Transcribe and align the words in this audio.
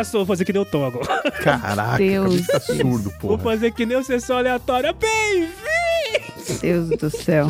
palhaço! 0.00 0.16
Vou 0.18 0.26
fazer 0.26 0.44
que 0.44 0.52
nem 0.52 0.62
o 0.62 0.64
Tom 0.64 0.84
agora. 0.86 1.30
Caraca, 1.42 1.98
Deus. 1.98 2.46
que 2.46 2.56
absurdo, 2.56 3.12
Vou 3.20 3.38
porra. 3.38 3.42
fazer 3.52 3.70
que 3.72 3.86
nem 3.86 3.96
o 3.96 4.04
sessão 4.04 4.36
aleatória. 4.38 4.92
Bem-vindo! 4.92 6.60
Deus 6.60 6.88
do 6.98 7.10
céu. 7.10 7.48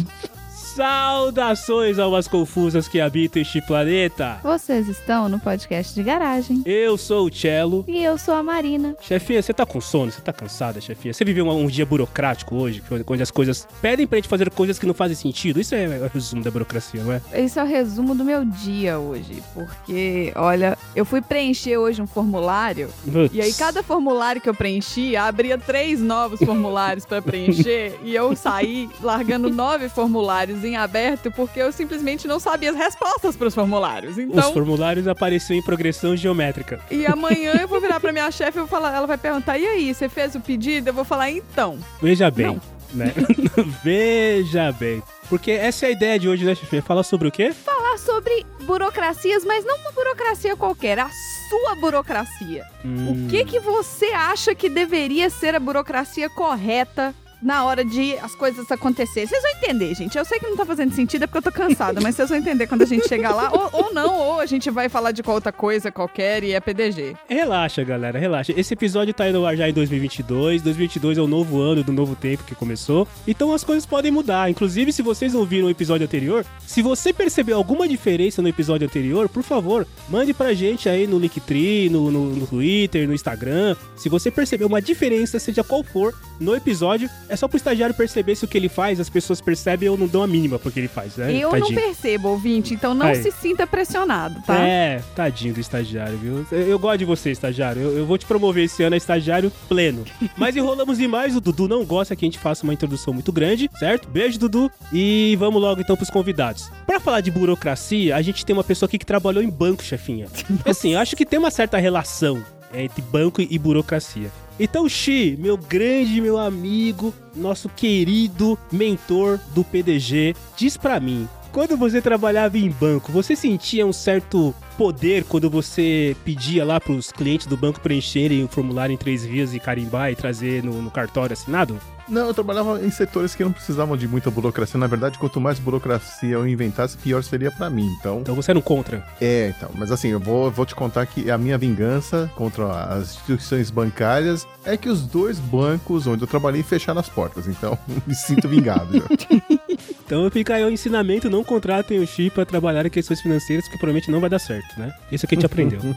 Saudações 0.75 1.99
almas 1.99 2.29
confusas 2.29 2.87
que 2.87 3.01
habitam 3.01 3.43
este 3.43 3.61
planeta. 3.61 4.39
Vocês 4.41 4.89
estão 4.89 5.29
no 5.29 5.41
podcast 5.41 5.93
de 5.93 6.03
garagem. 6.03 6.63
Eu 6.65 6.97
sou 6.97 7.27
o 7.27 7.35
Cello. 7.35 7.85
E 7.89 8.05
eu 8.05 8.17
sou 8.17 8.35
a 8.35 8.43
Marina. 8.43 8.95
Chefinha, 9.01 9.43
você 9.43 9.53
tá 9.53 9.67
com 9.67 9.81
sono? 9.81 10.13
Você 10.13 10.21
tá 10.21 10.33
cansada, 10.33 10.81
chefinha? 10.81 11.13
Você 11.13 11.25
viveu 11.25 11.45
um, 11.45 11.65
um 11.65 11.67
dia 11.67 11.85
burocrático 11.85 12.55
hoje, 12.55 12.81
onde 13.05 13.23
as 13.23 13.33
coisas 13.33 13.67
pedem 13.83 14.07
pra 14.07 14.19
gente 14.19 14.29
fazer 14.29 14.49
coisas 14.51 14.79
que 14.79 14.87
não 14.87 14.95
fazem 14.95 15.17
sentido? 15.17 15.61
Isso 15.61 15.75
é 15.75 15.89
o 15.89 16.09
resumo 16.09 16.45
da 16.45 16.53
burocracia, 16.53 17.03
não 17.03 17.13
é? 17.15 17.21
Esse 17.33 17.59
é 17.59 17.65
o 17.65 17.67
resumo 17.67 18.15
do 18.15 18.25
meu 18.25 18.45
dia 18.45 18.97
hoje. 19.01 19.43
Porque, 19.53 20.33
olha, 20.37 20.79
eu 20.95 21.05
fui 21.05 21.21
preencher 21.21 21.79
hoje 21.79 22.01
um 22.01 22.07
formulário. 22.07 22.91
E 23.33 23.41
aí, 23.41 23.53
cada 23.55 23.83
formulário 23.83 24.41
que 24.41 24.49
eu 24.49 24.55
preenchi, 24.55 25.17
abria 25.17 25.59
três 25.59 26.01
novos 26.01 26.39
formulários 26.39 27.05
pra 27.05 27.21
preencher. 27.21 27.99
e 28.05 28.15
eu 28.15 28.37
saí 28.37 28.89
largando 29.03 29.51
nove 29.51 29.89
formulários 29.89 30.60
em 30.65 30.77
aberto 30.77 31.31
porque 31.31 31.61
eu 31.61 31.73
simplesmente 31.73 32.27
não 32.29 32.39
sabia 32.41 32.71
as 32.71 32.77
respostas 32.77 33.37
pros 33.37 33.55
formulários. 33.55 34.13
Os 34.13 34.19
Então. 34.19 34.53
formulários 34.53 35.07
apareciam 35.09 35.59
em 35.59 35.63
progressão 35.63 36.17
geométrica. 36.17 36.81
E 36.91 37.07
amanhã 37.07 37.55
eu 37.61 37.69
vou 37.69 37.81
virar 37.81 38.01
pra 38.01 38.13
minha 38.13 38.31
chefe 38.31 38.59
e 38.59 38.61
vou 38.61 38.69
falar, 38.69 38.95
ela 38.95 39.07
vai 39.07 39.19
perguntar: 39.19 39.59
e 39.59 39.67
aí, 39.67 39.95
você 39.95 40.09
fez 40.09 40.35
o 40.35 40.41
pedido? 40.41 40.89
Eu 40.89 40.95
vou 40.95 41.05
falar, 41.05 41.31
então. 41.31 41.79
Veja 42.01 42.31
bem, 42.31 42.47
Não. 42.47 42.61
né? 42.93 43.13
Veja 43.83 44.73
bem. 44.73 45.03
Porque 45.29 45.51
essa 45.53 45.87
é 45.87 45.89
a 45.89 45.93
ideia 45.93 46.19
de 46.19 46.29
hoje, 46.29 46.45
né, 46.45 46.55
chefinha? 46.55 46.83
Falar 46.83 47.03
sobre 47.05 47.29
o 47.29 47.31
quê? 47.31 47.53
Falar 47.53 47.99
sobre 47.99 48.45
burocracias, 48.63 49.45
mas 49.45 49.65
não 49.65 49.77
uma 49.79 49.93
burocracia 49.93 50.57
qualquer, 50.57 50.99
a 50.99 51.09
sua 51.49 51.75
burocracia. 51.77 52.65
Hum, 52.85 53.27
O 53.27 53.29
que 53.29 53.45
que 53.45 53.61
você 53.61 54.07
acha 54.07 54.55
que 54.55 54.69
deveria 54.69 55.31
ser 55.31 55.55
a 55.55 55.61
burocracia 55.61 56.29
correta 56.31 57.15
na 57.43 57.65
hora 57.65 57.85
de 57.85 58.17
as 58.19 58.35
coisas 58.35 58.71
acontecerem? 58.71 59.29
Vocês 59.29 59.43
vão 59.43 59.53
entender, 59.53 59.95
gente. 59.95 60.17
Eu 60.17 60.25
sei 60.25 60.39
que 60.39 60.47
não 60.47 60.57
tá 60.57 60.67
fazendo 60.67 60.93
sentido 60.93 61.25
é 61.25 61.27
porque 61.27 61.39
eu 61.39 61.43
tô 61.43 61.53
cansada, 61.53 62.01
mas 62.01 62.15
vocês 62.15 62.29
vão 62.29 62.39
entender 62.39 62.67
quando 62.67 62.83
a 62.83 62.87
gente 62.87 63.09
chegar 63.09 63.35
lá. 63.35 63.51
Ou, 63.53 63.85
ou 63.85 63.95
não, 63.95 64.15
ou 64.19 64.41
a 64.41 64.47
gente 64.47 64.71
vai 64.71 64.89
falar 64.89 65.13
de 65.13 65.23
outra 65.27 65.53
coisa 65.53 65.91
qualquer 65.91 66.43
e 66.45 66.53
é 66.53 66.61
PDG. 66.61 67.17
Relaxa, 67.29 67.83
galera, 67.85 68.19
relaxa. 68.19 68.53
Esse 68.57 68.75
episódio 68.75 69.15
tá 69.15 69.29
indo 69.29 69.41
já 69.57 69.69
em 69.69 69.73
2022. 69.73 70.63
2022 70.63 71.19
é 71.19 71.21
o 71.21 71.27
novo 71.27 71.61
ano 71.61 71.83
do 71.83 71.93
novo 71.93 72.15
tempo 72.15 72.45
que 72.45 72.55
começou. 72.55 73.07
Então 73.27 73.53
as 73.53 73.65
coisas 73.65 73.87
podem 73.87 74.11
mudar. 74.11 74.51
Inclusive, 74.51 74.93
se 74.93 75.03
vocês 75.03 75.35
ouviram 75.35 75.69
o 75.69 75.71
episódio 75.71 76.05
anterior, 76.05 76.45
se 76.67 76.83
você 76.83 77.13
percebeu 77.13 77.57
alguma 77.57 77.89
diferença 77.89 78.43
no 78.43 78.49
episódio 78.49 78.87
anterior, 78.87 79.29
por 79.29 79.43
favor, 79.43 79.87
mande 80.09 80.33
pra 80.33 80.55
gente 80.55 80.89
aí 80.89 81.07
no 81.07 81.19
Linktree, 81.19 81.89
no, 81.89 82.11
no, 82.11 82.31
no 82.37 82.47
Twitter, 82.47 83.07
no 83.07 83.15
Instagram. 83.15 83.77
Se 83.97 84.09
você 84.09 84.31
percebeu 84.31 84.67
uma 84.67 84.81
diferença, 84.81 85.39
seja 85.39 85.65
qual 85.65 85.83
for, 85.83 86.15
no 86.39 86.55
episódio, 86.55 87.09
é 87.31 87.37
só 87.37 87.47
pro 87.47 87.57
estagiário 87.57 87.95
perceber 87.95 88.35
se 88.35 88.45
o 88.45 88.49
que 88.49 88.59
ele 88.59 88.69
faz, 88.69 88.99
as 88.99 89.09
pessoas 89.09 89.41
percebem 89.41 89.89
ou 89.89 89.97
não 89.97 90.09
dão 90.09 90.23
a 90.23 90.27
mínima 90.27 90.59
pro 90.59 90.71
que 90.71 90.81
ele 90.81 90.89
faz, 90.89 91.17
né? 91.17 91.33
eu 91.33 91.53
não 91.53 91.61
Tadinho. 91.61 91.81
percebo, 91.81 92.29
ouvinte, 92.29 92.75
então 92.75 92.93
não 92.93 93.07
Aí. 93.07 93.23
se 93.23 93.31
sinta 93.31 93.67
pressionado, 93.67 94.43
tá? 94.47 94.59
É, 94.59 95.01
tadinho 95.15 95.55
do 95.55 95.61
estagiário, 95.61 96.19
viu? 96.19 96.47
Eu, 96.51 96.67
eu 96.67 96.79
gosto 96.79 96.99
de 96.99 97.05
você, 97.05 97.31
estagiário. 97.31 97.81
Eu, 97.81 97.99
eu 97.99 98.07
vou 98.07 98.19
te 98.19 98.27
promover 98.27 98.65
esse 98.65 98.83
ano 98.83 98.95
a 98.95 98.97
estagiário 98.97 99.53
pleno. 99.69 100.05
Mas 100.37 100.57
enrolamos 100.57 100.99
demais, 100.99 101.37
o 101.37 101.41
Dudu 101.41 101.69
não 101.69 101.85
gosta 101.85 102.17
que 102.17 102.25
a 102.25 102.29
gente 102.29 102.39
faça 102.39 102.65
uma 102.65 102.75
introdução 102.75 103.15
muito 103.15 103.33
grande, 103.33 103.71
certo? 103.79 104.09
Beijo, 104.09 104.39
Dudu. 104.39 104.71
E 104.93 105.37
vamos 105.39 105.63
logo 105.63 105.81
então 105.81 105.97
pros 105.97 106.11
convidados. 106.11 106.71
Pra 106.87 106.99
falar 106.99 107.21
de 107.21 107.31
burocracia, 107.31 108.17
a 108.17 108.23
gente 108.23 108.45
tem 108.45 108.55
uma 108.55 108.65
pessoa 108.65 108.89
aqui 108.89 108.99
que 108.99 109.07
trabalhou 109.07 109.43
em 109.43 109.51
banco, 109.51 109.85
chefinha. 109.85 110.27
Assim, 110.67 110.95
eu 110.95 110.99
acho 110.99 111.15
que 111.15 111.25
tem 111.25 111.39
uma 111.39 111.51
certa 111.51 111.79
relação 111.79 112.43
entre 112.75 113.03
banco 113.03 113.41
e 113.41 113.59
burocracia. 113.59 114.31
Então, 114.59 114.89
Xi, 114.89 115.37
meu 115.39 115.57
grande, 115.57 116.21
meu 116.21 116.37
amigo, 116.37 117.15
nosso 117.35 117.69
querido 117.69 118.59
mentor 118.71 119.41
do 119.55 119.65
PDG, 119.65 120.35
diz 120.57 120.77
pra 120.77 121.01
mim, 121.01 121.27
quando 121.51 121.77
você 121.77 122.01
trabalhava 122.01 122.59
em 122.59 122.71
banco, 122.71 123.11
você 123.11 123.35
sentia 123.35 123.87
um 123.87 123.93
certo 123.93 124.55
poder 124.79 125.25
quando 125.25 125.51
você 125.51 126.17
pedia 126.25 126.65
lá 126.65 126.79
pros 126.79 127.11
clientes 127.11 127.47
do 127.47 127.57
banco 127.57 127.81
preencherem 127.81 128.45
o 128.45 128.49
formulário 128.49 128.93
em 128.93 128.97
três 128.97 129.25
vias 129.25 129.53
e 129.53 129.59
carimbar 129.59 130.13
e 130.13 130.17
trazer 130.17 130.63
no, 130.63 130.81
no 130.81 130.91
cartório 130.91 131.33
assinado? 131.33 131.79
Não, 132.11 132.27
eu 132.27 132.35
trabalhava 132.35 132.85
em 132.85 132.91
setores 132.91 133.35
que 133.35 133.45
não 133.45 133.53
precisavam 133.53 133.97
de 133.97 134.09
muita 134.09 134.31
burocracia. 134.31 134.79
Na 134.79 134.87
verdade, 134.87 135.19
quanto 135.19 135.41
mais 135.41 135.59
burocracia 135.59 136.31
eu 136.35 136.47
inventasse, 136.47 136.97
pior 136.99 137.23
seria 137.23 137.51
pra 137.51 137.71
mim. 137.71 137.87
Então, 138.01 138.21
Então 138.21 138.35
você 138.35 138.53
um 138.53 138.61
contra. 138.61 139.07
é, 139.21 139.53
então. 139.57 139.71
Mas 139.75 139.93
assim, 139.93 140.09
eu 140.09 140.19
vou, 140.21 140.51
vou 140.51 140.67
te 140.67 140.75
contar 140.75 141.07
que 141.07 141.31
a 141.31 141.39
minha 141.39 141.57
vingança 141.57 142.31
contra 142.35 142.67
as 142.71 143.11
instituições 143.15 143.71
bancárias 143.71 144.47
é 144.65 144.77
que 144.77 144.89
os 144.89 145.03
dois 145.03 145.39
bancos 145.39 146.07
onde 146.07 146.23
eu 146.25 146.27
trabalhei 146.27 146.63
fecharam 146.65 147.01
as 147.01 147.09
portas. 147.09 147.47
Então, 147.47 147.79
me 148.07 148.15
sinto 148.15 148.49
vingado. 148.49 148.99
já. 148.99 149.05
Então 150.05 150.29
fica 150.29 150.55
aí 150.57 150.65
o 150.65 150.69
ensinamento, 150.71 151.31
não 151.31 151.45
contratem 151.45 152.01
o 152.01 152.07
Xi 152.07 152.31
pra 152.31 152.45
trabalhar 152.45 152.85
em 152.85 152.91
questões 152.91 153.21
financeiras, 153.21 153.67
que 153.67 153.79
provavelmente 153.79 154.11
não 154.11 154.21
vai 154.21 154.29
dar 154.29 154.41
certo, 154.41 154.77
né? 154.77 154.93
Isso 155.13 155.25
que 155.25 155.35
a 155.35 155.37
gente 155.37 155.47
aprendeu. 155.47 155.81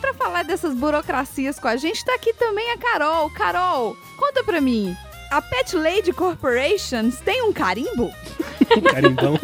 Pra 0.00 0.14
falar 0.14 0.44
dessas 0.44 0.74
burocracias 0.74 1.58
com 1.58 1.66
a 1.66 1.76
gente, 1.76 2.04
tá 2.04 2.14
aqui 2.14 2.32
também 2.34 2.70
a 2.72 2.78
Carol. 2.78 3.28
Carol, 3.30 3.96
conta 4.16 4.44
pra 4.44 4.60
mim. 4.60 4.96
A 5.32 5.40
Pet 5.40 5.74
Lady 5.74 6.12
Corporations 6.12 7.18
tem 7.20 7.42
um 7.42 7.54
carimbo? 7.54 8.12
Carimbão. 8.92 9.40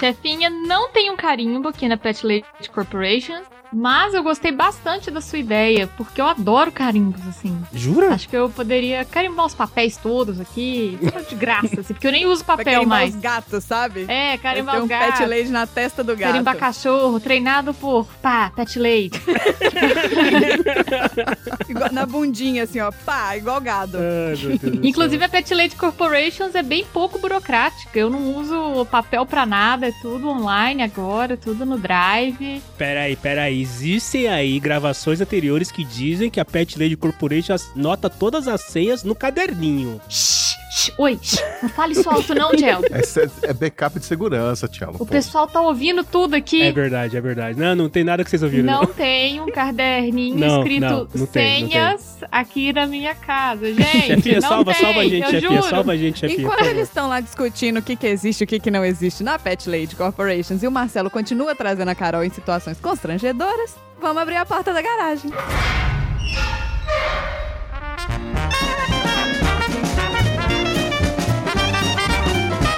Chefinha 0.00 0.48
não 0.48 0.90
tem 0.90 1.10
um 1.10 1.16
carimbo 1.18 1.68
aqui 1.68 1.86
na 1.86 1.98
Pet 1.98 2.26
Lady 2.26 2.46
Corporation, 2.72 3.42
mas 3.72 4.14
eu 4.14 4.22
gostei 4.22 4.52
bastante 4.52 5.10
da 5.10 5.20
sua 5.20 5.38
ideia, 5.38 5.86
porque 5.96 6.20
eu 6.20 6.26
adoro 6.26 6.70
carimbos, 6.70 7.26
assim. 7.26 7.56
Jura? 7.72 8.14
Acho 8.14 8.28
que 8.28 8.36
eu 8.36 8.48
poderia 8.50 9.04
carimbar 9.04 9.46
os 9.46 9.54
papéis 9.54 9.96
todos 9.96 10.40
aqui, 10.40 10.98
de 11.28 11.34
graça, 11.34 11.80
assim, 11.80 11.94
porque 11.94 12.06
eu 12.06 12.12
nem 12.12 12.26
uso 12.26 12.44
papel 12.44 12.64
carimbar 12.64 12.98
mais. 12.98 13.14
os 13.14 13.20
gatos, 13.20 13.64
sabe? 13.64 14.04
É, 14.08 14.36
carimbar 14.36 14.76
ter 14.76 14.80
o 14.80 14.84
um. 14.84 14.88
Pet 14.88 15.24
Lady 15.24 15.48
na 15.48 15.66
testa 15.66 16.04
do 16.04 16.16
gato. 16.16 16.32
Carimbar 16.32 16.56
cachorro, 16.56 17.18
treinado 17.18 17.72
por, 17.74 18.06
pá, 18.20 18.52
Pet 18.54 18.78
Lady. 18.78 19.12
Igual- 21.68 21.92
na 21.92 22.06
bundinha, 22.06 22.64
assim, 22.64 22.80
ó. 22.80 22.90
Pá, 23.04 23.36
igual 23.36 23.60
gado. 23.60 23.98
Ai, 23.98 24.80
Inclusive 24.82 25.24
a 25.24 25.28
Pet 25.28 25.54
Lady 25.54 25.76
Corporations 25.76 26.54
é 26.54 26.62
bem 26.62 26.84
pouco 26.92 27.18
burocrática. 27.18 27.98
Eu 27.98 28.10
não 28.10 28.36
uso 28.36 28.86
papel 28.90 29.24
pra 29.24 29.46
nada, 29.46 29.88
é 29.88 29.92
tudo 30.02 30.28
online 30.28 30.82
agora, 30.82 31.36
tudo 31.36 31.64
no 31.64 31.78
Drive. 31.78 32.62
Peraí, 32.76 33.16
peraí. 33.16 33.61
Existem 33.62 34.26
aí 34.26 34.58
gravações 34.58 35.20
anteriores 35.20 35.70
que 35.70 35.84
dizem 35.84 36.28
que 36.28 36.40
a 36.40 36.44
Pet 36.44 36.76
Lady 36.76 36.96
Corporation 36.96 37.54
nota 37.76 38.10
todas 38.10 38.48
as 38.48 38.62
senhas 38.62 39.04
no 39.04 39.14
caderninho. 39.14 40.00
Shh, 40.08 40.56
shh, 40.72 40.90
oi, 40.96 41.18
shh, 41.22 41.36
não 41.62 41.68
fale 41.68 41.92
isso 41.92 42.08
alto 42.08 42.34
não. 42.34 42.50
Essa 42.90 43.22
é, 43.22 43.30
é 43.42 43.52
backup 43.52 43.98
de 43.98 44.06
segurança, 44.06 44.66
Tchelo. 44.66 44.96
O 44.98 45.06
pessoal 45.06 45.46
tá 45.46 45.60
ouvindo 45.60 46.02
tudo 46.02 46.34
aqui. 46.34 46.62
É 46.62 46.72
verdade, 46.72 47.16
é 47.16 47.20
verdade. 47.20 47.58
Não, 47.58 47.74
não 47.74 47.88
tem 47.90 48.02
nada 48.02 48.24
que 48.24 48.30
vocês 48.30 48.42
ouviram. 48.42 48.64
Não 48.64 48.86
tem 48.86 49.40
um 49.40 49.46
caderninho 49.46 50.38
Não, 50.38 50.58
escrito 50.58 50.80
não, 50.80 51.08
não 51.14 51.26
tem, 51.26 51.62
não 51.62 51.70
senhas 51.70 52.16
aqui 52.30 52.72
na 52.72 52.86
minha 52.86 53.14
casa, 53.14 53.66
gente. 53.74 54.06
Chefinha, 54.06 54.40
não 54.40 54.48
salva, 54.48 54.72
tem, 54.72 54.82
salva 54.82 55.00
a 55.00 55.08
gente, 55.08 55.40
juro. 55.40 55.62
Salva 55.62 55.92
a 55.92 55.96
gente, 55.96 56.18
chefinha. 56.20 56.48
por 56.48 56.54
Enquanto 56.54 56.68
eles 56.68 56.88
estão 56.88 57.08
lá 57.08 57.20
discutindo 57.20 57.78
o 57.78 57.82
que, 57.82 57.94
que 57.94 58.06
existe 58.06 58.40
e 58.40 58.44
o 58.44 58.46
que, 58.46 58.58
que 58.58 58.70
não 58.70 58.84
existe 58.84 59.22
na 59.22 59.38
Pet 59.38 59.68
Lady 59.68 59.94
Corporations 59.94 60.62
e 60.62 60.66
o 60.66 60.72
Marcelo 60.72 61.10
continua 61.10 61.54
trazendo 61.54 61.90
a 61.90 61.94
Carol 61.94 62.24
em 62.24 62.30
situações 62.30 62.80
constrangedoras, 62.80 63.76
vamos 64.00 64.22
abrir 64.22 64.36
a 64.36 64.46
porta 64.46 64.72
da 64.72 64.80
garagem. 64.80 65.30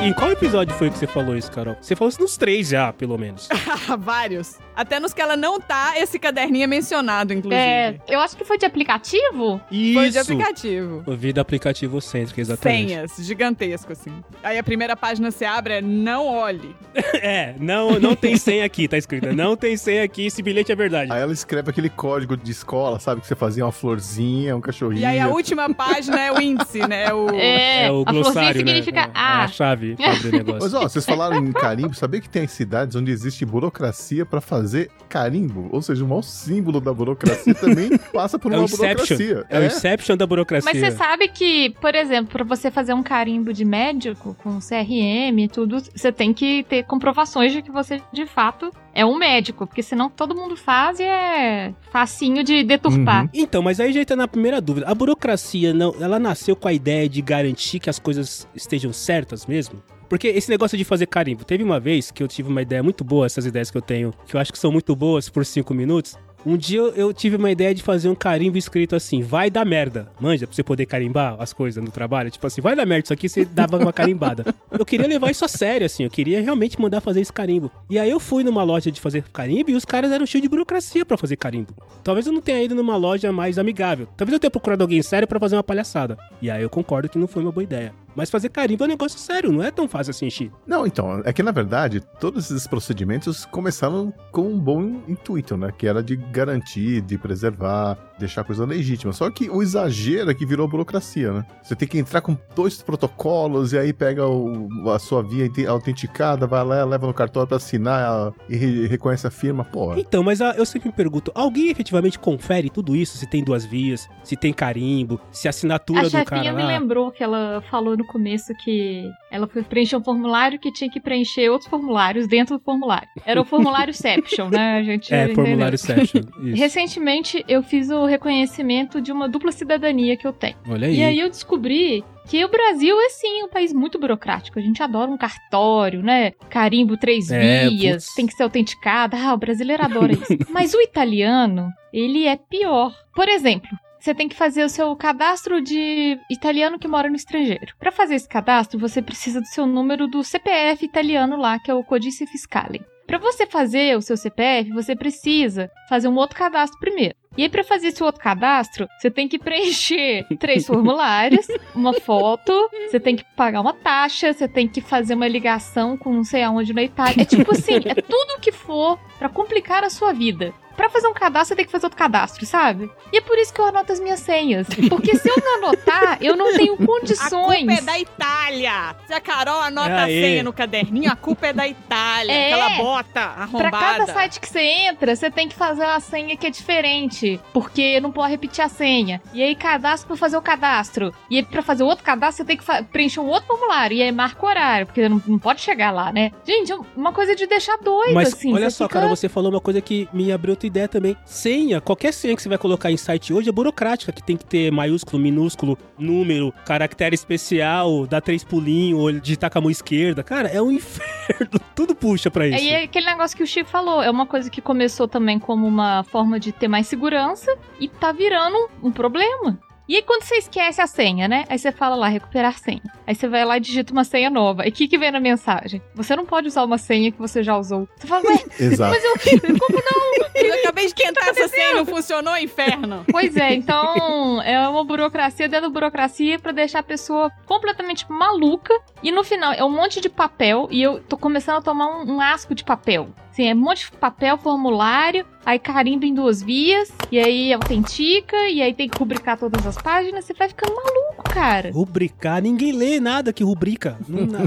Em 0.00 0.12
qual 0.12 0.30
episódio 0.30 0.74
foi 0.76 0.90
que 0.90 0.96
você 0.96 1.06
falou 1.08 1.36
isso, 1.36 1.50
Carol? 1.50 1.76
Você 1.80 1.96
falou 1.96 2.08
isso 2.08 2.20
nos 2.20 2.36
três 2.36 2.68
já, 2.68 2.92
pelo 2.92 3.18
menos. 3.18 3.48
Vários. 3.98 4.56
Até 4.74 5.00
nos 5.00 5.12
que 5.12 5.20
ela 5.20 5.36
não 5.36 5.60
tá, 5.60 5.94
esse 5.96 6.20
caderninho 6.20 6.62
é 6.62 6.66
mencionado, 6.68 7.32
inclusive. 7.32 7.60
É, 7.60 7.98
eu 8.06 8.20
acho 8.20 8.36
que 8.36 8.44
foi 8.44 8.56
de 8.56 8.64
aplicativo. 8.64 9.60
Isso. 9.72 9.94
Foi 9.98 10.08
de 10.08 10.18
aplicativo. 10.18 11.02
Vida 11.16 11.40
aplicativo 11.40 12.00
cêntrica, 12.00 12.40
exatamente. 12.40 12.88
Senhas, 12.90 13.16
gigantesco, 13.18 13.90
assim. 13.92 14.12
Aí 14.42 14.56
a 14.56 14.62
primeira 14.62 14.96
página 14.96 15.32
você 15.32 15.44
abre 15.44 15.74
é 15.74 15.82
não 15.82 16.26
olhe. 16.26 16.74
É, 17.20 17.54
não, 17.58 17.98
não 17.98 18.14
tem 18.14 18.36
senha 18.36 18.64
aqui, 18.64 18.86
tá 18.86 18.96
escrito. 18.96 19.34
Não 19.34 19.56
tem 19.56 19.76
senha 19.76 20.04
aqui, 20.04 20.26
esse 20.26 20.40
bilhete 20.42 20.70
é 20.70 20.76
verdade. 20.76 21.10
Aí 21.10 21.20
ela 21.20 21.32
escreve 21.32 21.70
aquele 21.70 21.90
código 21.90 22.36
de 22.36 22.52
escola, 22.52 23.00
sabe? 23.00 23.20
Que 23.20 23.26
você 23.26 23.34
fazia 23.34 23.64
uma 23.64 23.72
florzinha, 23.72 24.56
um 24.56 24.60
cachorrinho. 24.60 25.02
E 25.02 25.04
aí 25.04 25.18
a 25.18 25.26
última 25.28 25.72
página 25.74 26.20
é 26.20 26.30
o 26.30 26.40
índice, 26.40 26.86
né? 26.86 27.12
O... 27.12 27.28
É, 27.30 27.86
É 27.86 27.90
o 27.90 28.02
a 28.02 28.04
florzinha 28.04 28.22
glossário, 28.22 28.64
né? 28.64 28.74
significa 28.74 29.00
É, 29.00 29.04
é 29.04 29.10
A. 29.14 29.44
a 29.44 29.48
chave. 29.96 30.18
pra 30.18 30.28
abrir 30.28 30.28
o 30.28 30.32
negócio. 30.44 30.60
Mas 30.62 30.74
ó, 30.74 30.82
vocês 30.82 31.04
falaram 31.04 31.36
em 31.36 31.52
carimbo, 31.52 31.94
sabia 31.94 32.20
que 32.20 32.28
tem 32.28 32.46
cidades 32.46 32.96
onde 32.96 33.10
existe 33.10 33.44
burocracia 33.44 34.24
pra 34.26 34.40
fazer 34.40 34.90
carimbo? 35.08 35.68
Ou 35.72 35.82
seja, 35.82 36.04
o 36.04 36.08
maior 36.08 36.22
símbolo 36.22 36.80
da 36.80 36.92
burocracia 36.92 37.54
também 37.56 37.96
passa 38.12 38.38
por 38.38 38.52
É 38.52 38.58
uma 38.58 38.66
burocracia. 38.66 39.44
É 39.48 39.58
o 39.58 39.64
Inception 39.64 40.16
da 40.16 40.26
burocracia. 40.26 40.70
Mas 40.72 40.80
você 40.80 40.96
sabe 40.96 41.28
que, 41.28 41.70
por 41.80 41.94
exemplo, 41.94 42.32
pra 42.32 42.44
você 42.44 42.70
fazer 42.70 42.94
um 42.94 43.02
carimbo 43.02 43.52
de 43.52 43.64
médico 43.64 44.36
com 44.42 44.58
CRM 44.58 45.38
e 45.38 45.48
tudo, 45.48 45.80
você 45.94 46.12
tem 46.12 46.32
que 46.32 46.64
ter 46.64 46.84
comprovações 46.84 47.52
de 47.52 47.62
que 47.62 47.70
você 47.70 48.00
de 48.12 48.26
fato 48.26 48.70
é 48.98 49.06
um 49.06 49.16
médico, 49.16 49.64
porque 49.64 49.80
senão 49.80 50.10
todo 50.10 50.34
mundo 50.34 50.56
faz 50.56 50.98
e 50.98 51.04
é 51.04 51.72
facinho 51.92 52.42
de 52.42 52.64
deturpar. 52.64 53.22
Uhum. 53.26 53.30
Então, 53.32 53.62
mas 53.62 53.78
aí 53.78 53.92
já 53.92 54.00
entra 54.00 54.16
na 54.16 54.26
primeira 54.26 54.60
dúvida. 54.60 54.88
A 54.88 54.94
burocracia, 54.94 55.72
não, 55.72 55.94
ela 56.00 56.18
nasceu 56.18 56.56
com 56.56 56.66
a 56.66 56.72
ideia 56.72 57.08
de 57.08 57.22
garantir 57.22 57.78
que 57.78 57.88
as 57.88 58.00
coisas 58.00 58.48
estejam 58.56 58.92
certas 58.92 59.46
mesmo? 59.46 59.80
Porque 60.08 60.26
esse 60.26 60.50
negócio 60.50 60.76
de 60.76 60.82
fazer 60.82 61.06
carimbo, 61.06 61.44
teve 61.44 61.62
uma 61.62 61.78
vez 61.78 62.10
que 62.10 62.20
eu 62.24 62.26
tive 62.26 62.48
uma 62.48 62.60
ideia 62.60 62.82
muito 62.82 63.04
boa, 63.04 63.26
essas 63.26 63.46
ideias 63.46 63.70
que 63.70 63.78
eu 63.78 63.82
tenho, 63.82 64.12
que 64.26 64.34
eu 64.34 64.40
acho 64.40 64.52
que 64.52 64.58
são 64.58 64.72
muito 64.72 64.96
boas 64.96 65.28
por 65.28 65.46
cinco 65.46 65.72
minutos. 65.72 66.16
Um 66.48 66.56
dia 66.56 66.78
eu- 66.80 67.12
tive 67.12 67.36
uma 67.36 67.50
ideia 67.50 67.74
de 67.74 67.82
fazer 67.82 68.08
um 68.08 68.14
carimbo 68.14 68.56
escrito 68.56 68.96
assim, 68.96 69.20
vai 69.20 69.50
dar 69.50 69.66
merda. 69.66 70.08
Manja, 70.18 70.46
pra 70.46 70.56
você 70.56 70.62
poder 70.62 70.86
carimbar 70.86 71.36
as 71.38 71.52
coisas 71.52 71.84
no 71.84 71.90
trabalho. 71.90 72.30
Tipo 72.30 72.46
assim, 72.46 72.62
vai 72.62 72.74
dar 72.74 72.86
merda 72.86 73.04
isso 73.04 73.12
aqui, 73.12 73.28
você 73.28 73.44
dava 73.44 73.76
uma 73.76 73.92
carimbada. 73.92 74.46
Eu 74.70 74.86
queria 74.86 75.06
levar 75.06 75.30
isso 75.30 75.44
a 75.44 75.48
sério, 75.48 75.84
assim, 75.84 76.04
eu 76.04 76.10
queria 76.10 76.40
realmente 76.40 76.80
mandar 76.80 77.02
fazer 77.02 77.20
esse 77.20 77.32
carimbo. 77.32 77.70
E 77.90 77.98
aí 77.98 78.08
eu 78.08 78.18
fui 78.18 78.42
numa 78.42 78.62
loja 78.62 78.90
de 78.90 78.98
fazer 78.98 79.24
carimbo 79.30 79.70
e 79.70 79.74
os 79.74 79.84
caras 79.84 80.10
eram 80.10 80.24
cheios 80.24 80.42
de 80.42 80.48
burocracia 80.48 81.04
pra 81.04 81.18
fazer 81.18 81.36
carimbo. 81.36 81.74
Talvez 82.02 82.26
eu 82.26 82.32
não 82.32 82.40
tenha 82.40 82.62
ido 82.62 82.74
numa 82.74 82.96
loja 82.96 83.30
mais 83.30 83.58
amigável. 83.58 84.08
Talvez 84.16 84.32
eu 84.32 84.40
tenha 84.40 84.50
procurado 84.50 84.82
alguém 84.82 85.02
sério 85.02 85.28
pra 85.28 85.38
fazer 85.38 85.54
uma 85.56 85.62
palhaçada. 85.62 86.16
E 86.40 86.50
aí 86.50 86.62
eu 86.62 86.70
concordo 86.70 87.10
que 87.10 87.18
não 87.18 87.26
foi 87.28 87.42
uma 87.42 87.52
boa 87.52 87.62
ideia. 87.64 87.92
Mas 88.18 88.30
fazer 88.30 88.48
carimbo 88.48 88.82
é 88.82 88.86
um 88.86 88.90
negócio 88.90 89.16
sério, 89.16 89.52
não 89.52 89.62
é 89.62 89.70
tão 89.70 89.86
fácil 89.86 90.10
assim, 90.10 90.28
Xi. 90.28 90.50
Não, 90.66 90.84
então, 90.84 91.22
é 91.24 91.32
que 91.32 91.40
na 91.40 91.52
verdade, 91.52 92.00
todos 92.18 92.50
esses 92.50 92.66
procedimentos 92.66 93.44
começaram 93.44 94.12
com 94.32 94.42
um 94.42 94.58
bom 94.58 95.00
intuito, 95.06 95.56
né? 95.56 95.70
Que 95.78 95.86
era 95.86 96.02
de 96.02 96.16
garantir, 96.16 97.00
de 97.00 97.16
preservar, 97.16 97.96
deixar 98.18 98.40
a 98.40 98.44
coisa 98.44 98.64
legítima. 98.64 99.12
Só 99.12 99.30
que 99.30 99.48
o 99.50 99.62
exagero 99.62 100.30
é 100.30 100.34
que 100.34 100.44
virou 100.46 100.66
burocracia, 100.68 101.32
né? 101.32 101.44
Você 101.62 101.74
tem 101.76 101.86
que 101.88 101.98
entrar 101.98 102.20
com 102.20 102.36
dois 102.54 102.82
protocolos 102.82 103.72
e 103.72 103.78
aí 103.78 103.92
pega 103.92 104.26
o- 104.26 104.68
a 104.90 104.98
sua 104.98 105.22
via 105.22 105.48
autenticada, 105.68 106.46
vai 106.46 106.64
lá, 106.64 106.84
leva 106.84 107.06
no 107.06 107.14
cartório 107.14 107.46
pra 107.48 107.56
assinar 107.56 108.02
a- 108.02 108.32
e 108.48 108.56
re- 108.56 108.86
reconhece 108.86 109.26
a 109.26 109.30
firma, 109.30 109.64
porra. 109.64 109.98
Então, 110.00 110.22
mas 110.22 110.40
eu 110.40 110.64
sempre 110.66 110.88
me 110.88 110.94
pergunto, 110.94 111.30
alguém 111.34 111.68
efetivamente 111.70 112.18
confere 112.18 112.70
tudo 112.70 112.94
isso? 112.96 113.16
Se 113.18 113.26
tem 113.28 113.42
duas 113.42 113.64
vias, 113.64 114.08
se 114.24 114.36
tem 114.36 114.52
carimbo, 114.52 115.20
se 115.30 115.48
a 115.48 115.50
assinatura 115.50 116.00
A 116.00 116.04
do 116.04 116.10
cara 116.10 116.24
chefinha 116.24 116.52
me 116.52 116.62
lá... 116.62 116.68
lembrou 116.68 117.10
que 117.10 117.22
ela 117.22 117.62
falou 117.70 117.96
no 117.96 118.06
começo 118.06 118.52
que 118.64 119.08
ela 119.30 119.46
foi 119.46 119.62
preencher 119.62 119.96
um 119.96 120.02
formulário 120.04 120.58
que 120.58 120.72
tinha 120.72 120.90
que 120.90 121.00
preencher 121.00 121.48
outros 121.50 121.68
formulários 121.68 122.26
dentro 122.26 122.58
do 122.58 122.62
formulário. 122.64 123.08
Era 123.24 123.40
o 123.40 123.44
formulário 123.44 123.92
Seption, 123.94 124.48
né? 124.48 124.78
A 124.78 124.82
gente 124.82 125.12
É, 125.12 125.24
entendeu. 125.24 125.44
formulário. 125.44 125.74
Isso. 125.78 126.18
Recentemente 126.54 127.44
eu 127.48 127.62
fiz 127.62 127.90
o 127.90 128.04
reconhecimento 128.08 129.00
de 129.00 129.12
uma 129.12 129.28
dupla 129.28 129.52
cidadania 129.52 130.16
que 130.16 130.26
eu 130.26 130.32
tenho. 130.32 130.56
Olha 130.68 130.86
aí. 130.88 130.96
E 130.98 131.02
aí 131.02 131.18
eu 131.20 131.28
descobri 131.28 132.04
que 132.28 132.44
o 132.44 132.48
Brasil 132.48 132.98
é 133.00 133.08
sim 133.08 133.42
um 133.42 133.48
país 133.48 133.72
muito 133.72 133.98
burocrático. 133.98 134.58
A 134.58 134.62
gente 134.62 134.82
adora 134.82 135.10
um 135.10 135.16
cartório, 135.16 136.02
né? 136.02 136.32
Carimbo 136.50 136.96
três 136.96 137.30
É, 137.30 137.68
vias, 137.68 138.04
putz. 138.04 138.14
tem 138.14 138.26
que 138.26 138.34
ser 138.34 138.42
autenticado. 138.42 139.16
Ah, 139.16 139.32
o 139.32 139.38
brasileiro 139.38 139.82
adora 139.82 140.12
isso. 140.12 140.36
Mas 140.50 140.74
o 140.74 140.80
italiano, 140.80 141.70
ele 141.92 142.26
é 142.26 142.36
pior. 142.36 142.94
Por 143.14 143.28
exemplo, 143.28 143.70
você 143.98 144.14
tem 144.14 144.28
que 144.28 144.36
fazer 144.36 144.62
o 144.64 144.68
seu 144.68 144.94
cadastro 144.94 145.60
de 145.62 146.18
italiano 146.30 146.78
que 146.78 146.86
mora 146.86 147.08
no 147.08 147.16
estrangeiro. 147.16 147.74
Para 147.78 147.90
fazer 147.90 148.14
esse 148.16 148.28
cadastro, 148.28 148.78
você 148.78 149.00
precisa 149.00 149.40
do 149.40 149.46
seu 149.46 149.66
número 149.66 150.06
do 150.06 150.22
CPF 150.22 150.84
italiano 150.84 151.36
lá, 151.36 151.58
que 151.58 151.70
é 151.70 151.74
o 151.74 151.82
Codice 151.82 152.26
Fiscale. 152.26 152.82
Para 153.06 153.16
você 153.18 153.46
fazer 153.46 153.96
o 153.96 154.02
seu 154.02 154.18
CPF, 154.18 154.70
você 154.70 154.94
precisa 154.94 155.70
fazer 155.88 156.08
um 156.08 156.16
outro 156.16 156.36
cadastro 156.36 156.78
primeiro. 156.78 157.14
E 157.38 157.44
aí, 157.44 157.48
para 157.48 157.62
fazer 157.62 157.86
esse 157.88 158.02
outro 158.02 158.20
cadastro, 158.20 158.88
você 158.98 159.08
tem 159.08 159.28
que 159.28 159.38
preencher 159.38 160.26
três 160.40 160.66
formulários, 160.66 161.46
uma 161.72 161.94
foto, 161.94 162.52
você 162.90 162.98
tem 162.98 163.14
que 163.14 163.24
pagar 163.36 163.60
uma 163.60 163.72
taxa, 163.72 164.32
você 164.32 164.48
tem 164.48 164.66
que 164.66 164.80
fazer 164.80 165.14
uma 165.14 165.28
ligação 165.28 165.96
com 165.96 166.12
não 166.12 166.24
sei 166.24 166.42
aonde 166.42 166.74
na 166.74 166.82
Itália. 166.82 167.22
É 167.22 167.24
tipo 167.24 167.52
assim, 167.52 167.76
é 167.84 167.94
tudo 167.94 168.40
que 168.40 168.50
for 168.50 168.98
para 169.20 169.28
complicar 169.28 169.84
a 169.84 169.90
sua 169.90 170.12
vida. 170.12 170.52
Pra 170.78 170.88
fazer 170.88 171.08
um 171.08 171.12
cadastro, 171.12 171.48
você 171.48 171.56
tem 171.56 171.64
que 171.66 171.70
fazer 171.72 171.86
outro 171.86 171.98
cadastro, 171.98 172.46
sabe? 172.46 172.90
E 173.12 173.18
é 173.18 173.20
por 173.20 173.36
isso 173.36 173.52
que 173.52 173.60
eu 173.60 173.66
anoto 173.66 173.92
as 173.92 174.00
minhas 174.00 174.20
senhas. 174.20 174.66
Porque 174.88 175.14
se 175.16 175.28
eu 175.28 175.34
não 175.44 175.56
anotar, 175.58 176.16
eu 176.20 176.36
não 176.36 176.54
tenho 176.56 176.74
A 176.80 176.86
condições. 176.86 177.58
culpa 177.66 177.72
é 177.72 177.80
da 177.82 177.98
Itália. 177.98 178.96
Se 179.06 179.12
a 179.12 179.20
Carol 179.20 179.60
anota 179.60 180.04
a 180.04 180.06
senha 180.06 180.42
no 180.42 180.52
caderninho, 180.52 181.10
a 181.10 181.16
culpa 181.16 181.48
é 181.48 181.52
da 181.52 181.66
Itália. 181.66 182.32
É. 182.32 182.52
Aquela 182.52 182.70
bota 182.76 183.08
Pra 183.10 183.42
arrombada. 183.42 183.70
cada 183.76 184.06
site 184.12 184.40
que 184.40 184.48
você 184.48 184.60
entra, 184.60 185.14
você 185.16 185.30
tem 185.30 185.48
que 185.48 185.54
fazer 185.56 185.82
uma 185.84 185.98
senha 186.00 186.36
que 186.36 186.46
é 186.46 186.50
diferente, 186.50 187.40
porque 187.52 187.98
não 188.00 188.12
pode 188.12 188.30
repetir 188.30 188.62
a 188.64 188.68
senha. 188.68 189.20
E 189.34 189.42
aí 189.42 189.54
cadastro 189.56 190.06
pra 190.06 190.16
fazer 190.16 190.36
o 190.36 190.42
cadastro. 190.42 191.12
E 191.28 191.36
aí 191.38 191.42
pra 191.42 191.60
fazer 191.62 191.82
o 191.82 191.86
outro 191.86 192.04
cadastro, 192.04 192.38
você 192.38 192.44
tem 192.44 192.56
que 192.56 192.64
preencher 192.92 193.20
um 193.20 193.26
outro 193.26 193.48
formulário. 193.48 193.96
E 193.96 194.02
aí 194.02 194.12
marca 194.12 194.44
o 194.44 194.48
horário, 194.48 194.86
porque 194.86 195.08
não, 195.08 195.20
não 195.26 195.38
pode 195.38 195.60
chegar 195.60 195.90
lá, 195.90 196.12
né? 196.12 196.30
Gente, 196.46 196.70
é 196.72 196.78
uma 196.96 197.12
coisa 197.12 197.34
de 197.34 197.46
deixar 197.46 197.76
doido, 197.78 198.14
Mas 198.14 198.32
assim. 198.32 198.54
olha 198.54 198.70
só, 198.70 198.86
fica- 198.86 199.00
cara, 199.00 199.08
você 199.08 199.28
falou 199.28 199.50
uma 199.50 199.60
coisa 199.60 199.80
que 199.80 200.08
me 200.12 200.30
abriu 200.30 200.52
outra 200.52 200.67
ideia 200.68 200.88
também. 200.88 201.16
Senha, 201.24 201.80
qualquer 201.80 202.12
senha 202.12 202.34
que 202.36 202.42
você 202.42 202.48
vai 202.48 202.58
colocar 202.58 202.90
em 202.90 202.96
site 202.96 203.32
hoje 203.32 203.48
é 203.48 203.52
burocrática, 203.52 204.12
que 204.12 204.22
tem 204.22 204.36
que 204.36 204.44
ter 204.44 204.70
maiúsculo, 204.70 205.20
minúsculo, 205.22 205.76
número, 205.98 206.52
caractere 206.64 207.14
especial, 207.14 208.06
dar 208.06 208.20
três 208.20 208.44
pulinhos, 208.44 209.20
digitar 209.20 209.50
com 209.50 209.58
a 209.58 209.62
mão 209.62 209.70
esquerda. 209.70 210.22
Cara, 210.22 210.48
é 210.48 210.60
um 210.62 210.70
inferno. 210.72 211.60
Tudo 211.74 211.94
puxa 211.94 212.30
pra 212.30 212.46
isso. 212.46 212.64
E 212.64 212.68
é 212.68 212.84
aquele 212.84 213.06
negócio 213.06 213.36
que 213.36 213.42
o 213.42 213.46
Chico 213.46 213.68
falou, 213.68 214.02
é 214.02 214.10
uma 214.10 214.26
coisa 214.26 214.50
que 214.50 214.60
começou 214.60 215.08
também 215.08 215.38
como 215.38 215.66
uma 215.66 216.04
forma 216.04 216.38
de 216.38 216.52
ter 216.52 216.68
mais 216.68 216.86
segurança 216.86 217.56
e 217.80 217.88
tá 217.88 218.12
virando 218.12 218.68
um 218.82 218.90
problema. 218.90 219.58
E 219.88 219.96
aí 219.96 220.02
quando 220.02 220.22
você 220.22 220.36
esquece 220.36 220.80
a 220.82 220.86
senha, 220.86 221.26
né? 221.26 221.44
Aí 221.48 221.58
você 221.58 221.72
fala 221.72 221.96
lá, 221.96 222.08
recuperar 222.08 222.58
senha. 222.58 222.82
Aí 223.06 223.14
você 223.14 223.26
vai 223.26 223.44
lá 223.44 223.56
e 223.56 223.60
digita 223.60 223.92
uma 223.92 224.04
senha 224.04 224.28
nova. 224.28 224.66
E 224.66 224.68
o 224.68 224.72
que 224.72 224.86
que 224.86 224.98
vem 224.98 225.10
na 225.10 225.18
mensagem? 225.18 225.80
Você 225.94 226.14
não 226.14 226.26
pode 226.26 226.46
usar 226.48 226.62
uma 226.64 226.76
senha 226.76 227.10
que 227.10 227.18
você 227.18 227.42
já 227.42 227.56
usou. 227.56 227.88
Você 227.96 228.06
fala, 228.06 228.22
ué, 228.28 228.44
Exato. 228.60 228.92
mas 228.92 229.02
eu... 229.02 229.58
Como 229.58 229.82
não? 229.82 230.28
Eu 230.38 230.54
acabei 230.60 230.84
de 230.84 230.90
esquentar 230.90 231.28
essa 231.28 231.48
senha, 231.48 231.74
não 231.74 231.84
funcionou, 231.84 232.36
inferno. 232.36 233.04
Pois 233.10 233.36
é, 233.36 233.54
então 233.54 234.40
é 234.42 234.68
uma 234.68 234.84
burocracia 234.84 235.48
dentro 235.48 235.68
da 235.68 235.72
burocracia 235.72 236.38
pra 236.38 236.52
deixar 236.52 236.78
a 236.78 236.82
pessoa 236.82 237.30
completamente 237.44 238.06
maluca. 238.08 238.72
E 239.02 239.10
no 239.10 239.24
final 239.24 239.52
é 239.52 239.64
um 239.64 239.70
monte 239.70 240.00
de 240.00 240.08
papel 240.08 240.68
e 240.70 240.80
eu 240.80 241.00
tô 241.02 241.16
começando 241.16 241.58
a 241.58 241.62
tomar 241.62 241.86
um, 241.86 242.14
um 242.14 242.20
asco 242.20 242.54
de 242.54 242.62
papel. 242.62 243.08
Assim, 243.38 243.46
é 243.50 243.54
um 243.54 243.58
monte 243.58 243.84
de 243.88 243.92
papel, 243.98 244.36
formulário, 244.36 245.24
aí 245.46 245.60
carimbo 245.60 246.04
em 246.04 246.12
duas 246.12 246.42
vias, 246.42 246.90
e 247.12 247.20
aí 247.20 247.52
autentica, 247.52 248.36
e 248.48 248.60
aí 248.60 248.74
tem 248.74 248.88
que 248.88 248.98
rubricar 248.98 249.38
todas 249.38 249.64
as 249.64 249.76
páginas, 249.80 250.24
você 250.24 250.34
vai 250.34 250.48
ficando 250.48 250.74
maluco, 250.74 251.22
cara. 251.32 251.70
Rubricar, 251.72 252.42
ninguém 252.42 252.72
lê 252.72 252.98
nada 252.98 253.32
que 253.32 253.44
rubrica. 253.44 253.96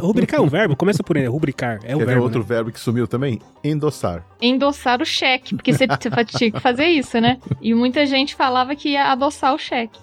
Rubricar 0.01 0.41
é 0.41 0.43
um 0.43 0.49
verbo, 0.49 0.75
começa 0.75 1.01
por 1.01 1.15
ele, 1.15 1.27
rubricar. 1.27 1.79
É 1.85 1.95
um 1.95 1.99
Quer 1.99 2.05
ver 2.05 2.11
verbo. 2.11 2.23
outro 2.23 2.43
verbo 2.43 2.69
que 2.69 2.81
sumiu 2.81 3.07
também? 3.07 3.39
Endossar. 3.63 4.25
Endossar 4.41 5.01
o 5.01 5.05
cheque, 5.05 5.55
porque 5.55 5.71
você, 5.71 5.87
tinha 6.37 6.51
que 6.51 6.59
fazer 6.59 6.87
isso, 6.87 7.17
né? 7.21 7.37
E 7.61 7.73
muita 7.73 8.05
gente 8.05 8.35
falava 8.35 8.75
que 8.75 8.89
ia 8.89 9.09
adoçar 9.09 9.53
o 9.55 9.57
cheque. 9.57 9.97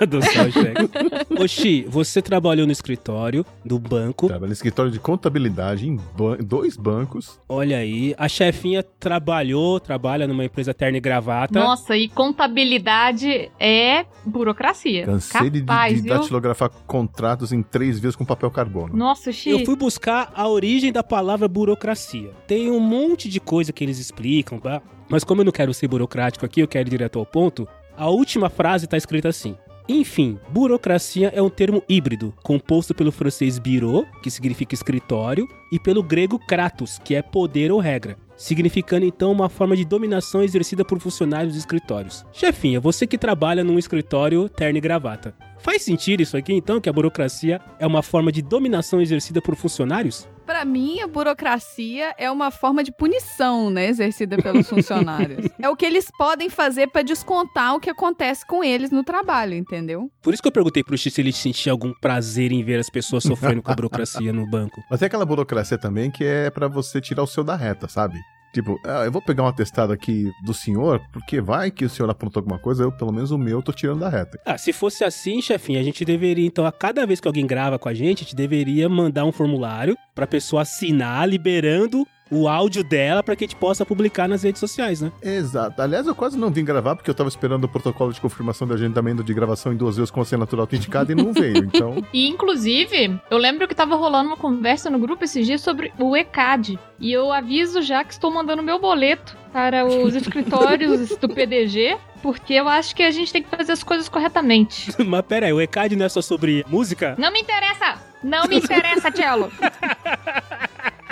né? 0.00 0.06
do 0.06 0.20
céu, 0.20 0.50
cheque. 0.52 1.42
Oxi, 1.42 1.86
você 1.88 2.20
trabalhou 2.20 2.66
no 2.66 2.72
escritório 2.72 3.46
do 3.64 3.78
banco. 3.78 4.26
Trabalha 4.26 4.48
no 4.48 4.52
escritório 4.52 4.90
de 4.90 4.98
contabilidade 5.00 5.88
em 5.88 5.96
ban- 6.14 6.36
dois 6.36 6.76
bancos. 6.76 7.40
Olha 7.48 7.78
aí, 7.78 8.14
a 8.26 8.28
chefinha 8.28 8.82
trabalhou, 8.82 9.78
trabalha 9.80 10.26
numa 10.26 10.44
empresa 10.44 10.74
terna 10.74 10.98
e 10.98 11.00
gravata. 11.00 11.58
Nossa, 11.58 11.96
e 11.96 12.08
contabilidade 12.08 13.50
é 13.58 14.04
burocracia. 14.24 15.04
Cansei 15.04 15.48
de, 15.48 15.60
Capaz, 15.60 15.96
de 15.96 16.02
viu? 16.02 16.14
datilografar 16.18 16.70
contratos 16.86 17.52
em 17.52 17.62
três 17.62 17.98
vezes 17.98 18.16
com 18.16 18.24
papel 18.24 18.50
carbono. 18.50 18.96
Nossa, 18.96 19.30
Eu 19.30 19.32
Xi. 19.32 19.64
fui 19.64 19.76
buscar 19.76 20.32
a 20.34 20.48
origem 20.48 20.92
da 20.92 21.02
palavra 21.02 21.46
burocracia. 21.48 22.30
Tem 22.46 22.70
um 22.70 22.80
monte 22.80 23.28
de 23.28 23.38
coisa 23.40 23.72
que 23.72 23.84
eles 23.84 23.98
explicam, 23.98 24.58
tá? 24.58 24.82
Mas 25.08 25.22
como 25.22 25.40
eu 25.40 25.44
não 25.44 25.52
quero 25.52 25.72
ser 25.72 25.86
burocrático 25.86 26.44
aqui, 26.44 26.60
eu 26.60 26.68
quero 26.68 26.88
ir 26.88 26.90
direto 26.90 27.18
ao 27.18 27.24
ponto. 27.24 27.66
A 27.96 28.10
última 28.10 28.50
frase 28.50 28.86
tá 28.88 28.96
escrita 28.96 29.28
assim: 29.28 29.56
Enfim, 29.88 30.38
burocracia 30.50 31.30
é 31.32 31.40
um 31.40 31.48
termo 31.48 31.82
híbrido, 31.88 32.34
composto 32.42 32.92
pelo 32.92 33.12
francês 33.12 33.56
bureau, 33.58 34.04
que 34.20 34.30
significa 34.30 34.74
escritório, 34.74 35.46
e 35.70 35.78
pelo 35.78 36.02
grego 36.02 36.40
kratos, 36.40 36.98
que 37.04 37.14
é 37.14 37.22
poder 37.22 37.70
ou 37.70 37.78
regra, 37.78 38.16
significando 38.36 39.06
então 39.06 39.30
uma 39.30 39.48
forma 39.48 39.76
de 39.76 39.84
dominação 39.84 40.42
exercida 40.42 40.84
por 40.84 40.98
funcionários 40.98 41.52
de 41.52 41.60
escritórios. 41.60 42.26
Chefinha, 42.32 42.80
você 42.80 43.06
que 43.06 43.16
trabalha 43.16 43.62
num 43.62 43.78
escritório 43.78 44.48
terno 44.48 44.78
e 44.78 44.80
gravata. 44.80 45.34
Faz 45.58 45.82
sentido 45.82 46.20
isso 46.20 46.36
aqui 46.36 46.52
então, 46.52 46.80
que 46.80 46.88
a 46.88 46.92
burocracia 46.92 47.60
é 47.78 47.86
uma 47.86 48.02
forma 48.02 48.32
de 48.32 48.42
dominação 48.42 49.00
exercida 49.00 49.40
por 49.40 49.54
funcionários? 49.54 50.28
Pra 50.46 50.64
mim, 50.64 51.00
a 51.00 51.08
burocracia 51.08 52.14
é 52.16 52.30
uma 52.30 52.52
forma 52.52 52.84
de 52.84 52.92
punição, 52.92 53.68
né, 53.68 53.88
exercida 53.88 54.36
pelos 54.36 54.68
funcionários. 54.70 55.48
é 55.60 55.68
o 55.68 55.74
que 55.74 55.84
eles 55.84 56.08
podem 56.16 56.48
fazer 56.48 56.86
pra 56.86 57.02
descontar 57.02 57.74
o 57.74 57.80
que 57.80 57.90
acontece 57.90 58.46
com 58.46 58.62
eles 58.62 58.92
no 58.92 59.02
trabalho, 59.02 59.54
entendeu? 59.54 60.08
Por 60.22 60.32
isso 60.32 60.40
que 60.40 60.46
eu 60.46 60.52
perguntei 60.52 60.84
pro 60.84 60.96
X 60.96 61.12
se 61.12 61.20
ele 61.20 61.32
sentia 61.32 61.72
algum 61.72 61.92
prazer 62.00 62.52
em 62.52 62.62
ver 62.62 62.78
as 62.78 62.88
pessoas 62.88 63.24
sofrendo 63.24 63.60
com 63.60 63.72
a 63.72 63.74
burocracia 63.74 64.32
no 64.32 64.48
banco. 64.48 64.80
Mas 64.88 65.00
tem 65.00 65.06
aquela 65.08 65.26
burocracia 65.26 65.76
também 65.76 66.12
que 66.12 66.24
é 66.24 66.48
pra 66.48 66.68
você 66.68 67.00
tirar 67.00 67.24
o 67.24 67.26
seu 67.26 67.42
da 67.42 67.56
reta, 67.56 67.88
sabe? 67.88 68.16
Tipo, 68.56 68.80
ah, 68.86 69.04
eu 69.04 69.12
vou 69.12 69.20
pegar 69.20 69.42
um 69.42 69.48
atestado 69.48 69.92
aqui 69.92 70.32
do 70.42 70.54
senhor, 70.54 70.98
porque 71.12 71.42
vai 71.42 71.70
que 71.70 71.84
o 71.84 71.90
senhor 71.90 72.08
aprontou 72.08 72.40
alguma 72.40 72.58
coisa, 72.58 72.84
eu, 72.84 72.90
pelo 72.90 73.12
menos 73.12 73.30
o 73.30 73.36
meu, 73.36 73.60
tô 73.60 73.70
tirando 73.70 74.00
da 74.00 74.08
reta. 74.08 74.40
Ah, 74.46 74.56
se 74.56 74.72
fosse 74.72 75.04
assim, 75.04 75.42
chefinho, 75.42 75.78
a 75.78 75.82
gente 75.82 76.06
deveria, 76.06 76.46
então, 76.46 76.64
a 76.64 76.72
cada 76.72 77.04
vez 77.04 77.20
que 77.20 77.28
alguém 77.28 77.46
grava 77.46 77.78
com 77.78 77.86
a 77.86 77.92
gente, 77.92 78.20
a 78.20 78.24
gente 78.24 78.34
deveria 78.34 78.88
mandar 78.88 79.26
um 79.26 79.32
formulário 79.32 79.94
pra 80.14 80.26
pessoa 80.26 80.62
assinar, 80.62 81.28
liberando 81.28 82.06
o 82.30 82.48
áudio 82.48 82.82
dela 82.82 83.22
para 83.22 83.36
que 83.36 83.44
a 83.44 83.46
gente 83.46 83.56
possa 83.56 83.84
publicar 83.84 84.28
nas 84.28 84.42
redes 84.42 84.60
sociais, 84.60 85.00
né? 85.00 85.12
Exato. 85.22 85.80
Aliás, 85.80 86.06
eu 86.06 86.14
quase 86.14 86.38
não 86.38 86.50
vim 86.50 86.64
gravar 86.64 86.96
porque 86.96 87.10
eu 87.10 87.14
tava 87.14 87.28
esperando 87.28 87.64
o 87.64 87.68
protocolo 87.68 88.12
de 88.12 88.20
confirmação 88.20 88.66
de 88.66 88.74
agendamento 88.74 89.22
de 89.22 89.32
gravação 89.32 89.72
em 89.72 89.76
duas 89.76 89.96
vezes 89.96 90.10
com 90.10 90.20
assinatura 90.20 90.62
autenticada 90.62 91.12
e 91.12 91.14
não 91.14 91.32
veio, 91.32 91.58
então... 91.58 92.04
E, 92.12 92.28
inclusive, 92.28 93.18
eu 93.30 93.38
lembro 93.38 93.68
que 93.68 93.74
tava 93.74 93.94
rolando 93.94 94.28
uma 94.28 94.36
conversa 94.36 94.88
no 94.88 94.98
grupo 94.98 95.24
esses 95.24 95.44
dias 95.46 95.60
sobre 95.60 95.92
o 95.98 96.16
ECAD. 96.16 96.78
E 96.98 97.12
eu 97.12 97.32
aviso 97.32 97.82
já 97.82 98.02
que 98.02 98.12
estou 98.12 98.30
mandando 98.30 98.62
meu 98.62 98.78
boleto 98.78 99.36
para 99.52 99.84
os 99.84 100.14
escritórios 100.16 101.16
do 101.16 101.28
PDG, 101.28 101.98
porque 102.22 102.54
eu 102.54 102.68
acho 102.68 102.94
que 102.94 103.02
a 103.02 103.10
gente 103.10 103.32
tem 103.32 103.42
que 103.42 103.50
fazer 103.50 103.72
as 103.72 103.82
coisas 103.82 104.08
corretamente. 104.08 104.90
Mas 105.04 105.22
pera 105.22 105.46
aí, 105.46 105.52
o 105.52 105.60
ECAD 105.60 105.96
não 105.96 106.06
é 106.06 106.08
só 106.08 106.22
sobre 106.22 106.64
música? 106.68 107.14
Não 107.18 107.32
me 107.32 107.40
interessa! 107.40 107.98
Não 108.22 108.46
me 108.48 108.56
interessa, 108.56 109.12
Cello! 109.12 109.52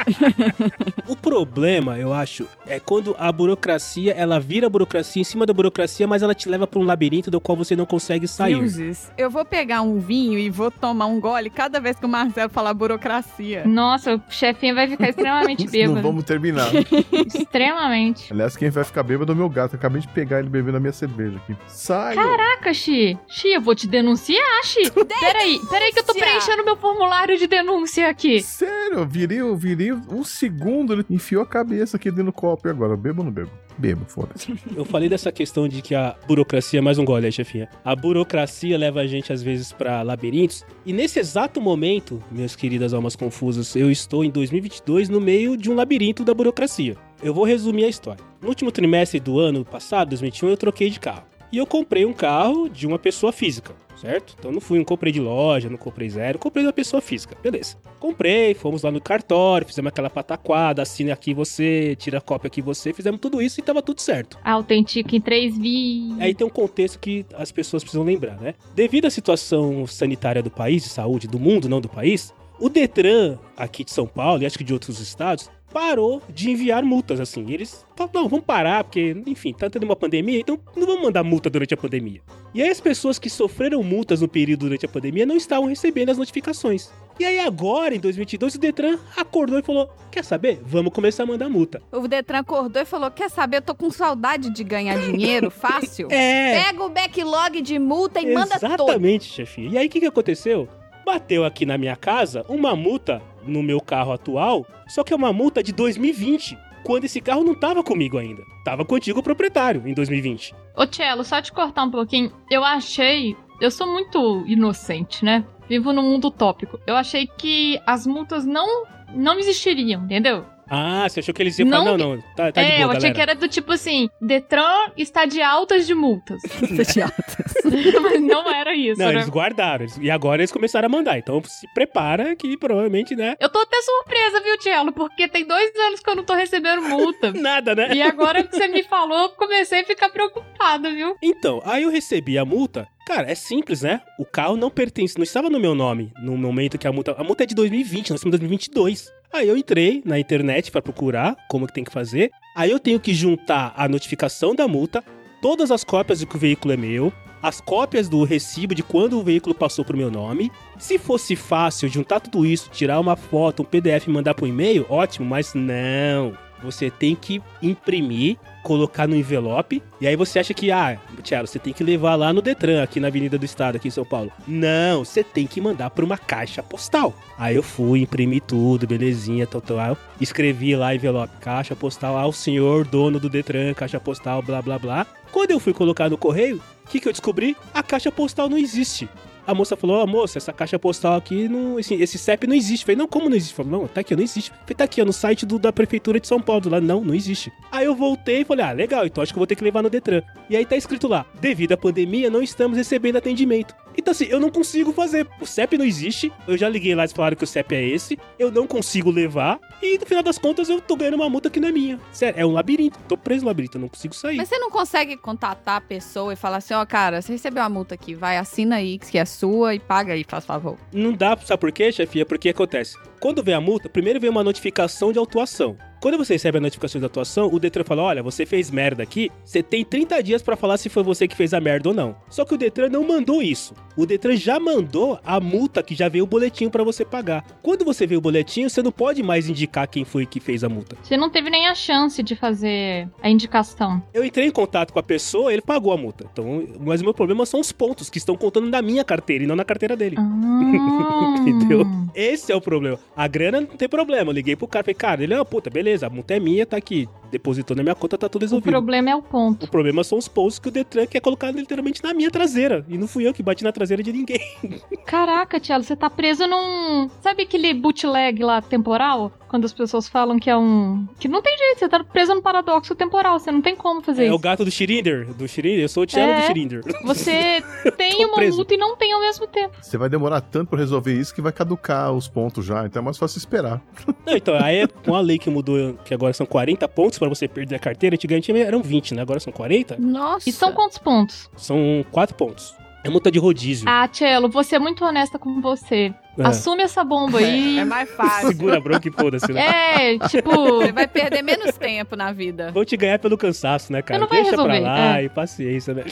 o 1.09 1.17
problema, 1.17 1.99
eu 1.99 2.13
acho, 2.13 2.47
é 2.67 2.79
quando 2.81 3.15
a 3.19 3.31
burocracia, 3.31 4.13
ela 4.13 4.39
vira 4.39 4.69
burocracia 4.69 5.21
em 5.21 5.25
cima 5.25 5.47
da 5.47 5.53
burocracia, 5.53 6.07
mas 6.07 6.23
ela 6.23 6.35
te 6.35 6.49
leva 6.49 6.67
para 6.67 6.79
um 6.79 6.85
labirinto 6.85 7.31
do 7.31 7.41
qual 7.41 7.57
você 7.57 7.75
não 7.77 7.87
consegue 7.87 8.27
sair. 8.29 8.55
Deuses, 8.55 9.11
eu 9.17 9.31
vou 9.31 9.45
pegar 9.45 9.83
um 9.83 9.99
vinho 9.99 10.39
e 10.39 10.51
vou 10.51 10.71
tomar 10.71 11.07
um 11.07 11.21
gole 11.21 11.51
cada 11.51 11.81
vez 11.81 11.99
que 11.99 12.07
o 12.07 12.09
Marcelo 12.09 12.51
falar 12.51 12.75
burocracia. 12.75 13.65
Nossa, 13.67 14.17
o 14.17 14.23
chefinho 14.29 14.75
vai 14.75 14.89
ficar 14.89 15.09
extremamente 15.09 15.67
bêbado. 15.71 15.95
não 15.97 16.03
vamos 16.03 16.25
terminar. 16.25 16.69
extremamente. 17.27 18.33
Aliás, 18.33 18.57
quem 18.57 18.71
vai 18.71 18.85
ficar 18.85 19.03
bêbado 19.03 19.33
é 19.33 19.35
o 19.35 19.39
meu 19.39 19.49
gato. 19.49 19.75
Eu 19.75 19.79
acabei 19.79 20.01
de 20.01 20.09
pegar 20.09 20.41
ele 20.41 20.49
bebendo 20.49 20.77
a 20.77 20.81
minha 20.81 20.93
cerveja 20.93 21.37
aqui. 21.37 21.57
Sai! 21.67 22.15
Caraca, 22.15 22.73
Xi! 22.73 23.19
Xi, 23.29 23.49
eu 23.49 23.61
vou 23.61 23.75
te 23.75 23.87
denunciar, 23.87 24.65
Xi! 24.65 24.91
Peraí, 25.21 25.61
peraí 25.71 25.93
que 25.93 26.01
eu 26.01 26.05
tô 26.05 26.15
preenchendo 26.15 26.65
meu 26.65 26.77
formulário 26.77 27.37
de 27.39 27.47
denúncia 27.47 28.09
aqui. 28.09 28.43
Sério, 28.43 29.07
virei, 29.07 29.41
virei 29.57 29.94
um 30.11 30.25
segundo, 30.25 30.93
ele 30.93 31.05
enfiou 31.11 31.43
a 31.43 31.47
cabeça 31.47 31.97
aqui 31.97 32.11
dentro 32.11 32.27
do 32.27 32.33
copo. 32.33 32.69
E 32.69 32.71
agora, 32.71 32.97
bebo 32.97 33.21
ou 33.21 33.25
não 33.27 33.33
bebo? 33.33 33.51
Bebo, 33.77 34.05
foda-se. 34.07 34.55
Eu 34.77 34.85
falei 34.85 35.09
dessa 35.09 35.33
questão 35.33 35.67
de 35.67 35.83
que 35.83 35.95
a 35.95 36.17
burocracia, 36.27 36.81
mais 36.81 36.99
um 36.99 37.05
gole 37.05 37.31
chefinha. 37.33 37.69
A 37.85 37.95
burocracia 37.97 38.79
leva 38.79 39.01
a 39.01 39.07
gente, 39.07 39.33
às 39.33 39.43
vezes, 39.43 39.73
pra 39.73 40.03
labirintos. 40.03 40.65
E 40.87 40.93
nesse 40.93 41.19
exato 41.19 41.61
momento, 41.61 42.23
minhas 42.31 42.55
queridas 42.55 42.95
almas 42.95 43.17
confusas, 43.17 43.75
eu 43.75 43.91
estou 43.91 44.25
em 44.25 44.31
2022 44.31 45.09
no 45.09 45.21
meio 45.21 45.57
de 45.57 45.71
um 45.71 45.75
labirinto 45.75 46.25
da 46.25 46.35
burocracia. 46.35 46.97
Eu 47.23 47.35
vou 47.35 47.45
resumir 47.45 47.85
a 47.85 47.89
história. 47.89 48.23
No 48.41 48.49
último 48.49 48.71
trimestre 48.71 49.19
do 49.19 49.39
ano 49.39 49.65
passado, 49.65 50.11
2021, 50.11 50.49
eu 50.51 50.57
troquei 50.57 50.91
de 50.91 51.01
carro. 51.01 51.34
E 51.55 51.59
eu 51.59 51.69
comprei 51.69 52.05
um 52.05 52.13
carro 52.13 52.69
de 52.69 52.85
uma 52.85 52.99
pessoa 52.99 53.33
física 53.33 53.77
certo? 53.97 54.35
Então 54.37 54.51
não 54.51 54.61
fui, 54.61 54.77
não 54.77 54.85
comprei 54.85 55.13
de 55.13 55.21
loja, 55.21 55.71
não 55.71 55.79
comprei 55.79 56.11
zero, 56.11 56.37
comprei 56.37 56.63
de 56.63 56.67
uma 56.67 56.73
pessoa 56.73 57.01
física, 57.01 57.37
beleza. 57.41 57.77
Comprei, 58.01 58.53
fomos 58.53 58.83
lá 58.83 58.91
no 58.91 59.01
cartório, 59.01 59.67
fizemos 59.67 59.89
aquela 59.89 60.11
pataquada, 60.11 60.83
assina 60.83 61.13
aqui 61.13 61.33
você, 61.33 61.97
tira 61.97 62.19
a 62.19 62.21
cópia 62.21 62.49
aqui 62.49 62.61
você, 62.61 62.93
fizemos 62.93 63.21
tudo 63.21 63.41
isso 63.41 63.61
e 63.61 63.63
tava 63.63 63.81
tudo 63.81 64.01
certo. 64.01 64.37
Autentico 64.45 65.15
em 65.15 65.21
três 65.21 65.57
vias. 65.57 66.21
Aí 66.21 66.35
tem 66.35 66.45
um 66.45 66.51
contexto 66.51 66.99
que 66.99 67.25
as 67.35 67.51
pessoas 67.51 67.85
precisam 67.85 68.05
lembrar, 68.05 68.39
né? 68.39 68.55
Devido 68.75 69.07
à 69.07 69.11
situação 69.11 69.87
sanitária 69.87 70.43
do 70.43 70.51
país, 70.51 70.83
de 70.83 70.89
saúde, 70.89 71.29
do 71.29 71.39
mundo, 71.39 71.69
não 71.69 71.81
do 71.81 71.89
país, 71.89 72.35
o 72.59 72.69
Detran 72.69 73.39
aqui 73.57 73.85
de 73.85 73.91
São 73.91 74.07
Paulo 74.07 74.43
e 74.43 74.47
acho 74.47 74.59
que 74.59 74.65
de 74.65 74.73
outros 74.73 75.01
estados 75.01 75.51
parou 75.75 76.23
de 76.29 76.53
enviar 76.53 76.85
multas, 76.85 77.19
assim. 77.19 77.51
Eles 77.51 77.85
falaram, 77.97 78.23
não, 78.23 78.29
vamos 78.29 78.45
parar, 78.45 78.85
porque, 78.85 79.21
enfim, 79.27 79.53
tá 79.53 79.69
tendo 79.69 79.83
uma 79.83 79.97
pandemia, 79.97 80.39
então 80.39 80.57
não 80.77 80.87
vamos 80.87 81.03
mandar 81.03 81.25
multa 81.25 81.51
durante 81.51 81.75
a 81.75 81.77
pandemia. 81.77 82.21
E 82.55 82.63
aí 82.63 82.71
as 82.71 82.81
pessoas 82.81 83.19
que 83.19 83.29
sofreram 83.29 83.83
multas 83.83 84.21
no 84.21 84.29
período 84.29 84.61
durante 84.61 84.87
a 84.87 84.89
pandemia 84.89 85.27
não 85.27 85.37
estavam 85.37 85.67
recebendo 85.67 86.11
as 86.11 86.17
notificações. 86.19 86.91
E 87.19 87.25
aí 87.25 87.41
agora, 87.41 87.93
em 87.93 87.99
2022, 87.99 88.55
o 88.55 88.59
Detran 88.59 88.99
acordou 89.17 89.59
e 89.59 89.63
falou, 89.63 89.91
quer 90.13 90.25
saber? 90.25 90.61
Vamos 90.65 90.93
começar 90.93 91.25
a 91.25 91.27
mandar 91.27 91.49
multa. 91.49 91.83
O 91.91 92.07
Detran 92.07 92.39
acordou 92.39 92.81
e 92.81 92.85
falou, 92.85 93.11
quer 93.11 93.29
saber? 93.29 93.57
Eu 93.57 93.63
tô 93.63 93.75
com 93.75 93.91
saudade 93.91 94.51
de 94.51 94.63
ganhar 94.63 94.97
dinheiro 94.99 95.51
fácil. 95.51 96.07
é. 96.09 96.65
Pega 96.67 96.85
o 96.85 96.89
backlog 96.89 97.61
de 97.61 97.81
multa 97.81 98.21
e 98.21 98.33
manda 98.33 98.61
todo. 98.61 98.73
Exatamente, 98.73 99.25
chefe. 99.25 99.67
E 99.69 99.77
aí 99.77 99.89
o 99.89 99.91
que, 99.91 99.99
que 99.99 100.07
aconteceu? 100.07 100.69
Bateu 101.05 101.45
aqui 101.45 101.67
na 101.67 101.77
minha 101.77 101.97
casa 101.97 102.45
uma 102.49 102.75
multa 102.75 103.21
no 103.47 103.63
meu 103.63 103.81
carro 103.81 104.13
atual, 104.13 104.67
só 104.89 105.05
que 105.05 105.13
é 105.13 105.17
uma 105.17 105.33
multa 105.33 105.63
de 105.63 105.73
2020, 105.73 106.57
quando 106.83 107.05
esse 107.05 107.21
carro 107.21 107.45
não 107.45 107.55
tava 107.55 107.83
comigo 107.83 108.19
ainda. 108.19 108.43
Tava 108.65 108.85
com 108.85 108.95
o 108.95 109.23
proprietário 109.23 109.87
em 109.87 109.93
2020. 109.93 110.55
Ô, 110.77 110.87
Tchelo, 110.87 111.23
só 111.25 111.41
te 111.43 111.53
cortar 111.53 111.85
um 111.85 111.91
pouquinho. 111.91 112.33
Eu 112.51 112.65
achei. 112.65 113.37
Eu 113.61 113.71
sou 113.71 113.87
muito 113.87 114.45
inocente, 114.47 115.25
né? 115.25 115.45
Vivo 115.69 115.93
num 115.93 116.03
mundo 116.03 116.29
utópico. 116.29 116.81
Eu 116.87 116.97
achei 116.97 117.27
que 117.27 117.81
as 117.87 118.07
multas 118.07 118.45
não, 118.45 118.85
não 119.15 119.39
existiriam, 119.39 120.05
entendeu? 120.05 120.45
Ah, 120.69 121.07
você 121.09 121.21
achou 121.21 121.35
que 121.35 121.43
eles 121.43 121.59
iam 121.59 121.69
falar, 121.69 121.85
não, 121.85 121.97
não, 121.97 122.21
tá, 122.37 122.53
tá 122.53 122.61
é, 122.61 122.65
de 122.65 122.71
boa, 122.71 122.81
eu 122.83 122.91
achei 122.91 123.01
galera. 123.01 123.15
que 123.15 123.21
era 123.21 123.35
do 123.35 123.49
tipo 123.49 123.73
assim, 123.73 124.09
Detran 124.21 124.91
está 124.97 125.25
de 125.25 125.41
altas 125.43 125.87
de 125.87 125.95
multas. 125.95 126.43
Está 126.63 126.93
de 126.93 127.03
altas. 127.03 127.55
Mas 128.03 128.21
não 128.23 128.51
era 128.51 128.75
isso, 128.75 128.99
Não, 128.99 129.07
né? 129.09 129.15
eles 129.15 129.29
guardaram. 129.29 129.87
E 130.01 130.11
agora 130.11 130.41
eles 130.43 130.53
começaram 130.53 130.87
a 130.87 130.89
mandar. 130.89 131.19
Então 131.19 131.43
se 131.45 131.67
prepara 131.75 132.35
que 132.37 132.57
provavelmente, 132.57 133.15
né? 133.15 133.37
Eu 133.41 133.49
tô 133.49 133.59
até 133.59 133.81
surpresa, 133.83 134.41
viu, 134.41 134.59
Tchelo? 134.59 134.93
Porque 134.93 135.29
tem 135.29 135.47
dois 135.47 135.71
anos 135.87 136.01
que 136.01 136.11
eu 136.11 136.17
não 136.17 136.25
tô 136.25 136.35
recebendo 136.35 136.83
multa. 136.83 137.33
Nada, 137.35 137.75
né? 137.75 137.95
E 137.95 138.03
agora 138.03 138.43
que 138.43 138.57
você 138.57 138.69
me 138.69 138.83
falou, 138.83 139.23
eu 139.23 139.29
comecei 139.31 139.81
a 139.83 139.85
ficar 139.85 140.09
preocupada, 140.09 140.91
viu? 140.91 141.17
Então, 141.23 141.61
aí 141.65 141.83
eu 141.83 141.91
recebi 141.91 142.39
a 142.39 142.45
multa. 142.45 142.87
Cara, 143.07 143.31
é 143.31 143.35
simples, 143.35 143.83
né? 143.83 144.01
O 144.19 144.25
carro 144.25 144.57
não 144.57 144.71
pertence, 144.71 145.19
não 145.19 145.25
estava 145.25 145.51
no 145.51 145.61
meu 145.61 145.75
nome 145.75 146.11
no 146.23 146.37
momento 146.39 146.79
que 146.79 146.87
a 146.87 146.93
multa. 146.93 147.15
A 147.19 147.23
multa 147.23 147.43
é 147.45 147.47
de 147.47 147.55
2020, 147.55 148.11
nós 148.11 148.21
estamos 148.21 148.35
em 148.35 148.39
2022. 148.39 149.13
Aí 149.35 149.49
eu 149.49 149.57
entrei 149.57 150.01
na 150.05 150.17
internet 150.17 150.71
pra 150.71 150.81
procurar 150.81 151.37
como 151.49 151.67
que 151.67 151.75
tem 151.75 151.83
que 151.83 151.91
fazer. 151.91 152.31
Aí 152.55 152.71
eu 152.71 152.79
tenho 152.79 153.01
que 153.01 153.13
juntar 153.13 153.75
a 153.77 153.89
notificação 153.89 154.55
da 154.55 154.69
multa, 154.69 155.03
todas 155.43 155.73
as 155.73 155.83
cópias 155.83 156.21
de 156.21 156.27
que 156.27 156.37
o 156.37 156.39
veículo 156.39 156.73
é 156.73 156.77
meu, 156.77 157.13
as 157.43 157.61
cópias 157.61 158.09
do 158.09 158.23
recibo 158.23 158.77
de 158.77 158.85
quando 158.85 159.19
o 159.19 159.25
veículo 159.25 159.53
passou 159.53 159.85
pro 159.85 159.97
meu 159.97 160.09
nome. 160.09 160.53
Se 160.79 160.99
fosse 160.99 161.35
fácil 161.35 161.89
juntar 161.89 162.21
tudo 162.21 162.47
isso, 162.47 162.71
tirar 162.71 163.01
uma 163.01 163.17
foto, 163.17 163.63
um 163.63 163.67
PDF 163.67 164.07
e 164.07 164.11
mandar 164.11 164.35
pro 164.35 164.47
e-mail, 164.47 164.87
ótimo, 164.89 165.27
mas 165.27 165.53
não. 165.53 166.39
Você 166.65 166.91
tem 166.91 167.15
que 167.15 167.43
imprimir, 167.63 168.37
colocar 168.63 169.07
no 169.07 169.15
envelope, 169.15 169.83
e 170.01 170.07
aí 170.07 170.17
você 170.17 170.39
acha 170.39 170.55
que, 170.55 170.71
ah, 170.71 170.99
Thiago, 171.23 171.47
você 171.47 171.59
tem 171.59 171.73
que 171.73 171.85
levar 171.85 172.15
lá 172.15 172.33
no 172.33 172.41
Detran, 172.41 172.83
aqui 172.83 172.99
na 172.99 173.09
Avenida 173.09 173.39
do 173.39 173.45
Estado, 173.45 173.77
aqui 173.77 173.89
em 173.89 173.91
São 173.91 174.05
Paulo. 174.05 174.33
Não, 174.47 175.05
você 175.05 175.23
tem 175.23 175.47
que 175.47 175.61
mandar 175.61 175.91
pra 175.91 176.05
uma 176.05 176.17
caixa 176.17 176.63
postal. 176.63 177.15
Aí 177.39 177.55
eu 177.55 177.63
fui, 177.63 178.01
imprimi 178.01 178.41
tudo, 178.41 178.87
belezinha, 178.87 179.47
tal, 179.47 179.61
tal. 179.61 179.99
Escrevi 180.21 180.75
lá 180.75 180.95
envelope, 180.95 181.37
caixa 181.41 181.77
postal 181.77 182.17
ao 182.17 182.33
senhor 182.33 182.87
dono 182.87 183.21
do 183.21 183.29
Detran, 183.29 183.75
caixa 183.75 184.01
postal, 184.01 184.43
blá, 184.43 184.63
blá, 184.63 184.79
blá. 184.79 185.07
Quando 185.31 185.51
eu 185.51 185.61
fui 185.61 185.73
colocar 185.73 186.09
no 186.09 186.17
correio, 186.17 186.63
o 186.85 186.89
que, 186.89 187.01
que 187.01 187.09
eu 187.09 187.13
descobri? 187.13 187.57
A 187.73 187.83
caixa 187.83 188.11
postal 188.13 188.49
não 188.49 188.57
existe. 188.57 189.09
A 189.47 189.55
moça 189.55 189.77
falou, 189.77 190.03
ó, 190.03 190.07
moça, 190.07 190.39
essa 190.39 190.53
caixa 190.53 190.79
postal 190.79 191.17
aqui, 191.17 191.49
não, 191.49 191.79
esse, 191.79 191.95
esse 191.95 192.19
CEP 192.19 192.47
não 192.47 192.55
existe. 192.55 192.83
Eu 192.83 192.87
falei, 192.87 192.97
não, 192.97 193.07
como 193.07 193.29
não 193.29 193.37
existe? 193.37 193.55
Falei, 193.55 193.73
não, 193.73 193.87
tá 193.87 194.01
aqui, 194.01 194.17
não 194.17 194.23
existe. 194.23 194.51
Eu 194.51 194.57
falei, 194.59 194.75
tá 194.75 194.85
aqui, 194.85 195.03
ó, 195.03 195.05
no 195.05 195.13
site 195.13 195.45
do, 195.45 195.59
da 195.59 195.73
Prefeitura 195.73 196.19
de 196.19 196.27
São 196.27 196.41
Paulo. 196.41 196.71
Lá, 196.71 196.81
não, 196.81 197.03
não 197.03 197.15
existe. 197.15 197.53
Aí 197.71 197.85
eu 197.85 197.95
voltei 197.95 198.41
e 198.41 198.45
falei, 198.45 198.65
ah, 198.65 198.73
legal, 198.73 199.05
então 199.05 199.23
acho 199.23 199.33
que 199.33 199.37
eu 199.37 199.41
vou 199.41 199.47
ter 199.47 199.57
que 199.57 199.65
levar 199.65 199.83
no 199.83 199.91
Detran. 199.91 200.23
E 200.49 200.57
aí 200.57 200.65
tá 200.65 200.77
escrito 200.77 201.09
lá, 201.09 201.27
devido 201.41 201.73
à 201.73 201.77
pandemia, 201.77 202.31
não 202.31 202.43
estamos 202.43 202.77
recebendo 202.77 203.17
atendimento. 203.17 203.75
Então 203.97 204.13
assim, 204.13 204.27
eu 204.27 204.41
não 204.41 204.51
consigo 204.51 204.93
fazer. 204.93 205.27
O 205.41 205.47
CEP 205.47 205.79
não 205.79 205.85
existe, 205.85 206.33
eu 206.47 206.57
já 206.57 206.69
liguei 206.69 206.95
lá, 206.95 207.03
eles 207.03 207.13
falaram 207.13 207.37
que 207.37 207.45
o 207.45 207.47
CEP 207.47 207.75
é 207.75 207.83
esse, 207.87 208.19
eu 208.39 208.51
não 208.51 208.67
consigo 208.67 209.11
levar, 209.11 209.59
e 209.83 209.99
no 209.99 210.07
final 210.07 210.23
das 210.23 210.39
contas 210.39 210.69
eu 210.69 210.81
tô 210.81 210.97
ganhando 210.97 211.15
uma 211.15 211.29
multa 211.29 211.51
que 211.51 211.61
não 211.61 211.69
é 211.69 211.73
minha. 211.73 212.01
Sério, 212.13 212.41
é 212.41 212.47
um 212.47 212.53
labirinto, 212.53 212.99
tô 213.09 213.17
preso 213.17 213.43
no 213.43 213.49
labirinto, 213.49 213.77
eu 213.77 213.81
não 213.81 213.89
consigo 213.89 214.15
sair. 214.15 214.37
Mas 214.37 214.49
você 214.49 214.59
não 214.59 214.71
consegue 214.71 215.17
contatar 215.17 215.77
a 215.77 215.81
pessoa 215.81 216.33
e 216.33 216.37
falar 216.37 216.59
assim, 216.59 216.75
ó, 216.75 216.85
cara, 216.85 217.21
você 217.21 217.33
recebeu 217.33 217.63
a 217.63 217.69
multa 217.69 217.95
aqui, 217.95 218.15
vai, 218.15 218.37
assina 218.37 218.77
aí, 218.77 218.99
que 218.99 219.19
é 219.19 219.25
sua 219.25 219.75
e 219.75 219.79
paga 219.79 220.13
aí, 220.13 220.25
faz 220.27 220.45
favor. 220.45 220.77
Não 220.93 221.13
dá, 221.13 221.37
sabe 221.37 221.61
por 221.61 221.73
quê, 221.73 221.93
chefia? 221.93 222.27
Porque 222.27 222.49
acontece. 222.49 222.97
Quando 223.21 223.43
vem 223.43 223.55
a 223.55 223.61
multa, 223.61 223.89
primeiro 223.89 224.21
vem 224.21 224.31
uma 224.31 224.45
notificação 224.45 225.13
de 225.13 225.19
autuação. 225.19 225.77
Quando 226.05 226.19
você 226.19 226.35
recebe 226.35 226.59
a 226.59 226.61
notificação 226.61 227.01
da 227.01 227.07
atuação, 227.07 227.49
o 227.51 227.59
Detran 227.59 227.83
fala: 227.83 228.03
olha, 228.03 228.23
você 228.23 228.45
fez 228.45 228.71
merda 228.71 229.03
aqui, 229.03 229.31
você 229.43 229.63
tem 229.63 229.83
30 229.83 230.23
dias 230.23 230.43
pra 230.43 230.55
falar 230.55 230.77
se 230.77 230.91
foi 230.91 231.03
você 231.03 231.27
que 231.27 231.35
fez 231.35 231.55
a 231.55 231.61
merda 231.63 231.89
ou 231.89 231.95
não. 231.95 232.15
Só 232.29 232.45
que 232.45 232.53
o 232.53 232.59
Detran 232.59 232.91
não 232.91 233.03
mandou 233.09 233.41
isso. 233.41 233.73
O 233.97 234.05
Detran 234.05 234.37
já 234.37 234.61
mandou 234.61 235.19
a 235.25 235.41
multa 235.41 235.83
que 235.83 235.95
já 235.95 236.07
veio 236.11 236.25
o 236.25 236.27
boletim 236.27 236.69
pra 236.69 236.85
você 236.85 237.07
pagar. 237.07 237.43
Quando 237.63 237.87
você 237.87 238.07
vê 238.07 238.19
o 238.19 238.21
boletim, 238.21 238.69
você 238.69 238.83
não 238.83 238.93
pode 238.93 239.23
mais 239.23 239.49
indicar 239.49 239.89
quem 239.89 240.05
foi 240.05 240.27
que 240.27 240.41
fez 240.41 240.63
a 240.63 240.69
multa. 240.69 240.95
Você 241.03 241.17
não 241.17 241.31
teve 241.31 241.49
nem 241.49 241.69
a 241.69 241.75
chance 241.75 242.23
de 242.23 242.37
fazer 242.37 243.09
a 243.23 243.31
indicação. 243.31 244.03
Eu 244.13 244.27
entrei 244.27 244.47
em 244.47 244.51
contato 244.51 244.93
com 244.93 244.99
a 244.99 245.03
pessoa, 245.03 245.55
ele 245.55 245.63
pagou 245.63 245.91
a 245.91 245.97
multa. 245.97 246.29
Então, 246.31 246.69
mas 246.81 247.01
o 247.01 247.05
meu 247.05 247.15
problema 247.15 247.47
são 247.47 247.61
os 247.61 247.73
pontos 247.73 248.11
que 248.11 248.19
estão 248.19 248.37
contando 248.37 248.69
na 248.69 248.83
minha 248.83 249.05
carteira 249.05 249.45
e 249.45 249.47
não 249.47 249.57
na 249.57 249.65
carteira 249.65 249.97
dele. 249.97 250.17
Ah. 250.19 251.45
Entendeu? 251.49 251.87
Esse 252.15 252.53
é 252.53 252.57
o 252.57 252.61
problema. 252.61 252.99
A 253.17 253.27
grana 253.27 253.61
não 253.61 253.69
tem 253.69 253.89
problema. 253.89 254.31
Eu 254.31 254.35
liguei 254.35 254.55
pro 254.55 254.69
cara, 254.69 254.85
falei, 254.85 254.95
cara, 254.95 255.23
ele 255.23 255.33
é, 255.33 255.45
puta, 255.45 255.71
beleza, 255.71 255.94
a 256.03 256.11
multa 256.11 256.35
é 256.35 256.41
tá 256.67 256.77
aqui. 256.77 257.09
Depositou 257.35 257.77
na 257.77 257.83
minha 257.83 257.97
conta, 257.97 258.17
tá 258.17 258.29
tudo 258.29 258.43
O 258.43 258.45
resolvido. 258.45 258.71
problema 258.71 259.11
é 259.11 259.17
o 259.17 259.21
ponto. 259.21 259.67
O 259.67 259.69
problema 259.69 260.05
são 260.05 260.17
os 260.17 260.29
pontos 260.29 260.61
que 260.61 260.69
o 260.69 260.71
Detran 260.71 261.05
quer 261.05 261.19
colocar 261.19 261.51
literalmente 261.51 262.01
na 262.01 262.15
minha 262.15 262.31
traseira. 262.31 262.85
E 262.89 262.97
não 262.97 263.09
fui 263.09 263.27
eu 263.27 263.35
que 263.35 263.43
bati 263.43 263.65
na 263.65 263.73
traseira 263.73 264.05
de 264.05 264.13
ninguém. 264.13 264.41
Caraca, 265.05 265.59
Tiago, 265.59 265.83
você 265.83 265.97
tá 265.97 266.09
preso 266.09 266.47
num. 266.47 267.09
Sabe 267.21 267.43
aquele 267.43 267.75
bootleg 267.75 268.41
lá 268.43 268.63
temporal? 268.63 269.33
Quando 269.49 269.65
as 269.65 269.73
pessoas 269.73 270.09
falam 270.09 270.39
que 270.39 270.49
é 270.49 270.57
um. 270.57 271.07
Que 271.19 271.27
não 271.29 271.43
tem 271.43 271.57
jeito, 271.59 271.79
você 271.81 271.89
tá 271.89 272.03
preso 272.05 272.35
no 272.35 272.43
paradoxo 272.43 272.95
temporal, 272.95 273.39
você 273.39 273.51
não 273.53 273.61
tem 273.61 273.75
como 273.77 274.01
fazer 274.01 274.27
É 274.27 274.31
o 274.31 274.35
isso. 274.35 274.39
gato 274.39 274.65
do 274.65 274.71
Schrinder. 274.71 275.33
Do 275.35 275.47
Schrinder, 275.49 275.81
eu 275.83 275.89
sou 275.89 276.03
o 276.05 276.07
Tiago 276.07 276.33
É. 276.33 276.41
do 276.41 276.47
Schrinder. 276.47 276.83
Você 277.05 277.63
tem 277.97 278.25
uma 278.25 278.35
preso. 278.37 278.57
multa 278.57 278.75
e 278.75 278.77
não 278.77 278.97
tem 278.97 279.13
ao 279.13 279.21
mesmo 279.21 279.47
tempo. 279.47 279.75
Você 279.81 279.97
vai 279.99 280.09
demorar 280.09 280.41
tanto 280.41 280.69
pra 280.71 280.79
resolver 280.79 281.13
isso 281.13 281.35
que 281.35 281.41
vai 281.43 281.53
caducar 281.53 282.13
os 282.13 282.29
pontos 282.29 282.65
já, 282.65 282.85
então 282.87 283.01
é 283.01 283.05
mais 283.05 283.19
fácil 283.19 283.39
esperar. 283.39 283.81
Não, 284.27 284.37
então, 284.37 284.55
aí 284.57 284.87
com 285.05 285.15
a 285.15 285.21
lei 285.21 285.39
que 285.39 285.49
mudou, 285.51 285.95
que 286.05 286.13
agora 286.15 286.33
são 286.33 286.47
40 286.47 286.89
pontos 286.89 287.19
pra 287.29 287.35
você 287.35 287.49
perder 287.49 287.77
a 287.77 287.79
carteira, 287.79 288.15
antigamente 288.15 288.53
eram 288.53 288.83
20, 288.83 289.15
né? 289.15 289.23
Agora 289.23 289.41
são 289.41 289.53
40. 289.53 289.97
Nossa. 289.99 290.49
E 290.49 290.53
são 290.53 290.73
quantos 290.73 290.99
pontos? 290.99 291.51
São 291.57 292.05
4 292.11 292.35
pontos. 292.37 292.75
É 293.05 293.11
multa 293.11 293.31
de 293.31 293.39
rodízio. 293.39 293.87
Ah, 293.87 294.09
Tchelo, 294.09 294.49
vou 294.49 294.65
ser 294.65 294.79
muito 294.79 295.05
honesta 295.05 295.39
com 295.39 295.61
você. 295.61 296.15
É. 296.39 296.43
Assume 296.43 296.83
essa 296.83 297.05
bomba 297.05 297.39
aí. 297.39 297.77
É, 297.77 297.81
é 297.83 297.85
mais 297.85 298.11
fácil. 298.11 298.49
Segura 298.49 298.79
a 298.79 298.81
bronca 298.81 299.07
e 299.07 299.13
foda-se, 299.13 299.53
né? 299.53 300.15
É, 300.15 300.19
tipo. 300.27 300.51
Você 300.79 300.91
vai 300.91 301.07
perder 301.07 301.43
menos 301.43 301.77
tempo 301.77 302.17
na 302.17 302.33
vida. 302.33 302.73
Vou 302.73 302.83
te 302.83 302.97
ganhar 302.97 303.19
pelo 303.19 303.37
cansaço, 303.37 303.93
né, 303.93 304.01
cara? 304.01 304.21
não 304.21 304.27
vai 304.27 304.43
Deixa 304.43 304.57
pra 304.57 304.65
resolver, 304.73 304.81
lá 304.89 305.21
é. 305.21 305.25
e 305.25 305.29
paciência, 305.29 305.93
né? 305.93 306.05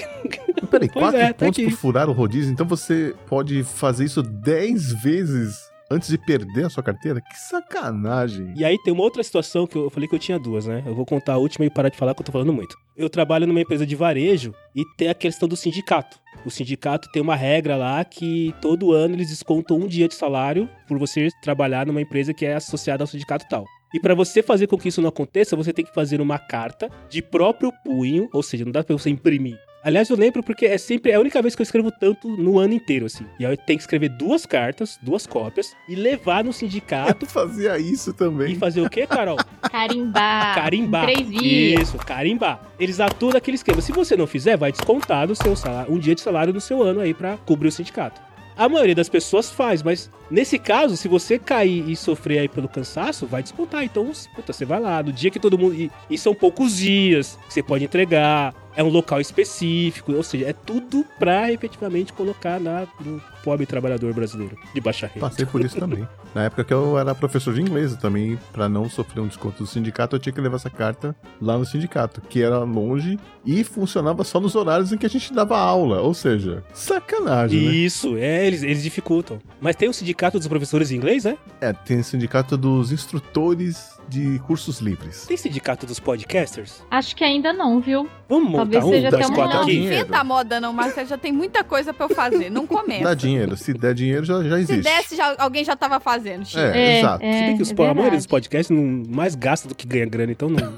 Peraí, 0.71 0.89
Pois 0.93 1.03
quatro 1.03 1.19
é, 1.19 1.33
tá 1.33 1.47
pontos 1.47 1.59
aqui. 1.65 1.71
por 1.71 1.79
furar 1.79 2.11
o 2.11 2.13
rodízio, 2.13 2.53
então 2.53 2.67
você 2.67 3.15
pode 3.27 3.65
fazer 3.65 4.05
isso 4.05 4.23
10 4.23 5.03
vezes 5.03 5.72
antes 5.93 6.09
de 6.09 6.19
perder 6.19 6.67
a 6.67 6.71
sua 6.71 6.83
carteira? 6.83 7.21
Que 7.21 7.39
sacanagem. 7.39 8.55
E 8.57 8.65
aí 8.65 8.77
tem 8.83 8.93
uma 8.93 9.03
outra 9.03 9.23
situação 9.23 9.67
que 9.67 9.77
eu 9.77 9.91
falei 9.91 10.09
que 10.09 10.15
eu 10.15 10.19
tinha 10.19 10.39
duas, 10.39 10.67
né? 10.67 10.83
Eu 10.87 10.95
vou 10.95 11.05
contar 11.05 11.35
a 11.35 11.39
última 11.39 11.65
e 11.65 11.71
parar 11.71 11.89
de 11.89 11.97
falar 11.97 12.15
que 12.15 12.23
eu 12.23 12.27
tô 12.27 12.33
falando 12.33 12.53
muito. 12.53 12.77
Eu 12.97 13.09
trabalho 13.09 13.47
numa 13.47 13.61
empresa 13.61 13.87
de 13.87 13.95
varejo 13.95 14.55
e 14.75 14.83
tem 14.97 15.09
a 15.09 15.15
questão 15.15 15.49
do 15.49 15.57
sindicato. 15.57 16.19
O 16.45 16.51
sindicato 16.51 17.11
tem 17.13 17.23
uma 17.23 17.37
regra 17.37 17.77
lá 17.77 18.05
que 18.05 18.55
todo 18.61 18.93
ano 18.93 19.15
eles 19.15 19.29
descontam 19.29 19.79
um 19.79 19.87
dia 19.87 20.09
de 20.09 20.15
salário 20.15 20.69
por 20.89 20.99
você 20.99 21.29
trabalhar 21.43 21.87
numa 21.87 22.01
empresa 22.01 22.35
que 22.35 22.45
é 22.45 22.55
associada 22.55 23.03
ao 23.03 23.07
sindicato 23.07 23.47
tal. 23.49 23.65
E 23.95 24.01
para 24.01 24.15
você 24.15 24.43
fazer 24.43 24.67
com 24.67 24.79
que 24.79 24.89
isso 24.89 25.03
não 25.03 25.11
aconteça, 25.11 25.55
você 25.55 25.73
tem 25.73 25.85
que 25.85 25.95
fazer 25.95 26.21
uma 26.21 26.39
carta 26.39 26.91
de 27.11 27.21
próprio 27.21 27.71
punho, 27.85 28.29
ou 28.33 28.43
seja, 28.43 28.65
não 28.65 28.73
dá 28.73 28.83
pra 28.83 28.97
você 28.97 29.11
imprimir. 29.11 29.59
Aliás, 29.85 30.09
eu 30.09 30.17
lembro 30.17 30.45
porque 30.45 30.67
é 30.67 30.79
sempre 30.79 31.11
é 31.11 31.17
a 31.17 31.21
única 31.21 31.43
vez 31.43 31.57
que 31.57 31.61
eu 31.61 31.65
escrevo 31.65 31.91
tanto 31.91 32.29
no 32.29 32.59
ano 32.61 32.73
inteiro, 32.73 33.07
assim. 33.07 33.27
E 33.37 33.45
aí 33.45 33.53
eu 33.53 33.57
tenho 33.57 33.79
que 33.79 33.83
escrever 33.83 34.11
duas 34.11 34.47
cartas, 34.47 34.97
duas 35.03 35.27
cópias, 35.27 35.75
e 35.89 35.97
levar 35.97 36.45
no 36.45 36.53
sindicato 36.53 37.25
Eu 37.25 37.29
fazia 37.31 37.77
isso 37.79 38.11
e 38.11 38.13
também. 38.13 38.55
fazer 38.55 38.81
o 38.81 38.89
quê, 38.89 39.07
Carol? 39.09 39.37
Carimbar. 39.71 40.55
carimbar. 40.55 41.05
Três 41.07 41.29
vias. 41.29 41.83
Isso, 41.83 41.99
carimbar. 41.99 42.61
Eles 42.79 43.01
atuam 43.01 43.33
daquele 43.33 43.57
esquema. 43.57 43.81
Se 43.81 43.91
você 43.91 44.17
não 44.17 44.27
fizer, 44.27 44.57
vai 44.57 44.71
descontar 44.71 45.27
do 45.27 45.35
seu 45.35 45.57
salário, 45.57 45.93
um 45.93 45.99
dia 45.99 46.15
de 46.15 46.21
salário 46.21 46.53
no 46.55 46.61
seu 46.61 46.81
ano 46.81 47.01
aí 47.01 47.13
pra 47.13 47.37
cobrir 47.39 47.69
o 47.69 47.73
sindicato. 47.73 48.21
A 48.57 48.69
maioria 48.69 48.95
das 48.95 49.09
pessoas 49.09 49.51
faz, 49.51 49.83
mas 49.83 50.11
nesse 50.31 50.59
caso, 50.59 50.97
se 50.97 51.09
você 51.09 51.39
cair 51.39 51.89
e 51.89 51.97
sofrer 51.97 52.41
aí 52.41 52.49
pelo 52.49 52.69
cansaço, 52.69 53.27
vai 53.27 53.43
descontar. 53.43 53.83
Então, 53.83 54.13
puta, 54.35 54.53
você 54.53 54.65
vai 54.65 54.79
lá, 54.79 55.03
no 55.03 55.11
dia 55.13 55.31
que 55.31 55.41
todo 55.41 55.59
mundo. 55.59 55.75
E, 55.75 55.91
e 56.11 56.19
são 56.19 56.35
poucos 56.35 56.77
dias 56.77 57.39
que 57.49 57.55
você 57.55 57.63
pode 57.63 57.85
entregar, 57.85 58.55
é 58.77 58.83
um 58.83 58.89
local 58.89 59.21
específico, 59.21 60.13
ou 60.13 60.23
seja, 60.23 60.47
é 60.49 60.53
tudo 60.53 61.05
pra 61.19 61.53
efetivamente 61.53 62.13
colocar 62.13 62.61
na, 62.61 62.87
no 63.01 63.21
pobre 63.43 63.67
trabalhador 63.67 64.13
brasileiro 64.15 64.57
de 64.75 64.81
baixa 64.81 65.07
renda. 65.07 65.29
Passei 65.29 65.45
por 65.45 65.61
isso 65.61 65.77
também. 65.79 66.07
Na 66.35 66.45
época 66.45 66.65
que 66.65 66.73
eu 66.73 66.99
era 66.99 67.15
professor 67.15 67.53
de 67.55 67.61
inglês, 67.61 67.95
também, 67.97 68.39
pra 68.53 68.69
não 68.69 68.89
sofrer 68.89 69.21
um 69.21 69.27
desconto 69.27 69.63
do 69.63 69.67
sindicato, 69.67 70.17
eu 70.17 70.21
tinha 70.21 70.33
que 70.33 70.41
levar 70.41 70.57
essa 70.57 70.71
carta 70.71 71.15
lá 71.41 71.59
no 71.59 71.65
sindicato, 71.65 72.23
que 72.23 72.43
era 72.43 72.59
longe 72.61 73.19
e 73.45 73.63
funcionava 73.65 74.25
só 74.25 74.41
nos 74.41 74.55
horários 74.55 74.93
em 74.93 74.97
que 74.97 75.05
a 75.05 75.11
gente 75.11 75.33
dava 75.33 75.59
aula. 75.59 76.01
Ou 76.01 76.15
seja, 76.15 76.65
sacanagem, 76.73 77.61
né? 77.61 77.73
Isso, 77.73 78.17
é, 78.17 78.47
eles, 78.47 78.63
eles 78.63 78.83
dificultam. 78.83 79.39
Mas 79.61 79.77
tem 79.77 79.89
o 79.89 79.93
sindicato 79.93 80.39
dos 80.39 80.49
professores 80.49 80.89
de 80.89 80.97
inglês, 80.97 81.25
né? 81.25 81.37
É, 81.61 81.73
tem 81.73 82.01
o 82.01 82.05
sindicato 82.05 82.57
dos 82.57 82.93
instrutores 82.93 83.92
de 84.13 84.39
cursos 84.41 84.79
livres. 84.81 85.25
Tem 85.27 85.37
sindicato 85.37 85.87
dos 85.87 85.99
podcasters? 85.99 86.85
Acho 86.91 87.17
que 87.17 87.25
ainda 87.25 87.53
não, 87.53 87.81
viu? 87.81 88.09
Vamos 88.29 88.51
montar 88.51 88.59
Talvez 88.65 88.85
um 88.85 88.91
seja 88.91 89.11
das 89.11 89.21
até 89.21 89.27
uma- 89.29 89.35
quatro 89.37 89.57
Não 89.57 89.63
aqui? 89.63 89.73
dinheiro. 89.73 89.95
inventa 89.97 90.19
a 90.19 90.25
moda 90.25 90.61
não, 90.61 90.73
Marcelo. 90.73 91.09
Já 91.09 91.19
tem 91.19 91.33
muita 91.33 91.65
coisa 91.65 91.93
pra 91.95 92.07
eu 92.07 92.11
fazer. 92.15 92.51
Não 92.51 92.67
começa. 92.69 93.05
Dá 93.05 93.15
dinheiro. 93.15 93.57
Se 93.57 93.73
der 93.73 93.95
dinheiro, 93.95 94.25
já, 94.25 94.43
já 94.43 94.57
Se 94.57 94.63
existe. 94.63 94.83
desse, 94.83 95.17
já, 95.17 95.35
alguém 95.39 95.65
já 95.65 95.75
tava 95.75 95.99
fazendo, 96.01 96.45
Chico. 96.45 96.61
É, 96.61 96.99
exato. 96.99 97.25
Se 97.25 97.31
bem 97.31 97.57
que 97.57 97.63
os, 97.63 97.71
é 97.71 97.89
a 97.89 97.95
maioria 97.95 98.19
dos 98.19 98.27
podcasts 98.27 98.71
não, 98.77 99.03
mais 99.09 99.35
gasta 99.35 99.67
do 99.69 99.75
que 99.75 99.87
ganha 99.87 100.07
grana, 100.07 100.33
então 100.33 100.49
não, 100.49 100.73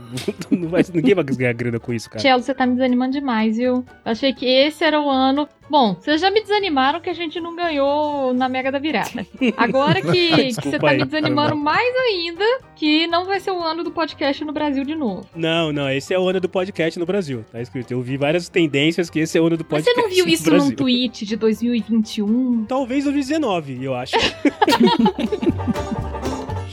não 0.51 0.69
vai, 0.69 0.83
ninguém 0.95 1.15
vai 1.15 1.25
ganhar 1.25 1.53
grana 1.53 1.79
com 1.81 1.93
isso, 1.93 2.09
cara. 2.09 2.21
Tchelo, 2.23 2.43
você 2.43 2.55
tá 2.55 2.67
me 2.67 2.75
desanimando 2.75 3.13
demais, 3.13 3.57
viu? 3.57 3.85
Eu 4.05 4.13
achei 4.13 4.33
que 4.33 4.47
esse 4.47 4.85
era 4.85 5.01
o 5.01 5.09
ano. 5.11 5.49
Bom, 5.69 5.95
vocês 5.95 6.21
já 6.21 6.31
me 6.31 6.41
desanimaram 6.41 7.01
que 7.01 7.09
a 7.09 7.15
gente 7.15 7.41
não 7.41 7.57
ganhou 7.57 8.35
na 8.35 8.49
Mega 8.49 8.71
da 8.71 8.79
Virada. 8.79 9.27
Agora 9.57 10.01
que, 10.01 10.53
que 10.55 10.55
você 10.55 10.79
tá 10.79 10.91
aí, 10.91 10.99
me 10.99 11.05
desanimando 11.05 11.57
mais 11.57 11.95
ainda, 11.97 12.45
que 12.77 13.07
não 13.07 13.25
vai 13.25 13.41
ser 13.41 13.51
o 13.51 13.63
ano 13.63 13.83
do 13.83 13.91
podcast 13.91 14.45
no 14.45 14.53
Brasil 14.53 14.85
de 14.85 14.95
novo. 14.95 15.27
Não, 15.35 15.73
não, 15.73 15.91
esse 15.91 16.13
é 16.13 16.19
o 16.19 16.29
ano 16.29 16.41
do 16.41 16.49
podcast 16.49 16.99
no 16.99 17.07
Brasil, 17.07 17.45
tá 17.51 17.61
escrito. 17.61 17.93
Eu 17.93 18.03
vi 18.03 18.17
várias 18.17 18.49
tendências 18.49 19.09
que 19.09 19.21
esse 19.21 19.39
é 19.39 19.41
o 19.41 19.47
ano 19.47 19.57
do 19.57 19.67
Mas 19.69 19.85
podcast 19.85 19.95
você 19.95 20.03
não 20.03 20.15
viu 20.15 20.33
isso 20.33 20.45
Brasil. 20.45 20.71
num 20.71 20.77
tweet 20.77 21.25
de 21.25 21.37
2021? 21.37 22.65
Talvez 22.67 23.05
2019, 23.05 23.85
eu 23.85 23.95
acho. 23.95 24.17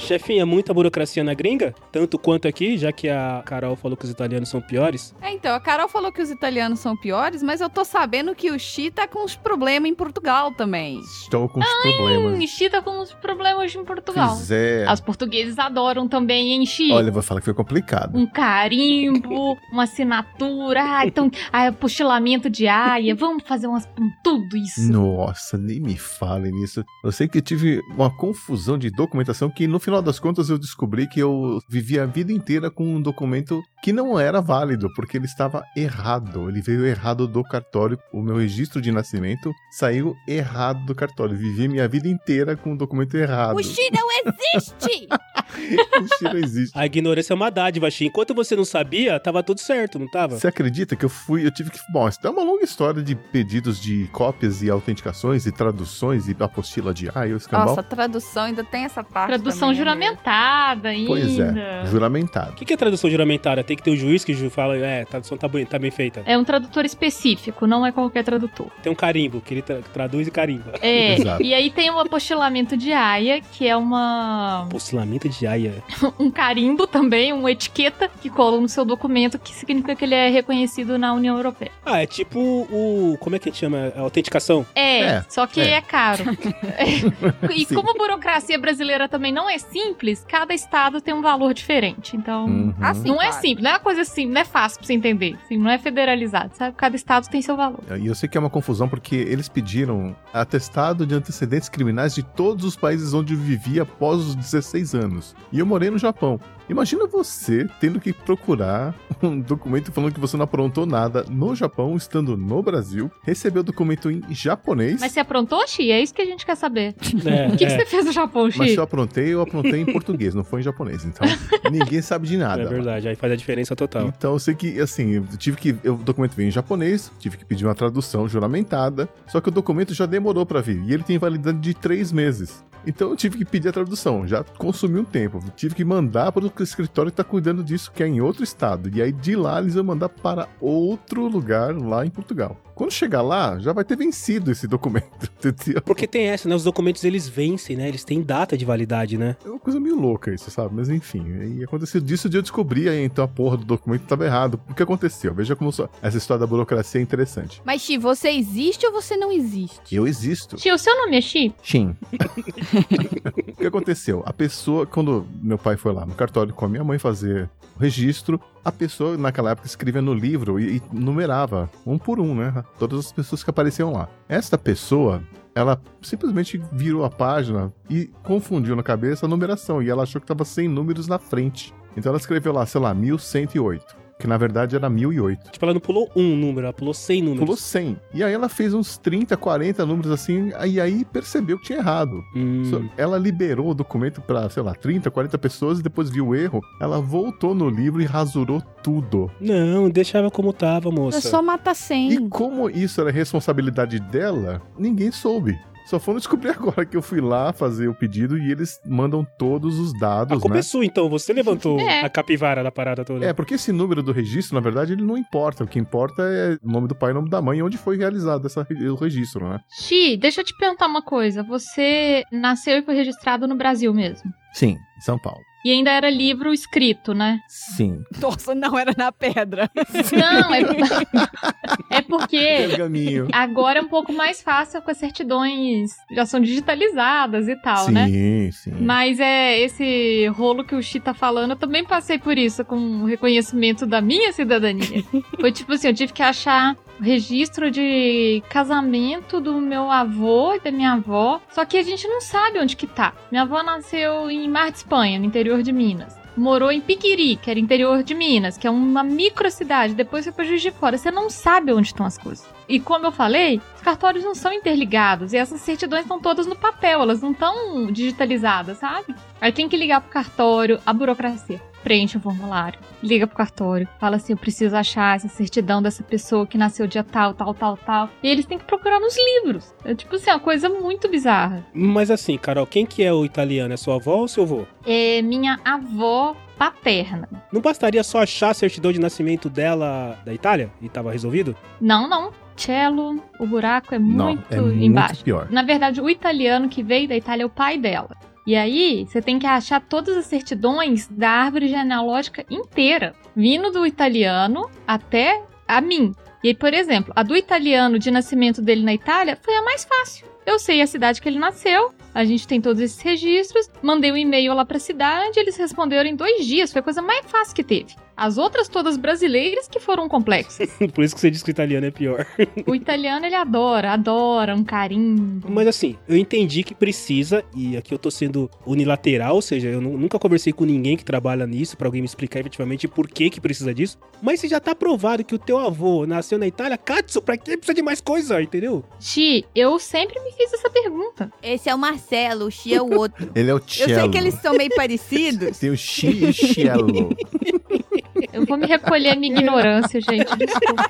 Chefinha, 0.02 0.46
muita 0.46 0.74
burocracia 0.74 1.24
na 1.24 1.34
gringa? 1.34 1.76
Tanto 1.92 2.18
quanto 2.18 2.48
aqui, 2.48 2.78
já 2.78 2.92
que 2.92 3.08
a 3.08 3.44
Carol 3.46 3.76
falou 3.76 3.96
que 3.96 4.04
os 4.04 4.10
italianos 4.10 4.50
são 4.50 4.60
piores. 4.60 5.16
É, 5.22 5.32
então, 5.32 5.54
a 5.54 5.60
Carol 5.60 5.88
falou 5.88 6.12
que 6.12 6.22
os 6.22 6.32
italianos 6.32 6.80
são 6.80 6.98
piores, 6.98 7.44
mas 7.44 7.62
eu 7.62 7.70
tô 7.70 7.86
sabendo 7.86 8.34
que 8.34 8.52
o 8.52 8.60
Xi 8.60 8.90
tá 8.90 9.08
com 9.08 9.24
uns 9.24 9.36
problemas 9.36 9.90
em 9.90 9.94
Portugal 9.94 10.52
também. 10.54 11.00
Estou 11.00 11.48
com 11.48 11.60
os 11.60 11.66
problemas. 11.82 12.50
Xi 12.50 12.70
tá 12.70 12.82
com 12.82 13.00
uns 13.00 13.14
problemas 13.14 13.74
em 13.74 13.86
Portugal. 13.86 14.36
Fizer. 14.36 14.92
Os 14.92 15.00
portugueses 15.00 15.58
adoram 15.60 16.08
também 16.08 16.62
encher. 16.62 16.92
Olha, 16.92 17.08
eu 17.10 17.14
vou 17.14 17.22
falar 17.22 17.40
que 17.40 17.46
foi 17.46 17.54
complicado. 17.54 18.18
Um 18.18 18.26
carimbo, 18.26 19.58
uma 19.72 19.84
assinatura, 19.84 20.82
ah, 20.84 21.06
então, 21.06 21.30
ah, 21.54 21.68
apostilamento 21.68 22.50
de 22.50 22.68
aia, 22.68 23.16
vamos 23.16 23.44
fazer 23.48 23.68
umas 23.68 23.88
tudo 24.24 24.58
isso. 24.58 24.92
Nossa, 24.92 25.58
nem 25.58 25.80
me 25.80 25.96
fale 25.96 26.52
nisso. 26.52 26.84
Eu 27.04 27.12
sei 27.12 27.28
que 27.28 27.38
eu 27.38 27.42
tive 27.42 27.82
uma 27.96 28.10
confusão 28.10 28.78
de 28.78 28.90
documentação 28.90 29.50
que 29.50 29.68
no 29.68 29.80
final 29.80 30.01
das 30.02 30.20
contas 30.20 30.50
eu 30.50 30.58
descobri 30.58 31.08
que 31.08 31.20
eu 31.20 31.60
vivi 31.70 32.00
a 32.00 32.06
vida 32.06 32.32
inteira 32.32 32.70
com 32.70 32.96
um 32.96 33.02
documento 33.02 33.62
que 33.84 33.92
não 33.92 34.20
era 34.20 34.42
válido, 34.42 34.90
porque 34.96 35.18
ele 35.18 35.26
estava 35.26 35.64
errado. 35.76 36.48
Ele 36.50 36.62
veio 36.62 36.86
errado 36.86 37.28
do 37.28 37.44
cartório. 37.44 37.98
O 38.14 38.22
meu 38.22 38.38
registro 38.38 38.82
de 38.82 38.92
nascimento 38.92 39.52
saiu 39.72 40.16
errado 40.28 40.86
do 40.86 40.94
cartório. 40.94 41.36
Vivi 41.36 41.68
minha 41.68 41.88
vida 41.88 42.08
inteira 42.08 42.56
com 42.56 42.74
o 42.74 42.78
documento 42.78 43.18
errado. 43.18 43.56
O 43.56 43.64
Xi 43.64 43.90
não 43.92 44.08
existe! 44.12 45.08
o 46.02 46.18
Xi 46.18 46.24
não 46.24 46.38
existe. 46.38 46.78
A 46.78 46.86
ignorância 46.86 47.34
é 47.34 47.36
uma 47.36 47.50
dádiva, 47.50 47.90
Xi. 47.90 48.06
Enquanto 48.06 48.34
você 48.34 48.56
não 48.56 48.66
sabia, 48.66 49.20
tava 49.20 49.42
tudo 49.42 49.60
certo, 49.60 49.98
não 49.98 50.10
tava? 50.10 50.40
Você 50.40 50.48
acredita 50.48 50.96
que 50.96 51.06
eu 51.06 51.10
fui, 51.10 51.46
eu 51.46 51.52
tive 51.52 51.72
que. 51.72 51.80
Bom, 51.92 52.08
isso 52.08 52.20
é 52.24 52.30
uma 52.30 52.44
longa 52.44 52.64
história 52.64 53.02
de 53.02 53.16
pedidos 53.16 53.80
de 53.80 54.08
cópias 54.12 54.62
e 54.62 54.70
autenticações 54.70 55.46
e 55.46 55.52
traduções 55.52 56.28
e 56.28 56.36
apostila 56.40 56.94
de 56.94 57.10
ah, 57.14 57.28
e 57.28 57.34
o 57.34 57.38
escambau. 57.38 57.68
Nossa, 57.68 57.84
tradução 57.84 58.44
ainda 58.44 58.64
tem 58.64 58.84
essa 58.84 59.04
parte. 59.04 59.30
Tradução 59.30 59.70
também, 59.70 59.78
né? 59.78 59.81
Juramentada 59.82 60.90
ainda. 60.90 61.08
Pois 61.08 61.40
é, 61.40 61.86
juramentado. 61.86 62.52
O 62.52 62.56
que, 62.56 62.66
que 62.66 62.74
é 62.74 62.78
tradução 62.78 63.10
juramentária? 63.10 63.64
Tem 63.64 63.76
que 63.76 63.84
ter 63.84 63.92
o 63.92 63.96
juiz 63.96 64.24
que 64.24 64.34
fala, 64.50 64.76
é, 64.78 65.02
a 65.02 65.06
tradução 65.06 65.38
tá 65.38 65.48
bem, 65.48 65.66
tá 65.66 65.78
bem 65.80 65.92
feita. 65.92 66.22
É 66.26 66.38
um 66.38 66.44
tradutor 66.44 66.86
específico, 66.86 67.68
não 67.68 67.86
é 67.86 67.92
qualquer 67.92 68.24
tradutor. 68.24 68.68
Tem 68.82 68.92
um 68.92 68.96
carimbo, 68.96 69.42
que 69.42 69.54
ele 69.54 69.62
tra- 69.62 69.80
traduz 69.94 70.28
e 70.28 70.32
carimba. 70.32 70.74
É, 70.82 71.14
Exato. 71.20 71.44
e 71.44 71.54
aí 71.54 71.70
tem 71.70 71.90
o 71.90 72.00
apostilamento 72.00 72.76
de 72.78 72.92
aia, 72.94 73.42
que 73.42 73.68
é 73.68 73.76
uma 73.76 74.68
Postilamento 74.70 75.28
de 75.30 75.46
aia. 75.48 75.74
um 76.20 76.30
carimbo 76.32 76.88
também, 76.88 77.34
uma 77.34 77.52
etiqueta 77.52 78.10
que 78.22 78.30
cola 78.30 78.60
no 78.60 78.70
seu 78.70 78.86
documento, 78.86 79.38
que 79.40 79.54
significa 79.54 79.96
que 79.96 80.06
ele 80.06 80.16
é 80.16 80.30
reconhecido 80.30 80.98
na 80.98 81.14
União 81.14 81.36
Europeia. 81.38 81.72
Ah, 81.86 82.02
é 82.02 82.06
tipo 82.06 82.40
o. 82.40 83.18
Como 83.20 83.36
é 83.36 83.40
que 83.40 83.50
a 83.50 83.52
gente 83.52 83.60
chama? 83.60 83.92
A 83.96 84.02
autenticação. 84.02 84.66
É, 84.76 85.00
É, 85.02 85.26
só 85.30 85.46
que 85.48 85.62
é. 85.62 85.72
é, 85.72 85.82
caro. 85.82 86.24
e 87.54 87.66
Sim. 87.66 87.76
como 87.76 87.92
a 87.92 87.94
burocracia 87.94 88.58
brasileira 88.60 89.08
também 89.10 89.32
não 89.32 89.50
é 89.50 89.58
simples, 89.72 90.26
cada 90.28 90.54
estado 90.54 91.00
tem 91.02 91.14
um 91.14 91.22
valor 91.22 91.54
diferente. 91.54 92.16
Então, 92.18 92.46
Uhum. 92.46 92.74
Assim. 92.82 93.08
não 93.08 93.22
é 93.22 93.32
simples, 93.32 93.64
não 93.64 93.70
é 93.72 93.74
uma 93.74 93.80
coisa 93.80 94.02
assim, 94.02 94.26
não 94.26 94.42
é 94.42 94.46
fácil 94.46 94.80
pra 94.80 94.88
você 94.88 94.94
entender. 94.94 95.38
Assim, 95.46 95.58
não 95.58 95.70
é 95.70 95.78
federalizado, 95.78 96.52
sabe? 96.56 96.76
Cada 96.76 96.96
estado 96.96 97.28
tem 97.30 97.42
seu 97.42 97.56
valor. 97.56 97.80
E 98.00 98.08
eu 98.08 98.16
sei 98.16 98.28
que 98.28 98.38
é 98.38 98.40
uma 98.42 98.50
confusão 98.50 98.88
porque 98.90 99.16
eles 99.16 99.48
pediram 99.50 100.16
atestado 100.34 101.06
de 101.06 101.16
antecedentes 101.16 101.70
criminais 101.70 102.14
de 102.14 102.24
todos 102.24 102.66
os 102.66 102.76
países 102.76 103.14
onde 103.14 103.36
vivia 103.36 103.84
após 103.84 104.20
os 104.22 104.36
16 104.36 104.94
anos. 104.96 105.36
E 105.52 105.60
eu 105.60 105.66
morei 105.66 105.90
no 105.90 105.98
Japão. 105.98 106.40
Imagina 106.70 107.06
você 107.08 107.68
tendo 107.80 108.00
que 108.00 108.14
procurar 108.14 108.96
um 109.22 109.40
documento 109.40 109.92
falando 109.92 110.14
que 110.14 110.20
você 110.20 110.38
não 110.38 110.44
aprontou 110.46 110.86
nada 110.86 111.26
no 111.30 111.54
Japão, 111.56 111.96
estando 111.98 112.38
no 112.38 112.62
Brasil, 112.64 113.12
receber 113.24 113.60
o 113.60 113.64
documento 113.64 114.10
em 114.10 114.22
japonês. 114.30 115.00
Mas 115.02 115.12
você 115.12 115.20
aprontou, 115.20 115.66
Xi? 115.68 115.92
É 115.92 116.02
isso 116.02 116.14
que 116.14 116.22
a 116.22 116.26
gente 116.26 116.46
quer 116.46 116.56
saber. 116.56 116.96
É, 117.26 117.48
O 117.48 117.52
que, 117.52 117.58
que 117.58 117.66
é. 117.66 117.70
você 117.78 117.86
fez 117.86 118.06
no 118.06 118.12
Japão, 118.12 118.44
Mas 118.44 118.54
Xi? 118.70 118.74
se 118.74 118.78
eu 118.78 118.84
aprontei, 118.84 119.34
eu 119.34 119.42
aprontei 119.42 119.82
em 119.82 119.86
português, 119.92 120.34
não 120.34 120.44
foi 120.44 120.62
em 120.62 120.64
japonês. 120.64 121.04
Então, 121.06 121.28
ninguém 121.72 122.02
sabe 122.02 122.28
de 122.28 122.38
nada. 122.38 122.62
É 122.64 122.66
verdade, 122.66 123.08
aí 123.10 123.16
faz 123.16 123.34
a 123.34 123.36
diferença 123.36 123.76
total. 123.76 124.08
Então 124.08 124.34
eu 124.34 124.40
sei 124.40 124.56
que, 124.56 124.80
assim, 124.80 125.12
eu 125.12 125.24
tive 125.38 125.58
que. 125.58 125.76
eu- 125.84 125.96
O 125.96 125.98
documento 125.98 126.34
veio 126.36 126.48
em 126.48 126.52
japonês, 126.52 127.12
tive 127.20 127.38
que 127.38 127.46
pedir 127.46 127.66
uma 127.66 127.76
tradução 127.76 128.28
juramentada. 128.28 129.10
Só 129.28 129.42
que 129.42 129.50
o 129.50 129.52
documento 129.52 129.94
já 129.94 130.06
demorou 130.06 130.46
pra 130.46 130.62
vir. 130.62 130.82
E 130.86 130.94
ele 130.94 131.04
tem 131.04 131.18
validade 131.18 131.60
de 131.60 131.74
três 131.74 132.12
meses. 132.12 132.64
Então 132.86 133.10
eu 133.10 133.16
tive 133.16 133.38
que 133.38 133.46
pedir 133.46 133.70
a 133.70 133.72
tradução. 133.72 134.28
Já 134.28 134.44
consumiu 134.44 135.02
um 135.02 135.06
tempo. 135.06 135.40
Tive 135.56 135.76
que 135.76 135.84
mandar 135.86 136.32
para 136.32 136.46
o 136.46 136.52
escritório 136.64 137.12
que 137.12 137.18
tá 137.18 137.24
cuidando 137.24 137.64
disso, 137.64 137.92
que 137.92 138.04
é 138.04 138.08
em 138.08 138.22
outro 138.22 138.44
estado. 138.44 138.90
E 138.94 139.02
aí 139.02 139.12
de 139.12 139.36
lá 139.36 139.60
eles 139.62 139.76
vão 139.76 139.84
mandar 139.84 140.10
para 140.10 140.48
outro 140.60 141.28
lugar 141.28 141.76
lá 141.76 142.06
em 142.06 142.10
Portugal. 142.10 142.58
Quando 142.74 142.92
chegar 142.92 143.22
lá, 143.22 143.60
já 143.60 143.74
vai 143.74 143.84
ter 143.84 143.96
vencido 143.96 144.50
esse 144.52 144.66
documento. 144.68 145.08
entendeu? 145.46 145.82
Porque 145.84 146.08
tem 146.08 146.28
essa, 146.28 146.50
né? 146.50 146.56
Os 146.56 146.64
documentos 146.64 147.04
eles 147.04 147.28
vencem, 147.28 147.76
né? 147.76 147.88
Eles 147.88 148.04
têm 148.04 148.24
data 148.24 148.58
de 148.58 148.66
validade, 148.66 149.18
né? 149.20 149.36
É 149.46 149.50
uma 149.50 149.60
coisa 149.60 149.80
meio 149.80 149.96
louca 150.00 150.34
isso, 150.34 150.50
sabe? 150.50 150.74
Mas 150.74 150.90
enfim, 150.90 151.24
e 151.60 151.64
aconteceu 151.64 152.02
disso 152.02 152.28
de 152.28 152.38
eu 152.38 152.42
descobri 152.42 152.90
aí, 152.90 153.04
então 153.04 153.24
a 153.24 153.28
porra 153.28 153.58
do 153.58 153.66
documento 153.66 154.04
tava 154.08 154.26
errado. 154.26 154.60
O 154.68 154.74
que 154.74 154.82
aconteceu? 154.82 155.32
Veja 155.34 155.56
como 155.56 155.72
só- 155.72 155.88
essa 156.02 156.18
história 156.18 156.40
da 156.40 156.48
burocracia 156.48 157.00
é 157.00 157.04
interessante. 157.04 157.62
Mas, 157.64 157.82
Chi, 157.82 157.98
você 158.00 158.30
existe 158.32 158.86
ou 158.88 158.92
você 158.92 159.16
não 159.16 159.32
existe? 159.32 159.96
Eu 159.96 160.08
existo. 160.08 160.58
Xi, 160.58 160.72
o 160.72 160.78
seu 160.78 160.96
nome 160.96 161.18
é 161.18 161.22
Xi? 161.22 161.54
Shin. 161.62 161.96
o 163.50 163.56
que 163.56 163.66
aconteceu? 163.66 164.24
A 164.26 164.34
pessoa, 164.34 164.86
quando 164.86 165.26
meu 165.42 165.58
pai 165.58 165.78
foi 165.78 165.94
lá 165.94 166.06
no 166.06 166.14
cartório 166.14 166.54
com 166.54 166.66
a 166.66 166.70
minha 166.70 166.84
mãe 166.84 166.98
fazer 166.98 167.50
o 167.76 167.80
registro, 167.80 168.40
a 168.64 168.72
pessoa 168.72 169.18
naquela 169.18 169.52
época 169.52 169.68
escrevia 169.68 170.02
no 170.02 170.14
livro 170.14 170.60
e, 170.60 170.78
e 170.78 170.82
numerava 170.92 171.70
um 171.86 171.98
por 171.98 172.20
um, 172.20 172.36
né? 172.36 172.64
Todas 172.80 173.00
as 173.00 173.12
pessoas 173.12 173.44
que 173.44 173.50
apareciam 173.50 173.92
lá. 173.92 174.10
Esta 174.28 174.58
pessoa, 174.58 175.22
ela 175.54 175.82
simplesmente 176.02 176.62
virou 176.72 177.04
a 177.04 177.10
página 177.10 177.74
e 177.90 178.10
confundiu 178.24 178.76
na 178.76 178.84
cabeça 178.84 179.26
a 179.26 179.30
numeração 179.30 179.82
e 179.82 179.90
ela 179.90 180.04
achou 180.04 180.20
que 180.20 180.26
estava 180.26 180.46
sem 180.46 180.68
números 180.68 181.08
na 181.08 181.20
frente. 181.20 181.74
Então 181.96 182.10
ela 182.10 182.20
escreveu 182.20 182.54
lá, 182.54 182.66
sei 182.66 182.80
lá, 182.80 182.94
1108. 182.94 184.01
Que 184.22 184.28
na 184.28 184.38
verdade 184.38 184.76
era 184.76 184.90
1008. 184.90 185.52
Tipo, 185.52 185.66
ela 185.66 185.74
não 185.74 185.82
pulou 185.82 186.10
um 186.16 186.36
número, 186.36 186.68
ela 186.68 186.74
pulou 186.74 186.94
100 186.94 187.22
números. 187.22 187.40
Pulou 187.42 187.58
100. 187.58 187.98
E 188.14 188.24
aí 188.24 188.32
ela 188.34 188.48
fez 188.48 188.74
uns 188.74 188.98
30, 188.98 189.36
40 189.36 189.86
números 189.86 190.12
assim, 190.12 190.52
e 190.68 190.80
aí 190.80 191.04
percebeu 191.04 191.58
que 191.58 191.66
tinha 191.66 191.80
errado. 191.80 192.24
Hum. 192.36 192.88
Ela 192.98 193.18
liberou 193.18 193.70
o 193.70 193.74
documento 193.74 194.22
pra, 194.22 194.50
sei 194.50 194.62
lá, 194.64 194.74
30, 194.76 195.10
40 195.10 195.38
pessoas 195.38 195.80
e 195.80 195.84
depois 195.84 196.10
viu 196.10 196.28
o 196.28 196.36
erro. 196.36 196.62
Ela 196.80 197.00
voltou 197.02 197.56
no 197.56 197.70
livro 197.70 198.02
e 198.02 198.06
rasurou 198.06 198.62
tudo. 198.84 199.30
Não, 199.40 199.90
deixava 199.90 200.30
como 200.30 200.54
tava, 200.54 200.90
É 200.90 200.92
moça. 200.92 201.22
só 201.22 201.42
matar 201.42 201.72
E 201.72 201.76
100. 201.76 202.30
como 202.30 202.70
isso 202.70 203.02
era 203.02 203.12
responsabilidade 203.12 204.00
dela, 204.00 204.62
ninguém 204.78 205.12
soube. 205.12 205.58
Só 205.86 206.00
foram 206.00 206.18
descobrir 206.20 206.50
agora 206.58 206.86
que 206.86 206.96
eu 206.96 207.02
fui 207.02 207.20
lá 207.22 207.52
fazer 207.52 207.88
o 207.88 207.94
pedido 207.94 208.38
e 208.38 208.52
eles 208.52 208.80
mandam 208.86 209.26
todos 209.38 209.78
os 209.80 209.94
A 209.96 210.00
dados, 210.00 210.40
culpa 210.40 210.54
né? 210.54 210.60
é 210.60 210.64
sua, 210.64 210.86
então. 210.86 211.10
Você 211.10 211.34
levantou 211.34 211.80
É. 211.80 212.02
a 212.06 212.10
capivara 212.10 212.64
da 212.64 212.72
parada 212.72 213.04
toda. 213.04 213.26
É, 213.26 213.34
porque 213.34 213.56
esse 213.56 213.72
número 213.72 214.02
do 214.02 214.12
registro, 214.12 214.56
na 214.56 214.62
verdade, 214.62 214.94
ele 214.94 215.04
não 215.04 215.18
importa. 215.18 215.64
O 215.64 215.68
que 215.68 215.80
importa 215.80 216.22
é 216.24 216.58
o 216.64 216.72
nome 216.72 216.88
do 216.88 216.96
pai 216.96 217.10
e 217.10 217.12
o 217.12 217.16
nome 217.16 217.30
da 217.30 217.42
mãe 217.42 217.60
e 217.60 217.64
onde 217.64 217.78
foi 217.78 217.98
realizado 217.98 218.46
essa, 218.46 218.66
o 218.90 218.96
registro, 218.96 219.48
né? 219.50 219.60
Xi, 219.70 220.16
deixa 220.18 220.42
eu 220.42 220.46
te 220.46 220.56
perguntar 220.58 220.88
uma 220.88 221.02
coisa. 221.02 221.44
Você 221.44 222.24
nasceu 222.32 222.78
e 222.78 222.82
foi 222.84 222.96
registrado 222.96 223.48
no 223.48 223.56
Brasil 223.56 223.94
mesmo. 223.94 224.32
Sim, 224.54 224.78
São 225.00 225.18
Paulo. 225.20 225.42
E 225.64 225.72
ainda 225.72 225.92
era 225.92 226.10
livro 226.10 226.54
escrito, 226.54 227.14
né? 227.14 227.40
Sim. 227.48 228.04
Nossa, 228.20 228.56
não 228.56 228.78
era 228.78 228.94
na 228.98 229.12
pedra. 229.12 229.70
Não, 230.12 230.54
é, 230.54 230.62
é 231.98 232.02
porque 232.02 232.38
Pergaminho. 232.38 233.28
agora 233.32 233.80
é 233.80 233.82
um 233.82 233.88
pouco 233.88 234.12
mais 234.12 234.42
fácil 234.42 234.82
com 234.82 234.92
as 234.92 234.98
certidões 234.98 235.92
já 236.12 236.26
são 236.26 236.40
digitalizadas 236.40 237.48
e 237.48 237.56
tal, 237.56 237.86
sim, 237.86 237.92
né? 237.92 238.08
sim. 238.52 238.72
Mas 238.80 239.20
é 239.20 239.60
esse 239.60 240.28
rolo 240.28 240.64
que 240.64 240.76
o 240.76 240.82
Xi 240.82 241.00
tá 241.00 241.14
falando, 241.14 241.52
eu 241.52 241.58
também 241.58 241.86
passei 241.86 242.18
por 242.18 242.38
isso 242.38 242.66
com 242.66 242.76
o 242.76 243.06
reconhecimento 243.06 243.86
da 243.86 244.02
minha 244.02 244.32
cidadania. 244.34 245.04
Foi 245.40 245.52
tipo 245.52 245.74
assim, 245.74 245.88
eu 245.88 245.94
tive 245.94 246.14
que 246.14 246.24
achar 246.24 246.76
registro 247.02 247.72
de 247.72 248.44
casamento 248.50 249.42
do 249.42 249.60
meu 249.60 249.90
avô 249.90 250.54
e 250.54 250.60
da 250.60 250.72
minha 250.72 250.94
avó, 250.94 251.42
só 251.50 251.66
que 251.66 251.78
a 251.78 251.84
gente 251.84 252.08
não 252.08 252.22
sabe 252.22 252.60
onde 252.60 252.76
que 252.76 252.88
tá. 252.88 253.14
Minha 253.32 253.44
avó 253.44 253.64
nasceu 253.64 254.30
em 254.30 254.48
Mar 254.48 254.72
de 254.72 254.78
Espanha, 254.78 255.20
no 255.20 255.26
interior 255.26 255.64
de 255.64 255.72
Minas. 255.72 256.22
Morou 256.38 256.72
em 256.72 256.80
Piquiri, 256.80 257.36
que 257.36 257.52
era 257.52 257.60
interior 257.60 258.04
de 258.04 258.14
Minas, 258.14 258.58
que 258.58 258.66
é 258.66 258.72
uma 258.72 259.04
microcidade. 259.04 259.94
Depois 259.94 260.24
foi 260.24 260.32
pra 260.32 260.46
Juiz 260.46 260.62
de 260.62 260.72
Fora. 260.72 260.98
Você 260.98 261.12
não 261.12 261.30
sabe 261.30 261.74
onde 261.74 261.88
estão 261.88 262.06
as 262.06 262.18
coisas. 262.18 262.48
E 262.70 262.80
como 262.80 263.06
eu 263.06 263.12
falei, 263.12 263.60
os 263.76 263.82
cartórios 263.82 264.24
não 264.24 264.34
são 264.34 264.54
interligados. 264.54 265.34
E 265.34 265.38
essas 265.38 265.60
certidões 265.60 266.04
estão 266.04 266.22
todas 266.22 266.48
no 266.48 266.56
papel, 266.56 267.02
elas 267.02 267.22
não 267.22 267.32
estão 267.32 267.92
digitalizadas, 267.92 268.78
sabe? 268.78 269.14
Aí 269.42 269.52
tem 269.52 269.68
que 269.68 269.76
ligar 269.76 270.00
pro 270.00 270.10
cartório, 270.10 270.80
a 270.86 270.94
burocracia. 270.94 271.62
Preenche 271.84 272.18
o 272.18 272.22
formulário, 272.22 272.80
liga 273.02 273.26
pro 273.26 273.36
cartório, 273.36 273.88
fala 274.00 274.18
assim: 274.18 274.34
eu 274.34 274.38
preciso 274.38 274.76
achar 274.76 275.16
essa 275.16 275.28
certidão 275.28 275.82
dessa 275.82 276.04
pessoa 276.04 276.46
que 276.46 276.58
nasceu 276.58 276.86
dia 276.88 277.04
tal, 277.04 277.34
tal, 277.34 277.54
tal, 277.54 277.76
tal. 277.78 278.10
E 278.22 278.28
eles 278.30 278.46
têm 278.46 278.58
que 278.60 278.66
procurar 278.66 279.00
nos 279.00 279.16
livros. 279.18 279.74
É 279.84 279.96
tipo 279.96 280.16
assim, 280.16 280.30
uma 280.30 280.40
coisa 280.40 280.70
muito 280.70 281.10
bizarra. 281.10 281.66
Mas 281.74 282.12
assim, 282.12 282.38
Carol, 282.38 282.68
quem 282.68 282.86
que 282.86 283.04
é 283.04 283.12
o 283.12 283.26
italiano? 283.26 283.74
É 283.74 283.78
sua 283.78 283.96
avó 283.96 284.18
ou 284.18 284.28
seu 284.28 284.44
avô? 284.44 284.66
É 284.86 285.22
minha 285.22 285.60
avó 285.66 286.36
paterna. 286.58 287.28
Não 287.52 287.60
bastaria 287.62 288.04
só 288.04 288.22
achar 288.22 288.52
a 288.52 288.54
certidão 288.54 288.92
de 288.92 289.00
nascimento 289.00 289.50
dela 289.50 290.18
da 290.24 290.34
Itália 290.34 290.72
e 290.82 290.88
tava 290.88 291.12
resolvido? 291.12 291.56
Não, 291.80 292.08
não. 292.08 292.32
Cello, 292.56 293.24
o 293.40 293.48
buraco 293.48 293.96
é 293.96 293.98
Não, 294.00 294.28
muito 294.28 294.44
é 294.54 294.62
muito 294.62 294.84
embaixo. 294.84 295.24
pior. 295.24 295.48
Na 295.50 295.64
verdade, 295.64 296.00
o 296.00 296.08
italiano 296.08 296.70
que 296.70 296.84
veio 296.84 297.08
da 297.08 297.16
Itália 297.18 297.42
é 297.42 297.46
o 297.46 297.50
pai 297.50 297.76
dela. 297.80 298.16
E 298.46 298.56
aí, 298.56 299.06
você 299.06 299.22
tem 299.22 299.38
que 299.38 299.46
achar 299.46 299.80
todas 299.80 300.18
as 300.18 300.26
certidões 300.26 301.08
da 301.08 301.30
árvore 301.30 301.68
genealógica 301.68 302.46
inteira, 302.50 303.14
vindo 303.36 303.72
do 303.72 303.86
italiano 303.86 304.70
até 304.88 305.44
a 305.68 305.80
mim. 305.80 306.14
E 306.44 306.50
aí, 306.50 306.56
por 306.56 306.74
exemplo, 306.74 307.14
a 307.16 307.22
do 307.22 307.36
italiano 307.36 308.00
de 308.00 308.10
nascimento 308.10 308.62
dele 308.62 308.84
na 308.84 308.94
Itália 308.94 309.38
foi 309.42 309.56
a 309.56 309.62
mais 309.62 309.86
fácil. 309.86 310.28
Eu 310.46 310.58
sei 310.58 310.82
a 310.82 310.88
cidade 310.88 311.22
que 311.22 311.30
ele 311.30 311.38
nasceu, 311.38 311.94
a 312.14 312.24
gente 312.26 312.48
tem 312.48 312.60
todos 312.62 312.82
esses 312.82 313.00
registros, 313.02 313.70
mandei 313.82 314.12
um 314.12 314.18
e-mail 314.18 314.54
lá 314.54 314.66
pra 314.66 314.80
cidade, 314.80 315.40
eles 315.40 315.56
responderam 315.58 316.10
em 316.10 316.16
dois 316.16 316.46
dias, 316.46 316.72
foi 316.72 316.80
a 316.80 316.84
coisa 316.84 317.02
mais 317.02 317.26
fácil 317.30 317.56
que 317.56 317.64
teve. 317.64 317.96
As 318.16 318.38
outras 318.38 318.68
todas 318.68 318.98
brasileiras 318.98 319.68
que 319.68 319.80
foram 319.80 320.08
complexas. 320.08 320.70
Por 320.94 321.04
isso 321.04 321.16
que 321.16 321.22
você 321.22 321.32
disse 321.32 321.44
que 321.44 321.50
o 321.50 321.54
italiano 321.54 321.88
é 321.88 321.92
pior. 321.92 322.26
O 322.68 322.76
italiano 322.76 323.26
ele 323.26 323.34
adora, 323.36 323.94
adora 323.94 324.54
um 324.56 324.64
carinho. 324.64 325.42
Mas 325.50 325.68
assim, 325.68 325.98
eu 326.08 326.16
entendi 326.16 326.64
que 326.64 326.76
precisa, 326.76 327.44
e 327.56 327.76
aqui 327.76 327.94
eu 327.94 327.98
tô 327.98 328.12
sendo 328.12 328.50
unilateral, 328.66 329.36
ou 329.36 329.42
seja, 329.42 329.68
eu 329.70 329.82
nu- 329.82 329.98
nunca 329.98 330.20
conversei 330.20 330.54
com 330.54 330.64
ninguém 330.66 330.96
que 330.96 331.04
trabalha 331.04 331.48
nisso 331.48 331.76
pra 331.78 331.88
alguém 331.88 332.02
me 332.02 332.06
explicar 332.06 332.40
efetivamente 332.40 332.88
por 332.88 333.08
que 333.08 333.30
que 333.30 333.42
precisa 333.42 333.74
disso. 333.74 333.98
Mas 334.22 334.40
se 334.40 334.48
já 334.48 334.60
tá 334.60 334.76
provado 334.76 335.24
que 335.24 335.34
o 335.36 335.40
teu 335.40 335.58
avô 335.58 336.06
nasceu 336.06 336.38
na 336.38 336.46
Itália, 336.48 336.78
Katsu, 336.78 337.22
pra 337.22 337.38
que 337.38 337.58
precisa 337.58 337.74
de 337.74 337.82
mais 337.82 338.00
coisa, 338.02 338.42
entendeu? 338.42 338.84
Ti, 339.00 339.46
eu 339.56 339.80
sempre 339.80 340.20
me 340.22 340.32
fiz 340.34 340.54
essa 340.54 340.70
pergunta. 340.70 341.32
Esse 341.42 341.70
é 341.70 341.76
o 341.76 341.78
Marcelo, 341.80 342.01
o 342.46 342.50
Chi 342.52 342.74
é 342.74 342.82
o 342.82 342.94
outro. 342.98 343.30
Ele 343.36 343.50
é 343.50 343.54
o 343.54 343.58
Eu 343.58 343.64
cello. 343.68 343.94
sei 344.02 344.10
que 344.10 344.18
eles 344.18 344.34
são 344.42 344.54
meio 344.54 344.70
parecidos. 344.76 345.58
Tem 345.60 345.70
o 345.70 345.78
chi 345.78 346.08
e 346.08 346.26
o 346.26 346.34
cello. 346.34 347.10
Eu 348.32 348.46
vou 348.46 348.58
me 348.58 348.66
recolher 348.66 349.10
a 349.10 349.16
minha 349.16 349.34
ignorância, 349.34 350.00
gente. 350.02 350.36
Desculpa. 350.38 350.90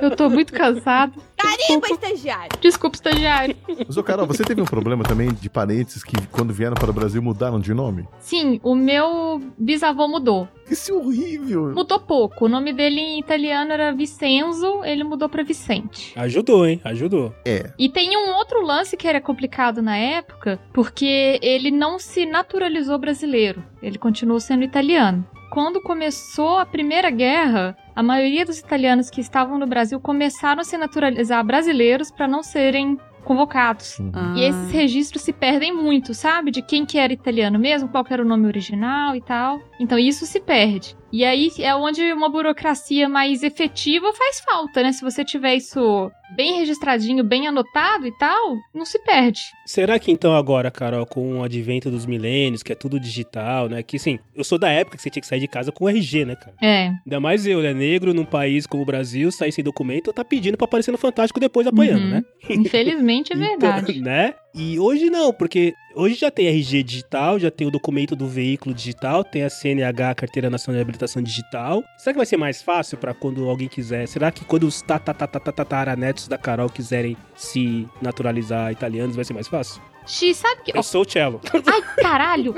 Eu 0.00 0.10
tô 0.14 0.28
muito 0.28 0.52
cansada. 0.52 1.12
Carimba, 1.36 1.86
estagiário! 1.88 2.58
Desculpa, 2.60 2.96
estagiário. 2.96 3.56
Mas, 3.86 3.96
ô, 3.96 4.02
Carol, 4.02 4.26
você 4.26 4.42
teve 4.42 4.60
um 4.62 4.64
problema 4.64 5.04
também 5.04 5.32
de 5.32 5.50
parentes 5.50 6.02
que, 6.02 6.16
quando 6.28 6.54
vieram 6.54 6.74
para 6.74 6.90
o 6.90 6.92
Brasil, 6.92 7.22
mudaram 7.22 7.60
de 7.60 7.74
nome? 7.74 8.08
Sim, 8.18 8.60
o 8.62 8.74
meu 8.74 9.42
bisavô 9.58 10.08
mudou. 10.08 10.48
Isso 10.70 10.92
é 10.92 10.94
horrível. 10.94 11.72
Mudou 11.74 12.00
pouco. 12.00 12.46
O 12.46 12.48
nome 12.48 12.72
dele 12.72 12.98
em 12.98 13.20
italiano 13.20 13.72
era 13.72 13.92
Vicenzo, 13.92 14.82
ele 14.84 15.04
mudou 15.04 15.28
pra 15.28 15.42
Vicente. 15.42 16.12
Ajudou, 16.16 16.66
hein? 16.66 16.80
Ajudou. 16.84 17.34
É. 17.44 17.70
E 17.78 17.88
tem 17.90 18.16
um 18.16 18.34
outro 18.34 18.62
lance 18.62 18.96
que 18.96 19.06
era 19.06 19.20
complicado 19.20 19.82
na 19.82 19.96
época, 19.96 20.58
porque 20.72 21.38
ele 21.42 21.70
não 21.70 21.98
se 21.98 22.24
naturalizou 22.24 22.98
brasileiro. 22.98 23.62
Ele 23.82 23.98
continuou 23.98 24.40
sendo 24.40 24.64
italiano. 24.64 25.26
Quando 25.54 25.80
começou 25.80 26.58
a 26.58 26.66
Primeira 26.66 27.10
Guerra, 27.10 27.76
a 27.94 28.02
maioria 28.02 28.44
dos 28.44 28.58
italianos 28.58 29.08
que 29.08 29.20
estavam 29.20 29.56
no 29.56 29.68
Brasil 29.68 30.00
começaram 30.00 30.60
a 30.60 30.64
se 30.64 30.76
naturalizar 30.76 31.44
brasileiros 31.46 32.10
para 32.10 32.26
não 32.26 32.42
serem 32.42 32.98
convocados. 33.22 34.00
Uhum. 34.00 34.10
Ah. 34.12 34.34
E 34.36 34.42
esses 34.46 34.72
registros 34.72 35.22
se 35.22 35.32
perdem 35.32 35.72
muito, 35.72 36.12
sabe? 36.12 36.50
De 36.50 36.60
quem 36.60 36.84
que 36.84 36.98
era 36.98 37.12
italiano 37.12 37.56
mesmo, 37.56 37.88
qual 37.88 38.04
que 38.04 38.12
era 38.12 38.24
o 38.24 38.26
nome 38.26 38.48
original 38.48 39.14
e 39.14 39.20
tal. 39.20 39.60
Então 39.78 39.96
isso 39.96 40.26
se 40.26 40.40
perde. 40.40 40.96
E 41.16 41.24
aí 41.24 41.48
é 41.60 41.72
onde 41.76 42.02
uma 42.12 42.28
burocracia 42.28 43.08
mais 43.08 43.44
efetiva 43.44 44.12
faz 44.12 44.40
falta, 44.40 44.82
né? 44.82 44.90
Se 44.90 45.00
você 45.00 45.24
tiver 45.24 45.54
isso 45.54 46.10
bem 46.34 46.54
registradinho, 46.58 47.22
bem 47.22 47.46
anotado 47.46 48.04
e 48.04 48.10
tal, 48.18 48.56
não 48.74 48.84
se 48.84 48.98
perde. 49.04 49.40
Será 49.64 49.96
que 50.00 50.10
então 50.10 50.34
agora, 50.34 50.72
Carol, 50.72 51.06
com 51.06 51.38
o 51.38 51.44
advento 51.44 51.88
dos 51.88 52.04
milênios, 52.04 52.64
que 52.64 52.72
é 52.72 52.74
tudo 52.74 52.98
digital, 52.98 53.68
né? 53.68 53.80
Que 53.80 53.96
sim, 53.96 54.18
eu 54.34 54.42
sou 54.42 54.58
da 54.58 54.68
época 54.68 54.96
que 54.96 55.02
você 55.04 55.08
tinha 55.10 55.20
que 55.20 55.28
sair 55.28 55.38
de 55.38 55.46
casa 55.46 55.70
com 55.70 55.88
RG, 55.88 56.24
né, 56.24 56.34
cara? 56.34 56.56
É. 56.60 56.90
Ainda 57.06 57.20
mais 57.20 57.46
eu, 57.46 57.62
né? 57.62 57.72
Negro 57.72 58.12
num 58.12 58.24
país 58.24 58.66
como 58.66 58.82
o 58.82 58.86
Brasil, 58.86 59.30
sair 59.30 59.52
sem 59.52 59.62
documento, 59.62 60.12
tá 60.12 60.24
pedindo 60.24 60.56
pra 60.56 60.64
aparecer 60.64 60.90
no 60.90 60.98
Fantástico 60.98 61.38
depois 61.38 61.64
apanhando, 61.68 62.02
Uhum. 62.02 62.10
né? 62.10 62.22
Infelizmente 62.50 63.32
é 63.32 63.36
verdade. 63.38 63.92
Então, 63.92 64.02
né? 64.02 64.34
E 64.56 64.78
hoje 64.78 65.10
não, 65.10 65.32
porque 65.32 65.74
hoje 65.96 66.14
já 66.14 66.30
tem 66.30 66.46
RG 66.46 66.84
digital, 66.84 67.40
já 67.40 67.50
tem 67.50 67.66
o 67.66 67.72
documento 67.72 68.14
do 68.14 68.28
veículo 68.28 68.72
digital, 68.72 69.24
tem 69.24 69.42
a 69.42 69.50
CNH, 69.50 70.14
Carteira 70.14 70.48
Nacional 70.48 70.78
de 70.78 70.82
Habilitação 70.82 71.20
Digital. 71.20 71.82
Será 71.98 72.12
que 72.12 72.18
vai 72.18 72.26
ser 72.26 72.36
mais 72.36 72.62
fácil 72.62 72.96
pra 72.96 73.12
quando 73.12 73.48
alguém 73.50 73.66
quiser? 73.66 74.06
Será 74.06 74.30
que 74.30 74.44
quando 74.44 74.62
os 74.62 74.80
tataranetos 74.80 76.28
da 76.28 76.38
Carol 76.38 76.70
quiserem 76.70 77.16
se 77.34 77.88
naturalizar 78.00 78.70
italianos, 78.70 79.16
vai 79.16 79.24
ser 79.24 79.34
mais 79.34 79.48
fácil? 79.48 79.82
Xi, 80.06 80.34
sabe 80.34 80.62
que. 80.64 80.76
Eu 80.76 80.82
sou 80.82 81.02
o 81.02 81.04
Cello. 81.10 81.40
Ai, 81.66 81.82
caralho! 81.96 82.54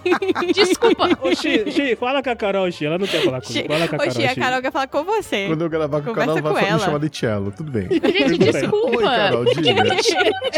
Desculpa! 0.54 1.08
Ô, 1.20 1.34
Xi, 1.34 1.70
Xi, 1.70 1.96
fala 1.96 2.22
com 2.22 2.30
a 2.30 2.36
Carol, 2.36 2.70
Xi. 2.70 2.86
Ela 2.86 2.98
não 2.98 3.06
quer 3.06 3.22
falar 3.22 3.40
comigo. 3.42 3.68
Fala 3.68 3.88
com 3.88 3.94
a 3.94 3.98
Carol, 3.98 4.12
Oxi, 4.12 4.24
a 4.24 4.28
Xi. 4.34 4.40
Carol 4.40 4.62
quer 4.62 4.72
falar 4.72 4.86
com 4.88 5.04
você. 5.04 5.46
Quando 5.46 5.62
eu 5.62 5.68
gravar 5.68 6.00
com 6.00 6.10
o 6.10 6.14
Conversa 6.14 6.34
canal, 6.34 6.54
vai 6.54 6.72
me 6.72 6.78
chamar 6.80 6.98
de 6.98 7.18
cello. 7.18 7.52
Tudo 7.52 7.70
bem. 7.70 7.88
Gente, 7.90 8.38
desculpa! 8.38 8.96
Oi, 8.96 9.04
Carol, 9.04 9.44
diga. 9.54 10.02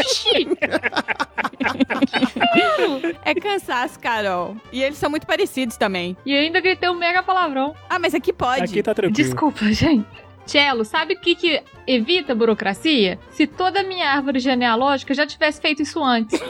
Xi, 0.07 0.47
É 3.25 3.35
cansaço, 3.35 3.99
Carol. 3.99 4.55
E 4.71 4.81
eles 4.81 4.97
são 4.97 5.09
muito 5.09 5.27
parecidos 5.27 5.77
também. 5.77 6.15
E 6.25 6.33
ainda 6.33 6.59
gritei 6.61 6.89
um 6.89 6.95
mega 6.95 7.21
palavrão. 7.21 7.75
Ah, 7.89 7.99
mas 7.99 8.13
aqui 8.13 8.31
pode. 8.31 8.63
Aqui 8.63 8.81
tá 8.81 8.93
tranquilo. 8.93 9.15
Desculpa, 9.15 9.65
gente. 9.71 10.05
Cello, 10.49 10.83
sabe 10.83 11.13
o 11.13 11.19
que, 11.19 11.35
que 11.35 11.63
evita 11.85 12.33
a 12.33 12.35
burocracia? 12.35 13.19
Se 13.29 13.45
toda 13.45 13.81
a 13.81 13.83
minha 13.83 14.09
árvore 14.09 14.39
genealógica 14.39 15.13
já 15.13 15.25
tivesse 15.25 15.61
feito 15.61 15.83
isso 15.83 16.03
antes. 16.03 16.39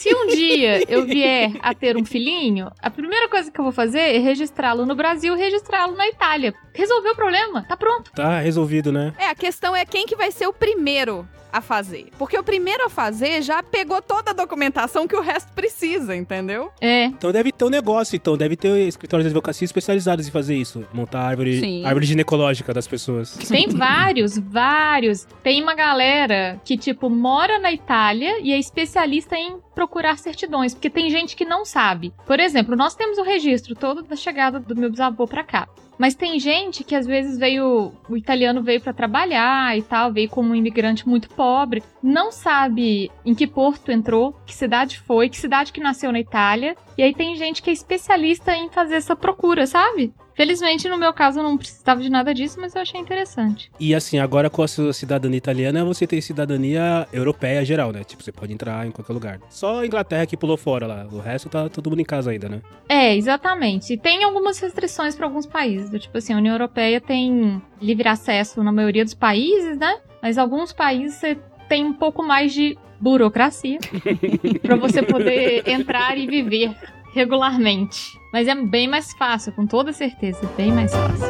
Se 0.00 0.14
um 0.14 0.28
dia 0.28 0.82
eu 0.90 1.04
vier 1.04 1.52
a 1.60 1.74
ter 1.74 1.94
um 1.94 2.06
filhinho, 2.06 2.70
a 2.80 2.88
primeira 2.88 3.28
coisa 3.28 3.50
que 3.50 3.60
eu 3.60 3.64
vou 3.64 3.72
fazer 3.72 4.16
é 4.16 4.18
registrá-lo 4.18 4.86
no 4.86 4.94
Brasil 4.94 5.36
e 5.36 5.38
registrá-lo 5.38 5.94
na 5.94 6.08
Itália. 6.08 6.54
Resolveu 6.72 7.12
o 7.12 7.16
problema, 7.16 7.66
tá 7.68 7.76
pronto. 7.76 8.10
Tá 8.12 8.40
resolvido, 8.40 8.90
né? 8.90 9.12
É, 9.18 9.26
a 9.26 9.34
questão 9.34 9.76
é 9.76 9.84
quem 9.84 10.06
que 10.06 10.16
vai 10.16 10.30
ser 10.30 10.46
o 10.46 10.54
primeiro 10.54 11.28
a 11.52 11.60
fazer. 11.60 12.08
Porque 12.18 12.38
o 12.38 12.42
primeiro 12.42 12.84
a 12.86 12.90
fazer 12.90 13.42
já 13.42 13.62
pegou 13.62 14.00
toda 14.02 14.30
a 14.30 14.34
documentação 14.34 15.06
que 15.06 15.16
o 15.16 15.20
resto 15.20 15.52
precisa, 15.52 16.14
entendeu? 16.16 16.70
É, 16.80 17.04
Então 17.06 17.32
deve 17.32 17.52
ter 17.52 17.64
um 17.64 17.70
negócio, 17.70 18.16
então. 18.16 18.36
Deve 18.36 18.56
ter 18.56 18.86
escritórios 18.86 19.24
de 19.24 19.28
advocacia 19.28 19.64
especializados 19.64 20.26
em 20.26 20.30
fazer 20.30 20.54
isso. 20.56 20.84
Montar 20.92 21.20
árvore, 21.20 21.60
Sim. 21.60 21.84
árvore 21.84 22.06
ginecológica 22.06 22.72
das 22.72 22.86
pessoas. 22.86 23.36
Tem 23.36 23.68
vários, 23.68 24.38
vários. 24.38 25.26
Tem 25.42 25.62
uma 25.62 25.74
galera 25.74 26.60
que, 26.64 26.76
tipo, 26.76 27.08
mora 27.10 27.58
na 27.58 27.72
Itália 27.72 28.40
e 28.40 28.52
é 28.52 28.58
especialista 28.58 29.36
em 29.36 29.58
procurar 29.74 30.18
certidões, 30.18 30.74
porque 30.74 30.90
tem 30.90 31.10
gente 31.10 31.34
que 31.36 31.44
não 31.44 31.64
sabe. 31.64 32.12
Por 32.26 32.38
exemplo, 32.40 32.76
nós 32.76 32.94
temos 32.94 33.18
o 33.18 33.22
registro 33.22 33.74
todo 33.74 34.02
da 34.02 34.16
chegada 34.16 34.58
do 34.60 34.76
meu 34.76 34.90
bisavô 34.90 35.26
pra 35.26 35.42
cá. 35.44 35.68
Mas 36.00 36.14
tem 36.14 36.40
gente 36.40 36.82
que 36.82 36.94
às 36.94 37.06
vezes 37.06 37.36
veio, 37.36 37.92
o 38.08 38.16
italiano 38.16 38.62
veio 38.62 38.80
pra 38.80 38.90
trabalhar 38.90 39.76
e 39.76 39.82
tal, 39.82 40.10
veio 40.10 40.30
como 40.30 40.48
um 40.48 40.54
imigrante 40.54 41.06
muito 41.06 41.28
pobre, 41.28 41.82
não 42.02 42.32
sabe 42.32 43.10
em 43.22 43.34
que 43.34 43.46
porto 43.46 43.92
entrou, 43.92 44.34
que 44.46 44.54
cidade 44.54 44.98
foi, 44.98 45.28
que 45.28 45.36
cidade 45.36 45.74
que 45.74 45.78
nasceu 45.78 46.10
na 46.10 46.18
Itália. 46.18 46.74
E 46.96 47.02
aí 47.02 47.12
tem 47.12 47.36
gente 47.36 47.60
que 47.60 47.68
é 47.68 47.72
especialista 47.74 48.56
em 48.56 48.70
fazer 48.70 48.94
essa 48.94 49.14
procura, 49.14 49.66
sabe? 49.66 50.14
Felizmente, 50.40 50.88
no 50.88 50.96
meu 50.96 51.12
caso, 51.12 51.38
eu 51.38 51.42
não 51.42 51.58
precisava 51.58 52.00
de 52.00 52.08
nada 52.08 52.32
disso, 52.32 52.58
mas 52.58 52.74
eu 52.74 52.80
achei 52.80 52.98
interessante. 52.98 53.70
E 53.78 53.94
assim, 53.94 54.18
agora 54.18 54.48
com 54.48 54.62
a 54.62 54.68
sua 54.68 54.90
cidadania 54.90 55.36
italiana, 55.36 55.84
você 55.84 56.06
tem 56.06 56.18
cidadania 56.18 57.06
europeia 57.12 57.62
geral, 57.62 57.92
né? 57.92 58.04
Tipo, 58.04 58.22
você 58.22 58.32
pode 58.32 58.50
entrar 58.50 58.86
em 58.86 58.90
qualquer 58.90 59.12
lugar. 59.12 59.38
Só 59.50 59.80
a 59.80 59.86
Inglaterra 59.86 60.24
que 60.24 60.38
pulou 60.38 60.56
fora 60.56 60.86
lá. 60.86 61.06
O 61.12 61.18
resto 61.18 61.50
tá 61.50 61.68
todo 61.68 61.90
mundo 61.90 62.00
em 62.00 62.06
casa 62.06 62.30
ainda, 62.30 62.48
né? 62.48 62.62
É, 62.88 63.14
exatamente. 63.14 63.92
E 63.92 63.98
tem 63.98 64.24
algumas 64.24 64.58
restrições 64.58 65.14
para 65.14 65.26
alguns 65.26 65.44
países. 65.44 65.90
do 65.90 65.98
Tipo 65.98 66.16
assim, 66.16 66.32
a 66.32 66.38
União 66.38 66.54
Europeia 66.54 67.02
tem 67.02 67.60
livre 67.78 68.08
acesso 68.08 68.64
na 68.64 68.72
maioria 68.72 69.04
dos 69.04 69.12
países, 69.12 69.76
né? 69.76 69.98
Mas 70.22 70.38
alguns 70.38 70.72
países 70.72 71.18
você 71.18 71.36
tem 71.68 71.84
um 71.84 71.92
pouco 71.92 72.22
mais 72.22 72.54
de 72.54 72.78
burocracia 72.98 73.78
para 74.62 74.76
você 74.76 75.02
poder 75.02 75.68
entrar 75.68 76.16
e 76.16 76.26
viver 76.26 76.74
regularmente. 77.12 78.19
Mas 78.32 78.46
é 78.46 78.54
bem 78.54 78.86
mais 78.86 79.12
fácil, 79.12 79.52
com 79.52 79.66
toda 79.66 79.92
certeza, 79.92 80.40
bem 80.56 80.72
mais 80.72 80.92
fácil. 80.92 81.26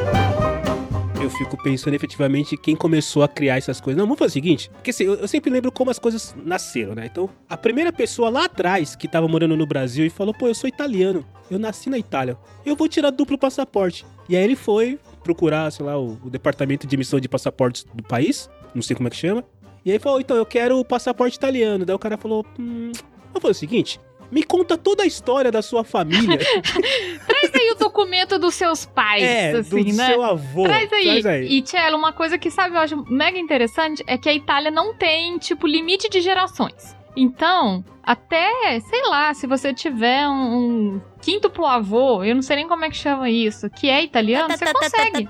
Eu 1.22 1.28
fico 1.30 1.56
pensando 1.62 1.94
efetivamente 1.94 2.56
quem 2.56 2.74
começou 2.74 3.22
a 3.22 3.28
criar 3.28 3.58
essas 3.58 3.80
coisas. 3.80 3.98
Não, 3.98 4.06
vamos 4.06 4.18
fazer 4.18 4.30
o 4.30 4.32
seguinte, 4.32 4.70
porque 4.70 4.90
assim, 4.90 5.04
eu, 5.04 5.14
eu 5.14 5.28
sempre 5.28 5.50
lembro 5.50 5.70
como 5.70 5.90
as 5.90 5.98
coisas 5.98 6.34
nasceram, 6.44 6.94
né? 6.94 7.06
Então, 7.06 7.28
a 7.48 7.56
primeira 7.56 7.92
pessoa 7.92 8.30
lá 8.30 8.44
atrás 8.46 8.96
que 8.96 9.06
tava 9.06 9.28
morando 9.28 9.56
no 9.56 9.66
Brasil 9.66 10.06
e 10.06 10.10
falou, 10.10 10.32
pô, 10.32 10.48
eu 10.48 10.54
sou 10.54 10.68
italiano, 10.68 11.24
eu 11.50 11.58
nasci 11.58 11.90
na 11.90 11.98
Itália, 11.98 12.38
eu 12.64 12.74
vou 12.74 12.88
tirar 12.88 13.10
duplo 13.10 13.36
passaporte. 13.36 14.06
E 14.28 14.36
aí 14.36 14.42
ele 14.44 14.56
foi 14.56 14.98
procurar, 15.22 15.70
sei 15.70 15.84
lá, 15.84 15.98
o, 15.98 16.18
o 16.24 16.30
departamento 16.30 16.86
de 16.86 16.96
emissão 16.96 17.20
de 17.20 17.28
passaportes 17.28 17.84
do 17.94 18.02
país, 18.02 18.48
não 18.74 18.82
sei 18.82 18.96
como 18.96 19.08
é 19.08 19.10
que 19.10 19.16
chama. 19.16 19.44
E 19.84 19.92
aí 19.92 19.98
falou, 19.98 20.20
então, 20.20 20.36
eu 20.36 20.46
quero 20.46 20.78
o 20.78 20.84
passaporte 20.84 21.36
italiano. 21.36 21.84
Daí 21.84 21.96
o 21.96 21.98
cara 21.98 22.16
falou, 22.16 22.44
hum, 22.58 22.92
vamos 23.28 23.42
fazer 23.42 23.52
o 23.52 23.54
seguinte, 23.54 24.00
me 24.30 24.42
conta 24.42 24.76
toda 24.78 25.02
a 25.02 25.06
história 25.06 25.50
da 25.50 25.62
sua 25.62 25.84
família. 25.84 26.38
Traz 27.26 27.50
aí 27.54 27.72
o 27.72 27.78
documento 27.78 28.38
dos 28.38 28.54
seus 28.54 28.86
pais, 28.86 29.22
é, 29.22 29.50
assim, 29.52 29.84
do 29.84 29.96
né? 29.96 30.06
seu 30.06 30.22
avô. 30.22 30.64
Traz 30.64 30.92
aí. 30.92 31.04
Traz 31.04 31.26
aí. 31.26 31.46
E, 31.48 31.62
Tchelo, 31.62 31.96
uma 31.96 32.12
coisa 32.12 32.38
que, 32.38 32.50
sabe, 32.50 32.76
eu 32.76 32.80
acho 32.80 33.04
mega 33.10 33.38
interessante 33.38 34.02
é 34.06 34.16
que 34.16 34.28
a 34.28 34.34
Itália 34.34 34.70
não 34.70 34.94
tem, 34.94 35.38
tipo, 35.38 35.66
limite 35.66 36.08
de 36.08 36.20
gerações. 36.20 36.96
Então, 37.16 37.84
até, 38.02 38.80
sei 38.80 39.02
lá, 39.08 39.34
se 39.34 39.46
você 39.46 39.74
tiver 39.74 40.28
um, 40.28 40.94
um 40.94 41.00
quíntuplo 41.20 41.66
avô, 41.66 42.22
eu 42.22 42.34
não 42.34 42.42
sei 42.42 42.56
nem 42.56 42.68
como 42.68 42.84
é 42.84 42.90
que 42.90 42.96
chama 42.96 43.28
isso, 43.28 43.68
que 43.68 43.88
é 43.88 44.02
italiano, 44.02 44.48
você 44.56 44.72
consegue. 44.72 45.28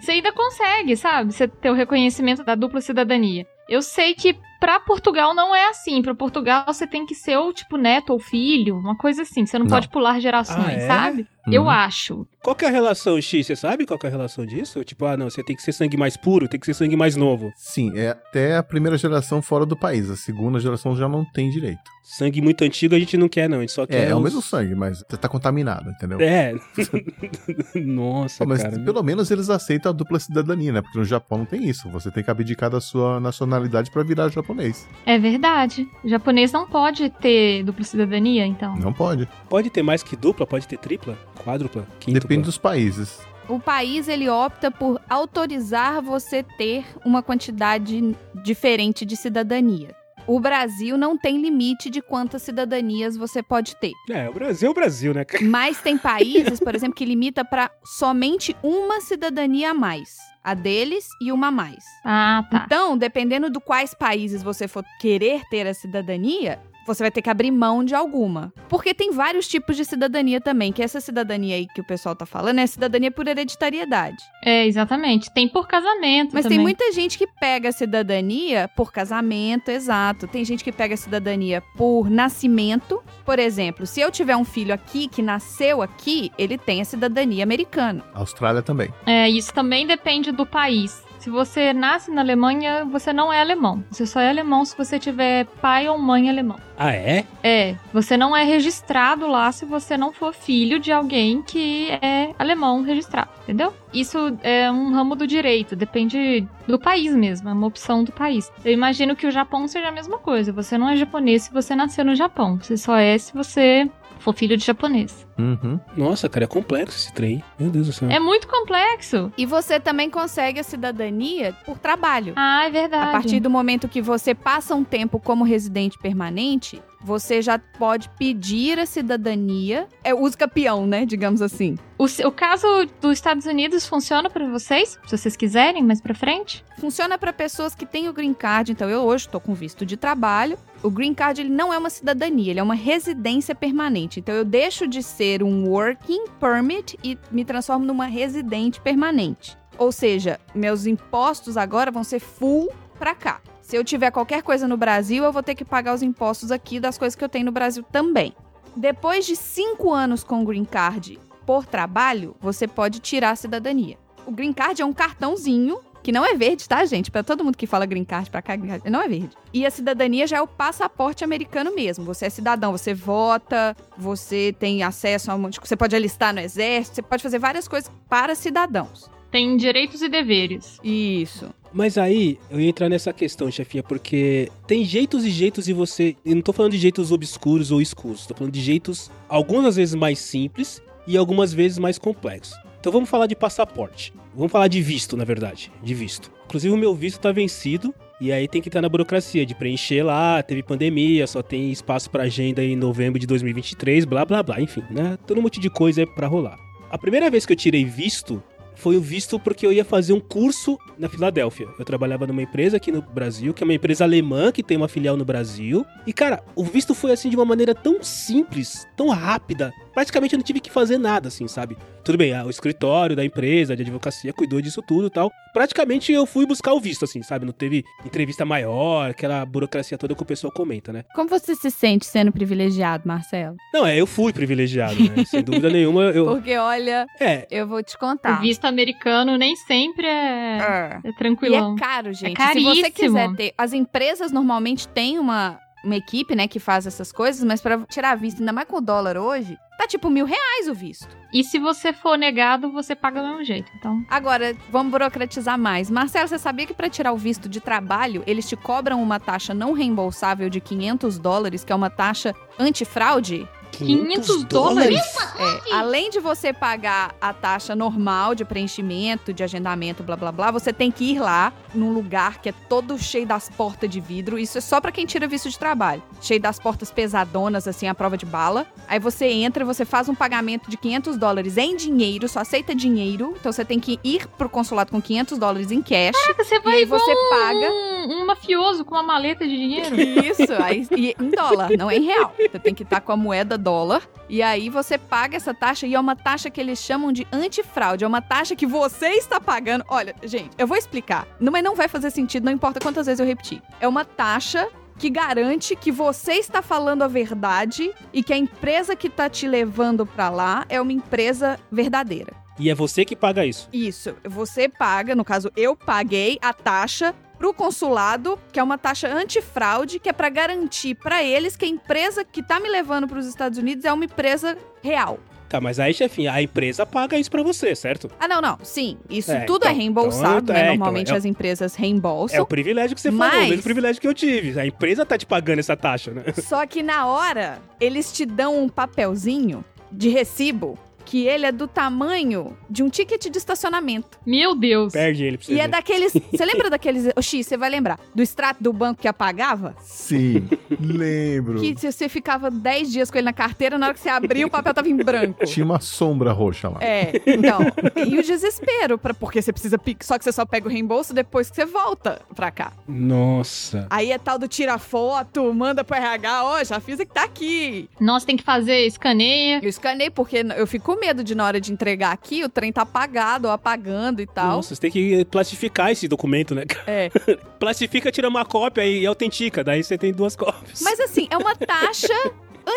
Você 0.00 0.12
ainda 0.12 0.32
consegue, 0.32 0.96
sabe? 0.96 1.32
Você 1.32 1.46
ter 1.46 1.70
o 1.70 1.74
reconhecimento 1.74 2.42
da 2.42 2.54
dupla 2.54 2.80
cidadania. 2.80 3.46
Eu 3.68 3.80
sei 3.80 4.14
que 4.14 4.36
pra 4.64 4.80
Portugal 4.80 5.34
não 5.34 5.54
é 5.54 5.68
assim. 5.68 6.00
Pra 6.00 6.14
Portugal 6.14 6.64
você 6.66 6.86
tem 6.86 7.04
que 7.04 7.14
ser 7.14 7.36
ou 7.36 7.52
tipo 7.52 7.76
neto 7.76 8.14
ou 8.14 8.18
filho, 8.18 8.78
uma 8.78 8.96
coisa 8.96 9.20
assim. 9.20 9.44
Você 9.44 9.58
não, 9.58 9.66
Não. 9.66 9.70
pode 9.70 9.90
pular 9.90 10.18
gerações, 10.20 10.58
Ah, 10.66 10.72
é? 10.72 10.86
sabe? 10.86 11.28
Eu 11.46 11.62
Uhum. 11.64 11.70
acho. 11.70 12.26
Qual 12.42 12.54
que 12.56 12.64
é 12.64 12.68
a 12.68 12.70
relação, 12.70 13.20
X? 13.20 13.46
Você 13.46 13.56
sabe 13.56 13.86
qual 13.86 13.98
que 13.98 14.06
é 14.06 14.08
a 14.08 14.12
relação 14.12 14.44
disso? 14.46 14.82
Tipo, 14.84 15.06
ah, 15.06 15.16
não, 15.16 15.28
você 15.30 15.42
tem 15.42 15.54
que 15.56 15.62
ser 15.62 15.72
sangue 15.72 15.96
mais 15.96 16.16
puro, 16.16 16.46
tem 16.48 16.58
que 16.60 16.66
ser 16.66 16.74
sangue 16.74 16.96
mais 16.96 17.16
novo. 17.16 17.52
Sim, 17.56 17.92
é 17.96 18.10
até 18.10 18.56
a 18.56 18.62
primeira 18.62 18.96
geração 18.98 19.40
fora 19.42 19.64
do 19.66 19.76
país. 19.76 20.10
A 20.10 20.16
segunda 20.16 20.58
geração 20.60 20.94
já 20.96 21.08
não 21.08 21.24
tem 21.24 21.50
direito. 21.50 21.80
Sangue 22.02 22.42
muito 22.42 22.62
antigo 22.62 22.94
a 22.94 22.98
gente 22.98 23.16
não 23.16 23.28
quer, 23.30 23.48
não. 23.48 23.58
A 23.58 23.60
gente 23.62 23.72
só 23.72 23.86
quer. 23.86 24.08
É, 24.08 24.10
é 24.10 24.14
o 24.14 24.20
mesmo 24.20 24.42
sangue, 24.42 24.74
mas 24.74 25.02
tá 25.20 25.26
contaminado, 25.28 25.88
entendeu? 25.90 26.20
É. 26.20 26.54
Nossa, 27.74 28.44
Mas 28.44 28.62
cara. 28.62 28.78
pelo 28.80 29.02
menos 29.02 29.30
eles 29.30 29.48
aceitam 29.50 29.90
a 29.90 29.94
dupla 29.94 30.18
cidadania, 30.18 30.72
né? 30.72 30.82
Porque 30.82 30.98
no 30.98 31.04
Japão 31.04 31.38
não 31.38 31.44
tem 31.46 31.64
isso. 31.68 31.88
Você 31.90 32.10
tem 32.10 32.22
que 32.22 32.30
abdicar 32.30 32.70
da 32.70 32.80
sua 32.80 33.18
nacionalidade 33.20 33.90
pra 33.90 34.02
virar 34.02 34.28
japonês. 34.28 34.86
É 35.06 35.18
verdade. 35.18 35.88
O 36.04 36.08
japonês 36.08 36.52
não 36.52 36.66
pode 36.66 37.08
ter 37.10 37.62
dupla 37.64 37.84
cidadania, 37.84 38.46
então. 38.46 38.76
Não 38.76 38.92
pode. 38.92 39.28
Pode 39.48 39.70
ter 39.70 39.82
mais 39.82 40.02
que 40.02 40.14
dupla? 40.16 40.46
Pode 40.46 40.66
ter 40.68 40.78
tripla? 40.78 41.16
Quádrupla? 41.34 41.86
Quíntupla? 42.00 42.20
Depende 42.20 42.42
dos 42.42 42.58
países. 42.58 43.20
O 43.48 43.60
país 43.60 44.08
ele 44.08 44.28
opta 44.28 44.70
por 44.70 45.00
autorizar 45.08 46.00
você 46.00 46.42
ter 46.42 46.84
uma 47.04 47.22
quantidade 47.22 48.16
diferente 48.42 49.04
de 49.04 49.16
cidadania. 49.16 49.94
O 50.26 50.40
Brasil 50.40 50.96
não 50.96 51.18
tem 51.18 51.40
limite 51.40 51.90
de 51.90 52.00
quantas 52.00 52.42
cidadanias 52.42 53.14
você 53.14 53.42
pode 53.42 53.76
ter. 53.76 53.92
É, 54.10 54.28
o 54.28 54.32
Brasil 54.32 54.68
é 54.68 54.70
o 54.70 54.74
Brasil, 54.74 55.12
né? 55.12 55.26
Mas 55.42 55.80
tem 55.82 55.98
países, 55.98 56.58
por 56.58 56.74
exemplo, 56.74 56.94
que 56.94 57.04
limita 57.04 57.44
para 57.44 57.70
somente 57.84 58.56
uma 58.62 59.02
cidadania 59.02 59.72
a 59.72 59.74
mais. 59.74 60.16
A 60.42 60.54
deles 60.54 61.06
e 61.20 61.30
uma 61.32 61.48
a 61.48 61.50
mais. 61.50 61.84
Ah, 62.04 62.46
tá. 62.50 62.62
Então, 62.64 62.96
dependendo 62.96 63.50
do 63.50 63.60
quais 63.60 63.94
países 63.94 64.42
você 64.42 64.66
for 64.66 64.84
querer 65.00 65.42
ter 65.50 65.66
a 65.66 65.74
cidadania, 65.74 66.58
você 66.86 67.02
vai 67.02 67.10
ter 67.10 67.22
que 67.22 67.30
abrir 67.30 67.50
mão 67.50 67.84
de 67.84 67.94
alguma. 67.94 68.52
Porque 68.68 68.94
tem 68.94 69.10
vários 69.12 69.48
tipos 69.48 69.76
de 69.76 69.84
cidadania 69.84 70.40
também, 70.40 70.72
que 70.72 70.82
essa 70.82 71.00
cidadania 71.00 71.56
aí 71.56 71.66
que 71.74 71.80
o 71.80 71.86
pessoal 71.86 72.14
tá 72.14 72.26
falando 72.26 72.58
é 72.58 72.66
cidadania 72.66 73.10
por 73.10 73.26
hereditariedade. 73.26 74.22
É, 74.44 74.66
exatamente. 74.66 75.32
Tem 75.32 75.48
por 75.48 75.66
casamento 75.66 76.30
Mas 76.32 76.44
também. 76.44 76.58
tem 76.58 76.64
muita 76.64 76.92
gente 76.92 77.16
que 77.16 77.26
pega 77.26 77.68
a 77.68 77.72
cidadania 77.72 78.68
por 78.76 78.92
casamento, 78.92 79.70
exato. 79.70 80.26
Tem 80.26 80.44
gente 80.44 80.62
que 80.62 80.72
pega 80.72 80.94
a 80.94 80.98
cidadania 80.98 81.62
por 81.76 82.10
nascimento. 82.10 83.02
Por 83.24 83.38
exemplo, 83.38 83.86
se 83.86 84.00
eu 84.00 84.10
tiver 84.10 84.36
um 84.36 84.44
filho 84.44 84.74
aqui 84.74 85.08
que 85.08 85.22
nasceu 85.22 85.82
aqui, 85.82 86.30
ele 86.38 86.58
tem 86.58 86.80
a 86.80 86.84
cidadania 86.84 87.42
americana. 87.42 88.04
Austrália 88.14 88.62
também. 88.62 88.92
É, 89.06 89.28
isso 89.28 89.52
também 89.52 89.86
depende 89.86 90.30
do 90.32 90.44
país. 90.46 91.02
Se 91.24 91.30
você 91.30 91.72
nasce 91.72 92.10
na 92.10 92.20
Alemanha, 92.20 92.84
você 92.84 93.10
não 93.10 93.32
é 93.32 93.40
alemão. 93.40 93.82
Você 93.90 94.04
só 94.04 94.20
é 94.20 94.28
alemão 94.28 94.62
se 94.62 94.76
você 94.76 94.98
tiver 94.98 95.46
pai 95.58 95.88
ou 95.88 95.96
mãe 95.96 96.28
alemão. 96.28 96.58
Ah, 96.76 96.92
é? 96.92 97.24
É, 97.42 97.76
você 97.94 98.14
não 98.14 98.36
é 98.36 98.44
registrado 98.44 99.26
lá 99.26 99.50
se 99.50 99.64
você 99.64 99.96
não 99.96 100.12
for 100.12 100.34
filho 100.34 100.78
de 100.78 100.92
alguém 100.92 101.40
que 101.40 101.88
é 102.02 102.34
alemão 102.38 102.82
registrado, 102.82 103.30
entendeu? 103.42 103.72
Isso 103.90 104.36
é 104.42 104.70
um 104.70 104.92
ramo 104.92 105.16
do 105.16 105.26
direito, 105.26 105.74
depende 105.74 106.46
do 106.68 106.78
país 106.78 107.14
mesmo, 107.14 107.48
é 107.48 107.54
uma 107.54 107.68
opção 107.68 108.04
do 108.04 108.12
país. 108.12 108.52
Eu 108.62 108.72
imagino 108.72 109.16
que 109.16 109.26
o 109.26 109.30
Japão 109.30 109.66
seja 109.66 109.88
a 109.88 109.92
mesma 109.92 110.18
coisa. 110.18 110.52
Você 110.52 110.76
não 110.76 110.90
é 110.90 110.94
japonês 110.94 111.44
se 111.44 111.52
você 111.54 111.74
nasceu 111.74 112.04
no 112.04 112.14
Japão. 112.14 112.58
Você 112.60 112.76
só 112.76 112.96
é 112.96 113.16
se 113.16 113.32
você 113.32 113.90
for 114.18 114.34
filho 114.34 114.58
de 114.58 114.66
japonês. 114.66 115.23
Uhum. 115.38 115.78
Nossa, 115.96 116.28
cara, 116.28 116.44
é 116.44 116.48
complexo 116.48 116.96
esse 116.96 117.12
trem. 117.12 117.42
Meu 117.58 117.70
Deus 117.70 117.86
do 117.86 117.92
céu. 117.92 118.08
É 118.10 118.18
muito 118.18 118.46
complexo. 118.48 119.32
E 119.36 119.44
você 119.46 119.80
também 119.80 120.08
consegue 120.08 120.60
a 120.60 120.64
cidadania 120.64 121.52
por 121.64 121.78
trabalho. 121.78 122.34
Ah, 122.36 122.64
é 122.66 122.70
verdade. 122.70 123.08
A 123.08 123.12
partir 123.12 123.40
do 123.40 123.50
momento 123.50 123.88
que 123.88 124.00
você 124.00 124.34
passa 124.34 124.74
um 124.74 124.84
tempo 124.84 125.18
como 125.18 125.44
residente 125.44 125.98
permanente, 125.98 126.80
você 127.04 127.42
já 127.42 127.58
pode 127.58 128.08
pedir 128.18 128.78
a 128.78 128.86
cidadania. 128.86 129.86
É 130.02 130.14
uso 130.14 130.38
capião, 130.38 130.86
né? 130.86 131.04
Digamos 131.04 131.42
assim. 131.42 131.76
O, 131.98 132.04
o 132.26 132.32
caso 132.32 132.66
dos 133.00 133.12
Estados 133.12 133.46
Unidos 133.46 133.86
funciona 133.86 134.30
para 134.30 134.48
vocês? 134.48 134.98
Se 135.04 135.16
vocês 135.16 135.36
quiserem, 135.36 135.82
mais 135.82 136.00
pra 136.00 136.14
frente? 136.14 136.64
Funciona 136.78 137.18
para 137.18 137.32
pessoas 137.32 137.74
que 137.74 137.86
têm 137.86 138.08
o 138.08 138.12
green 138.12 138.34
card. 138.34 138.72
Então, 138.72 138.88
eu 138.88 139.02
hoje 139.02 139.26
estou 139.26 139.40
com 139.40 139.54
visto 139.54 139.84
de 139.84 139.96
trabalho. 139.96 140.58
O 140.82 140.90
green 140.90 141.14
card 141.14 141.40
ele 141.40 141.50
não 141.50 141.72
é 141.72 141.78
uma 141.78 141.88
cidadania, 141.88 142.50
ele 142.50 142.60
é 142.60 142.62
uma 142.62 142.74
residência 142.74 143.54
permanente. 143.54 144.20
Então, 144.20 144.34
eu 144.34 144.44
deixo 144.44 144.86
de 144.86 145.02
ser 145.02 145.23
um 145.42 145.68
working 145.68 146.24
permit 146.38 146.98
e 147.02 147.18
me 147.30 147.44
transformo 147.44 147.84
numa 147.84 148.06
residente 148.06 148.80
permanente. 148.80 149.56
Ou 149.78 149.90
seja, 149.90 150.38
meus 150.54 150.86
impostos 150.86 151.56
agora 151.56 151.90
vão 151.90 152.04
ser 152.04 152.20
full 152.20 152.72
para 152.98 153.14
cá. 153.14 153.40
Se 153.60 153.76
eu 153.76 153.84
tiver 153.84 154.10
qualquer 154.10 154.42
coisa 154.42 154.68
no 154.68 154.76
Brasil, 154.76 155.24
eu 155.24 155.32
vou 155.32 155.42
ter 155.42 155.54
que 155.54 155.64
pagar 155.64 155.94
os 155.94 156.02
impostos 156.02 156.50
aqui 156.50 156.78
das 156.78 156.98
coisas 156.98 157.16
que 157.16 157.24
eu 157.24 157.28
tenho 157.28 157.46
no 157.46 157.52
Brasil 157.52 157.82
também. 157.90 158.34
Depois 158.76 159.24
de 159.24 159.36
cinco 159.36 159.92
anos 159.92 160.22
com 160.22 160.42
o 160.42 160.44
Green 160.44 160.64
Card 160.64 161.18
por 161.46 161.64
trabalho, 161.64 162.36
você 162.40 162.66
pode 162.68 163.00
tirar 163.00 163.30
a 163.30 163.36
cidadania. 163.36 163.96
O 164.26 164.32
Green 164.32 164.52
Card 164.52 164.80
é 164.80 164.84
um 164.84 164.92
cartãozinho 164.92 165.80
que 166.04 166.12
não 166.12 166.24
é 166.24 166.34
verde, 166.34 166.68
tá, 166.68 166.84
gente? 166.84 167.10
Para 167.10 167.22
todo 167.22 167.42
mundo 167.42 167.56
que 167.56 167.66
fala 167.66 167.86
green 167.86 168.04
card 168.04 168.30
pra 168.30 168.42
cá, 168.42 168.54
green 168.54 168.68
card, 168.68 168.90
não 168.90 169.00
é 169.00 169.08
verde. 169.08 169.30
E 169.54 169.64
a 169.64 169.70
cidadania 169.70 170.26
já 170.26 170.36
é 170.36 170.42
o 170.42 170.46
passaporte 170.46 171.24
americano 171.24 171.74
mesmo. 171.74 172.04
Você 172.04 172.26
é 172.26 172.30
cidadão, 172.30 172.72
você 172.72 172.92
vota, 172.92 173.74
você 173.96 174.54
tem 174.58 174.82
acesso 174.82 175.30
a 175.30 175.34
um 175.34 175.38
monte 175.38 175.54
de... 175.58 175.66
Você 175.66 175.74
pode 175.74 175.96
alistar 175.96 176.34
no 176.34 176.40
exército, 176.40 176.96
você 176.96 177.02
pode 177.02 177.22
fazer 177.22 177.38
várias 177.38 177.66
coisas 177.66 177.90
para 178.06 178.34
cidadãos. 178.34 179.10
Tem 179.30 179.56
direitos 179.56 180.02
e 180.02 180.08
deveres. 180.08 180.78
Isso. 180.84 181.48
Mas 181.72 181.96
aí, 181.96 182.38
eu 182.50 182.60
ia 182.60 182.68
entrar 182.68 182.90
nessa 182.90 183.10
questão, 183.10 183.50
chefinha, 183.50 183.82
porque 183.82 184.50
tem 184.66 184.84
jeitos 184.84 185.24
e 185.24 185.30
jeitos 185.30 185.68
e 185.68 185.72
você. 185.72 186.14
Eu 186.24 186.36
não 186.36 186.42
tô 186.42 186.52
falando 186.52 186.72
de 186.72 186.78
jeitos 186.78 187.10
obscuros 187.10 187.72
ou 187.72 187.80
escuros, 187.80 188.26
tô 188.26 188.34
falando 188.34 188.52
de 188.52 188.60
jeitos, 188.60 189.10
algumas 189.26 189.74
vezes 189.74 189.94
mais 189.94 190.18
simples 190.18 190.82
e 191.06 191.16
algumas 191.16 191.52
vezes 191.52 191.78
mais 191.78 191.98
complexos. 191.98 192.56
Então 192.84 192.92
vamos 192.92 193.08
falar 193.08 193.26
de 193.26 193.34
passaporte. 193.34 194.12
Vamos 194.36 194.52
falar 194.52 194.68
de 194.68 194.82
visto, 194.82 195.16
na 195.16 195.24
verdade. 195.24 195.72
De 195.82 195.94
visto. 195.94 196.30
Inclusive, 196.44 196.74
o 196.74 196.76
meu 196.76 196.94
visto 196.94 197.18
tá 197.18 197.32
vencido. 197.32 197.94
E 198.20 198.30
aí 198.30 198.46
tem 198.46 198.60
que 198.60 198.68
estar 198.68 198.82
na 198.82 198.90
burocracia 198.90 199.46
de 199.46 199.54
preencher 199.54 200.02
lá, 200.02 200.42
teve 200.42 200.62
pandemia, 200.62 201.26
só 201.26 201.40
tem 201.40 201.72
espaço 201.72 202.10
para 202.10 202.24
agenda 202.24 202.62
em 202.62 202.76
novembro 202.76 203.18
de 203.18 203.26
2023, 203.26 204.04
blá 204.04 204.26
blá 204.26 204.42
blá, 204.42 204.60
enfim, 204.60 204.82
né? 204.90 205.18
Todo 205.26 205.38
um 205.38 205.42
monte 205.44 205.58
de 205.58 205.70
coisa 205.70 206.06
para 206.06 206.26
rolar. 206.26 206.58
A 206.90 206.98
primeira 206.98 207.30
vez 207.30 207.46
que 207.46 207.54
eu 207.54 207.56
tirei 207.56 207.86
visto 207.86 208.42
foi 208.76 208.98
o 208.98 209.00
visto 209.00 209.38
porque 209.40 209.66
eu 209.66 209.72
ia 209.72 209.84
fazer 209.84 210.12
um 210.12 210.20
curso 210.20 210.78
na 210.98 211.08
Filadélfia. 211.08 211.66
Eu 211.78 211.86
trabalhava 211.86 212.26
numa 212.26 212.42
empresa 212.42 212.76
aqui 212.76 212.92
no 212.92 213.00
Brasil, 213.00 213.54
que 213.54 213.62
é 213.62 213.66
uma 213.66 213.72
empresa 213.72 214.04
alemã 214.04 214.52
que 214.52 214.62
tem 214.62 214.76
uma 214.76 214.88
filial 214.88 215.16
no 215.16 215.24
Brasil. 215.24 215.86
E 216.06 216.12
cara, 216.12 216.44
o 216.54 216.62
visto 216.64 216.94
foi 216.94 217.12
assim 217.12 217.30
de 217.30 217.36
uma 217.36 217.46
maneira 217.46 217.74
tão 217.74 218.02
simples, 218.02 218.86
tão 218.94 219.08
rápida. 219.08 219.72
Praticamente 219.94 220.34
eu 220.34 220.38
não 220.38 220.44
tive 220.44 220.60
que 220.60 220.70
fazer 220.70 220.98
nada, 220.98 221.28
assim, 221.28 221.46
sabe? 221.48 221.76
Tudo 222.04 222.18
bem, 222.18 222.34
o 222.42 222.50
escritório 222.50 223.16
da 223.16 223.24
empresa 223.24 223.74
de 223.74 223.82
advocacia 223.82 224.32
cuidou 224.32 224.60
disso 224.60 224.82
tudo 224.82 225.06
e 225.06 225.10
tal. 225.10 225.30
Praticamente 225.52 226.12
eu 226.12 226.26
fui 226.26 226.44
buscar 226.44 226.74
o 226.74 226.80
visto, 226.80 227.04
assim, 227.04 227.22
sabe? 227.22 227.46
Não 227.46 227.52
teve 227.52 227.84
entrevista 228.04 228.44
maior, 228.44 229.10
aquela 229.10 229.44
burocracia 229.46 229.96
toda 229.96 230.14
que 230.14 230.22
o 230.22 230.26
pessoal 230.26 230.52
comenta, 230.52 230.92
né? 230.92 231.04
Como 231.14 231.28
você 231.28 231.54
se 231.54 231.70
sente 231.70 232.04
sendo 232.04 232.32
privilegiado, 232.32 233.06
Marcelo? 233.06 233.56
Não, 233.72 233.86
é, 233.86 233.96
eu 233.96 234.06
fui 234.06 234.32
privilegiado, 234.32 234.96
né? 234.96 235.24
Sem 235.24 235.42
dúvida 235.42 235.70
nenhuma. 235.70 236.04
Eu... 236.10 236.26
Porque, 236.34 236.56
olha, 236.56 237.06
é. 237.20 237.46
eu 237.50 237.66
vou 237.66 237.82
te 237.82 237.96
contar. 237.96 238.38
O 238.38 238.42
visto 238.42 238.64
americano 238.64 239.38
nem 239.38 239.54
sempre 239.56 240.06
é, 240.06 240.58
É. 240.58 241.08
é 241.08 241.12
tranquilão. 241.12 241.72
E 241.72 241.76
é 241.76 241.78
caro, 241.80 242.12
gente. 242.12 242.34
caríssimo. 242.34 242.74
Se 242.74 242.80
você 242.82 242.90
quiser 242.90 243.32
ter. 243.36 243.54
As 243.56 243.72
empresas 243.72 244.32
normalmente 244.32 244.88
têm 244.88 245.18
uma, 245.18 245.58
uma 245.84 245.96
equipe, 245.96 246.34
né, 246.34 246.48
que 246.48 246.58
faz 246.58 246.86
essas 246.86 247.12
coisas, 247.12 247.44
mas 247.44 247.60
pra 247.60 247.78
tirar 247.86 248.16
visto, 248.16 248.40
ainda 248.40 248.52
mais 248.52 248.66
com 248.66 248.76
o 248.76 248.80
dólar 248.80 249.16
hoje, 249.16 249.56
tá 249.78 249.86
tipo 249.86 250.08
mil 250.10 250.24
reais 250.24 250.68
o 250.68 250.74
visto. 250.74 251.08
E 251.32 251.42
se 251.44 251.58
você 251.58 251.92
for 251.92 252.16
negado, 252.16 252.70
você 252.70 252.94
paga 252.94 253.20
do 253.20 253.28
mesmo 253.28 253.44
jeito. 253.44 253.70
Então, 253.76 254.04
Agora, 254.08 254.56
vamos 254.70 254.90
burocratizar 254.90 255.58
mais. 255.58 255.90
Marcelo, 255.90 256.28
você 256.28 256.38
sabia 256.38 256.66
que 256.66 256.74
pra 256.74 256.88
tirar 256.88 257.12
o 257.12 257.16
visto 257.16 257.48
de 257.48 257.60
trabalho, 257.60 258.22
eles 258.26 258.48
te 258.48 258.56
cobram 258.56 259.02
uma 259.02 259.18
taxa 259.18 259.52
não 259.52 259.72
reembolsável 259.72 260.48
de 260.48 260.60
500 260.60 261.18
dólares, 261.18 261.64
que 261.64 261.72
é 261.72 261.76
uma 261.76 261.90
taxa 261.90 262.34
antifraude? 262.58 263.48
500 263.76 264.44
dólares? 264.44 265.00
É, 265.38 265.74
além 265.74 266.10
de 266.10 266.20
você 266.20 266.52
pagar 266.52 267.14
a 267.20 267.32
taxa 267.32 267.74
normal 267.74 268.34
de 268.34 268.44
preenchimento, 268.44 269.32
de 269.32 269.42
agendamento, 269.42 270.02
blá 270.02 270.16
blá 270.16 270.30
blá, 270.32 270.50
você 270.50 270.72
tem 270.72 270.90
que 270.90 271.04
ir 271.04 271.18
lá 271.20 271.52
num 271.74 271.92
lugar 271.92 272.38
que 272.40 272.48
é 272.48 272.54
todo 272.68 272.98
cheio 272.98 273.26
das 273.26 273.48
portas 273.48 273.88
de 273.90 274.00
vidro. 274.00 274.38
Isso 274.38 274.58
é 274.58 274.60
só 274.60 274.80
pra 274.80 274.92
quem 274.92 275.06
tira 275.06 275.26
visto 275.26 275.48
de 275.48 275.58
trabalho. 275.58 276.02
Cheio 276.20 276.40
das 276.40 276.58
portas 276.58 276.90
pesadonas, 276.90 277.66
assim, 277.68 277.88
a 277.88 277.94
prova 277.94 278.16
de 278.16 278.26
bala. 278.26 278.66
Aí 278.88 278.98
você 278.98 279.26
entra, 279.26 279.64
você 279.64 279.84
faz 279.84 280.08
um 280.08 280.14
pagamento 280.14 280.70
de 280.70 280.76
500 280.76 281.16
dólares 281.16 281.56
em 281.56 281.76
dinheiro, 281.76 282.28
só 282.28 282.40
aceita 282.40 282.74
dinheiro. 282.74 283.34
Então 283.38 283.52
você 283.52 283.64
tem 283.64 283.80
que 283.80 283.98
ir 284.04 284.26
pro 284.38 284.48
consulado 284.48 284.90
com 284.90 285.00
500 285.00 285.38
dólares 285.38 285.70
em 285.70 285.82
cash. 285.82 286.14
você 286.36 286.56
E 286.56 286.60
vai 286.60 286.74
aí 286.76 286.82
igual 286.82 287.00
você 287.00 287.14
paga. 287.30 287.70
um, 287.72 288.20
um 288.22 288.26
mafioso 288.26 288.84
com 288.84 288.94
uma 288.94 289.02
maleta 289.02 289.46
de 289.46 289.56
dinheiro. 289.56 289.94
Isso, 290.00 290.52
aí, 290.62 290.86
e 290.96 291.14
em 291.20 291.30
dólar, 291.30 291.70
não 291.76 291.90
é 291.90 291.96
em 291.96 292.04
real. 292.04 292.34
Você 292.38 292.58
tem 292.58 292.74
que 292.74 292.82
estar 292.82 293.00
com 293.00 293.12
a 293.12 293.16
moeda 293.16 293.56
dólar. 293.64 294.02
E 294.28 294.42
aí 294.42 294.68
você 294.68 294.96
paga 294.96 295.36
essa 295.36 295.54
taxa 295.54 295.86
e 295.86 295.94
é 295.94 296.00
uma 296.00 296.14
taxa 296.14 296.50
que 296.50 296.60
eles 296.60 296.78
chamam 296.78 297.10
de 297.10 297.26
antifraude. 297.32 298.04
É 298.04 298.06
uma 298.06 298.22
taxa 298.22 298.54
que 298.54 298.66
você 298.66 299.08
está 299.08 299.40
pagando. 299.40 299.84
Olha, 299.88 300.14
gente, 300.22 300.50
eu 300.56 300.66
vou 300.66 300.76
explicar. 300.76 301.26
Não, 301.40 301.50
mas 301.50 301.64
não 301.64 301.74
vai 301.74 301.88
fazer 301.88 302.10
sentido, 302.10 302.44
não 302.44 302.52
importa 302.52 302.78
quantas 302.78 303.06
vezes 303.06 303.20
eu 303.20 303.26
repetir. 303.26 303.62
É 303.80 303.88
uma 303.88 304.04
taxa 304.04 304.68
que 304.98 305.10
garante 305.10 305.74
que 305.74 305.90
você 305.90 306.34
está 306.34 306.62
falando 306.62 307.02
a 307.02 307.08
verdade 307.08 307.92
e 308.12 308.22
que 308.22 308.32
a 308.32 308.36
empresa 308.36 308.94
que 308.94 309.08
tá 309.08 309.28
te 309.28 309.48
levando 309.48 310.06
pra 310.06 310.28
lá 310.28 310.64
é 310.68 310.80
uma 310.80 310.92
empresa 310.92 311.58
verdadeira. 311.70 312.32
E 312.58 312.70
é 312.70 312.74
você 312.74 313.04
que 313.04 313.16
paga 313.16 313.44
isso. 313.44 313.68
Isso, 313.72 314.14
você 314.24 314.68
paga, 314.68 315.16
no 315.16 315.24
caso 315.24 315.50
eu 315.56 315.74
paguei 315.74 316.38
a 316.40 316.52
taxa 316.52 317.12
pro 317.44 317.52
consulado, 317.52 318.38
que 318.50 318.58
é 318.58 318.62
uma 318.62 318.78
taxa 318.78 319.06
antifraude, 319.14 319.98
que 319.98 320.08
é 320.08 320.12
pra 320.14 320.30
garantir 320.30 320.94
pra 320.94 321.22
eles 321.22 321.56
que 321.56 321.66
a 321.66 321.68
empresa 321.68 322.24
que 322.24 322.42
tá 322.42 322.58
me 322.58 322.70
levando 322.70 323.06
pros 323.06 323.26
Estados 323.26 323.58
Unidos 323.58 323.84
é 323.84 323.92
uma 323.92 324.06
empresa 324.06 324.56
real. 324.82 325.18
Tá, 325.46 325.60
mas 325.60 325.78
aí, 325.78 325.92
chefinha, 325.92 326.32
a 326.32 326.40
empresa 326.40 326.86
paga 326.86 327.18
isso 327.18 327.30
pra 327.30 327.42
você, 327.42 327.74
certo? 327.76 328.10
Ah, 328.18 328.26
não, 328.26 328.40
não. 328.40 328.58
Sim, 328.62 328.96
isso 329.10 329.30
É, 329.30 329.40
tudo 329.40 329.64
é 329.64 329.68
então- 329.68 329.78
reembolsado, 329.78 330.44
então, 330.44 330.54
né? 330.54 330.60
é, 330.60 330.64
então, 330.68 330.76
Normalmente 330.78 331.12
é- 331.12 331.16
as 331.16 331.26
empresas 331.26 331.76
É 331.76 331.80
reembolsam. 331.82 332.42
o 332.42 332.46
privilégio 332.46 332.94
que 332.96 333.02
você 333.02 333.10
Mas- 333.10 333.30
falou, 333.30 333.46
o 333.46 333.48
mesmo 333.50 333.62
privilégio 333.62 334.00
que 334.00 334.08
eu 334.08 334.14
tive. 334.14 334.58
A 334.58 334.66
empresa 334.66 335.04
tá 335.04 335.18
te 335.18 335.26
pagando 335.26 335.58
essa 335.58 335.76
taxa, 335.76 336.12
né? 336.12 336.24
Só 336.42 336.64
que 336.66 336.82
na 336.82 337.06
hora, 337.06 337.58
eles 337.78 338.10
te 338.10 338.24
dão 338.24 338.58
um 338.58 338.70
papelzinho 338.70 339.62
de 339.92 340.08
recibo 340.08 340.78
que 341.04 341.26
ele 341.26 341.46
é 341.46 341.52
do 341.52 341.66
tamanho 341.68 342.56
de 342.68 342.82
um 342.82 342.88
ticket 342.88 343.28
de 343.30 343.38
estacionamento. 343.38 344.18
Meu 344.26 344.54
Deus. 344.54 344.92
Perde 344.92 345.24
ele 345.24 345.36
pra 345.38 345.46
você 345.46 345.52
E 345.54 345.58
é 345.60 345.62
ver. 345.64 345.68
daqueles. 345.68 346.12
Você 346.34 346.44
lembra 346.44 346.70
daqueles. 346.70 347.08
X, 347.20 347.46
você 347.46 347.56
vai 347.56 347.70
lembrar. 347.70 347.98
Do 348.14 348.22
extrato 348.22 348.62
do 348.62 348.72
banco 348.72 349.00
que 349.00 349.08
apagava? 349.08 349.74
Sim, 349.80 350.48
lembro. 350.80 351.60
Que 351.60 351.74
se 351.78 351.90
você 351.92 352.08
ficava 352.08 352.50
10 352.50 352.92
dias 352.92 353.10
com 353.10 353.18
ele 353.18 353.24
na 353.24 353.32
carteira, 353.32 353.78
na 353.78 353.86
hora 353.86 353.94
que 353.94 354.00
você 354.00 354.08
abria, 354.08 354.46
o 354.46 354.50
papel 354.50 354.74
tava 354.74 354.88
em 354.88 354.96
branco. 354.96 355.44
Tinha 355.46 355.64
uma 355.64 355.80
sombra 355.80 356.32
roxa 356.32 356.68
lá. 356.68 356.78
É, 356.80 357.20
então. 357.26 357.60
E 358.06 358.18
o 358.18 358.22
desespero, 358.22 358.98
pra, 358.98 359.14
porque 359.14 359.40
você 359.40 359.52
precisa. 359.52 359.78
Só 360.02 360.18
que 360.18 360.24
você 360.24 360.32
só 360.32 360.44
pega 360.44 360.66
o 360.66 360.70
reembolso 360.70 361.12
depois 361.14 361.48
que 361.50 361.56
você 361.56 361.64
volta 361.66 362.20
pra 362.34 362.50
cá. 362.50 362.72
Nossa. 362.88 363.86
Aí 363.90 364.10
é 364.12 364.18
tal 364.18 364.38
do 364.38 364.48
tira 364.48 364.78
foto, 364.78 365.52
manda 365.54 365.84
pro 365.84 365.96
RH, 365.96 366.44
ó, 366.44 366.64
já 366.64 366.80
fiz 366.80 366.98
e 366.98 367.06
que 367.06 367.12
tá 367.14 367.24
aqui. 367.24 367.88
Nossa, 368.00 368.26
tem 368.26 368.36
que 368.36 368.42
fazer 368.42 368.86
escaneia. 368.86 369.60
Eu 369.62 369.68
escanei 369.68 370.10
porque 370.10 370.44
eu 370.56 370.66
fico 370.66 370.93
com 370.94 371.00
medo 371.00 371.24
de 371.24 371.34
na 371.34 371.44
hora 371.44 371.60
de 371.60 371.72
entregar 371.72 372.12
aqui, 372.12 372.44
o 372.44 372.48
trem 372.48 372.72
tá 372.72 372.82
apagado 372.82 373.48
ou 373.48 373.52
apagando 373.52 374.22
e 374.22 374.26
tal. 374.26 374.56
Nossa, 374.56 374.74
você 374.74 374.80
tem 374.80 374.90
que 374.90 375.24
plastificar 375.26 375.90
esse 375.90 376.06
documento, 376.06 376.54
né? 376.54 376.64
É. 376.86 377.10
Plastifica, 377.58 378.12
tira 378.12 378.28
uma 378.28 378.44
cópia 378.44 378.86
e 378.86 379.04
autentica. 379.04 379.64
Daí 379.64 379.82
você 379.82 379.98
tem 379.98 380.12
duas 380.12 380.36
cópias. 380.36 380.80
Mas 380.82 381.00
assim, 381.00 381.26
é 381.30 381.36
uma 381.36 381.54
taxa 381.56 382.14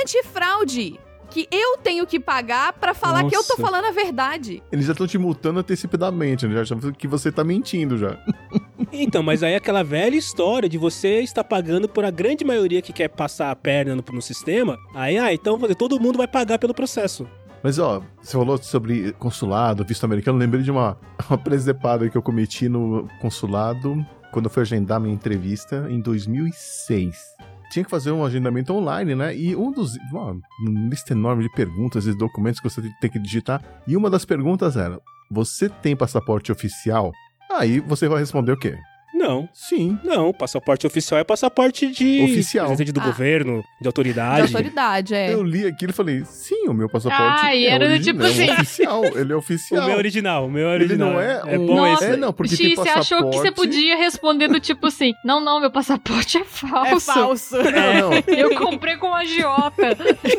antifraude. 0.02 1.00
que 1.30 1.48
eu 1.52 1.78
tenho 1.78 2.08
que 2.08 2.20
pagar 2.20 2.74
pra 2.74 2.94
falar 2.94 3.26
que 3.30 3.36
eu 3.36 3.44
tô 3.44 3.56
Nossa. 3.58 3.62
falando 3.62 3.86
a 3.86 3.92
verdade. 3.92 4.64
Eles 4.72 4.86
já 4.86 4.94
estão 4.94 5.06
te 5.06 5.18
multando 5.18 5.60
antecipadamente, 5.60 6.48
né? 6.48 6.56
já 6.56 6.62
acham 6.62 6.80
que 6.92 7.08
você 7.08 7.32
tá 7.32 7.44
mentindo 7.44 7.98
já. 7.98 8.18
Então, 8.90 9.22
mas 9.22 9.44
aí 9.44 9.52
é 9.52 9.58
aquela 9.58 9.84
velha 9.84 10.16
história 10.16 10.70
de 10.70 10.78
você 10.78 11.20
estar 11.20 11.44
pagando 11.44 11.90
por 11.90 12.06
a 12.06 12.10
grande 12.10 12.46
maioria 12.46 12.82
que 12.82 12.94
quer 12.94 13.10
passar 13.10 13.52
a 13.52 13.56
perna 13.56 13.94
no, 13.94 14.04
no 14.14 14.22
sistema. 14.22 14.78
Aí, 14.96 15.18
ah, 15.18 15.34
então 15.34 15.60
todo 15.76 16.00
mundo 16.00 16.18
vai 16.18 16.28
pagar 16.28 16.58
pelo 16.58 16.74
processo. 16.74 17.28
Mas 17.64 17.80
ó, 17.80 18.02
você 18.22 18.38
falou 18.38 18.58
sobre 18.58 19.12
consulado, 19.14 19.86
visto 19.86 20.04
americano, 20.04 20.38
lembrei 20.38 20.64
de 20.64 20.72
uma, 20.72 20.98
uma 21.30 21.38
presepada 21.38 22.10
que 22.10 22.18
eu 22.18 22.22
cometi 22.22 22.70
no 22.70 23.08
consulado 23.20 24.06
quando 24.32 24.46
eu 24.46 24.52
fui 24.52 24.62
agendar 24.62 25.00
minha 25.00 25.14
entrevista 25.14 25.88
em 25.90 26.00
2006. 26.00 27.18
Tinha 27.72 27.84
que 27.84 27.92
fazer 27.92 28.12
um 28.12 28.24
agendamento 28.24 28.74
online, 28.74 29.14
né? 29.14 29.36
E 29.36 29.56
um 29.56 29.72
dos. 29.72 29.98
Uma 30.12 30.40
lista 30.90 31.14
enorme 31.14 31.44
de 31.44 31.50
perguntas 31.52 32.08
e 32.08 32.18
documentos 32.18 32.62
que 32.62 32.70
você 32.70 32.82
tem 33.02 33.10
que 33.10 33.20
digitar. 33.20 33.62
E 33.86 33.98
uma 33.98 34.10
das 34.10 34.24
perguntas 34.24 34.78
era: 34.78 35.02
Você 35.30 35.68
tem 35.68 35.96
passaporte 35.96 36.50
oficial? 36.50 37.12
Aí 37.52 37.82
você 37.82 38.08
vai 38.08 38.20
responder 38.20 38.54
o 38.54 38.58
quê? 38.58 38.78
Não. 39.28 39.50
Sim. 39.54 40.00
Não, 40.04 40.32
passaporte 40.32 40.88
oficial 40.88 41.20
é 41.20 41.24
passaporte 41.24 41.88
de 41.92 42.22
Oficial. 42.24 42.68
presidente 42.68 42.92
do 42.94 43.02
Ah. 43.02 43.06
governo, 43.06 43.58
de 43.78 43.82
De 43.82 43.88
autoridade. 43.88 44.42
autoridade, 44.44 45.14
é. 45.16 45.34
Eu 45.34 45.44
li 45.44 45.66
aquilo 45.66 45.92
e 45.92 45.94
falei: 45.94 46.24
Sim, 46.26 46.68
o 46.70 46.74
meu 46.74 46.88
passaporte 46.88 47.46
Ah, 47.46 47.54
e 47.56 47.66
é, 47.66 47.72
era 47.72 48.00
tipo 48.00 48.24
é 48.24 48.28
assim. 48.28 48.50
oficial. 48.52 49.04
Ele 49.06 49.34
é 49.34 49.36
O 49.36 49.40
oficial. 49.40 49.86
meu 49.88 49.98
original, 49.98 50.46
o 50.46 50.50
meu 50.50 50.68
Ele 50.70 50.86
original. 50.86 51.12
não 51.14 51.20
é 51.22 51.42
é 51.46 51.60
um- 51.60 51.66
bom 51.66 51.76
Nossa, 51.76 52.06
esse. 52.06 52.14
É, 52.14 52.18
não, 52.18 52.32
porque 52.32 52.56
tem 52.56 52.70
Xi, 52.70 52.76
você 52.76 52.90
achou 52.90 53.30
que 53.30 53.38
você 53.38 53.52
podia 53.52 53.98
responder 53.98 54.48
do 54.48 54.60
tipo 54.60 54.88
assim: 54.88 55.14
Não, 55.26 55.40
não, 55.44 55.60
meu 55.60 55.70
passaporte 55.72 56.38
é 56.38 56.44
falso. 56.46 57.12
É 57.12 57.14
falso. 57.14 57.56
Não, 57.58 58.12
não. 58.12 58.24
Eu 58.38 58.56
comprei 58.58 58.96
com 58.98 59.08
um 59.08 59.14
agiota. 59.14 59.98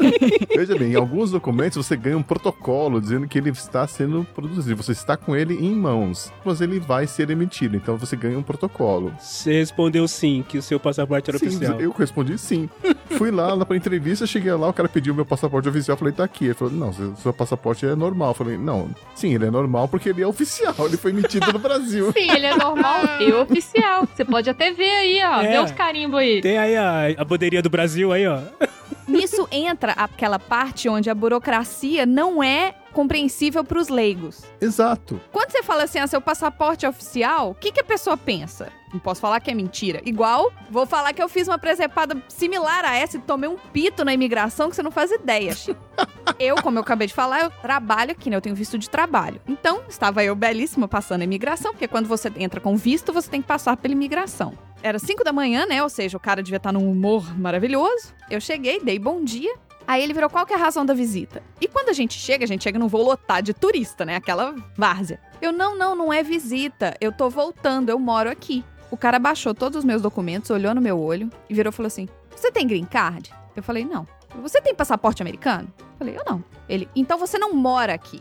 Veja 0.56 0.74
bem, 0.76 0.92
em 0.92 0.96
alguns 0.96 1.30
documentos 1.30 1.76
você 1.86 1.96
ganha 1.96 2.16
um 2.16 2.22
protocolo 2.22 3.00
dizendo 3.00 3.28
que 3.28 3.38
ele 3.38 3.50
está 3.50 3.86
sendo 3.86 4.26
produzido. 4.34 4.76
Você 4.82 4.92
está 4.92 5.16
com 5.16 5.34
ele 5.36 5.54
em 5.54 5.74
mãos, 5.74 6.32
mas 6.44 6.60
ele 6.60 6.78
vai 6.80 7.06
ser 7.06 7.28
emitido. 7.30 7.76
Então 7.76 7.96
você 7.96 8.16
ganha 8.16 8.38
um 8.38 8.42
protocolo. 8.42 8.77
Você 9.18 9.52
respondeu 9.52 10.06
sim, 10.06 10.44
que 10.46 10.58
o 10.58 10.62
seu 10.62 10.78
passaporte 10.78 11.30
era 11.30 11.38
sim, 11.38 11.46
oficial. 11.46 11.80
eu 11.80 11.90
respondi 11.90 12.38
sim. 12.38 12.68
Fui 13.16 13.30
lá, 13.30 13.54
lá 13.54 13.64
pra 13.64 13.76
entrevista, 13.76 14.26
cheguei 14.26 14.52
lá, 14.52 14.68
o 14.68 14.72
cara 14.72 14.88
pediu 14.88 15.14
meu 15.14 15.24
passaporte 15.24 15.68
oficial. 15.68 15.96
Falei, 15.96 16.12
tá 16.12 16.24
aqui. 16.24 16.46
Ele 16.46 16.54
falou, 16.54 16.72
não, 16.72 16.92
seu, 16.92 17.16
seu 17.16 17.32
passaporte 17.32 17.86
é 17.86 17.94
normal. 17.94 18.30
Eu 18.30 18.34
falei, 18.34 18.58
não, 18.58 18.90
sim, 19.14 19.34
ele 19.34 19.46
é 19.46 19.50
normal 19.50 19.88
porque 19.88 20.10
ele 20.10 20.22
é 20.22 20.26
oficial. 20.26 20.74
Ele 20.80 20.96
foi 20.96 21.10
emitido 21.10 21.52
no 21.52 21.58
Brasil. 21.58 22.12
Sim, 22.16 22.30
ele 22.30 22.46
é 22.46 22.56
normal 22.56 23.02
e 23.20 23.32
oficial. 23.32 24.06
Você 24.14 24.24
pode 24.24 24.48
até 24.48 24.72
ver 24.72 24.90
aí, 24.90 25.20
ó. 25.24 25.42
É. 25.42 25.52
Vê 25.52 25.58
os 25.58 25.72
carimbos 25.72 26.20
aí. 26.20 26.40
Tem 26.40 26.58
aí 26.58 26.76
a, 26.76 27.06
a 27.16 27.24
bandeirinha 27.24 27.62
do 27.62 27.70
Brasil 27.70 28.12
aí, 28.12 28.26
ó. 28.26 28.40
Nisso 29.06 29.48
entra 29.50 29.92
aquela 29.92 30.38
parte 30.38 30.88
onde 30.88 31.08
a 31.08 31.14
burocracia 31.14 32.04
não 32.04 32.42
é 32.42 32.74
compreensível 32.92 33.64
pros 33.64 33.88
leigos. 33.88 34.42
Exato. 34.60 35.20
Quando 35.32 35.50
você 35.50 35.62
fala 35.62 35.84
assim, 35.84 35.98
ah, 35.98 36.06
seu 36.06 36.20
passaporte 36.20 36.86
é 36.86 36.88
oficial, 36.88 37.50
o 37.50 37.54
que, 37.54 37.72
que 37.72 37.80
a 37.80 37.84
pessoa 37.84 38.16
pensa? 38.16 38.72
Não 38.92 38.98
posso 38.98 39.20
falar 39.20 39.40
que 39.40 39.50
é 39.50 39.54
mentira. 39.54 40.00
Igual, 40.04 40.50
vou 40.70 40.86
falar 40.86 41.12
que 41.12 41.22
eu 41.22 41.28
fiz 41.28 41.46
uma 41.46 41.58
presepada 41.58 42.22
similar 42.28 42.84
a 42.84 42.96
essa 42.96 43.16
e 43.16 43.20
tomei 43.20 43.48
um 43.48 43.56
pito 43.56 44.04
na 44.04 44.14
imigração 44.14 44.70
que 44.70 44.76
você 44.76 44.82
não 44.82 44.90
faz 44.90 45.10
ideia. 45.10 45.54
Eu, 46.38 46.56
como 46.62 46.78
eu 46.78 46.82
acabei 46.82 47.08
de 47.08 47.14
falar, 47.14 47.42
eu 47.42 47.50
trabalho 47.50 48.12
aqui, 48.12 48.30
né? 48.30 48.36
Eu 48.36 48.40
tenho 48.40 48.54
visto 48.54 48.78
de 48.78 48.88
trabalho. 48.88 49.40
Então, 49.48 49.82
estava 49.88 50.22
eu 50.22 50.36
belíssima 50.36 50.86
passando 50.86 51.22
a 51.22 51.24
imigração, 51.24 51.72
porque 51.72 51.88
quando 51.88 52.06
você 52.06 52.30
entra 52.36 52.60
com 52.60 52.76
visto, 52.76 53.12
você 53.12 53.28
tem 53.28 53.42
que 53.42 53.48
passar 53.48 53.76
pela 53.76 53.92
imigração. 53.92 54.52
Era 54.80 55.00
5 55.00 55.24
da 55.24 55.32
manhã, 55.32 55.66
né? 55.66 55.82
Ou 55.82 55.88
seja, 55.88 56.16
o 56.16 56.20
cara 56.20 56.40
devia 56.40 56.58
estar 56.58 56.72
num 56.72 56.88
humor 56.88 57.36
maravilhoso. 57.36 58.14
Eu 58.30 58.40
cheguei, 58.40 58.78
dei 58.78 59.00
bom 59.00 59.24
dia. 59.24 59.52
Aí 59.88 60.02
ele 60.02 60.12
virou 60.12 60.28
qual 60.28 60.44
que 60.44 60.52
é 60.52 60.56
a 60.56 60.58
razão 60.58 60.84
da 60.84 60.92
visita. 60.92 61.42
E 61.58 61.66
quando 61.66 61.88
a 61.88 61.94
gente 61.94 62.12
chega, 62.12 62.44
a 62.44 62.46
gente 62.46 62.62
chega 62.62 62.78
num 62.78 62.88
voo 62.88 63.02
lotado 63.02 63.42
de 63.46 63.54
turista, 63.54 64.04
né? 64.04 64.16
Aquela 64.16 64.54
várzea. 64.76 65.18
Eu, 65.40 65.50
não, 65.50 65.78
não, 65.78 65.96
não 65.96 66.12
é 66.12 66.22
visita. 66.22 66.94
Eu 67.00 67.10
tô 67.10 67.30
voltando, 67.30 67.88
eu 67.88 67.98
moro 67.98 68.30
aqui. 68.30 68.62
O 68.90 68.98
cara 68.98 69.18
baixou 69.18 69.54
todos 69.54 69.78
os 69.78 69.84
meus 69.86 70.02
documentos, 70.02 70.50
olhou 70.50 70.74
no 70.74 70.80
meu 70.82 71.00
olho 71.00 71.30
e 71.48 71.54
virou 71.54 71.70
e 71.70 71.74
falou 71.74 71.86
assim: 71.86 72.06
Você 72.36 72.52
tem 72.52 72.66
green 72.66 72.84
card? 72.84 73.32
Eu 73.56 73.62
falei, 73.62 73.82
não. 73.82 74.06
Você 74.42 74.60
tem 74.60 74.74
passaporte 74.74 75.22
americano? 75.22 75.72
Eu 75.78 75.98
falei, 75.98 76.16
eu 76.18 76.22
não. 76.26 76.44
Ele, 76.68 76.86
então 76.94 77.16
você 77.16 77.38
não 77.38 77.54
mora 77.54 77.94
aqui. 77.94 78.20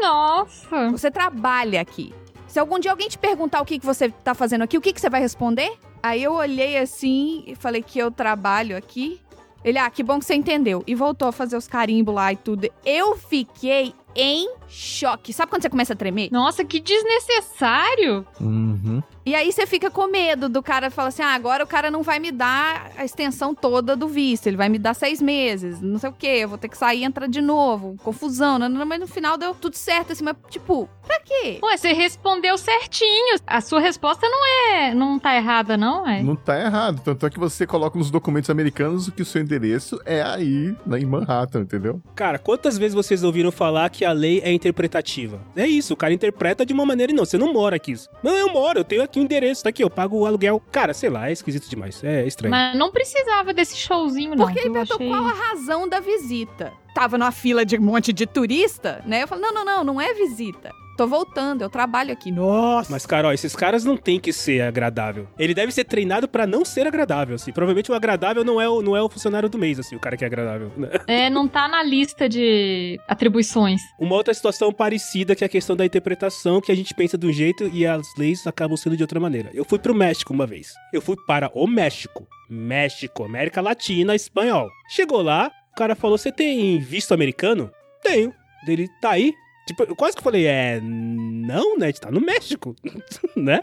Nossa. 0.00 0.90
Você 0.92 1.10
trabalha 1.10 1.78
aqui. 1.78 2.14
Se 2.48 2.58
algum 2.58 2.78
dia 2.78 2.90
alguém 2.90 3.08
te 3.08 3.18
perguntar 3.18 3.60
o 3.60 3.66
que, 3.66 3.78
que 3.78 3.84
você 3.84 4.08
tá 4.08 4.34
fazendo 4.34 4.62
aqui, 4.62 4.78
o 4.78 4.80
que, 4.80 4.94
que 4.94 5.00
você 5.00 5.10
vai 5.10 5.20
responder? 5.20 5.78
Aí 6.02 6.22
eu 6.22 6.32
olhei 6.32 6.78
assim 6.78 7.44
e 7.46 7.54
falei 7.54 7.82
que 7.82 7.98
eu 7.98 8.10
trabalho 8.10 8.76
aqui. 8.76 9.20
Ele, 9.64 9.78
ah, 9.78 9.90
que 9.90 10.02
bom 10.02 10.18
que 10.18 10.24
você 10.24 10.34
entendeu. 10.34 10.82
E 10.86 10.94
voltou 10.94 11.28
a 11.28 11.32
fazer 11.32 11.56
os 11.56 11.66
carimbos 11.66 12.14
lá 12.14 12.32
e 12.32 12.36
tudo. 12.36 12.68
Eu 12.84 13.16
fiquei 13.16 13.94
em 14.14 14.59
choque. 14.70 15.32
Sabe 15.32 15.50
quando 15.50 15.62
você 15.62 15.70
começa 15.70 15.92
a 15.92 15.96
tremer? 15.96 16.30
Nossa, 16.30 16.64
que 16.64 16.80
desnecessário. 16.80 18.26
Uhum. 18.40 19.02
E 19.26 19.34
aí 19.34 19.52
você 19.52 19.66
fica 19.66 19.90
com 19.90 20.06
medo 20.06 20.48
do 20.48 20.62
cara 20.62 20.90
falar 20.90 21.08
assim: 21.08 21.22
ah, 21.22 21.34
agora 21.34 21.62
o 21.62 21.66
cara 21.66 21.90
não 21.90 22.02
vai 22.02 22.18
me 22.18 22.32
dar 22.32 22.90
a 22.96 23.04
extensão 23.04 23.54
toda 23.54 23.94
do 23.94 24.08
visto, 24.08 24.46
ele 24.46 24.56
vai 24.56 24.68
me 24.68 24.78
dar 24.78 24.94
seis 24.94 25.20
meses, 25.20 25.80
não 25.80 25.98
sei 25.98 26.10
o 26.10 26.12
quê, 26.12 26.38
eu 26.40 26.48
vou 26.48 26.58
ter 26.58 26.68
que 26.68 26.76
sair 26.76 27.00
e 27.00 27.04
entrar 27.04 27.26
de 27.26 27.40
novo, 27.40 27.96
confusão, 28.02 28.58
né? 28.58 28.68
mas 28.68 29.00
no 29.00 29.06
final 29.06 29.36
deu 29.36 29.54
tudo 29.54 29.76
certo, 29.76 30.12
assim, 30.12 30.24
mas 30.24 30.36
tipo, 30.48 30.88
pra 31.06 31.20
quê? 31.20 31.58
Ué, 31.62 31.76
você 31.76 31.92
respondeu 31.92 32.56
certinho. 32.56 33.38
A 33.46 33.60
sua 33.60 33.80
resposta 33.80 34.26
não 34.28 34.74
é. 34.74 34.94
Não 34.94 35.18
tá 35.18 35.36
errada, 35.36 35.76
não, 35.76 36.08
é? 36.08 36.22
Não 36.22 36.36
tá 36.36 36.58
errado. 36.58 37.00
Tanto 37.04 37.26
é 37.26 37.30
que 37.30 37.38
você 37.38 37.66
coloca 37.66 37.98
nos 37.98 38.10
documentos 38.10 38.50
americanos 38.50 39.10
que 39.10 39.22
o 39.22 39.24
seu 39.24 39.42
endereço 39.42 40.00
é 40.04 40.22
aí, 40.22 40.74
né, 40.86 40.98
em 40.98 41.06
Manhattan, 41.06 41.60
entendeu? 41.60 42.00
Cara, 42.14 42.38
quantas 42.38 42.78
vezes 42.78 42.94
vocês 42.94 43.22
ouviram 43.22 43.50
falar 43.50 43.90
que 43.90 44.04
a 44.04 44.12
lei 44.12 44.40
é 44.40 44.52
interpretativa? 44.60 45.40
É 45.56 45.66
isso, 45.66 45.94
o 45.94 45.96
cara 45.96 46.12
interpreta 46.12 46.64
de 46.64 46.72
uma 46.72 46.84
maneira 46.84 47.12
e 47.12 47.14
não. 47.14 47.24
Você 47.24 47.38
não 47.38 47.52
mora 47.52 47.76
aqui. 47.76 47.94
Não, 48.22 48.36
eu 48.36 48.52
moro, 48.52 48.80
eu 48.80 48.84
tenho 48.84 49.02
aqui 49.02 49.18
o 49.18 49.22
endereço, 49.22 49.62
tá 49.62 49.70
aqui, 49.70 49.82
eu 49.82 49.90
pago 49.90 50.18
o 50.18 50.26
aluguel. 50.26 50.62
Cara, 50.70 50.92
sei 50.94 51.10
lá, 51.10 51.28
é 51.28 51.32
esquisito 51.32 51.68
demais. 51.68 52.02
É 52.04 52.26
estranho. 52.26 52.50
Mas 52.50 52.76
não 52.76 52.90
precisava 52.90 53.52
desse 53.52 53.76
showzinho, 53.76 54.36
não. 54.36 54.46
Porque 54.46 54.60
que 54.60 54.66
ele 54.66 54.74
perguntou 54.74 54.96
achei... 54.96 55.08
qual 55.08 55.24
a 55.24 55.32
razão 55.32 55.88
da 55.88 56.00
visita. 56.00 56.72
Tava 56.94 57.16
numa 57.16 57.32
fila 57.32 57.64
de 57.64 57.78
um 57.78 57.82
monte 57.82 58.12
de 58.12 58.26
turista, 58.26 59.02
né? 59.06 59.22
Eu 59.22 59.28
falei, 59.28 59.42
não, 59.42 59.52
não, 59.52 59.64
não, 59.64 59.84
não 59.84 60.00
é 60.00 60.12
visita. 60.12 60.72
Tô 61.00 61.06
voltando, 61.06 61.62
eu 61.62 61.70
trabalho 61.70 62.12
aqui. 62.12 62.30
Nossa! 62.30 62.92
Mas, 62.92 63.06
cara, 63.06 63.28
ó, 63.28 63.32
esses 63.32 63.56
caras 63.56 63.86
não 63.86 63.96
tem 63.96 64.20
que 64.20 64.34
ser 64.34 64.60
agradável. 64.60 65.26
Ele 65.38 65.54
deve 65.54 65.72
ser 65.72 65.84
treinado 65.84 66.28
pra 66.28 66.46
não 66.46 66.62
ser 66.62 66.86
agradável, 66.86 67.36
assim. 67.36 67.52
Provavelmente 67.52 67.90
o 67.90 67.94
agradável 67.94 68.44
não 68.44 68.60
é 68.60 68.68
o, 68.68 68.82
não 68.82 68.94
é 68.94 69.00
o 69.02 69.08
funcionário 69.08 69.48
do 69.48 69.56
mês, 69.56 69.78
assim, 69.78 69.96
o 69.96 69.98
cara 69.98 70.14
que 70.14 70.24
é 70.24 70.26
agradável. 70.26 70.70
né? 70.76 70.90
É, 71.06 71.30
não 71.30 71.48
tá 71.48 71.66
na 71.68 71.82
lista 71.82 72.28
de 72.28 73.00
atribuições. 73.08 73.80
Uma 73.98 74.14
outra 74.14 74.34
situação 74.34 74.70
parecida 74.74 75.34
que 75.34 75.42
é 75.42 75.46
a 75.46 75.48
questão 75.48 75.74
da 75.74 75.86
interpretação, 75.86 76.60
que 76.60 76.70
a 76.70 76.74
gente 76.74 76.92
pensa 76.92 77.16
de 77.16 77.26
um 77.26 77.32
jeito 77.32 77.70
e 77.72 77.86
as 77.86 78.06
leis 78.18 78.46
acabam 78.46 78.76
sendo 78.76 78.94
de 78.94 79.02
outra 79.02 79.18
maneira. 79.18 79.48
Eu 79.54 79.64
fui 79.64 79.78
pro 79.78 79.94
México 79.94 80.34
uma 80.34 80.46
vez. 80.46 80.74
Eu 80.92 81.00
fui 81.00 81.16
para 81.26 81.50
o 81.54 81.66
México. 81.66 82.28
México, 82.50 83.24
América 83.24 83.62
Latina, 83.62 84.14
espanhol. 84.14 84.68
Chegou 84.90 85.22
lá, 85.22 85.50
o 85.72 85.76
cara 85.76 85.94
falou: 85.94 86.18
Você 86.18 86.30
tem 86.30 86.78
visto 86.78 87.14
americano? 87.14 87.70
Tenho. 88.02 88.34
Dele, 88.66 88.86
tá 89.00 89.12
aí? 89.12 89.32
Tipo, 89.70 89.84
eu 89.84 89.94
quase 89.94 90.16
que 90.16 90.22
falei, 90.22 90.46
é. 90.46 90.80
Não, 90.82 91.78
né? 91.78 91.86
A 91.86 91.90
gente 91.90 92.00
tá 92.00 92.10
no 92.10 92.20
México, 92.20 92.74
né? 93.36 93.62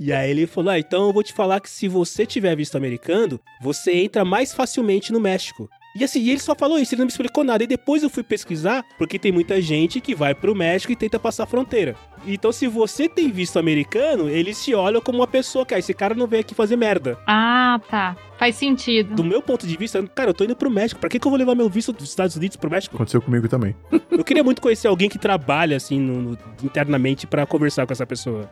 e 0.00 0.10
aí 0.10 0.30
ele 0.30 0.46
falou: 0.46 0.70
Ah, 0.70 0.78
então 0.78 1.08
eu 1.08 1.12
vou 1.12 1.22
te 1.22 1.34
falar 1.34 1.60
que 1.60 1.68
se 1.68 1.88
você 1.88 2.24
tiver 2.24 2.56
visto 2.56 2.74
americano, 2.74 3.38
você 3.60 3.92
entra 3.92 4.24
mais 4.24 4.54
facilmente 4.54 5.12
no 5.12 5.20
México. 5.20 5.68
E 5.98 6.04
assim, 6.04 6.20
e 6.20 6.30
ele 6.30 6.40
só 6.40 6.54
falou 6.54 6.78
isso, 6.78 6.94
ele 6.94 7.00
não 7.00 7.06
me 7.06 7.10
explicou 7.10 7.42
nada. 7.42 7.64
E 7.64 7.66
depois 7.66 8.02
eu 8.02 8.10
fui 8.10 8.22
pesquisar, 8.22 8.84
porque 8.98 9.18
tem 9.18 9.32
muita 9.32 9.60
gente 9.62 10.00
que 10.00 10.14
vai 10.14 10.34
pro 10.34 10.54
México 10.54 10.92
e 10.92 10.96
tenta 10.96 11.18
passar 11.18 11.44
a 11.44 11.46
fronteira. 11.46 11.96
Então, 12.26 12.50
se 12.52 12.66
você 12.66 13.08
tem 13.08 13.30
visto 13.30 13.58
americano, 13.58 14.28
eles 14.28 14.62
te 14.64 14.74
olham 14.74 15.00
como 15.00 15.18
uma 15.18 15.26
pessoa 15.26 15.64
que, 15.64 15.74
ah, 15.74 15.78
esse 15.78 15.94
cara 15.94 16.14
não 16.14 16.26
veio 16.26 16.40
aqui 16.40 16.54
fazer 16.54 16.76
merda. 16.76 17.18
Ah, 17.26 17.80
tá. 17.88 18.16
Faz 18.38 18.56
sentido. 18.56 19.14
Do 19.14 19.24
meu 19.24 19.40
ponto 19.40 19.66
de 19.66 19.76
vista, 19.76 20.02
cara, 20.14 20.30
eu 20.30 20.34
tô 20.34 20.44
indo 20.44 20.54
pro 20.56 20.70
México. 20.70 21.00
Pra 21.00 21.08
que, 21.08 21.18
que 21.18 21.26
eu 21.26 21.30
vou 21.30 21.38
levar 21.38 21.54
meu 21.54 21.68
visto 21.70 21.92
dos 21.92 22.08
Estados 22.08 22.36
Unidos 22.36 22.56
pro 22.56 22.70
México? 22.70 22.94
Aconteceu 22.96 23.22
comigo 23.22 23.48
também. 23.48 23.74
Eu 24.10 24.24
queria 24.24 24.44
muito 24.44 24.60
conhecer 24.60 24.88
alguém 24.88 25.08
que 25.08 25.18
trabalha, 25.18 25.76
assim, 25.76 25.98
no- 25.98 26.20
no- 26.32 26.38
internamente 26.62 27.26
pra 27.26 27.46
conversar 27.46 27.86
com 27.86 27.92
essa 27.92 28.04
pessoa. 28.06 28.50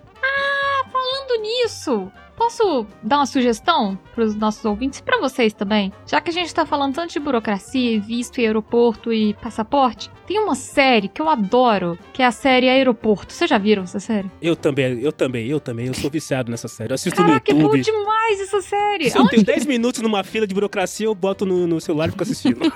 Falando 0.93 1.43
nisso, 1.43 2.11
posso 2.37 2.87
dar 3.03 3.19
uma 3.19 3.27
sugestão 3.27 3.99
pros 4.15 4.35
nossos 4.35 4.65
ouvintes 4.65 4.99
e 4.99 5.03
pra 5.03 5.19
vocês 5.19 5.53
também? 5.53 5.93
Já 6.07 6.21
que 6.21 6.31
a 6.31 6.33
gente 6.33 6.55
tá 6.55 6.67
falando 6.67 6.95
tanto 6.95 7.13
de 7.13 7.21
burocracia, 7.21 8.01
visto 8.01 8.41
e 8.41 8.47
aeroporto 8.47 9.13
e 9.13 9.35
passaporte, 9.35 10.11
tem 10.27 10.39
uma 10.39 10.55
série 10.55 11.09
que 11.09 11.21
eu 11.21 11.29
adoro, 11.29 11.99
que 12.13 12.23
é 12.23 12.27
a 12.27 12.33
série 12.33 12.69
Aeroporto. 12.69 13.33
Vocês 13.33 13.49
já 13.49 13.59
viram 13.59 13.83
essa 13.83 14.01
série? 14.01 14.31
Eu 14.41 14.57
também, 14.57 15.01
eu 15.01 15.13
também, 15.13 15.47
eu 15.47 15.61
também. 15.61 15.87
Eu 15.87 15.95
sou 15.95 16.11
viciado 16.11 16.51
nessa 16.51 16.69
série. 16.69 16.91
Eu 16.91 16.95
assisto 16.95 17.21
Caraca, 17.21 17.51
é 17.51 17.55
no 17.55 17.69
bom 17.69 17.77
YouTube. 17.77 17.83
demais 17.83 18.41
essa 18.41 18.63
série. 18.63 19.11
Se 19.11 19.19
eu 19.19 19.29
tenho 19.29 19.45
10 19.45 19.67
minutos 19.67 20.01
numa 20.01 20.25
fila 20.25 20.47
de 20.47 20.55
burocracia, 20.55 21.07
eu 21.07 21.15
boto 21.15 21.45
no, 21.45 21.67
no 21.67 21.81
celular 21.81 22.09
e 22.09 22.11
fico 22.13 22.23
assistindo. 22.23 22.61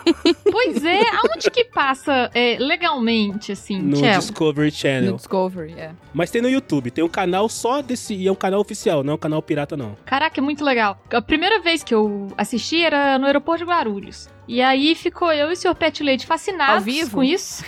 Pois 0.51 0.85
é, 0.85 1.03
aonde 1.17 1.51
que 1.51 1.65
passa 1.65 2.31
é, 2.35 2.57
legalmente, 2.59 3.53
assim, 3.53 3.81
no? 3.81 3.97
Discovery 3.97 4.71
No 4.71 4.73
Channel. 4.73 5.17
Discovery, 5.17 5.73
é. 5.73 5.93
Mas 6.13 6.31
tem 6.31 6.43
no 6.43 6.49
YouTube. 6.49 6.91
Tem 6.91 7.05
um 7.05 7.09
canal 7.09 7.49
só 7.49 7.81
desse. 7.81 8.15
E 8.15 8.27
é 8.27 8.33
um 8.33 8.35
canal 8.35 8.61
oficial, 8.61 9.05
não 9.05 9.13
é 9.13 9.15
um 9.15 9.19
canal 9.19 9.41
pirata, 9.49 9.77
não. 9.77 9.97
Caraca, 10.05 10.39
é 10.39 10.43
muito 10.43 10.63
legal. 10.63 11.01
A 11.11 11.23
primeira 11.23 11.59
vez 11.61 11.83
que 11.83 11.95
eu 11.95 12.29
assisti 12.37 12.83
era 12.83 13.19
no 13.19 13.27
aeroporto 13.27 13.65
de 13.65 13.71
Guarulhos. 13.71 14.29
E 14.47 14.63
aí 14.63 14.95
ficou 14.95 15.31
eu 15.31 15.51
e 15.51 15.53
o 15.53 15.57
senhor 15.57 15.75
Pet 15.75 16.03
Leite 16.03 16.27
fascinados 16.27 17.09
com 17.11 17.23
isso. 17.23 17.63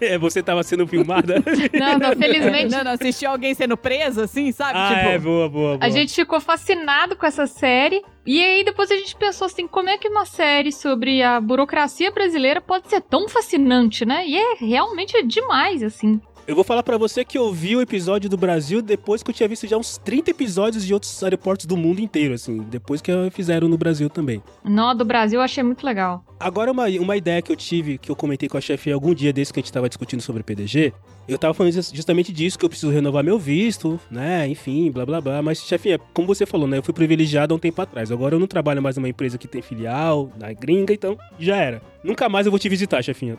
é, 0.00 0.16
você 0.18 0.42
tava 0.42 0.62
sendo 0.62 0.86
filmada? 0.86 1.36
não, 1.72 1.98
não, 1.98 2.16
felizmente. 2.16 2.70
Não, 2.70 2.84
não, 2.84 2.92
assistiu 2.92 3.30
alguém 3.30 3.54
sendo 3.54 3.76
preso, 3.76 4.20
assim, 4.20 4.52
sabe? 4.52 4.78
Ah, 4.78 4.88
tipo, 4.94 5.08
é, 5.08 5.18
boa, 5.18 5.48
boa, 5.48 5.78
boa. 5.78 5.78
A 5.80 5.88
gente 5.88 6.14
ficou 6.14 6.40
fascinado 6.40 7.16
com 7.16 7.24
essa 7.24 7.46
série. 7.46 8.02
E 8.26 8.42
aí 8.42 8.62
depois 8.62 8.90
a 8.90 8.94
gente 8.94 9.16
pensou 9.16 9.46
assim, 9.46 9.66
como 9.66 9.88
é 9.88 9.98
que 9.98 10.08
uma 10.08 10.24
série 10.24 10.70
sobre 10.70 11.22
a 11.22 11.40
burocracia 11.40 12.10
brasileira 12.10 12.60
pode 12.60 12.88
ser 12.88 13.00
tão 13.00 13.28
fascinante, 13.28 14.04
né? 14.04 14.24
E 14.26 14.36
é 14.36 14.54
realmente 14.60 15.16
é 15.16 15.22
demais, 15.22 15.82
assim. 15.82 16.20
Eu 16.44 16.56
vou 16.56 16.64
falar 16.64 16.82
para 16.82 16.98
você 16.98 17.24
que 17.24 17.38
eu 17.38 17.52
vi 17.52 17.76
o 17.76 17.80
episódio 17.80 18.28
do 18.28 18.36
Brasil 18.36 18.82
depois 18.82 19.22
que 19.22 19.30
eu 19.30 19.34
tinha 19.34 19.48
visto 19.48 19.64
já 19.68 19.76
uns 19.76 19.96
30 19.98 20.32
episódios 20.32 20.84
de 20.84 20.92
outros 20.92 21.22
aeroportos 21.22 21.66
do 21.66 21.76
mundo 21.76 22.00
inteiro, 22.00 22.34
assim, 22.34 22.58
depois 22.68 23.00
que 23.00 23.12
fizeram 23.30 23.68
no 23.68 23.78
Brasil 23.78 24.10
também. 24.10 24.42
Nó 24.64 24.92
do 24.92 25.04
Brasil 25.04 25.38
eu 25.38 25.44
achei 25.44 25.62
muito 25.62 25.86
legal. 25.86 26.24
Agora, 26.40 26.72
uma, 26.72 26.86
uma 26.88 27.16
ideia 27.16 27.40
que 27.40 27.52
eu 27.52 27.54
tive, 27.54 27.96
que 27.96 28.10
eu 28.10 28.16
comentei 28.16 28.48
com 28.48 28.58
a 28.58 28.60
chefe 28.60 28.90
algum 28.90 29.14
dia 29.14 29.32
desse 29.32 29.52
que 29.52 29.60
a 29.60 29.62
gente 29.62 29.72
tava 29.72 29.88
discutindo 29.88 30.20
sobre 30.20 30.42
PDG, 30.42 30.92
eu 31.28 31.38
tava 31.38 31.54
falando 31.54 31.72
justamente 31.72 32.32
disso, 32.32 32.58
que 32.58 32.64
eu 32.64 32.68
preciso 32.68 32.90
renovar 32.90 33.22
meu 33.22 33.38
visto, 33.38 34.00
né? 34.10 34.48
Enfim, 34.48 34.90
blá 34.90 35.06
blá 35.06 35.20
blá. 35.20 35.40
Mas, 35.42 35.62
chefinha, 35.62 36.00
como 36.12 36.26
você 36.26 36.44
falou, 36.44 36.66
né? 36.66 36.78
Eu 36.78 36.82
fui 36.82 36.92
privilegiado 36.92 37.54
há 37.54 37.56
um 37.56 37.60
tempo 37.60 37.80
atrás. 37.80 38.10
Agora 38.10 38.34
eu 38.34 38.40
não 38.40 38.48
trabalho 38.48 38.82
mais 38.82 38.96
numa 38.96 39.08
empresa 39.08 39.38
que 39.38 39.46
tem 39.46 39.62
filial, 39.62 40.32
na 40.36 40.52
gringa, 40.52 40.92
então 40.92 41.16
já 41.38 41.56
era. 41.56 41.91
Nunca 42.02 42.28
mais 42.28 42.46
eu 42.46 42.52
vou 42.52 42.58
te 42.58 42.68
visitar, 42.68 43.02
chefinha. 43.02 43.38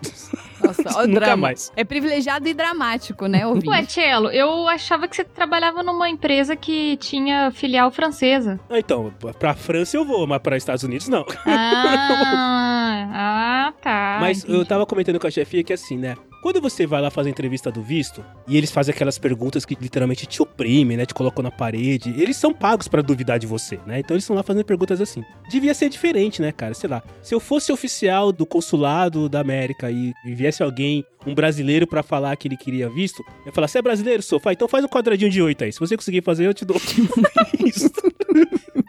Nossa, 0.64 0.84
ó, 1.00 1.02
Nunca 1.08 1.20
drama. 1.20 1.38
mais. 1.38 1.72
É 1.76 1.84
privilegiado 1.84 2.48
e 2.48 2.54
dramático, 2.54 3.28
né, 3.28 3.46
ouvinte? 3.46 3.70
Ué, 3.70 3.86
Tchelo, 3.86 4.30
eu 4.30 4.68
achava 4.68 5.08
que 5.08 5.16
você 5.16 5.24
trabalhava 5.24 5.84
numa 5.84 6.10
empresa 6.10 6.56
que 6.56 6.98
tinha 6.98 7.52
filial 7.52 7.92
francesa. 7.92 8.60
Ah, 8.70 8.80
então, 8.80 9.14
pra 9.40 9.54
França 9.54 9.98
eu 9.98 10.06
vou, 10.06 10.26
mas 10.26 10.42
para 10.42 10.56
Estados 10.56 10.84
Unidos 10.84 11.10
não. 11.10 11.26
Ah, 11.46 13.10
ah 13.14 13.74
tá. 13.82 14.18
Mas 14.22 14.44
entendi. 14.44 14.58
eu 14.58 14.66
tava 14.66 14.86
comentando 14.86 15.20
com 15.20 15.28
a 15.28 15.32
chefia 15.32 15.64
que 15.64 15.74
assim, 15.74 15.98
né? 15.98 16.16
Quando 16.44 16.60
você 16.60 16.86
vai 16.86 17.02
lá 17.02 17.10
fazer 17.10 17.30
a 17.30 17.32
entrevista 17.32 17.72
do 17.72 17.82
visto 17.82 18.22
e 18.46 18.58
eles 18.58 18.70
fazem 18.70 18.94
aquelas 18.94 19.18
perguntas 19.18 19.64
que 19.64 19.78
literalmente 19.80 20.26
te 20.26 20.42
oprimem, 20.42 20.98
né? 20.98 21.06
Te 21.06 21.14
colocam 21.14 21.42
na 21.42 21.50
parede, 21.50 22.14
eles 22.22 22.36
são 22.36 22.54
pagos 22.54 22.86
para 22.86 23.02
duvidar 23.02 23.40
de 23.40 23.48
você, 23.48 23.80
né? 23.88 24.00
Então 24.00 24.14
eles 24.14 24.26
estão 24.26 24.36
lá 24.36 24.44
fazendo 24.44 24.66
perguntas 24.66 25.00
assim. 25.00 25.24
Devia 25.50 25.74
ser 25.74 25.88
diferente, 25.88 26.42
né, 26.42 26.52
cara? 26.52 26.74
Sei 26.74 26.90
lá. 26.90 27.02
Se 27.22 27.34
eu 27.34 27.40
fosse 27.40 27.72
oficial 27.72 28.34
do 28.34 28.46
consulado 28.46 29.30
da 29.30 29.40
América 29.40 29.90
e 29.90 30.14
viesse 30.26 30.62
alguém, 30.62 31.06
um 31.26 31.34
brasileiro, 31.34 31.88
para 31.88 32.04
falar 32.04 32.36
que 32.36 32.50
ele 32.50 32.58
queria 32.58 32.90
visto, 32.90 33.24
eu 33.40 33.46
ia 33.46 33.52
falar: 33.54 33.70
Você 33.70 33.78
é 33.78 33.82
brasileiro, 33.82 34.22
sofá? 34.22 34.52
Então 34.52 34.68
faz 34.68 34.84
um 34.84 34.90
quadradinho 34.90 35.32
de 35.32 35.42
oito 35.42 35.64
aí. 35.64 35.72
Se 35.72 35.80
você 35.80 35.96
conseguir 35.96 36.24
fazer, 36.24 36.46
eu 36.46 36.54
te 36.54 36.66
dou 36.66 36.76
isso. 37.66 37.90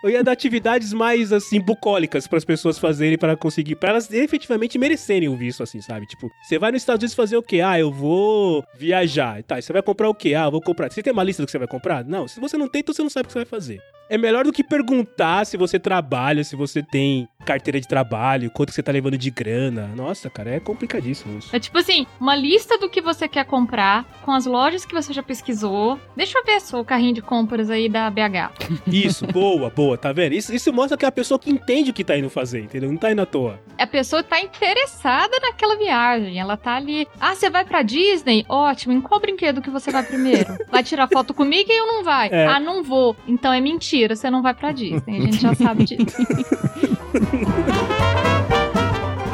Eu 0.04 0.10
ia 0.10 0.22
dar 0.22 0.32
atividades 0.32 0.92
mais, 0.92 1.32
assim, 1.32 1.58
bucólicas 1.58 2.26
para 2.26 2.36
as 2.36 2.44
pessoas 2.44 2.78
fazerem 2.78 3.16
para 3.16 3.34
conseguir, 3.38 3.74
para 3.76 3.88
elas 3.88 4.12
efetivamente 4.12 4.76
merecerem 4.76 5.30
o 5.30 5.34
visto, 5.34 5.62
assim, 5.62 5.80
sabe? 5.80 6.04
Tipo, 6.04 6.30
você 6.42 6.58
vai 6.58 6.70
nos 6.70 6.82
Estados 6.82 7.02
Unidos 7.02 7.14
fazer 7.14 7.38
o 7.38 7.42
quê? 7.42 7.62
Ah, 7.62 7.80
eu 7.80 7.90
vou 7.90 8.62
viajar. 8.78 9.42
Tá, 9.44 9.58
você 9.58 9.72
vai 9.72 9.80
comprar 9.80 10.10
o 10.10 10.14
quê? 10.14 10.34
Ah, 10.34 10.44
eu 10.44 10.50
vou 10.50 10.60
comprar. 10.60 10.92
Você 10.92 11.02
tem 11.02 11.10
uma 11.10 11.24
lista 11.24 11.42
do 11.42 11.46
que 11.46 11.52
você 11.52 11.58
vai 11.58 11.66
comprar? 11.66 12.04
Não, 12.04 12.28
se 12.28 12.38
você 12.38 12.58
não 12.58 12.68
tem, 12.68 12.80
então 12.80 12.94
você 12.94 13.02
não 13.02 13.08
sabe 13.08 13.24
o 13.24 13.26
que 13.28 13.32
você 13.32 13.38
vai 13.38 13.46
fazer. 13.46 13.80
É 14.08 14.18
melhor 14.18 14.44
do 14.44 14.52
que 14.52 14.62
perguntar 14.62 15.44
se 15.46 15.56
você 15.56 15.78
trabalha, 15.78 16.44
se 16.44 16.54
você 16.56 16.82
tem 16.82 17.28
carteira 17.44 17.80
de 17.80 17.86
trabalho, 17.86 18.50
quanto 18.50 18.72
você 18.72 18.82
tá 18.82 18.90
levando 18.90 19.18
de 19.18 19.30
grana. 19.30 19.90
Nossa, 19.94 20.30
cara, 20.30 20.50
é 20.50 20.60
complicadíssimo 20.60 21.38
isso. 21.38 21.54
É 21.54 21.60
tipo 21.60 21.78
assim, 21.78 22.06
uma 22.18 22.34
lista 22.34 22.78
do 22.78 22.88
que 22.88 23.00
você 23.00 23.28
quer 23.28 23.44
comprar, 23.44 24.04
com 24.22 24.32
as 24.32 24.46
lojas 24.46 24.84
que 24.84 24.94
você 24.94 25.12
já 25.12 25.22
pesquisou. 25.22 26.00
Deixa 26.16 26.38
eu 26.38 26.44
ver 26.44 26.54
o 26.74 26.84
carrinho 26.84 27.12
de 27.12 27.20
compras 27.22 27.68
aí 27.68 27.88
da 27.88 28.10
BH. 28.10 28.52
Isso, 28.90 29.26
boa, 29.26 29.68
boa, 29.70 29.98
tá 29.98 30.12
vendo? 30.12 30.32
Isso, 30.34 30.54
isso 30.54 30.72
mostra 30.72 30.96
que 30.96 31.04
é 31.04 31.08
a 31.08 31.12
pessoa 31.12 31.38
que 31.38 31.50
entende 31.50 31.90
o 31.90 31.94
que 31.94 32.04
tá 32.04 32.16
indo 32.16 32.30
fazer, 32.30 32.60
entendeu? 32.60 32.90
Não 32.90 32.96
tá 32.96 33.10
indo 33.12 33.20
à 33.20 33.26
toa. 33.26 33.60
A 33.78 33.86
pessoa 33.86 34.22
tá 34.22 34.40
interessada 34.40 35.38
naquela 35.40 35.76
viagem. 35.76 36.38
Ela 36.38 36.56
tá 36.56 36.76
ali. 36.76 37.06
Ah, 37.20 37.34
você 37.34 37.50
vai 37.50 37.64
pra 37.64 37.82
Disney? 37.82 38.44
Ótimo. 38.48 38.92
Em 38.92 39.00
qual 39.00 39.20
brinquedo 39.20 39.60
que 39.60 39.70
você 39.70 39.90
vai 39.90 40.02
primeiro? 40.02 40.54
Vai 40.70 40.82
tirar 40.82 41.08
foto 41.08 41.32
comigo 41.32 41.70
ou 41.70 41.86
não 41.86 42.04
vai? 42.04 42.28
É. 42.32 42.46
Ah, 42.46 42.58
não 42.58 42.82
vou. 42.82 43.16
Então 43.28 43.52
é 43.52 43.60
mentira, 43.60 43.93
você 44.08 44.30
não 44.30 44.42
vai 44.42 44.54
pra 44.54 44.72
Disney. 44.72 45.18
A 45.18 45.20
gente 45.20 45.40
já 45.40 45.54
sabe 45.54 45.84
disso. 45.84 46.16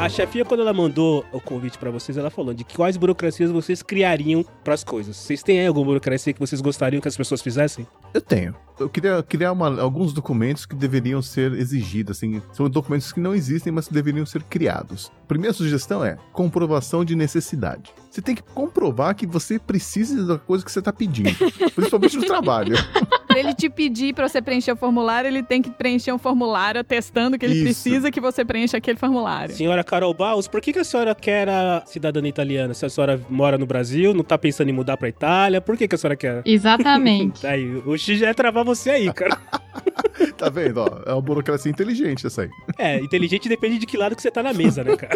A 0.01 0.09
chefia, 0.09 0.43
quando 0.43 0.61
ela 0.61 0.73
mandou 0.73 1.23
o 1.31 1.39
convite 1.39 1.77
para 1.77 1.91
vocês, 1.91 2.17
ela 2.17 2.31
falou 2.31 2.55
de 2.55 2.63
quais 2.63 2.97
burocracias 2.97 3.51
vocês 3.51 3.83
criariam 3.83 4.43
para 4.63 4.73
as 4.73 4.83
coisas. 4.83 5.15
Vocês 5.15 5.43
têm 5.43 5.59
aí 5.59 5.67
alguma 5.67 5.85
burocracia 5.85 6.33
que 6.33 6.39
vocês 6.39 6.59
gostariam 6.59 6.99
que 6.99 7.07
as 7.07 7.15
pessoas 7.15 7.39
fizessem? 7.39 7.85
Eu 8.11 8.19
tenho. 8.19 8.55
Eu 8.79 8.89
queria 8.89 9.21
criar 9.21 9.51
uma, 9.51 9.79
alguns 9.79 10.11
documentos 10.11 10.65
que 10.65 10.75
deveriam 10.75 11.21
ser 11.21 11.53
exigidos, 11.53 12.17
assim, 12.17 12.41
são 12.51 12.67
documentos 12.67 13.11
que 13.11 13.19
não 13.19 13.35
existem, 13.35 13.71
mas 13.71 13.87
que 13.87 13.93
deveriam 13.93 14.25
ser 14.25 14.41
criados. 14.41 15.11
Primeira 15.27 15.53
sugestão 15.53 16.03
é 16.03 16.17
comprovação 16.33 17.05
de 17.05 17.15
necessidade. 17.15 17.93
Você 18.09 18.23
tem 18.23 18.33
que 18.33 18.41
comprovar 18.41 19.13
que 19.13 19.27
você 19.27 19.59
precisa 19.59 20.25
da 20.25 20.39
coisa 20.39 20.65
que 20.65 20.71
você 20.71 20.79
está 20.79 20.91
pedindo, 20.91 21.35
principalmente 21.75 22.17
no 22.17 22.25
trabalho. 22.25 22.73
Pra 23.31 23.39
ele 23.39 23.53
te 23.53 23.69
pedir 23.69 24.13
pra 24.13 24.27
você 24.27 24.41
preencher 24.41 24.71
o 24.71 24.75
formulário, 24.75 25.27
ele 25.27 25.41
tem 25.41 25.61
que 25.61 25.69
preencher 25.69 26.11
um 26.11 26.17
formulário 26.17 26.81
atestando 26.81 27.37
que 27.37 27.45
ele 27.45 27.55
Isso. 27.55 27.63
precisa 27.63 28.11
que 28.11 28.19
você 28.19 28.43
preencha 28.43 28.77
aquele 28.77 28.97
formulário. 28.97 29.55
Senhora 29.55 29.83
Carol 29.83 30.13
Baus, 30.13 30.47
por 30.47 30.61
que, 30.61 30.73
que 30.73 30.79
a 30.79 30.83
senhora 30.83 31.15
quer 31.15 31.49
a 31.49 31.83
cidadania 31.85 32.29
italiana? 32.29 32.73
Se 32.73 32.85
a 32.85 32.89
senhora 32.89 33.19
mora 33.29 33.57
no 33.57 33.65
Brasil, 33.65 34.13
não 34.13 34.23
tá 34.23 34.37
pensando 34.37 34.69
em 34.69 34.73
mudar 34.73 34.97
pra 34.97 35.07
Itália, 35.09 35.61
por 35.61 35.77
que, 35.77 35.87
que 35.87 35.95
a 35.95 35.97
senhora 35.97 36.15
quer? 36.15 36.41
Exatamente. 36.45 37.45
aí, 37.47 37.81
o 37.85 37.97
X 37.97 38.19
já 38.19 38.29
é 38.29 38.33
travar 38.33 38.63
você 38.63 38.89
aí, 38.91 39.13
cara. 39.13 39.37
tá 40.37 40.49
vendo? 40.49 40.79
Ó, 40.79 41.01
é 41.05 41.13
uma 41.13 41.21
burocracia 41.21 41.71
inteligente 41.71 42.27
essa 42.27 42.43
aí. 42.43 42.49
É, 42.77 42.99
inteligente 42.99 43.47
depende 43.47 43.77
de 43.77 43.85
que 43.85 43.95
lado 43.95 44.15
que 44.15 44.21
você 44.21 44.29
tá 44.29 44.43
na 44.43 44.53
mesa, 44.53 44.83
né, 44.83 44.97
cara? 44.97 45.13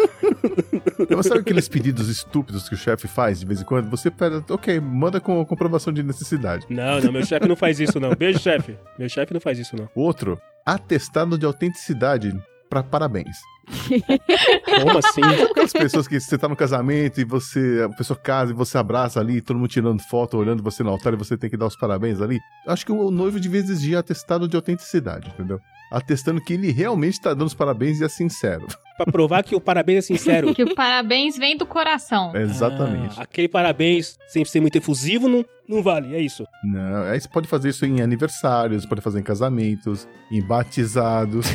Mas 1.14 1.26
sabe 1.26 1.40
aqueles 1.40 1.68
pedidos 1.68 2.08
estúpidos 2.08 2.68
que 2.68 2.74
o 2.74 2.78
chefe 2.78 3.06
faz 3.06 3.40
de 3.40 3.46
vez 3.46 3.60
em 3.60 3.64
quando? 3.64 3.90
Você 3.90 4.10
pede, 4.10 4.42
ok, 4.48 4.80
manda 4.80 5.20
com 5.20 5.44
comprovação 5.44 5.92
de 5.92 6.02
necessidade. 6.02 6.66
Não, 6.70 7.00
não, 7.00 7.12
meu 7.12 7.24
chefe 7.24 7.46
não 7.46 7.56
faz 7.56 7.78
isso, 7.78 8.00
não 8.00 8.06
não. 8.08 8.16
Beijo, 8.16 8.38
chefe. 8.38 8.76
Meu 8.98 9.08
chefe 9.08 9.32
não 9.32 9.40
faz 9.40 9.58
isso, 9.58 9.76
não. 9.76 9.88
Outro, 9.94 10.40
atestado 10.64 11.36
de 11.36 11.44
autenticidade 11.44 12.34
para 12.68 12.82
parabéns. 12.82 13.36
Como 14.82 14.98
assim? 14.98 15.22
Aquelas 15.50 15.72
pessoas 15.74 16.08
que 16.08 16.18
você 16.20 16.38
tá 16.38 16.48
no 16.48 16.56
casamento 16.56 17.20
e 17.20 17.24
você, 17.24 17.82
a 17.84 17.88
pessoa 17.96 18.18
casa 18.18 18.52
e 18.52 18.54
você 18.54 18.78
abraça 18.78 19.20
ali, 19.20 19.40
todo 19.40 19.56
mundo 19.56 19.68
tirando 19.68 20.00
foto, 20.02 20.36
olhando 20.36 20.62
você 20.62 20.82
no 20.82 20.90
altar 20.90 21.12
e 21.14 21.16
você 21.16 21.36
tem 21.36 21.50
que 21.50 21.56
dar 21.56 21.66
os 21.66 21.76
parabéns 21.76 22.20
ali. 22.20 22.38
Acho 22.66 22.86
que 22.86 22.92
o 22.92 23.10
noivo 23.10 23.38
devia 23.40 23.60
exigir 23.60 23.96
atestado 23.98 24.48
de 24.48 24.56
autenticidade, 24.56 25.28
entendeu? 25.30 25.60
Atestando 25.92 26.40
que 26.40 26.52
ele 26.54 26.72
realmente 26.72 27.20
tá 27.20 27.30
dando 27.30 27.46
os 27.46 27.54
parabéns 27.54 28.00
e 28.00 28.04
é 28.04 28.08
sincero. 28.08 28.66
Pra 28.96 29.04
provar 29.12 29.44
que 29.44 29.54
o 29.54 29.60
parabéns 29.60 29.98
é 29.98 30.06
sincero. 30.06 30.54
que 30.54 30.62
o 30.62 30.74
parabéns 30.74 31.36
vem 31.36 31.54
do 31.54 31.66
coração. 31.66 32.34
exatamente. 32.34 33.14
Ah, 33.20 33.24
aquele 33.24 33.46
parabéns, 33.46 34.16
sem 34.26 34.42
ser 34.42 34.58
muito 34.60 34.76
efusivo, 34.76 35.28
não, 35.28 35.44
não 35.68 35.82
vale, 35.82 36.14
é 36.14 36.20
isso. 36.20 36.46
Não, 36.64 37.02
aí 37.02 37.20
você 37.20 37.28
pode 37.28 37.46
fazer 37.46 37.68
isso 37.68 37.84
em 37.84 38.00
aniversários, 38.00 38.86
pode 38.86 39.02
fazer 39.02 39.20
em 39.20 39.22
casamentos, 39.22 40.08
em 40.32 40.40
batizados. 40.42 41.46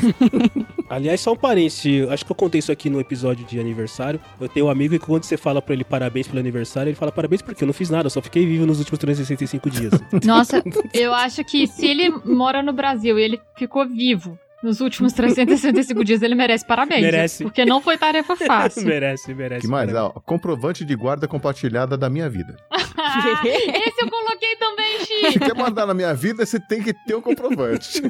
Aliás, 0.91 1.21
só 1.21 1.31
um 1.31 1.37
parênteses, 1.37 2.09
acho 2.09 2.25
que 2.25 2.31
eu 2.33 2.35
contei 2.35 2.59
isso 2.59 2.69
aqui 2.69 2.89
no 2.89 2.99
episódio 2.99 3.45
de 3.45 3.57
aniversário. 3.57 4.19
Eu 4.37 4.49
tenho 4.49 4.65
um 4.65 4.69
amigo 4.69 4.99
que 4.99 5.05
quando 5.05 5.23
você 5.23 5.37
fala 5.37 5.61
pra 5.61 5.73
ele 5.73 5.85
parabéns 5.85 6.27
pelo 6.27 6.39
aniversário, 6.39 6.89
ele 6.89 6.97
fala 6.97 7.13
parabéns 7.13 7.41
porque 7.41 7.63
eu 7.63 7.65
não 7.65 7.73
fiz 7.73 7.89
nada, 7.89 8.07
eu 8.07 8.09
só 8.09 8.21
fiquei 8.21 8.45
vivo 8.45 8.65
nos 8.65 8.79
últimos 8.79 8.99
365 8.99 9.69
dias. 9.69 9.93
Nossa, 10.25 10.61
eu 10.93 11.13
acho 11.13 11.45
que 11.45 11.65
se 11.65 11.87
ele 11.87 12.09
mora 12.25 12.61
no 12.61 12.73
Brasil 12.73 13.17
e 13.17 13.23
ele 13.23 13.41
ficou 13.55 13.87
vivo 13.87 14.37
nos 14.63 14.79
últimos 14.79 15.13
365 15.13 16.03
dias, 16.03 16.21
ele 16.21 16.35
merece 16.35 16.65
parabéns. 16.65 17.01
Merece. 17.01 17.43
Porque 17.43 17.65
não 17.65 17.81
foi 17.81 17.97
tarefa 17.97 18.35
fácil. 18.37 18.85
merece, 18.85 19.33
merece. 19.33 19.61
que 19.61 19.67
mais? 19.67 19.93
Ah, 19.95 20.09
comprovante 20.25 20.85
de 20.85 20.95
guarda 20.95 21.27
compartilhada 21.27 21.97
da 21.97 22.09
minha 22.09 22.29
vida. 22.29 22.55
Esse 23.43 24.03
eu 24.03 24.09
coloquei 24.09 24.55
também, 24.57 24.99
Chico. 24.99 25.31
Se 25.31 25.39
quer 25.39 25.55
mandar 25.55 25.85
na 25.85 25.93
minha 25.93 26.13
vida, 26.13 26.45
você 26.45 26.59
tem 26.59 26.81
que 26.81 26.93
ter 26.93 27.15
um 27.15 27.21
comprovante. 27.21 28.01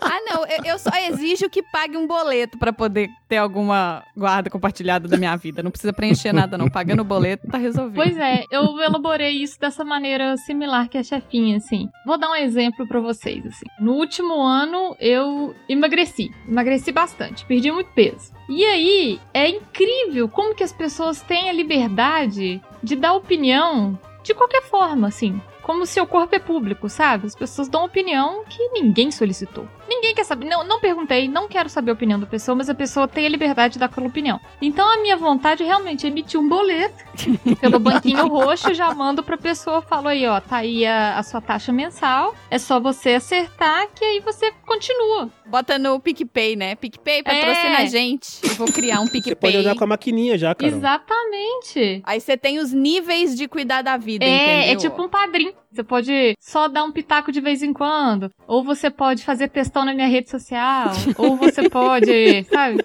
ah, 0.00 0.20
não. 0.26 0.46
Eu, 0.46 0.64
eu, 0.72 0.78
só 0.78 0.90
exijo 1.10 1.50
que 1.50 1.62
pague 1.62 1.96
um 1.96 2.06
boleto 2.06 2.58
para 2.58 2.72
poder 2.72 3.08
ter 3.28 3.36
alguma 3.36 4.02
guarda 4.16 4.48
compartilhada 4.48 5.06
da 5.06 5.16
minha 5.16 5.36
vida. 5.36 5.62
Não 5.62 5.70
precisa 5.70 5.92
preencher 5.92 6.32
nada, 6.32 6.56
não. 6.56 6.68
Pagando 6.68 7.00
o 7.00 7.04
boleto, 7.04 7.46
tá 7.46 7.58
resolvido. 7.58 7.94
Pois 7.94 8.16
é, 8.16 8.44
eu 8.50 8.80
elaborei 8.80 9.42
isso 9.42 9.60
dessa 9.60 9.84
maneira 9.84 10.36
similar 10.38 10.88
que 10.88 10.96
a 10.96 11.02
chefinha, 11.02 11.58
assim. 11.58 11.88
Vou 12.06 12.18
dar 12.18 12.30
um 12.30 12.36
exemplo 12.36 12.86
para 12.86 13.00
vocês, 13.00 13.44
assim. 13.46 13.66
No 13.78 13.92
último 13.92 14.40
ano, 14.40 14.96
eu 14.98 15.54
emagreci. 15.68 16.30
Emagreci 16.48 16.90
bastante. 16.90 17.44
Perdi 17.44 17.70
muito 17.70 17.90
peso. 17.90 18.32
E 18.48 18.64
aí, 18.64 19.20
é 19.34 19.48
incrível 19.48 20.28
como 20.28 20.54
que 20.54 20.64
as 20.64 20.72
pessoas 20.72 21.20
têm 21.20 21.50
a 21.50 21.52
liberdade 21.52 22.62
de 22.82 22.96
dar 22.96 23.12
opinião 23.12 23.98
de 24.22 24.32
qualquer 24.34 24.62
forma, 24.62 25.08
assim. 25.08 25.40
Como 25.62 25.84
seu 25.84 26.06
corpo 26.06 26.34
é 26.34 26.38
público, 26.38 26.88
sabe? 26.88 27.26
As 27.26 27.34
pessoas 27.34 27.68
dão 27.68 27.84
opinião 27.84 28.44
que 28.44 28.68
ninguém 28.70 29.10
solicitou. 29.10 29.68
Ninguém 29.88 30.14
quer 30.14 30.24
saber. 30.24 30.44
Não, 30.46 30.62
não 30.64 30.78
perguntei, 30.80 31.26
não 31.28 31.48
quero 31.48 31.68
saber 31.68 31.90
a 31.90 31.94
opinião 31.94 32.20
da 32.20 32.26
pessoa, 32.26 32.54
mas 32.54 32.68
a 32.68 32.74
pessoa 32.74 33.08
tem 33.08 33.24
a 33.26 33.28
liberdade 33.28 33.74
de 33.74 33.78
dar 33.78 33.86
aquela 33.86 34.06
opinião. 34.06 34.38
Então 34.60 34.86
a 34.92 34.98
minha 35.00 35.16
vontade 35.16 35.62
é 35.62 35.66
realmente 35.66 36.06
emitir 36.06 36.38
um 36.38 36.48
boleto 36.48 37.04
pelo 37.60 37.78
banquinho 37.78 38.26
roxo, 38.28 38.72
já 38.74 38.92
mando 38.94 39.22
pra 39.22 39.36
pessoa, 39.36 39.80
falo 39.82 40.08
aí, 40.08 40.26
ó, 40.26 40.40
tá 40.40 40.58
aí 40.58 40.84
a, 40.84 41.18
a 41.18 41.22
sua 41.22 41.40
taxa 41.40 41.72
mensal, 41.72 42.34
é 42.50 42.58
só 42.58 42.78
você 42.78 43.14
acertar 43.14 43.88
que 43.94 44.04
aí 44.04 44.20
você 44.20 44.52
continua. 44.66 45.30
Bota 45.46 45.78
no 45.78 45.98
PicPay, 45.98 46.56
né? 46.56 46.74
PicPay 46.74 47.22
patrocina 47.22 47.78
É. 47.80 47.82
a 47.82 47.86
gente. 47.86 48.40
Eu 48.44 48.50
vou 48.56 48.70
criar 48.70 49.00
um 49.00 49.06
Você 49.06 49.12
pode 49.12 49.22
PicPay. 49.30 49.56
andar 49.56 49.74
com 49.76 49.84
a 49.84 49.86
maquininha 49.86 50.36
já, 50.36 50.54
cara. 50.54 50.70
Exatamente. 50.70 52.02
Aí 52.04 52.20
você 52.20 52.36
tem 52.36 52.58
os 52.58 52.72
níveis 52.72 53.34
de 53.36 53.48
cuidar 53.48 53.82
da 53.82 53.96
vida, 53.96 54.24
É, 54.24 54.28
entendeu? 54.68 54.72
é 54.72 54.76
tipo 54.76 55.02
um 55.02 55.08
padrinho. 55.08 55.52
Você 55.70 55.82
pode 55.82 56.34
só 56.40 56.66
dar 56.68 56.84
um 56.84 56.92
pitaco 56.92 57.30
de 57.30 57.40
vez 57.40 57.62
em 57.62 57.72
quando. 57.72 58.30
Ou 58.46 58.64
você 58.64 58.88
pode 58.90 59.24
fazer 59.24 59.48
textão 59.48 59.84
na 59.84 59.94
minha 59.94 60.08
rede 60.08 60.30
social. 60.30 60.90
ou 61.18 61.36
você 61.36 61.68
pode, 61.68 62.44
sabe, 62.44 62.84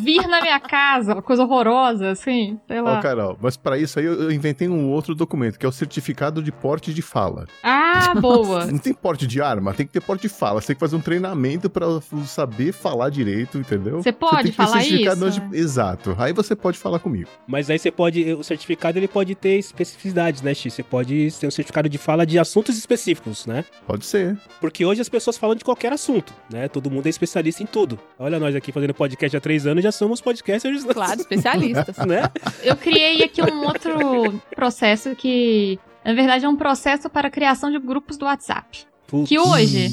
vir 0.00 0.26
na 0.26 0.40
minha 0.40 0.58
casa, 0.60 1.12
uma 1.14 1.22
coisa 1.22 1.44
horrorosa, 1.44 2.10
assim. 2.10 2.58
Sei 2.66 2.80
lá. 2.80 2.98
Ó, 2.98 3.02
Carol, 3.02 3.38
mas 3.40 3.56
pra 3.56 3.78
isso 3.78 3.98
aí 3.98 4.04
eu 4.04 4.30
inventei 4.32 4.68
um 4.68 4.90
outro 4.90 5.14
documento, 5.14 5.58
que 5.58 5.64
é 5.64 5.68
o 5.68 5.72
certificado 5.72 6.42
de 6.42 6.50
porte 6.50 6.92
de 6.92 7.02
fala. 7.02 7.46
Ah, 7.62 8.14
boa. 8.20 8.66
Não 8.70 8.78
tem 8.78 8.92
porte 8.92 9.26
de 9.26 9.40
arma, 9.40 9.72
tem 9.72 9.86
que 9.86 9.92
ter 9.92 10.00
porte 10.00 10.22
de 10.22 10.28
fala. 10.28 10.60
Você 10.60 10.68
tem 10.68 10.76
que 10.76 10.80
fazer 10.80 10.96
um 10.96 11.00
treinamento 11.00 11.70
pra 11.70 11.86
saber 12.26 12.72
falar 12.72 13.10
direito, 13.10 13.58
entendeu? 13.58 14.02
Você 14.02 14.12
pode 14.12 14.34
tem 14.42 14.42
que 14.44 14.50
ter 14.50 14.56
falar 14.56 14.80
certificado 14.80 15.28
isso? 15.28 15.40
de- 15.40 15.56
Exato. 15.56 16.16
Aí 16.18 16.32
você 16.32 16.56
pode 16.56 16.78
falar 16.78 16.98
comigo. 16.98 17.28
Mas 17.46 17.70
aí 17.70 17.78
você 17.78 17.90
pode. 17.90 18.32
O 18.34 18.42
certificado 18.42 18.98
ele 18.98 19.08
pode 19.08 19.34
ter 19.34 19.58
especificidades, 19.58 20.42
né, 20.42 20.52
X? 20.54 20.72
Você 20.74 20.82
pode 20.82 21.28
ter 21.38 21.46
um 21.46 21.50
certificado 21.50 21.88
de 21.88 21.98
fala 22.08 22.24
de 22.24 22.38
assuntos 22.38 22.78
específicos, 22.78 23.44
né? 23.44 23.66
Pode 23.86 24.06
ser. 24.06 24.34
Porque 24.62 24.82
hoje 24.82 25.02
as 25.02 25.10
pessoas 25.10 25.36
falam 25.36 25.54
de 25.54 25.62
qualquer 25.62 25.92
assunto, 25.92 26.32
né? 26.50 26.66
Todo 26.66 26.90
mundo 26.90 27.06
é 27.06 27.10
especialista 27.10 27.62
em 27.62 27.66
tudo. 27.66 28.00
Olha 28.18 28.38
nós 28.40 28.56
aqui 28.56 28.72
fazendo 28.72 28.94
podcast 28.94 29.36
há 29.36 29.40
três 29.42 29.66
anos, 29.66 29.84
já 29.84 29.92
somos 29.92 30.18
podcasters, 30.22 30.84
Claro, 30.84 31.20
especialistas. 31.20 31.98
né? 32.06 32.22
Eu 32.62 32.76
criei 32.76 33.22
aqui 33.22 33.42
um 33.42 33.62
outro 33.62 34.40
processo 34.56 35.14
que, 35.14 35.78
na 36.02 36.14
verdade, 36.14 36.46
é 36.46 36.48
um 36.48 36.56
processo 36.56 37.10
para 37.10 37.28
a 37.28 37.30
criação 37.30 37.70
de 37.70 37.78
grupos 37.78 38.16
do 38.16 38.24
WhatsApp. 38.24 38.86
Putz. 39.08 39.26
Que 39.26 39.38
hoje, 39.38 39.88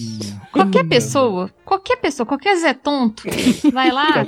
qualquer 0.51 0.83
pessoa, 0.85 1.49
qualquer 1.63 1.95
pessoa, 1.95 2.27
qualquer 2.27 2.57
Zé 2.57 2.73
Tonto, 2.73 3.23
vai 3.71 3.89
lá, 3.89 4.25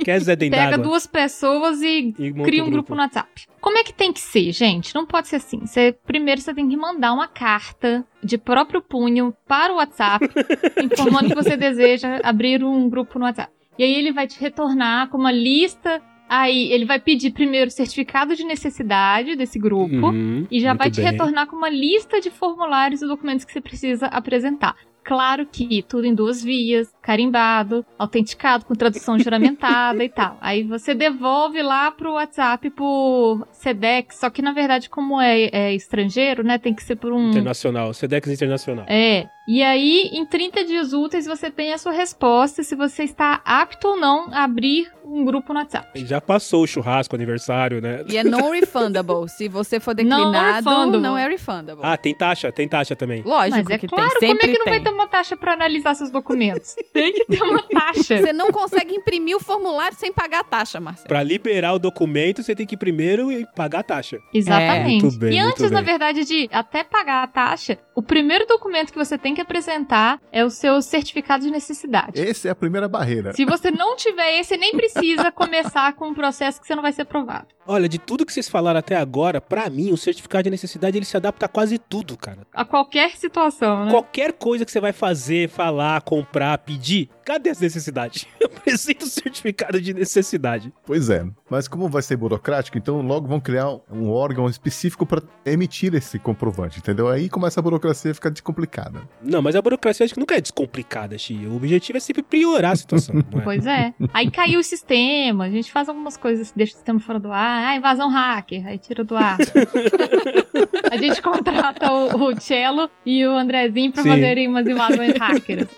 pega 0.50 0.78
duas 0.78 1.06
pessoas 1.06 1.82
e 1.82 2.14
e 2.18 2.32
cria 2.32 2.64
um 2.64 2.70
grupo 2.70 2.94
no 2.94 3.02
WhatsApp. 3.02 3.46
Como 3.60 3.76
é 3.76 3.84
que 3.84 3.92
tem 3.92 4.12
que 4.14 4.20
ser, 4.20 4.50
gente? 4.50 4.94
Não 4.94 5.04
pode 5.04 5.28
ser 5.28 5.36
assim. 5.36 5.60
Você, 5.66 5.94
primeiro 6.06 6.40
você 6.40 6.54
tem 6.54 6.66
que 6.66 6.76
mandar 6.76 7.12
uma 7.12 7.28
carta 7.28 8.02
de 8.24 8.38
próprio 8.38 8.80
punho 8.80 9.34
para 9.46 9.74
o 9.74 9.76
WhatsApp, 9.76 10.26
informando 10.82 11.28
que 11.28 11.34
você 11.34 11.54
deseja 11.54 12.20
abrir 12.24 12.64
um 12.64 12.88
grupo 12.88 13.18
no 13.18 13.26
WhatsApp. 13.26 13.52
E 13.78 13.84
aí 13.84 13.94
ele 13.94 14.10
vai 14.10 14.26
te 14.26 14.40
retornar 14.40 15.08
com 15.08 15.18
uma 15.18 15.30
lista. 15.30 16.02
Aí 16.28 16.70
ele 16.72 16.84
vai 16.84 17.00
pedir 17.00 17.30
primeiro 17.32 17.68
o 17.68 17.70
certificado 17.72 18.36
de 18.36 18.44
necessidade 18.44 19.34
desse 19.34 19.58
grupo. 19.58 20.08
Uhum, 20.08 20.46
E 20.50 20.60
já 20.60 20.74
vai 20.74 20.90
te 20.90 21.00
bem. 21.00 21.10
retornar 21.10 21.46
com 21.46 21.56
uma 21.56 21.70
lista 21.70 22.20
de 22.20 22.30
formulários 22.30 23.00
e 23.00 23.06
documentos 23.06 23.44
que 23.44 23.52
você 23.52 23.60
precisa 23.60 24.06
apresentar. 24.06 24.76
Claro 25.02 25.46
que 25.50 25.82
tudo 25.88 26.04
em 26.04 26.14
duas 26.14 26.44
vias, 26.44 26.92
carimbado, 27.08 27.86
autenticado, 27.98 28.66
com 28.66 28.74
tradução 28.74 29.18
juramentada 29.18 30.04
e 30.04 30.10
tal. 30.10 30.36
Aí 30.42 30.62
você 30.62 30.94
devolve 30.94 31.62
lá 31.62 31.90
pro 31.90 32.12
WhatsApp 32.12 32.68
por 32.68 33.48
SEDEX, 33.50 34.16
só 34.16 34.28
que 34.28 34.42
na 34.42 34.52
verdade, 34.52 34.90
como 34.90 35.18
é, 35.18 35.44
é 35.50 35.74
estrangeiro, 35.74 36.44
né, 36.44 36.58
tem 36.58 36.74
que 36.74 36.82
ser 36.82 36.96
por 36.96 37.10
um. 37.14 37.30
Internacional, 37.30 37.94
Sedex 37.94 38.28
Internacional. 38.28 38.84
É. 38.86 39.26
E 39.50 39.62
aí, 39.62 40.10
em 40.12 40.26
30 40.26 40.62
dias 40.66 40.92
úteis, 40.92 41.24
você 41.24 41.50
tem 41.50 41.72
a 41.72 41.78
sua 41.78 41.92
resposta 41.92 42.62
se 42.62 42.74
você 42.76 43.04
está 43.04 43.40
apto 43.46 43.88
ou 43.88 43.96
não 43.96 44.28
a 44.30 44.44
abrir 44.44 44.92
um 45.02 45.24
grupo 45.24 45.54
no 45.54 45.60
WhatsApp. 45.60 46.04
Já 46.04 46.20
passou 46.20 46.64
o 46.64 46.66
churrasco, 46.66 47.16
aniversário, 47.16 47.80
né? 47.80 48.04
E 48.10 48.18
é 48.18 48.22
non-refundable. 48.22 49.26
Se 49.26 49.48
você 49.48 49.80
for 49.80 49.94
declinado, 49.94 50.32
Non-refundable. 50.32 51.00
não 51.00 51.16
é 51.16 51.26
refundable. 51.26 51.82
Ah, 51.82 51.96
tem 51.96 52.14
taxa, 52.14 52.52
tem 52.52 52.68
taxa 52.68 52.94
também. 52.94 53.22
Lógico 53.22 53.56
Mas 53.56 53.70
é 53.70 53.78
que 53.78 53.88
claro, 53.88 54.10
tem, 54.20 54.36
como 54.36 54.42
é 54.42 54.52
que 54.52 54.58
não 54.58 54.64
tem. 54.66 54.74
vai 54.74 54.82
ter 54.82 54.90
uma 54.90 55.06
taxa 55.06 55.34
pra 55.34 55.54
analisar 55.54 55.94
seus 55.94 56.10
documentos? 56.10 56.76
tem 56.98 57.12
que 57.12 57.24
ter 57.24 57.42
uma 57.42 57.62
taxa. 57.62 58.18
Você 58.18 58.32
não 58.32 58.50
consegue 58.50 58.94
imprimir 58.94 59.36
o 59.36 59.40
formulário 59.40 59.96
sem 59.96 60.12
pagar 60.12 60.40
a 60.40 60.44
taxa, 60.44 60.80
Marcelo. 60.80 61.08
Pra 61.08 61.22
liberar 61.22 61.74
o 61.74 61.78
documento, 61.78 62.42
você 62.42 62.54
tem 62.54 62.66
que 62.66 62.76
primeiro 62.76 63.28
pagar 63.54 63.80
a 63.80 63.82
taxa. 63.82 64.18
Exatamente. 64.32 65.02
Muito 65.02 65.18
bem, 65.18 65.34
e 65.34 65.42
muito 65.42 65.52
antes, 65.52 65.70
na 65.70 65.80
verdade, 65.80 66.24
de 66.24 66.48
até 66.52 66.82
pagar 66.82 67.22
a 67.22 67.26
taxa, 67.26 67.78
o 67.94 68.02
primeiro 68.02 68.46
documento 68.46 68.92
que 68.92 68.98
você 68.98 69.16
tem 69.16 69.34
que 69.34 69.40
apresentar 69.40 70.20
é 70.32 70.44
o 70.44 70.50
seu 70.50 70.80
certificado 70.82 71.44
de 71.44 71.50
necessidade. 71.50 72.20
Essa 72.20 72.48
é 72.48 72.50
a 72.50 72.54
primeira 72.54 72.88
barreira. 72.88 73.32
Se 73.32 73.44
você 73.44 73.70
não 73.70 73.96
tiver 73.96 74.40
esse, 74.40 74.56
nem 74.56 74.72
precisa 74.72 75.30
começar 75.30 75.92
com 75.94 76.08
um 76.08 76.14
processo 76.14 76.60
que 76.60 76.66
você 76.66 76.74
não 76.74 76.82
vai 76.82 76.92
ser 76.92 77.02
aprovado. 77.02 77.46
Olha, 77.70 77.86
de 77.86 77.98
tudo 77.98 78.24
que 78.24 78.32
vocês 78.32 78.48
falaram 78.48 78.78
até 78.78 78.96
agora, 78.96 79.42
pra 79.42 79.68
mim, 79.68 79.92
o 79.92 79.96
certificado 79.96 80.44
de 80.44 80.50
necessidade 80.50 80.96
ele 80.96 81.04
se 81.04 81.18
adapta 81.18 81.44
a 81.44 81.48
quase 81.48 81.76
tudo, 81.76 82.16
cara. 82.16 82.46
A 82.54 82.64
qualquer 82.64 83.10
situação, 83.10 83.84
né? 83.84 83.90
Qualquer 83.90 84.32
coisa 84.32 84.64
que 84.64 84.72
você 84.72 84.80
vai 84.80 84.94
fazer, 84.94 85.50
falar, 85.50 86.00
comprar, 86.00 86.56
pedir, 86.58 86.87
cadê 87.24 87.50
as 87.50 87.60
necessidades? 87.60 88.26
Apresenta 88.42 89.04
o 89.04 89.08
certificado 89.08 89.80
de 89.80 89.94
necessidade. 89.94 90.72
Pois 90.84 91.08
é. 91.10 91.24
Mas 91.50 91.68
como 91.68 91.88
vai 91.88 92.02
ser 92.02 92.16
burocrático, 92.16 92.76
então 92.76 93.00
logo 93.00 93.26
vão 93.26 93.40
criar 93.40 93.68
um 93.90 94.10
órgão 94.10 94.48
específico 94.48 95.06
pra 95.06 95.22
emitir 95.44 95.94
esse 95.94 96.18
comprovante, 96.18 96.78
entendeu? 96.78 97.08
Aí 97.08 97.28
começa 97.28 97.60
a 97.60 97.62
burocracia 97.62 98.10
a 98.10 98.14
ficar 98.14 98.30
descomplicada. 98.30 99.02
Não, 99.22 99.40
mas 99.40 99.56
a 99.56 99.62
burocracia 99.62 100.04
acho 100.04 100.14
que 100.14 100.20
nunca 100.20 100.36
é 100.36 100.40
descomplicada, 100.40 101.16
Xi. 101.16 101.46
O 101.46 101.56
objetivo 101.56 101.96
é 101.96 102.00
sempre 102.00 102.22
piorar 102.22 102.72
a 102.72 102.76
situação, 102.76 103.14
não 103.30 103.40
é? 103.40 103.44
Pois 103.44 103.66
é. 103.66 103.94
Aí 104.12 104.30
caiu 104.30 104.60
o 104.60 104.64
sistema, 104.64 105.44
a 105.44 105.50
gente 105.50 105.70
faz 105.72 105.88
algumas 105.88 106.16
coisas, 106.16 106.52
deixa 106.54 106.74
o 106.74 106.76
sistema 106.76 107.00
fora 107.00 107.18
do 107.18 107.32
ar, 107.32 107.68
ah, 107.68 107.76
invasão 107.76 108.10
hacker, 108.10 108.66
aí 108.66 108.78
tira 108.78 109.04
do 109.04 109.16
ar. 109.16 109.38
a 110.90 110.96
gente 110.96 111.22
contrata 111.22 111.90
o, 111.90 112.28
o 112.30 112.40
Cello 112.40 112.90
e 113.04 113.26
o 113.26 113.36
Andrezinho 113.36 113.92
pra 113.92 114.02
Sim. 114.02 114.10
fazerem 114.10 114.48
umas 114.48 114.66
invasões 114.66 115.16
hackers. 115.16 115.68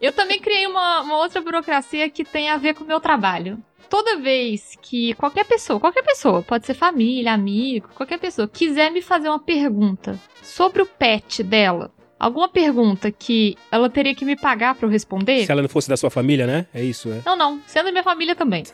Eu 0.00 0.12
também 0.12 0.40
criei 0.40 0.66
uma, 0.66 1.00
uma 1.02 1.18
outra 1.18 1.40
burocracia 1.40 2.08
que 2.10 2.24
tem 2.24 2.50
a 2.50 2.56
ver 2.56 2.74
com 2.74 2.84
o 2.84 2.86
meu 2.86 3.00
trabalho. 3.00 3.62
Toda 3.88 4.16
vez 4.16 4.76
que 4.80 5.14
qualquer 5.14 5.44
pessoa, 5.44 5.78
qualquer 5.78 6.02
pessoa, 6.02 6.42
pode 6.42 6.66
ser 6.66 6.74
família, 6.74 7.32
amigo, 7.32 7.88
qualquer 7.94 8.18
pessoa, 8.18 8.48
quiser 8.48 8.90
me 8.90 9.02
fazer 9.02 9.28
uma 9.28 9.38
pergunta 9.38 10.18
sobre 10.42 10.82
o 10.82 10.86
pet 10.86 11.42
dela, 11.42 11.92
alguma 12.18 12.48
pergunta 12.48 13.10
que 13.10 13.56
ela 13.70 13.88
teria 13.88 14.14
que 14.14 14.24
me 14.24 14.36
pagar 14.36 14.74
pra 14.74 14.86
eu 14.86 14.90
responder, 14.90 15.44
Se 15.44 15.52
ela 15.52 15.62
não 15.62 15.68
fosse 15.68 15.88
da 15.88 15.96
sua 15.96 16.10
família, 16.10 16.46
né? 16.46 16.66
É 16.72 16.82
isso, 16.82 17.08
né? 17.08 17.22
não, 17.24 17.36
não. 17.36 17.60
Sendo 17.66 17.90
minha 17.90 18.02
família 18.02 18.34
também. 18.34 18.64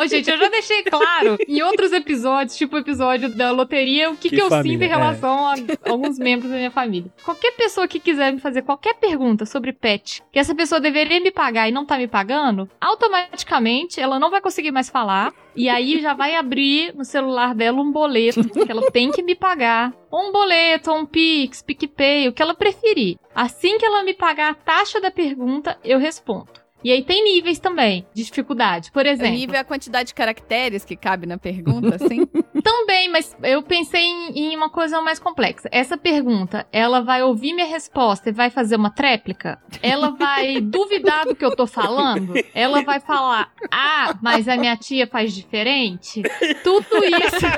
Ô, 0.00 0.06
gente, 0.08 0.30
eu 0.30 0.38
já 0.38 0.48
deixei 0.48 0.82
claro 0.82 1.36
em 1.46 1.62
outros 1.62 1.92
episódios, 1.92 2.56
tipo 2.56 2.76
o 2.76 2.78
episódio 2.78 3.28
da 3.34 3.50
loteria, 3.50 4.10
o 4.10 4.16
que, 4.16 4.28
Que 4.28 4.36
que, 4.36 4.42
eu 4.42 4.48
família, 4.48 4.72
sinto 4.72 4.82
em 4.82 4.86
é. 4.86 4.88
relação 4.88 5.48
a 5.48 5.54
alguns 5.88 6.18
membros 6.18 6.50
da 6.50 6.56
minha 6.56 6.70
família. 6.70 7.10
Qualquer 7.24 7.52
pessoa 7.52 7.88
que 7.88 8.00
quiser 8.00 8.32
me 8.32 8.40
fazer 8.40 8.62
qualquer 8.62 8.94
pergunta 8.94 9.46
sobre 9.46 9.72
pet, 9.72 10.22
que 10.32 10.38
essa 10.38 10.54
pessoa 10.54 10.80
deveria 10.80 11.20
me 11.20 11.30
pagar 11.30 11.68
e 11.68 11.72
não 11.72 11.84
tá 11.84 11.96
me 11.96 12.08
pagando, 12.08 12.68
automaticamente 12.80 14.00
ela 14.00 14.18
não 14.18 14.30
vai 14.30 14.40
conseguir 14.40 14.70
mais 14.70 14.88
falar. 14.88 15.32
E 15.58 15.68
aí 15.68 16.00
já 16.00 16.14
vai 16.14 16.36
abrir 16.36 16.94
no 16.94 17.04
celular 17.04 17.52
dela 17.52 17.80
um 17.80 17.90
boleto 17.90 18.48
que 18.48 18.70
ela 18.70 18.92
tem 18.92 19.10
que 19.10 19.24
me 19.24 19.34
pagar. 19.34 19.92
Um 20.12 20.30
boleto, 20.30 20.92
um 20.92 21.04
Pix, 21.04 21.60
PicPay, 21.62 22.28
o 22.28 22.32
que 22.32 22.40
ela 22.40 22.54
preferir. 22.54 23.16
Assim 23.34 23.76
que 23.76 23.84
ela 23.84 24.04
me 24.04 24.14
pagar 24.14 24.52
a 24.52 24.54
taxa 24.54 25.00
da 25.00 25.10
pergunta, 25.10 25.76
eu 25.84 25.98
respondo. 25.98 26.57
E 26.84 26.92
aí 26.92 27.02
tem 27.02 27.24
níveis 27.24 27.58
também 27.58 28.06
de 28.14 28.24
dificuldade. 28.24 28.92
Por 28.92 29.04
O 29.04 29.08
exemplo, 29.08 29.34
nível 29.34 29.56
é 29.56 29.60
a 29.60 29.64
quantidade 29.64 30.08
de 30.08 30.14
caracteres 30.14 30.84
que 30.84 30.94
cabe 30.96 31.26
na 31.26 31.36
pergunta, 31.38 31.96
assim. 32.02 32.26
também, 32.62 33.08
mas 33.08 33.36
eu 33.42 33.62
pensei 33.62 34.02
em, 34.02 34.52
em 34.52 34.56
uma 34.56 34.70
coisa 34.70 35.00
mais 35.02 35.18
complexa. 35.18 35.68
Essa 35.72 35.96
pergunta, 35.96 36.66
ela 36.72 37.00
vai 37.00 37.22
ouvir 37.22 37.52
minha 37.52 37.66
resposta 37.66 38.28
e 38.28 38.32
vai 38.32 38.50
fazer 38.50 38.76
uma 38.76 38.90
tréplica? 38.90 39.60
Ela 39.82 40.10
vai 40.10 40.60
duvidar 40.62 41.24
do 41.26 41.34
que 41.34 41.44
eu 41.44 41.54
tô 41.54 41.66
falando? 41.66 42.34
Ela 42.54 42.82
vai 42.82 43.00
falar, 43.00 43.50
ah, 43.72 44.16
mas 44.22 44.48
a 44.48 44.56
minha 44.56 44.76
tia 44.76 45.06
faz 45.06 45.32
diferente? 45.34 46.22
Tudo 46.62 46.86
isso. 47.04 47.38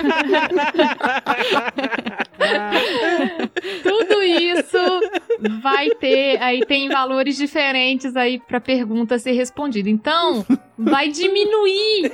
Tudo 3.83 4.23
isso 4.23 4.79
vai 5.63 5.91
ter, 5.91 6.41
aí 6.43 6.61
tem 6.65 6.89
valores 6.89 7.37
diferentes 7.37 8.17
aí 8.17 8.39
pra 8.39 8.61
pergunta 8.61 9.10
ser 9.19 9.33
respondida. 9.33 9.89
Então, 9.91 10.45
vai 10.79 11.09
diminuir 11.09 12.13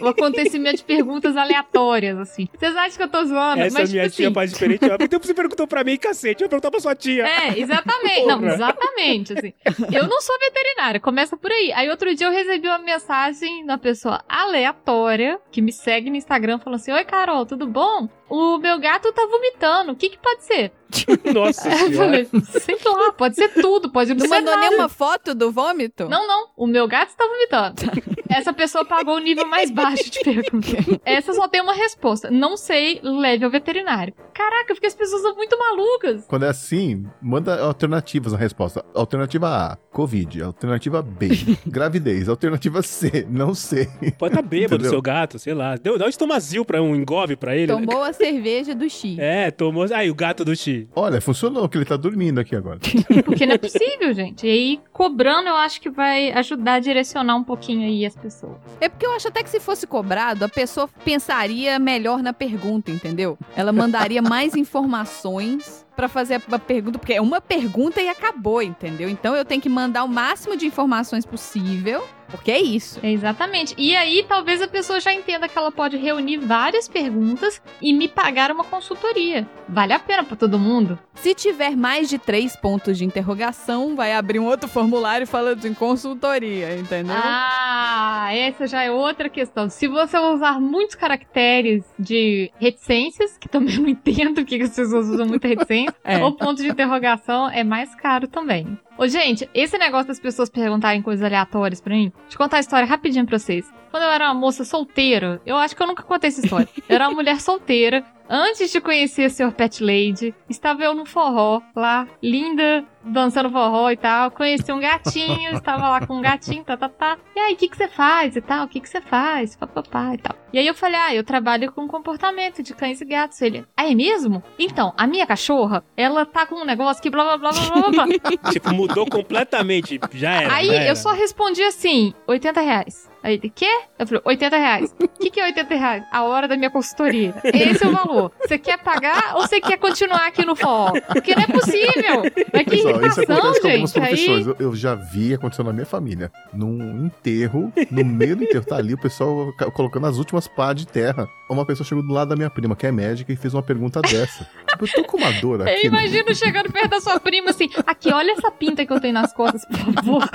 o 0.00 0.08
acontecimento 0.08 0.76
de 0.78 0.84
perguntas 0.84 1.36
aleatórias, 1.36 2.18
assim. 2.18 2.48
Vocês 2.56 2.74
acham 2.76 2.96
que 2.96 3.02
eu 3.02 3.08
tô 3.08 3.24
zoando? 3.24 3.62
Essa 3.62 3.78
Mas, 3.80 3.92
minha 3.92 4.04
tipo 4.04 4.16
tia 4.16 4.26
assim, 4.28 4.34
faz 4.34 4.52
diferente. 4.52 4.84
ó. 4.90 4.96
Então 5.00 5.20
você 5.20 5.34
perguntou 5.34 5.66
pra 5.66 5.84
mim, 5.84 5.96
cacete. 5.96 6.42
Eu 6.42 6.46
vou 6.46 6.50
perguntar 6.50 6.70
pra 6.70 6.80
sua 6.80 6.94
tia. 6.94 7.26
É, 7.26 7.58
exatamente. 7.58 8.26
Não, 8.26 8.40
Porra. 8.40 8.54
exatamente, 8.54 9.32
assim. 9.38 9.52
Eu 9.92 10.06
não 10.08 10.20
sou 10.20 10.36
veterinária, 10.38 10.98
começa 11.00 11.36
por 11.36 11.50
aí. 11.50 11.72
Aí 11.72 11.88
outro 11.90 12.14
dia 12.14 12.26
eu 12.26 12.32
recebi 12.32 12.66
uma 12.68 12.78
mensagem 12.78 13.64
da 13.66 13.76
pessoa 13.78 14.22
aleatória 14.28 15.38
que 15.50 15.60
me 15.60 15.72
segue 15.72 16.10
no 16.10 16.16
Instagram 16.16 16.58
falando 16.58 16.80
assim: 16.80 16.92
Oi, 16.92 17.04
Carol, 17.04 17.44
tudo 17.46 17.66
bom? 17.66 18.08
O 18.34 18.58
meu 18.58 18.78
gato 18.78 19.12
tá 19.12 19.26
vomitando. 19.26 19.92
O 19.92 19.96
que 19.96 20.10
que 20.10 20.18
pode 20.18 20.44
ser? 20.44 20.72
Nossa 21.34 21.68
Eu 21.68 21.76
senhora. 21.88 22.26
sei 22.60 22.78
lá, 22.84 23.12
pode 23.12 23.34
ser 23.36 23.48
tudo, 23.54 23.90
pode 23.90 24.10
não, 24.10 24.16
Não 24.20 24.26
ser 24.28 24.34
mandou 24.34 24.54
nada. 24.54 24.68
nenhuma 24.68 24.88
foto 24.88 25.34
do 25.34 25.50
vômito? 25.50 26.08
Não, 26.08 26.26
não. 26.26 26.48
O 26.56 26.66
meu 26.66 26.86
gato 26.88 27.10
está 27.10 27.26
vomitando. 27.26 27.74
Essa 28.28 28.52
pessoa 28.52 28.84
pagou 28.84 29.16
o 29.16 29.18
nível 29.18 29.46
mais 29.46 29.70
baixo 29.70 30.10
de 30.10 30.20
pergunta. 30.20 30.66
Essa 31.04 31.32
só 31.32 31.46
tem 31.48 31.60
uma 31.60 31.74
resposta. 31.74 32.30
Não 32.30 32.56
sei, 32.56 33.00
leve 33.02 33.44
ao 33.44 33.50
veterinário. 33.50 34.14
Caraca, 34.32 34.74
porque 34.74 34.86
as 34.86 34.94
pessoas 34.94 35.22
são 35.22 35.34
muito 35.36 35.56
malucas. 35.58 36.24
Quando 36.26 36.44
é 36.44 36.48
assim, 36.48 37.06
manda 37.22 37.60
alternativas 37.60 38.32
na 38.32 38.38
resposta. 38.38 38.84
Alternativa 38.94 39.48
A, 39.48 39.76
Covid. 39.92 40.42
Alternativa 40.42 41.02
B, 41.02 41.28
gravidez. 41.66 42.28
Alternativa 42.28 42.82
C, 42.82 43.26
não 43.30 43.54
sei. 43.54 43.86
Pode 44.18 44.34
estar 44.34 44.42
bêbado 44.42 44.74
Entendeu? 44.74 44.90
seu 44.90 45.02
gato, 45.02 45.38
sei 45.38 45.54
lá. 45.54 45.76
Deu, 45.76 45.98
dá 45.98 46.06
um 46.06 46.08
estomazil 46.08 46.64
pra 46.64 46.82
um 46.82 46.94
engove 46.96 47.36
pra 47.36 47.54
ele. 47.56 47.72
né? 47.72 47.86
Tomou 47.86 48.02
a 48.02 48.12
cerveja 48.12 48.74
do 48.74 48.88
Xi. 48.88 49.16
É, 49.24 49.50
tomou. 49.50 49.86
Aí, 49.94 50.10
o 50.10 50.14
gato 50.14 50.44
do 50.44 50.54
Xi. 50.54 50.88
Olha, 50.94 51.20
funcionou, 51.20 51.68
que 51.68 51.78
ele 51.78 51.84
tá 51.84 51.96
dormindo 51.96 52.38
aqui 52.40 52.54
agora. 52.56 52.78
Porque 53.24 53.46
não 53.46 53.54
é 53.54 53.58
possível, 53.58 54.12
gente. 54.12 54.46
E 54.46 54.50
aí, 54.50 54.80
cobrando, 54.92 55.48
eu 55.48 55.54
acho 55.56 55.80
que 55.80 55.88
vai 55.88 56.30
ajudar 56.32 56.74
a 56.74 56.78
direcionar 56.80 57.36
um 57.36 57.44
pouquinho 57.44 57.86
aí 57.86 58.04
as 58.14 58.22
pessoas. 58.22 58.56
É 58.80 58.88
porque 58.88 59.06
eu 59.06 59.12
acho 59.12 59.28
até 59.28 59.42
que 59.42 59.50
se 59.50 59.60
fosse 59.60 59.86
cobrado, 59.86 60.44
a 60.44 60.48
pessoa 60.48 60.88
pensaria 61.04 61.78
melhor 61.78 62.22
na 62.22 62.32
pergunta, 62.32 62.90
entendeu? 62.90 63.36
Ela 63.56 63.72
mandaria 63.72 64.22
mais 64.22 64.54
informações 64.54 65.84
pra 65.94 66.08
fazer 66.08 66.42
a 66.50 66.58
pergunta, 66.58 66.98
porque 66.98 67.14
é 67.14 67.20
uma 67.20 67.40
pergunta 67.40 68.00
e 68.00 68.08
acabou, 68.08 68.60
entendeu? 68.60 69.08
Então 69.08 69.34
eu 69.36 69.44
tenho 69.44 69.62
que 69.62 69.68
mandar 69.68 70.04
o 70.04 70.08
máximo 70.08 70.56
de 70.56 70.66
informações 70.66 71.24
possível, 71.24 72.04
porque 72.28 72.50
é 72.50 72.60
isso. 72.60 72.98
Exatamente. 73.02 73.74
E 73.78 73.94
aí, 73.96 74.24
talvez 74.28 74.60
a 74.62 74.68
pessoa 74.68 75.00
já 75.00 75.12
entenda 75.12 75.48
que 75.48 75.56
ela 75.58 75.70
pode 75.72 75.96
reunir 75.96 76.38
várias 76.38 76.88
perguntas 76.88 77.60
e 77.80 77.92
me 77.92 78.08
pagar 78.08 78.50
uma 78.50 78.64
consultoria. 78.64 79.46
Vale 79.68 79.92
a 79.92 79.98
pena 79.98 80.24
pra 80.24 80.36
todo 80.36 80.58
mundo? 80.58 80.98
Se 81.14 81.34
tiver 81.34 81.76
mais 81.76 82.08
de 82.08 82.18
três 82.18 82.56
pontos 82.56 82.98
de 82.98 83.04
interrogação, 83.04 83.94
vai 83.96 84.12
abrir 84.12 84.38
um 84.40 84.46
outro 84.46 84.68
formulário 84.68 85.26
falando 85.26 85.64
em 85.66 85.72
consultoria, 85.74 86.76
entendeu? 86.76 87.14
Ah, 87.16 88.28
essa 88.34 88.66
já 88.66 88.82
é 88.82 88.90
outra 88.90 89.28
questão. 89.28 89.68
Se 89.70 89.86
você 89.86 90.18
usar 90.18 90.60
muitos 90.60 90.94
caracteres 90.94 91.84
de 91.98 92.50
reticências, 92.58 93.38
que 93.38 93.48
também 93.48 93.76
não 93.78 93.88
entendo 93.88 94.34
porque 94.34 94.56
as 94.56 94.70
pessoas 94.74 95.08
usam 95.08 95.26
muita 95.26 95.48
reticência, 95.48 95.94
É. 96.04 96.18
ou 96.22 96.32
ponto 96.32 96.60
de 96.62 96.68
interrogação, 96.68 97.48
é 97.50 97.64
mais 97.64 97.94
caro 97.94 98.28
também. 98.28 98.78
Ô, 98.96 99.08
gente, 99.08 99.48
esse 99.52 99.76
negócio 99.76 100.06
das 100.06 100.20
pessoas 100.20 100.48
perguntarem 100.48 101.02
coisas 101.02 101.24
aleatórias 101.24 101.80
pra 101.80 101.94
mim, 101.94 102.12
deixa 102.22 102.34
eu 102.34 102.38
contar 102.38 102.58
a 102.58 102.60
história 102.60 102.86
rapidinho 102.86 103.26
pra 103.26 103.38
vocês. 103.38 103.68
Quando 103.90 104.04
eu 104.04 104.10
era 104.10 104.26
uma 104.26 104.34
moça 104.34 104.64
solteira, 104.64 105.40
eu 105.44 105.56
acho 105.56 105.74
que 105.74 105.82
eu 105.82 105.86
nunca 105.86 106.02
contei 106.04 106.28
essa 106.28 106.40
história. 106.40 106.68
Eu 106.88 106.94
era 106.94 107.08
uma 107.08 107.14
mulher 107.14 107.40
solteira, 107.40 108.04
antes 108.28 108.70
de 108.70 108.80
conhecer 108.80 109.26
o 109.26 109.30
Sr. 109.30 109.52
Pet 109.52 109.82
Lady, 109.82 110.34
estava 110.48 110.82
eu 110.82 110.94
no 110.94 111.04
forró, 111.04 111.60
lá, 111.74 112.06
linda, 112.22 112.84
dançando 113.02 113.50
forró 113.50 113.90
e 113.90 113.96
tal. 113.96 114.30
Conheci 114.30 114.72
um 114.72 114.80
gatinho, 114.80 115.52
estava 115.54 115.88
lá 115.88 116.06
com 116.06 116.16
um 116.16 116.22
gatinho, 116.22 116.64
tá, 116.64 116.76
tá, 116.76 116.88
tá. 116.88 117.18
E 117.34 117.38
aí, 117.38 117.54
o 117.54 117.56
que 117.56 117.68
que 117.68 117.76
você 117.76 117.88
faz 117.88 118.36
e 118.36 118.40
tal? 118.40 118.64
O 118.64 118.68
que 118.68 118.80
que 118.80 118.88
você 118.88 119.00
faz? 119.00 119.56
Papapá 119.56 120.14
e 120.14 120.18
tal. 120.18 120.36
E 120.52 120.58
aí 120.58 120.66
eu 120.66 120.74
falei, 120.74 121.00
ah, 121.00 121.14
eu 121.14 121.24
trabalho 121.24 121.72
com 121.72 121.86
comportamento 121.88 122.62
de 122.62 122.74
cães 122.74 123.00
e 123.00 123.04
gatos. 123.04 123.40
Ele, 123.42 123.64
ah, 123.76 123.90
é 123.90 123.94
mesmo? 123.94 124.42
Então, 124.58 124.92
a 124.96 125.06
minha 125.06 125.26
cachorra, 125.26 125.84
ela 125.96 126.24
tá 126.24 126.46
com 126.46 126.56
um 126.56 126.64
negócio 126.64 127.02
que 127.02 127.10
blá 127.10 127.36
blá 127.36 127.38
blá 127.38 127.50
blá 127.50 127.70
blá 127.70 127.90
blá. 127.90 128.06
blá. 128.06 128.14
Tipo, 128.52 128.72
mudou 128.72 129.06
completamente. 129.06 130.00
Já 130.12 130.42
era. 130.42 130.54
Aí 130.54 130.66
já 130.68 130.74
era. 130.74 130.86
eu 130.86 130.96
só 130.96 131.12
respondi 131.12 131.62
assim, 131.62 132.14
80 132.26 132.60
reais. 132.60 133.13
Aí 133.24 133.34
ele, 133.36 133.48
quê? 133.48 133.66
Eu 133.98 134.06
falei, 134.06 134.22
80 134.24 134.56
reais. 134.58 134.94
O 135.00 135.08
que, 135.08 135.30
que 135.30 135.40
é 135.40 135.46
80 135.46 135.74
reais? 135.74 136.04
A 136.12 136.24
hora 136.24 136.46
da 136.46 136.56
minha 136.58 136.68
consultoria. 136.70 137.34
Esse 137.42 137.82
é 137.82 137.88
o 137.88 137.92
valor. 137.92 138.30
Você 138.42 138.58
quer 138.58 138.76
pagar 138.78 139.32
ou 139.36 139.40
você 139.46 139.60
quer 139.62 139.78
continuar 139.78 140.26
aqui 140.26 140.44
no 140.44 140.54
forró? 140.54 140.92
Porque 141.10 141.34
não 141.34 141.42
é 141.42 141.46
possível. 141.46 142.22
Mas 142.52 142.64
que 142.64 142.70
Pessoal, 142.70 143.06
isso 143.06 143.20
irritação, 143.20 143.36
acontece 143.36 143.60
com 143.60 143.68
algumas 143.68 143.92
gente. 143.92 144.30
Aí. 144.30 144.42
Eu, 144.42 144.56
eu 144.58 144.76
já 144.76 144.94
vi 144.94 145.32
acontecer 145.32 145.62
na 145.62 145.72
minha 145.72 145.86
família. 145.86 146.30
Num 146.52 147.06
enterro, 147.06 147.72
no 147.90 148.04
meio 148.04 148.36
do 148.36 148.44
enterro, 148.44 148.64
tá 148.66 148.76
ali 148.76 148.92
o 148.92 148.98
pessoal 148.98 149.50
ca- 149.56 149.70
colocando 149.70 150.06
as 150.06 150.18
últimas 150.18 150.46
pá 150.46 150.74
de 150.74 150.86
terra. 150.86 151.26
Uma 151.48 151.64
pessoa 151.64 151.86
chegou 151.86 152.04
do 152.06 152.12
lado 152.12 152.28
da 152.28 152.36
minha 152.36 152.50
prima, 152.50 152.76
que 152.76 152.86
é 152.86 152.92
médica, 152.92 153.32
e 153.32 153.36
fez 153.36 153.54
uma 153.54 153.62
pergunta 153.62 154.02
dessa. 154.02 154.46
Eu 154.78 154.86
tô 154.88 155.04
com 155.04 155.16
uma 155.16 155.32
dor 155.40 155.60
eu 155.60 155.66
aqui. 155.66 155.88
né? 155.88 155.98
imagino 155.98 156.34
chegando 156.34 156.70
perto 156.70 156.90
da 156.90 157.00
sua 157.00 157.18
prima 157.20 157.50
assim, 157.50 157.70
aqui, 157.86 158.12
olha 158.12 158.32
essa 158.32 158.50
pinta 158.50 158.84
que 158.84 158.92
eu 158.92 159.00
tenho 159.00 159.14
nas 159.14 159.32
costas, 159.32 159.64
por 159.66 159.94
favor. 159.94 160.28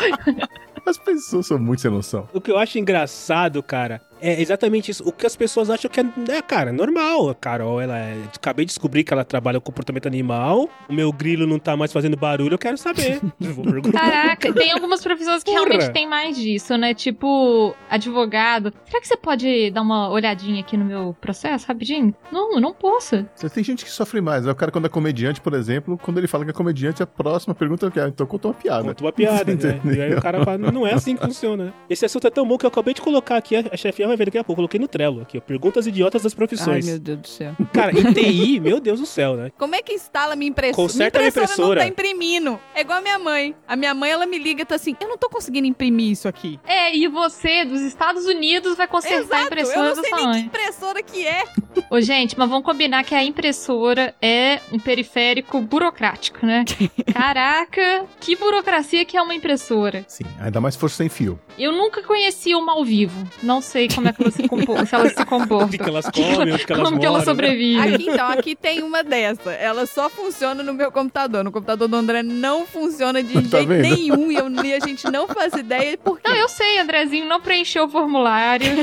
As 0.85 0.97
pessoas 0.97 1.47
são 1.47 1.59
muito 1.59 1.81
sem 1.81 1.91
noção. 1.91 2.27
O 2.33 2.41
que 2.41 2.51
eu 2.51 2.57
acho 2.57 2.77
engraçado, 2.79 3.61
cara, 3.61 4.01
é 4.21 4.41
exatamente 4.41 4.91
isso. 4.91 5.07
O 5.07 5.11
que 5.11 5.25
as 5.25 5.35
pessoas 5.35 5.69
acham 5.69 5.89
que 5.89 5.99
é, 5.99 6.05
é, 6.29 6.41
cara, 6.41 6.71
normal. 6.71 7.29
A 7.29 7.35
Carol, 7.35 7.79
ela 7.81 7.97
é. 7.97 8.17
Acabei 8.35 8.65
de 8.65 8.69
descobrir 8.69 9.03
que 9.03 9.13
ela 9.13 9.23
trabalha 9.23 9.59
com 9.59 9.65
comportamento 9.69 10.07
animal. 10.07 10.69
O 10.89 10.93
meu 10.93 11.11
grilo 11.11 11.45
não 11.45 11.59
tá 11.59 11.77
mais 11.77 11.93
fazendo 11.93 12.17
barulho, 12.17 12.53
eu 12.53 12.57
quero 12.57 12.77
saber. 12.77 13.19
Eu 13.39 13.53
Vou 13.53 13.63
perguntar. 13.65 13.99
Caraca, 13.99 14.53
tem 14.53 14.71
algumas 14.71 15.01
profissões 15.01 15.43
que 15.43 15.51
Porra. 15.51 15.65
realmente 15.65 15.91
tem 15.91 16.07
mais 16.07 16.37
disso, 16.37 16.77
né? 16.77 16.93
Tipo, 16.93 17.75
advogado. 17.89 18.73
Será 18.85 19.01
que 19.01 19.07
você 19.07 19.17
pode 19.17 19.71
dar 19.71 19.81
uma 19.81 20.09
olhadinha 20.09 20.61
aqui 20.61 20.75
no 20.77 20.85
meu 20.85 21.15
processo 21.19 21.67
rapidinho? 21.67 22.13
Não, 22.31 22.53
eu 22.55 22.61
não 22.61 22.73
posso. 22.73 23.25
Tem 23.53 23.63
gente 23.63 23.85
que 23.85 23.91
sofre 23.91 24.21
mais. 24.21 24.45
né? 24.45 24.51
O 24.51 24.55
cara, 24.55 24.71
quando 24.71 24.85
é 24.85 24.89
comediante, 24.89 25.41
por 25.41 25.53
exemplo, 25.53 25.97
quando 25.97 26.17
ele 26.17 26.27
fala 26.27 26.43
que 26.43 26.51
é 26.51 26.53
comediante, 26.53 27.01
a 27.01 27.07
próxima 27.07 27.55
pergunta 27.55 27.91
é: 27.95 28.01
ah, 28.01 28.07
então 28.07 28.25
contou 28.25 28.51
uma 28.51 28.57
piada. 28.57 28.83
Conta 28.83 29.03
uma 29.03 29.11
piada, 29.11 29.45
né? 29.51 29.53
Entendeu? 29.53 29.95
E 29.95 30.01
aí 30.01 30.13
o 30.13 30.21
cara 30.21 30.43
fala, 30.43 30.57
não 30.57 30.85
é 30.85 30.93
assim 30.93 31.15
que 31.15 31.25
funciona. 31.25 31.73
Esse 31.89 32.05
assunto 32.05 32.27
é 32.27 32.29
tão 32.29 32.47
bom 32.47 32.57
que 32.57 32.65
eu 32.65 32.69
acabei 32.69 32.93
de 32.93 33.01
colocar 33.01 33.37
aqui, 33.37 33.55
a 33.55 33.77
chefia 33.77 34.08
vai 34.09 34.17
ver 34.17 34.25
daqui 34.25 34.37
a 34.37 34.43
pouco. 34.43 34.59
Eu 34.59 34.63
coloquei 34.63 34.79
no 34.79 34.87
Trello 34.87 35.21
aqui, 35.21 35.37
ó. 35.37 35.41
Perguntas 35.41 35.87
idiotas 35.87 36.23
das 36.23 36.33
Ai, 36.33 36.37
profissões. 36.37 36.85
meu 36.85 36.99
Deus 36.99 37.19
do 37.19 37.27
céu. 37.27 37.55
Cara, 37.73 37.91
em 37.91 38.13
TI, 38.13 38.59
meu 38.61 38.79
Deus 38.79 38.99
do 38.99 39.05
céu, 39.05 39.35
né? 39.35 39.51
Como 39.57 39.75
é 39.75 39.81
que 39.81 39.93
instala 39.93 40.35
minha 40.35 40.49
impressora? 40.49 40.75
Conserta 40.75 41.17
a 41.17 41.21
minha 41.21 41.29
minha 41.31 41.43
impressora 41.43 41.67
não 41.67 41.73
impressora. 41.73 41.81
tá 41.81 41.87
imprimindo. 41.87 42.59
É 42.75 42.81
igual 42.81 42.99
a 42.99 43.01
minha 43.01 43.19
mãe. 43.19 43.55
A 43.67 43.75
minha 43.75 43.93
mãe, 43.93 44.11
ela 44.11 44.25
me 44.25 44.37
liga 44.37 44.61
e 44.61 44.65
tá 44.65 44.75
assim, 44.75 44.95
eu 44.99 45.07
não 45.07 45.17
tô 45.17 45.29
conseguindo 45.29 45.67
imprimir 45.67 46.11
isso 46.11 46.27
aqui. 46.27 46.59
É, 46.65 46.95
e 46.95 47.07
você, 47.07 47.65
dos 47.65 47.81
Estados 47.81 48.25
Unidos, 48.25 48.75
vai 48.77 48.87
consertar 48.87 49.17
a 49.17 49.19
Exato, 49.19 49.41
eu 49.41 49.45
impressora 49.45 49.89
não 49.89 49.95
da 49.95 50.01
sei 50.01 50.11
nem 50.11 50.31
que 50.31 50.39
impressora 50.39 51.03
que 51.03 51.25
é. 51.25 51.43
Ô, 51.89 52.01
gente, 52.01 52.37
mas 52.37 52.49
vamos 52.49 52.65
combinar 52.65 53.03
que 53.03 53.13
a 53.15 53.23
impressora 53.23 54.13
é 54.21 54.59
um 54.71 54.79
periférico 54.79 55.61
burocrático, 55.61 56.45
né? 56.45 56.65
Caraca, 57.13 58.05
que 58.19 58.35
burocracia 58.35 59.05
que 59.05 59.17
é 59.17 59.21
uma 59.21 59.33
impressora. 59.35 60.03
Sim, 60.07 60.23
ainda 60.39 60.59
mais 60.59 60.73
se 60.73 60.79
for 60.79 60.89
sem 60.89 61.09
fio. 61.09 61.39
Eu 61.57 61.71
nunca 61.71 62.01
conheci 62.03 62.55
uma 62.55 62.73
ao 62.73 62.83
vivo. 62.83 63.27
Não 63.43 63.61
sei 63.61 63.87
como 63.99 64.07
é 64.09 64.13
que 64.13 64.21
ela 64.21 64.31
se, 64.31 64.47
compo- 64.47 64.85
se 64.85 64.95
ela 64.95 65.09
se 65.09 65.25
comporta. 65.25 65.65
Onde 65.65 65.77
que 65.77 65.89
elas 65.89 66.05
comem, 66.09 66.53
onde 66.53 66.65
que 66.65 66.71
elas 66.73 66.83
como 66.87 66.99
que 66.99 67.05
ela 67.05 67.17
moram, 67.19 67.25
né? 67.25 67.25
sobrevive. 67.25 67.79
Aqui 67.95 68.09
então, 68.09 68.27
aqui 68.29 68.55
tem 68.55 68.81
uma 68.81 69.03
dessa. 69.03 69.51
Ela 69.51 69.85
só 69.85 70.09
funciona 70.09 70.63
no 70.63 70.73
meu 70.73 70.91
computador. 70.91 71.43
No 71.43 71.51
computador 71.51 71.87
do 71.87 71.95
André 71.95 72.23
não 72.23 72.65
funciona 72.65 73.21
de 73.21 73.33
Tá 73.49 73.57
jeito 73.57 73.67
vendo? 73.67 73.81
nenhum. 73.81 74.31
E, 74.31 74.35
eu, 74.35 74.49
e 74.65 74.73
a 74.73 74.79
gente 74.79 75.09
não 75.11 75.27
faz 75.27 75.53
ideia 75.53 75.97
por 75.97 76.19
quê. 76.19 76.29
Não, 76.29 76.35
eu 76.35 76.47
sei, 76.47 76.79
Andrezinho 76.79 77.27
não 77.27 77.41
preencheu 77.41 77.85
o 77.85 77.89
formulário. 77.89 78.65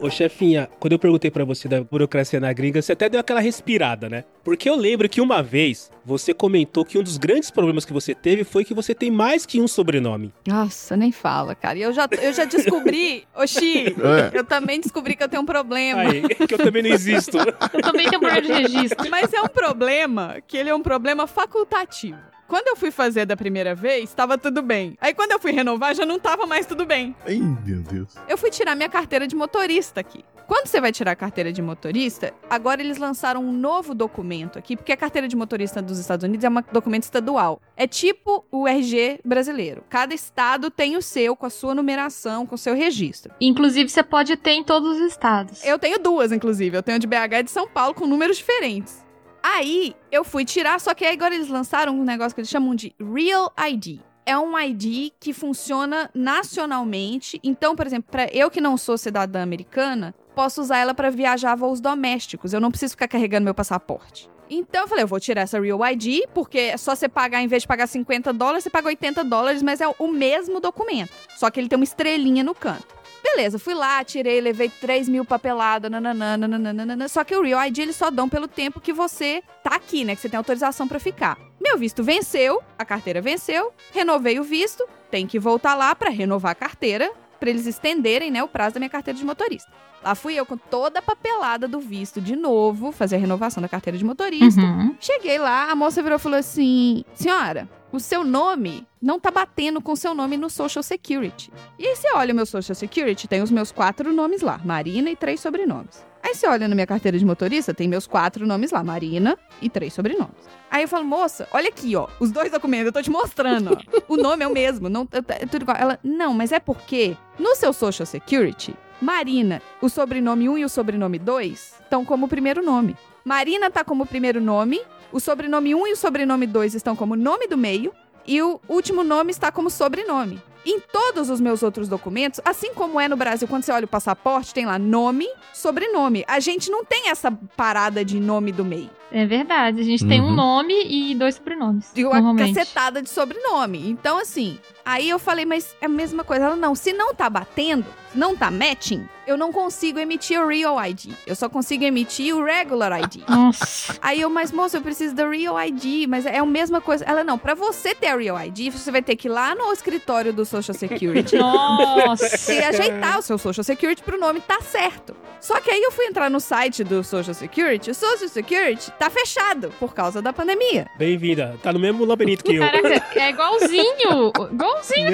Ô, 0.00 0.08
chefinha, 0.10 0.68
quando 0.78 0.92
eu 0.92 0.98
perguntei 0.98 1.30
pra 1.30 1.44
você 1.44 1.68
da 1.68 1.82
burocracia 1.82 2.38
na 2.38 2.52
gringa, 2.52 2.80
você 2.80 2.92
até 2.92 3.08
deu 3.08 3.18
aquela 3.20 3.40
respirada, 3.40 4.08
né? 4.08 4.24
Porque 4.44 4.68
eu 4.68 4.76
lembro 4.76 5.08
que 5.08 5.20
uma 5.20 5.42
vez 5.42 5.90
você 6.04 6.32
comentou 6.32 6.84
que 6.84 6.96
um 6.98 7.02
dos 7.02 7.18
grandes 7.18 7.50
problemas 7.50 7.84
que 7.84 7.92
você 7.92 8.14
teve 8.14 8.44
foi 8.44 8.64
que 8.64 8.72
você 8.72 8.94
tem 8.94 9.10
mais 9.10 9.44
que 9.44 9.60
um 9.60 9.66
sobrenome. 9.68 10.32
Nossa, 10.46 10.96
nem 10.96 11.10
fala, 11.12 11.54
cara. 11.54 11.78
E 11.78 11.82
eu 11.82 11.92
já, 11.92 12.08
eu 12.22 12.32
já 12.32 12.44
descobri, 12.44 13.24
Oxi, 13.34 13.86
É. 13.88 14.38
eu 14.38 14.44
também 14.44 14.80
descobri 14.80 15.16
que 15.16 15.22
eu 15.22 15.28
tenho 15.28 15.42
um 15.42 15.46
problema. 15.46 16.02
Aí, 16.02 16.22
que 16.22 16.54
eu 16.54 16.58
também 16.58 16.82
não 16.82 16.90
existo. 16.90 17.36
Eu 17.38 17.82
também 17.82 18.08
tenho 18.08 18.20
problema 18.20 18.40
de 18.42 18.52
registro. 18.52 19.10
Mas 19.10 19.32
é 19.32 19.42
um 19.42 19.48
problema 19.48 20.36
que 20.46 20.56
ele 20.56 20.70
é 20.70 20.74
um 20.74 20.82
problema 20.82 21.26
facultativo. 21.26 22.18
Quando 22.48 22.68
eu 22.68 22.76
fui 22.76 22.90
fazer 22.90 23.26
da 23.26 23.36
primeira 23.36 23.74
vez, 23.74 24.14
tava 24.14 24.38
tudo 24.38 24.62
bem. 24.62 24.96
Aí 25.02 25.12
quando 25.12 25.32
eu 25.32 25.38
fui 25.38 25.52
renovar, 25.52 25.94
já 25.94 26.06
não 26.06 26.18
tava 26.18 26.46
mais 26.46 26.64
tudo 26.64 26.86
bem. 26.86 27.14
Ai, 27.26 27.36
meu 27.36 27.82
Deus. 27.82 28.14
Eu 28.26 28.38
fui 28.38 28.50
tirar 28.50 28.74
minha 28.74 28.88
carteira 28.88 29.26
de 29.26 29.36
motorista 29.36 30.00
aqui. 30.00 30.24
Quando 30.46 30.66
você 30.66 30.80
vai 30.80 30.90
tirar 30.90 31.10
a 31.10 31.16
carteira 31.16 31.52
de 31.52 31.60
motorista, 31.60 32.32
agora 32.48 32.80
eles 32.80 32.96
lançaram 32.96 33.44
um 33.44 33.52
novo 33.52 33.94
documento 33.94 34.58
aqui, 34.58 34.78
porque 34.78 34.92
a 34.92 34.96
carteira 34.96 35.28
de 35.28 35.36
motorista 35.36 35.82
dos 35.82 35.98
Estados 35.98 36.24
Unidos 36.24 36.42
é 36.42 36.48
um 36.48 36.54
documento 36.72 37.02
estadual. 37.02 37.60
É 37.76 37.86
tipo 37.86 38.42
o 38.50 38.66
RG 38.66 39.20
brasileiro. 39.22 39.84
Cada 39.90 40.14
estado 40.14 40.70
tem 40.70 40.96
o 40.96 41.02
seu, 41.02 41.36
com 41.36 41.44
a 41.44 41.50
sua 41.50 41.74
numeração, 41.74 42.46
com 42.46 42.54
o 42.54 42.58
seu 42.58 42.74
registro. 42.74 43.30
Inclusive, 43.38 43.90
você 43.90 44.02
pode 44.02 44.38
ter 44.38 44.52
em 44.52 44.64
todos 44.64 44.96
os 44.96 45.02
estados. 45.02 45.62
Eu 45.66 45.78
tenho 45.78 45.98
duas, 45.98 46.32
inclusive. 46.32 46.74
Eu 46.74 46.82
tenho 46.82 46.98
de 46.98 47.06
BH 47.06 47.40
e 47.40 47.42
de 47.42 47.50
São 47.50 47.68
Paulo, 47.68 47.92
com 47.94 48.06
números 48.06 48.38
diferentes. 48.38 49.06
Aí, 49.50 49.96
eu 50.12 50.24
fui 50.24 50.44
tirar, 50.44 50.78
só 50.78 50.92
que 50.92 51.06
agora 51.06 51.34
eles 51.34 51.48
lançaram 51.48 51.98
um 51.98 52.04
negócio 52.04 52.34
que 52.34 52.40
eles 52.42 52.50
chamam 52.50 52.74
de 52.74 52.94
Real 53.00 53.50
ID. 53.70 54.00
É 54.26 54.36
um 54.36 54.58
ID 54.58 55.10
que 55.18 55.32
funciona 55.32 56.10
nacionalmente. 56.14 57.40
Então, 57.42 57.74
por 57.74 57.86
exemplo, 57.86 58.10
para 58.10 58.26
eu 58.30 58.50
que 58.50 58.60
não 58.60 58.76
sou 58.76 58.98
cidadã 58.98 59.42
americana, 59.42 60.14
posso 60.34 60.60
usar 60.60 60.76
ela 60.76 60.92
para 60.92 61.08
viajar 61.08 61.54
voos 61.54 61.80
domésticos. 61.80 62.52
Eu 62.52 62.60
não 62.60 62.70
preciso 62.70 62.90
ficar 62.90 63.08
carregando 63.08 63.44
meu 63.44 63.54
passaporte. 63.54 64.28
Então 64.50 64.82
eu 64.82 64.88
falei, 64.88 65.04
eu 65.04 65.08
vou 65.08 65.18
tirar 65.18 65.42
essa 65.42 65.58
Real 65.58 65.80
ID, 65.92 66.26
porque 66.34 66.58
é 66.58 66.76
só 66.76 66.94
você 66.94 67.08
pagar, 67.08 67.42
em 67.42 67.48
vez 67.48 67.62
de 67.62 67.68
pagar 67.68 67.86
50 67.86 68.34
dólares, 68.34 68.64
você 68.64 68.70
paga 68.70 68.88
80 68.88 69.24
dólares, 69.24 69.62
mas 69.62 69.80
é 69.80 69.88
o 69.98 70.08
mesmo 70.08 70.60
documento. 70.60 71.10
Só 71.38 71.50
que 71.50 71.58
ele 71.58 71.70
tem 71.70 71.78
uma 71.78 71.84
estrelinha 71.84 72.44
no 72.44 72.54
canto. 72.54 72.97
Beleza, 73.22 73.58
fui 73.58 73.74
lá, 73.74 74.02
tirei, 74.04 74.40
levei 74.40 74.68
3 74.68 75.08
mil 75.08 75.24
papeladas, 75.24 75.90
nananana, 75.90 76.46
nananana. 76.46 77.08
Só 77.08 77.24
que 77.24 77.36
o 77.36 77.42
Real 77.42 77.64
ID 77.66 77.78
eles 77.78 77.96
só 77.96 78.10
dão 78.10 78.28
pelo 78.28 78.48
tempo 78.48 78.80
que 78.80 78.92
você 78.92 79.42
tá 79.62 79.74
aqui, 79.74 80.04
né? 80.04 80.14
Que 80.14 80.22
você 80.22 80.28
tem 80.28 80.38
autorização 80.38 80.86
para 80.86 80.98
ficar. 80.98 81.38
Meu 81.60 81.76
visto 81.76 82.04
venceu, 82.04 82.62
a 82.78 82.84
carteira 82.84 83.20
venceu, 83.20 83.72
renovei 83.92 84.38
o 84.38 84.44
visto, 84.44 84.86
tem 85.10 85.26
que 85.26 85.38
voltar 85.38 85.74
lá 85.74 85.94
para 85.94 86.10
renovar 86.10 86.52
a 86.52 86.54
carteira, 86.54 87.10
para 87.38 87.50
eles 87.50 87.66
estenderem, 87.66 88.30
né, 88.30 88.42
o 88.42 88.48
prazo 88.48 88.74
da 88.74 88.80
minha 88.80 88.90
carteira 88.90 89.18
de 89.18 89.24
motorista. 89.24 89.70
Lá 90.02 90.14
fui 90.14 90.34
eu 90.34 90.46
com 90.46 90.56
toda 90.56 91.00
a 91.00 91.02
papelada 91.02 91.66
do 91.66 91.80
visto 91.80 92.20
de 92.20 92.36
novo, 92.36 92.92
fazer 92.92 93.16
a 93.16 93.18
renovação 93.18 93.60
da 93.60 93.68
carteira 93.68 93.98
de 93.98 94.04
motorista. 94.04 94.60
Uhum. 94.60 94.94
Cheguei 95.00 95.38
lá, 95.38 95.70
a 95.70 95.74
moça 95.74 96.02
virou 96.02 96.16
e 96.18 96.20
falou 96.20 96.38
assim: 96.38 97.04
Senhora, 97.14 97.68
o 97.90 97.98
seu 97.98 98.24
nome 98.24 98.86
não 99.00 99.18
tá 99.18 99.30
batendo 99.30 99.80
com 99.80 99.92
o 99.92 99.96
seu 99.96 100.14
nome 100.14 100.36
no 100.36 100.50
Social 100.50 100.82
Security. 100.82 101.50
E 101.78 101.86
aí 101.86 101.96
você 101.96 102.12
olha 102.14 102.32
o 102.32 102.36
meu 102.36 102.46
Social 102.46 102.74
Security, 102.74 103.28
tem 103.28 103.42
os 103.42 103.50
meus 103.50 103.72
quatro 103.72 104.12
nomes 104.12 104.42
lá, 104.42 104.60
Marina 104.64 105.10
e 105.10 105.16
três 105.16 105.40
sobrenomes. 105.40 106.06
Aí 106.22 106.34
você 106.34 106.46
olha 106.46 106.66
na 106.66 106.74
minha 106.74 106.86
carteira 106.86 107.18
de 107.18 107.24
motorista, 107.24 107.72
tem 107.72 107.88
meus 107.88 108.06
quatro 108.06 108.46
nomes 108.46 108.72
lá, 108.72 108.82
Marina 108.82 109.38
e 109.62 109.70
três 109.70 109.94
sobrenomes. 109.94 110.34
Aí 110.70 110.82
eu 110.82 110.88
falo, 110.88 111.04
moça, 111.04 111.48
olha 111.52 111.68
aqui, 111.68 111.94
ó, 111.96 112.08
os 112.20 112.30
dois 112.30 112.50
documentos, 112.50 112.86
eu 112.86 112.92
tô 112.92 113.00
te 113.00 113.10
mostrando, 113.10 113.70
ó. 113.72 114.02
O 114.12 114.16
nome 114.16 114.44
é 114.44 114.48
o 114.48 114.52
mesmo, 114.52 114.88
não, 114.88 115.08
é 115.12 115.46
tudo 115.46 115.62
igual. 115.62 115.76
Ela, 115.76 115.98
não, 116.02 116.34
mas 116.34 116.52
é 116.52 116.58
porque 116.58 117.16
no 117.38 117.54
seu 117.54 117.72
Social 117.72 118.04
Security, 118.04 118.74
Marina, 119.00 119.62
o 119.80 119.88
sobrenome 119.88 120.48
1 120.48 120.58
e 120.58 120.64
o 120.64 120.68
sobrenome 120.68 121.18
2 121.18 121.76
estão 121.82 122.04
como 122.04 122.28
primeiro 122.28 122.64
nome. 122.64 122.96
Marina 123.24 123.70
tá 123.70 123.84
como 123.84 124.04
primeiro 124.04 124.40
nome, 124.40 124.80
o 125.12 125.20
sobrenome 125.20 125.74
1 125.74 125.86
e 125.88 125.92
o 125.92 125.96
sobrenome 125.96 126.46
2 126.46 126.74
estão 126.74 126.94
como 126.96 127.16
nome 127.16 127.46
do 127.46 127.56
meio, 127.56 127.92
e 128.26 128.42
o 128.42 128.60
último 128.68 129.02
nome 129.02 129.30
está 129.30 129.50
como 129.50 129.70
sobrenome. 129.70 130.40
Em 130.66 130.80
todos 130.80 131.30
os 131.30 131.40
meus 131.40 131.62
outros 131.62 131.88
documentos, 131.88 132.40
assim 132.44 132.74
como 132.74 133.00
é 133.00 133.08
no 133.08 133.16
Brasil, 133.16 133.48
quando 133.48 133.62
você 133.62 133.72
olha 133.72 133.86
o 133.86 133.88
passaporte, 133.88 134.52
tem 134.52 134.66
lá 134.66 134.78
nome, 134.78 135.26
sobrenome. 135.54 136.24
A 136.28 136.40
gente 136.40 136.70
não 136.70 136.84
tem 136.84 137.08
essa 137.08 137.30
parada 137.56 138.04
de 138.04 138.20
nome 138.20 138.52
do 138.52 138.64
meio. 138.64 138.90
É 139.10 139.24
verdade. 139.24 139.80
A 139.80 139.84
gente 139.84 140.06
tem 140.06 140.20
um 140.20 140.26
Uhum. 140.26 140.34
nome 140.34 140.74
e 140.86 141.14
dois 141.14 141.36
sobrenomes. 141.36 141.90
E 141.96 142.04
uma 142.04 142.16
normalmente. 142.16 142.54
cacetada 142.54 143.00
de 143.00 143.08
sobrenome. 143.08 143.88
Então, 143.88 144.18
assim, 144.18 144.58
aí 144.84 145.08
eu 145.08 145.18
falei, 145.18 145.46
mas 145.46 145.74
é 145.80 145.86
a 145.86 145.88
mesma 145.88 146.22
coisa. 146.22 146.44
Ela, 146.44 146.56
não, 146.56 146.74
se 146.74 146.92
não 146.92 147.14
tá 147.14 147.30
batendo, 147.30 147.86
se 148.12 148.18
não 148.18 148.36
tá 148.36 148.50
matching, 148.50 149.08
eu 149.28 149.36
não 149.36 149.52
consigo 149.52 149.98
emitir 149.98 150.40
o 150.40 150.48
Real 150.48 150.82
ID. 150.86 151.12
Eu 151.26 151.36
só 151.36 151.50
consigo 151.50 151.84
emitir 151.84 152.34
o 152.34 152.42
Regular 152.42 152.98
ID. 152.98 153.28
Nossa. 153.28 153.94
Aí 154.00 154.22
eu, 154.22 154.30
mas 154.30 154.50
moça, 154.50 154.78
eu 154.78 154.80
preciso 154.80 155.14
da 155.14 155.28
Real 155.28 155.60
ID, 155.60 156.08
mas 156.08 156.24
é 156.24 156.38
a 156.38 156.46
mesma 156.46 156.80
coisa. 156.80 157.04
Ela, 157.04 157.22
não, 157.22 157.36
pra 157.36 157.54
você 157.54 157.94
ter 157.94 158.06
a 158.06 158.16
Real 158.16 158.40
ID, 158.40 158.72
você 158.72 158.90
vai 158.90 159.02
ter 159.02 159.16
que 159.16 159.28
ir 159.28 159.30
lá 159.30 159.54
no 159.54 159.70
escritório 159.70 160.32
do 160.32 160.46
Social 160.46 160.74
Security 160.74 161.36
Nossa. 161.38 162.50
e 162.50 162.58
ajeitar 162.58 163.18
o 163.18 163.22
seu 163.22 163.36
Social 163.36 163.62
Security 163.62 164.02
pro 164.02 164.18
nome 164.18 164.40
tá 164.40 164.62
certo. 164.62 165.14
Só 165.42 165.60
que 165.60 165.70
aí 165.70 165.82
eu 165.82 165.92
fui 165.92 166.06
entrar 166.06 166.30
no 166.30 166.40
site 166.40 166.82
do 166.82 167.04
Social 167.04 167.34
Security, 167.34 167.90
o 167.90 167.94
Social 167.94 168.28
Security 168.28 168.90
tá 168.92 169.10
fechado 169.10 169.72
por 169.78 169.94
causa 169.94 170.22
da 170.22 170.32
pandemia. 170.32 170.88
Bem-vinda. 170.96 171.58
Tá 171.62 171.72
no 171.72 171.78
mesmo 171.78 172.04
labirinto 172.04 172.42
que 172.42 172.56
eu. 172.56 172.62
Caraca, 172.62 173.20
é 173.20 173.30
igualzinho. 173.30 174.32
Igualzinho, 174.52 175.08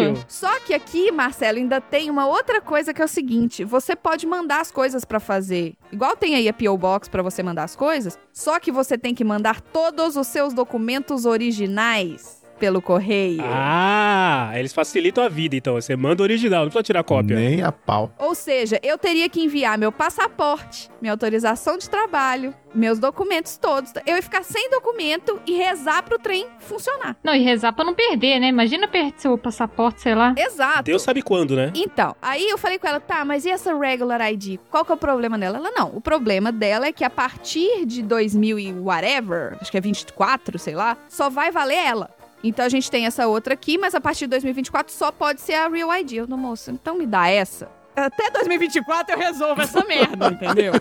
eu. 0.00 0.24
Só 0.28 0.58
que 0.60 0.74
aqui, 0.74 1.10
Marcelo, 1.10 1.58
ainda 1.58 1.80
tem 1.80 2.10
uma 2.10 2.26
outra 2.26 2.60
coisa 2.60 2.92
que 2.92 3.00
é 3.00 3.04
o 3.04 3.08
seguinte: 3.08 3.59
você 3.64 3.94
pode 3.94 4.26
mandar 4.26 4.60
as 4.60 4.70
coisas 4.70 5.04
pra 5.04 5.20
fazer. 5.20 5.74
Igual 5.92 6.16
tem 6.16 6.34
aí 6.34 6.48
a 6.48 6.52
PO 6.52 6.76
Box 6.76 7.08
pra 7.08 7.22
você 7.22 7.42
mandar 7.42 7.64
as 7.64 7.76
coisas, 7.76 8.18
só 8.32 8.58
que 8.58 8.72
você 8.72 8.96
tem 8.96 9.14
que 9.14 9.24
mandar 9.24 9.60
todos 9.60 10.16
os 10.16 10.26
seus 10.26 10.52
documentos 10.52 11.24
originais 11.24 12.39
pelo 12.60 12.82
correio. 12.82 13.42
Ah, 13.42 14.52
eles 14.54 14.72
facilitam 14.74 15.24
a 15.24 15.28
vida, 15.28 15.56
então. 15.56 15.74
Você 15.74 15.96
manda 15.96 16.22
o 16.22 16.24
original, 16.24 16.60
não 16.60 16.68
precisa 16.68 16.82
tirar 16.82 17.02
cópia. 17.02 17.34
Nem 17.34 17.62
a 17.62 17.72
pau. 17.72 18.12
Ou 18.18 18.34
seja, 18.34 18.78
eu 18.82 18.98
teria 18.98 19.28
que 19.30 19.42
enviar 19.42 19.78
meu 19.78 19.90
passaporte, 19.90 20.90
minha 21.00 21.12
autorização 21.12 21.78
de 21.78 21.88
trabalho, 21.88 22.54
meus 22.74 22.98
documentos 22.98 23.56
todos. 23.56 23.92
Eu 24.06 24.16
ia 24.16 24.22
ficar 24.22 24.44
sem 24.44 24.70
documento 24.70 25.40
e 25.46 25.54
rezar 25.56 26.02
pro 26.02 26.18
trem 26.18 26.46
funcionar. 26.58 27.16
Não, 27.24 27.34
e 27.34 27.42
rezar 27.42 27.72
pra 27.72 27.84
não 27.84 27.94
perder, 27.94 28.38
né? 28.38 28.48
Imagina 28.48 28.86
perder 28.86 29.14
seu 29.16 29.38
passaporte, 29.38 30.02
sei 30.02 30.14
lá. 30.14 30.34
Exato. 30.36 30.82
Deus 30.82 31.00
sabe 31.00 31.22
quando, 31.22 31.56
né? 31.56 31.72
Então, 31.74 32.14
aí 32.20 32.46
eu 32.46 32.58
falei 32.58 32.78
com 32.78 32.86
ela, 32.86 33.00
tá, 33.00 33.24
mas 33.24 33.46
e 33.46 33.50
essa 33.50 33.76
regular 33.76 34.20
ID? 34.30 34.58
Qual 34.70 34.84
que 34.84 34.92
é 34.92 34.94
o 34.94 34.98
problema 34.98 35.38
dela? 35.38 35.56
Ela, 35.56 35.70
não, 35.70 35.96
o 35.96 36.00
problema 36.00 36.52
dela 36.52 36.86
é 36.86 36.92
que 36.92 37.04
a 37.04 37.10
partir 37.10 37.86
de 37.86 38.02
2000 38.02 38.58
e 38.58 38.72
whatever, 38.72 39.56
acho 39.60 39.70
que 39.70 39.78
é 39.78 39.80
24, 39.80 40.58
sei 40.58 40.74
lá, 40.74 40.98
só 41.08 41.30
vai 41.30 41.50
valer 41.50 41.78
ela. 41.78 42.19
Então 42.42 42.64
a 42.64 42.68
gente 42.68 42.90
tem 42.90 43.06
essa 43.06 43.26
outra 43.26 43.54
aqui, 43.54 43.76
mas 43.76 43.94
a 43.94 44.00
partir 44.00 44.24
de 44.26 44.30
2024 44.30 44.92
só 44.92 45.12
pode 45.12 45.40
ser 45.40 45.54
a 45.54 45.68
Real 45.68 45.94
ID. 45.94 46.12
Eu, 46.12 46.26
não, 46.26 46.38
moça, 46.38 46.70
então 46.70 46.94
me 46.96 47.06
dá 47.06 47.28
essa. 47.28 47.68
Até 47.94 48.30
2024 48.30 49.14
eu 49.14 49.18
resolvo 49.18 49.60
essa 49.62 49.84
merda, 49.84 50.28
entendeu? 50.32 50.72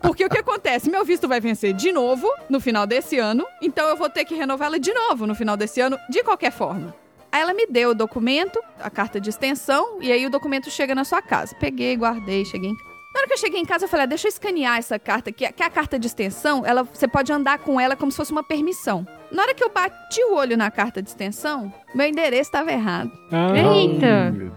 Porque 0.00 0.24
o 0.24 0.28
que 0.28 0.38
acontece? 0.38 0.90
Meu 0.90 1.04
visto 1.04 1.26
vai 1.26 1.40
vencer 1.40 1.72
de 1.72 1.90
novo 1.90 2.28
no 2.48 2.60
final 2.60 2.86
desse 2.86 3.18
ano, 3.18 3.44
então 3.62 3.88
eu 3.88 3.96
vou 3.96 4.08
ter 4.08 4.24
que 4.24 4.34
renová-la 4.34 4.78
de 4.78 4.92
novo 4.92 5.26
no 5.26 5.34
final 5.34 5.56
desse 5.56 5.80
ano, 5.80 5.98
de 6.08 6.22
qualquer 6.22 6.52
forma. 6.52 6.94
Aí 7.30 7.42
ela 7.42 7.52
me 7.52 7.66
deu 7.66 7.90
o 7.90 7.94
documento, 7.94 8.58
a 8.80 8.88
carta 8.88 9.20
de 9.20 9.28
extensão, 9.28 9.98
e 10.00 10.10
aí 10.10 10.24
o 10.24 10.30
documento 10.30 10.70
chega 10.70 10.94
na 10.94 11.04
sua 11.04 11.20
casa. 11.20 11.54
Peguei, 11.56 11.96
guardei, 11.96 12.44
cheguei 12.44 12.70
em. 12.70 12.74
Na 13.14 13.20
hora 13.20 13.26
que 13.26 13.34
eu 13.34 13.38
cheguei 13.38 13.60
em 13.60 13.64
casa, 13.64 13.84
eu 13.84 13.88
falei, 13.88 14.04
ah, 14.04 14.06
deixa 14.06 14.28
eu 14.28 14.30
escanear 14.30 14.78
essa 14.78 14.98
carta 14.98 15.30
aqui, 15.30 15.50
que 15.52 15.62
é 15.62 15.66
a 15.66 15.70
carta 15.70 15.98
de 15.98 16.06
extensão, 16.06 16.64
ela, 16.64 16.84
você 16.84 17.08
pode 17.08 17.32
andar 17.32 17.58
com 17.58 17.80
ela 17.80 17.96
como 17.96 18.12
se 18.12 18.16
fosse 18.16 18.32
uma 18.32 18.44
permissão. 18.44 19.06
Na 19.30 19.42
hora 19.42 19.54
que 19.54 19.62
eu 19.62 19.70
bati 19.70 20.22
o 20.24 20.34
olho 20.34 20.56
na 20.56 20.70
carta 20.70 21.02
de 21.02 21.08
extensão, 21.10 21.72
meu 21.94 22.06
endereço 22.06 22.48
estava 22.48 22.72
errado. 22.72 23.10
Ah, 23.30 23.52
Eita. 23.56 24.30
Meu 24.30 24.50
Deus. 24.50 24.52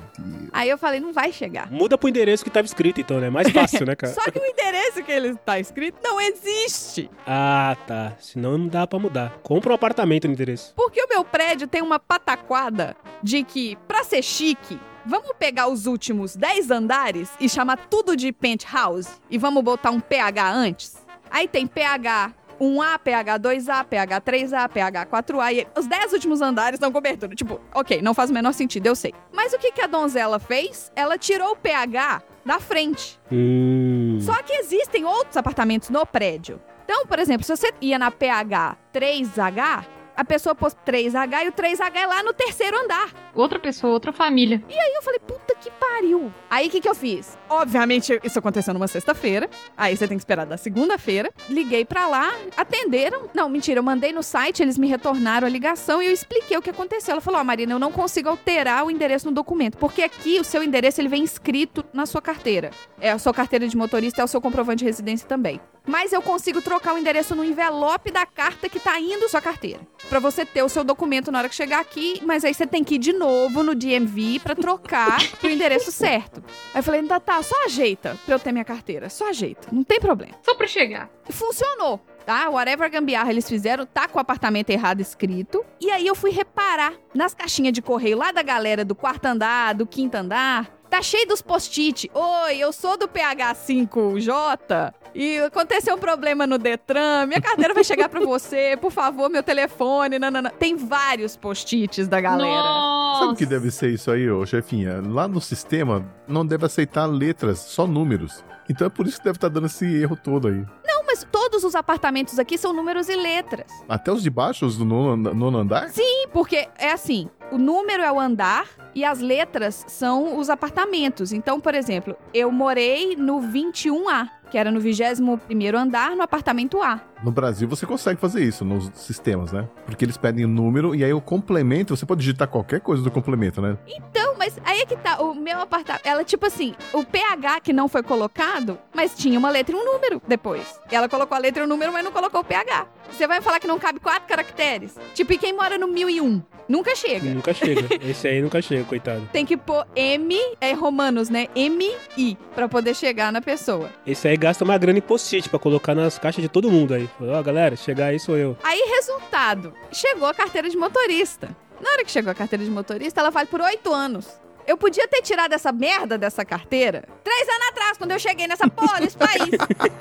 Aí 0.53 0.69
eu 0.69 0.77
falei, 0.77 0.99
não 0.99 1.13
vai 1.13 1.31
chegar. 1.31 1.71
Muda 1.71 1.97
pro 1.97 2.09
endereço 2.09 2.43
que 2.43 2.49
tava 2.49 2.65
escrito, 2.65 2.99
então, 2.99 3.19
né? 3.19 3.29
Mais 3.29 3.49
fácil, 3.49 3.85
né, 3.85 3.95
cara? 3.95 4.11
Só 4.13 4.29
que 4.29 4.37
o 4.37 4.45
endereço 4.45 5.01
que 5.03 5.11
ele 5.11 5.35
tá 5.35 5.59
escrito 5.59 5.97
não 6.03 6.19
existe. 6.19 7.09
Ah, 7.25 7.75
tá. 7.87 8.13
Senão 8.19 8.57
não 8.57 8.67
dá 8.67 8.85
pra 8.85 8.99
mudar. 8.99 9.33
Compra 9.43 9.71
um 9.71 9.75
apartamento 9.75 10.27
no 10.27 10.33
endereço. 10.33 10.73
Porque 10.75 11.01
o 11.01 11.07
meu 11.07 11.23
prédio 11.23 11.67
tem 11.67 11.81
uma 11.81 11.99
pataquada 11.99 12.95
de 13.23 13.43
que, 13.43 13.77
pra 13.87 14.03
ser 14.03 14.21
chique, 14.21 14.77
vamos 15.05 15.31
pegar 15.39 15.67
os 15.67 15.85
últimos 15.85 16.35
10 16.35 16.69
andares 16.69 17.29
e 17.39 17.47
chamar 17.47 17.77
tudo 17.89 18.15
de 18.15 18.31
penthouse 18.33 19.09
e 19.29 19.37
vamos 19.37 19.63
botar 19.63 19.91
um 19.91 20.01
PH 20.01 20.51
antes? 20.53 21.01
Aí 21.29 21.47
tem 21.47 21.65
PH 21.65 22.33
1A, 22.61 22.99
PH 22.99 23.39
2A, 23.39 23.83
PH 23.85 24.21
3A, 24.21 24.69
PH 24.69 25.05
4A 25.07 25.53
e 25.53 25.67
os 25.75 25.87
10 25.87 26.13
últimos 26.13 26.41
andares 26.41 26.79
dão 26.79 26.91
cobertura. 26.91 27.35
Tipo, 27.35 27.59
ok, 27.73 28.01
não 28.01 28.13
faz 28.13 28.29
o 28.29 28.33
menor 28.33 28.53
sentido, 28.53 28.85
eu 28.85 28.95
sei. 28.95 29.13
Mas 29.33 29.51
o 29.51 29.57
que, 29.57 29.71
que 29.71 29.81
a 29.81 29.87
donzela 29.87 30.37
fez? 30.39 30.91
Ela 30.95 31.17
tirou 31.17 31.53
o 31.53 31.55
PH 31.55 32.21
da 32.45 32.59
frente. 32.59 33.19
Hum. 33.31 34.19
Só 34.21 34.41
que 34.43 34.53
existem 34.53 35.03
outros 35.05 35.35
apartamentos 35.37 35.89
no 35.89 36.05
prédio. 36.05 36.61
Então, 36.85 37.05
por 37.05 37.17
exemplo, 37.17 37.43
se 37.43 37.55
você 37.55 37.71
ia 37.81 37.97
na 37.97 38.11
PH 38.11 38.77
3H, 38.93 39.85
a 40.15 40.23
pessoa 40.23 40.53
pôs 40.53 40.75
3H 40.85 41.45
e 41.45 41.49
o 41.49 41.51
3H 41.51 41.95
é 41.95 42.05
lá 42.05 42.23
no 42.23 42.33
terceiro 42.33 42.77
andar. 42.77 43.11
Outra 43.33 43.59
pessoa, 43.59 43.93
outra 43.93 44.11
família. 44.11 44.61
Aí 44.69 44.93
eu 44.95 45.01
falei, 45.01 45.19
puta 45.19 45.55
que 45.55 45.71
pariu. 45.71 46.31
Aí 46.49 46.67
o 46.67 46.69
que, 46.69 46.81
que 46.81 46.89
eu 46.89 46.95
fiz? 46.95 47.37
Obviamente, 47.49 48.19
isso 48.23 48.39
aconteceu 48.39 48.73
numa 48.73 48.87
sexta-feira. 48.87 49.49
Aí 49.77 49.95
você 49.95 50.07
tem 50.07 50.17
que 50.17 50.21
esperar 50.21 50.45
da 50.45 50.57
segunda-feira. 50.57 51.31
Liguei 51.49 51.85
pra 51.85 52.07
lá, 52.07 52.31
atenderam. 52.57 53.29
Não, 53.33 53.47
mentira, 53.49 53.79
eu 53.79 53.83
mandei 53.83 54.11
no 54.11 54.23
site, 54.23 54.61
eles 54.61 54.77
me 54.77 54.87
retornaram 54.87 55.47
a 55.47 55.49
ligação 55.49 56.01
e 56.01 56.07
eu 56.07 56.11
expliquei 56.11 56.57
o 56.57 56.61
que 56.61 56.69
aconteceu. 56.69 57.13
Ela 57.13 57.21
falou: 57.21 57.39
Ó, 57.39 57.43
Marina, 57.43 57.73
eu 57.73 57.79
não 57.79 57.91
consigo 57.91 58.29
alterar 58.29 58.85
o 58.85 58.91
endereço 58.91 59.27
no 59.27 59.31
documento, 59.31 59.77
porque 59.77 60.01
aqui 60.01 60.39
o 60.39 60.43
seu 60.43 60.63
endereço 60.63 60.99
ele 60.99 61.09
vem 61.09 61.23
escrito 61.23 61.85
na 61.93 62.05
sua 62.05 62.21
carteira. 62.21 62.71
É 62.99 63.11
a 63.11 63.19
sua 63.19 63.33
carteira 63.33 63.67
de 63.67 63.77
motorista, 63.77 64.21
é 64.21 64.25
o 64.25 64.27
seu 64.27 64.41
comprovante 64.41 64.79
de 64.79 64.85
residência 64.85 65.27
também. 65.27 65.59
Mas 65.85 66.13
eu 66.13 66.21
consigo 66.21 66.61
trocar 66.61 66.93
o 66.93 66.97
endereço 66.97 67.35
no 67.35 67.43
envelope 67.43 68.11
da 68.11 68.25
carta 68.25 68.69
que 68.69 68.79
tá 68.79 68.99
indo 68.99 69.27
sua 69.27 69.41
carteira. 69.41 69.79
Pra 70.09 70.19
você 70.19 70.45
ter 70.45 70.63
o 70.63 70.69
seu 70.69 70.83
documento 70.83 71.31
na 71.31 71.39
hora 71.39 71.49
que 71.49 71.55
chegar 71.55 71.79
aqui, 71.79 72.21
mas 72.23 72.45
aí 72.45 72.53
você 72.53 72.67
tem 72.67 72.83
que 72.83 72.95
ir 72.95 72.99
de 72.99 73.13
novo 73.13 73.63
no 73.63 73.73
DMV 73.73 74.39
pra 74.39 74.55
trocar 74.55 75.19
pro 75.37 75.49
endereço 75.49 75.91
certo. 75.91 76.43
Aí 76.73 76.79
eu 76.79 76.83
falei, 76.83 77.01
tá, 77.03 77.19
tá, 77.19 77.41
só 77.41 77.65
ajeita 77.65 78.17
pra 78.25 78.35
eu 78.35 78.39
ter 78.39 78.51
minha 78.51 78.65
carteira. 78.65 79.09
Só 79.09 79.29
ajeita, 79.29 79.67
não 79.71 79.83
tem 79.83 79.99
problema. 79.99 80.33
Só 80.43 80.53
pra 80.55 80.67
chegar. 80.67 81.09
Funcionou. 81.29 81.99
Tá? 82.25 82.49
Whatever 82.49 82.89
gambiarra 82.89 83.31
eles 83.31 83.47
fizeram, 83.47 83.85
tá 83.85 84.07
com 84.07 84.17
o 84.17 84.21
apartamento 84.21 84.69
errado 84.69 85.01
escrito. 85.01 85.65
E 85.79 85.89
aí 85.89 86.05
eu 86.05 86.15
fui 86.15 86.31
reparar 86.31 86.93
nas 87.13 87.33
caixinhas 87.33 87.73
de 87.73 87.81
correio 87.81 88.17
lá 88.17 88.31
da 88.31 88.41
galera 88.41 88.85
do 88.85 88.95
quarto 88.95 89.25
andar, 89.25 89.73
do 89.73 89.85
quinto 89.85 90.15
andar. 90.15 90.81
Tá 90.89 91.01
cheio 91.01 91.25
dos 91.25 91.41
post-it. 91.41 92.11
Oi, 92.13 92.57
eu 92.57 92.73
sou 92.73 92.97
do 92.97 93.07
PH5J 93.07 94.93
e 95.15 95.39
aconteceu 95.39 95.95
um 95.95 95.97
problema 95.97 96.45
no 96.45 96.57
Detran. 96.57 97.25
Minha 97.27 97.39
carteira 97.39 97.73
vai 97.73 97.83
chegar 97.83 98.09
pra 98.09 98.19
você. 98.19 98.77
Por 98.79 98.91
favor, 98.91 99.29
meu 99.29 99.41
telefone. 99.41 100.19
Nanana. 100.19 100.49
Tem 100.49 100.75
vários 100.75 101.37
post-its 101.37 102.09
da 102.09 102.19
galera. 102.19 102.61
Nossa. 102.61 103.21
Sabe 103.21 103.33
o 103.33 103.35
que 103.37 103.45
deve 103.45 103.71
ser 103.71 103.89
isso 103.89 104.11
aí, 104.11 104.29
ô 104.29 104.45
chefinha? 104.45 105.01
Lá 105.01 105.29
no 105.29 105.39
sistema 105.39 106.05
não 106.27 106.45
deve 106.45 106.65
aceitar 106.65 107.05
letras, 107.05 107.59
só 107.59 107.87
números. 107.87 108.43
Então 108.69 108.87
é 108.87 108.89
por 108.89 109.07
isso 109.07 109.17
que 109.17 109.23
deve 109.23 109.37
estar 109.37 109.49
dando 109.49 109.67
esse 109.67 109.85
erro 109.85 110.15
todo 110.15 110.47
aí. 110.47 110.65
Mas 111.11 111.27
todos 111.29 111.65
os 111.65 111.75
apartamentos 111.75 112.39
aqui 112.39 112.57
são 112.57 112.71
números 112.71 113.09
e 113.09 113.15
letras. 113.17 113.69
Até 113.89 114.13
os 114.13 114.23
de 114.23 114.29
baixo, 114.29 114.65
os 114.65 114.77
do 114.77 114.85
nono, 114.85 115.33
nono 115.33 115.57
andar? 115.57 115.89
Sim, 115.89 116.27
porque 116.31 116.69
é 116.77 116.93
assim. 116.93 117.29
o 117.51 117.57
número 117.57 118.01
é 118.01 118.09
o 118.09 118.17
andar 118.17 118.65
e 118.95 119.03
as 119.03 119.19
letras 119.19 119.83
são 119.89 120.39
os 120.39 120.49
apartamentos. 120.49 121.33
Então, 121.33 121.59
por 121.59 121.75
exemplo, 121.75 122.15
eu 122.33 122.49
morei 122.49 123.17
no 123.17 123.41
21A, 123.41 124.29
que 124.51 124.57
era 124.57 124.69
no 124.69 124.81
21º 124.81 125.75
andar, 125.75 126.15
no 126.15 126.21
apartamento 126.21 126.81
A. 126.83 126.99
No 127.23 127.31
Brasil 127.31 127.67
você 127.67 127.85
consegue 127.85 128.19
fazer 128.19 128.43
isso 128.43 128.65
nos 128.65 128.91
sistemas, 128.95 129.53
né? 129.53 129.67
Porque 129.85 130.03
eles 130.03 130.17
pedem 130.17 130.43
o 130.43 130.47
número 130.47 130.93
e 130.93 131.03
aí 131.03 131.13
o 131.13 131.21
complemento, 131.21 131.95
você 131.95 132.05
pode 132.05 132.19
digitar 132.19 132.47
qualquer 132.49 132.81
coisa 132.81 133.01
do 133.01 133.09
complemento, 133.09 133.61
né? 133.61 133.77
Então, 133.87 134.35
mas 134.37 134.59
aí 134.65 134.81
é 134.81 134.85
que 134.85 134.97
tá, 134.97 135.21
o 135.21 135.33
meu 135.33 135.61
apartamento, 135.61 136.05
ela 136.05 136.23
tipo 136.25 136.45
assim, 136.45 136.75
o 136.91 137.05
PH 137.05 137.61
que 137.61 137.71
não 137.71 137.87
foi 137.87 138.03
colocado, 138.03 138.77
mas 138.93 139.15
tinha 139.15 139.39
uma 139.39 139.49
letra 139.49 139.73
e 139.73 139.79
um 139.79 139.85
número 139.85 140.21
depois. 140.27 140.79
Ela 140.91 141.07
colocou 141.07 141.35
a 141.35 141.39
letra 141.39 141.63
e 141.63 141.65
o 141.65 141.69
número, 141.69 141.93
mas 141.93 142.03
não 142.03 142.11
colocou 142.11 142.41
o 142.41 142.43
PH. 142.43 142.87
Você 143.11 143.27
vai 143.27 143.41
falar 143.41 143.59
que 143.59 143.67
não 143.67 143.77
cabe 143.77 143.99
quatro 143.99 144.27
caracteres? 144.27 144.95
Tipo, 145.13 145.33
e 145.33 145.37
quem 145.37 145.53
mora 145.53 145.77
no 145.77 145.87
1001? 145.87 146.41
Nunca 146.67 146.95
chega. 146.95 147.29
Nunca 147.29 147.53
chega. 147.53 147.87
Esse 148.07 148.27
aí 148.27 148.41
nunca 148.41 148.61
chega, 148.61 148.83
coitado. 148.85 149.27
Tem 149.31 149.45
que 149.45 149.57
pôr 149.57 149.85
M, 149.95 150.35
é 150.59 150.73
romanos, 150.73 151.29
né? 151.29 151.47
M-I, 151.55 152.37
pra 152.55 152.69
poder 152.69 152.95
chegar 152.95 153.31
na 153.31 153.41
pessoa. 153.41 153.89
Esse 154.07 154.27
aí 154.27 154.37
gasta 154.37 154.63
uma 154.63 154.77
grana 154.77 154.99
em 154.99 155.01
post-it 155.01 155.49
pra 155.49 155.59
colocar 155.59 155.93
nas 155.93 156.17
caixas 156.17 156.41
de 156.41 156.49
todo 156.49 156.71
mundo 156.71 156.93
aí. 156.93 157.09
Ó, 157.19 157.39
oh, 157.39 157.43
galera, 157.43 157.75
chegar 157.75 158.07
aí 158.07 158.19
sou 158.19 158.37
eu. 158.37 158.57
Aí, 158.63 158.79
resultado, 158.95 159.73
chegou 159.91 160.27
a 160.27 160.33
carteira 160.33 160.69
de 160.69 160.77
motorista. 160.77 161.55
Na 161.81 161.91
hora 161.91 162.05
que 162.05 162.11
chegou 162.11 162.31
a 162.31 162.35
carteira 162.35 162.63
de 162.63 162.71
motorista, 162.71 163.19
ela 163.19 163.31
vale 163.31 163.47
por 163.47 163.59
oito 163.59 163.91
anos. 163.91 164.40
Eu 164.67 164.77
podia 164.77 165.07
ter 165.07 165.21
tirado 165.21 165.53
essa 165.53 165.71
merda 165.71 166.17
dessa 166.17 166.45
carteira 166.45 167.03
três 167.23 167.47
anos 167.47 167.67
atrás, 167.69 167.97
quando 167.97 168.11
eu 168.11 168.19
cheguei 168.19 168.47
nessa 168.47 168.67
porra 168.69 168.99
desse 168.99 169.17
país. 169.17 169.49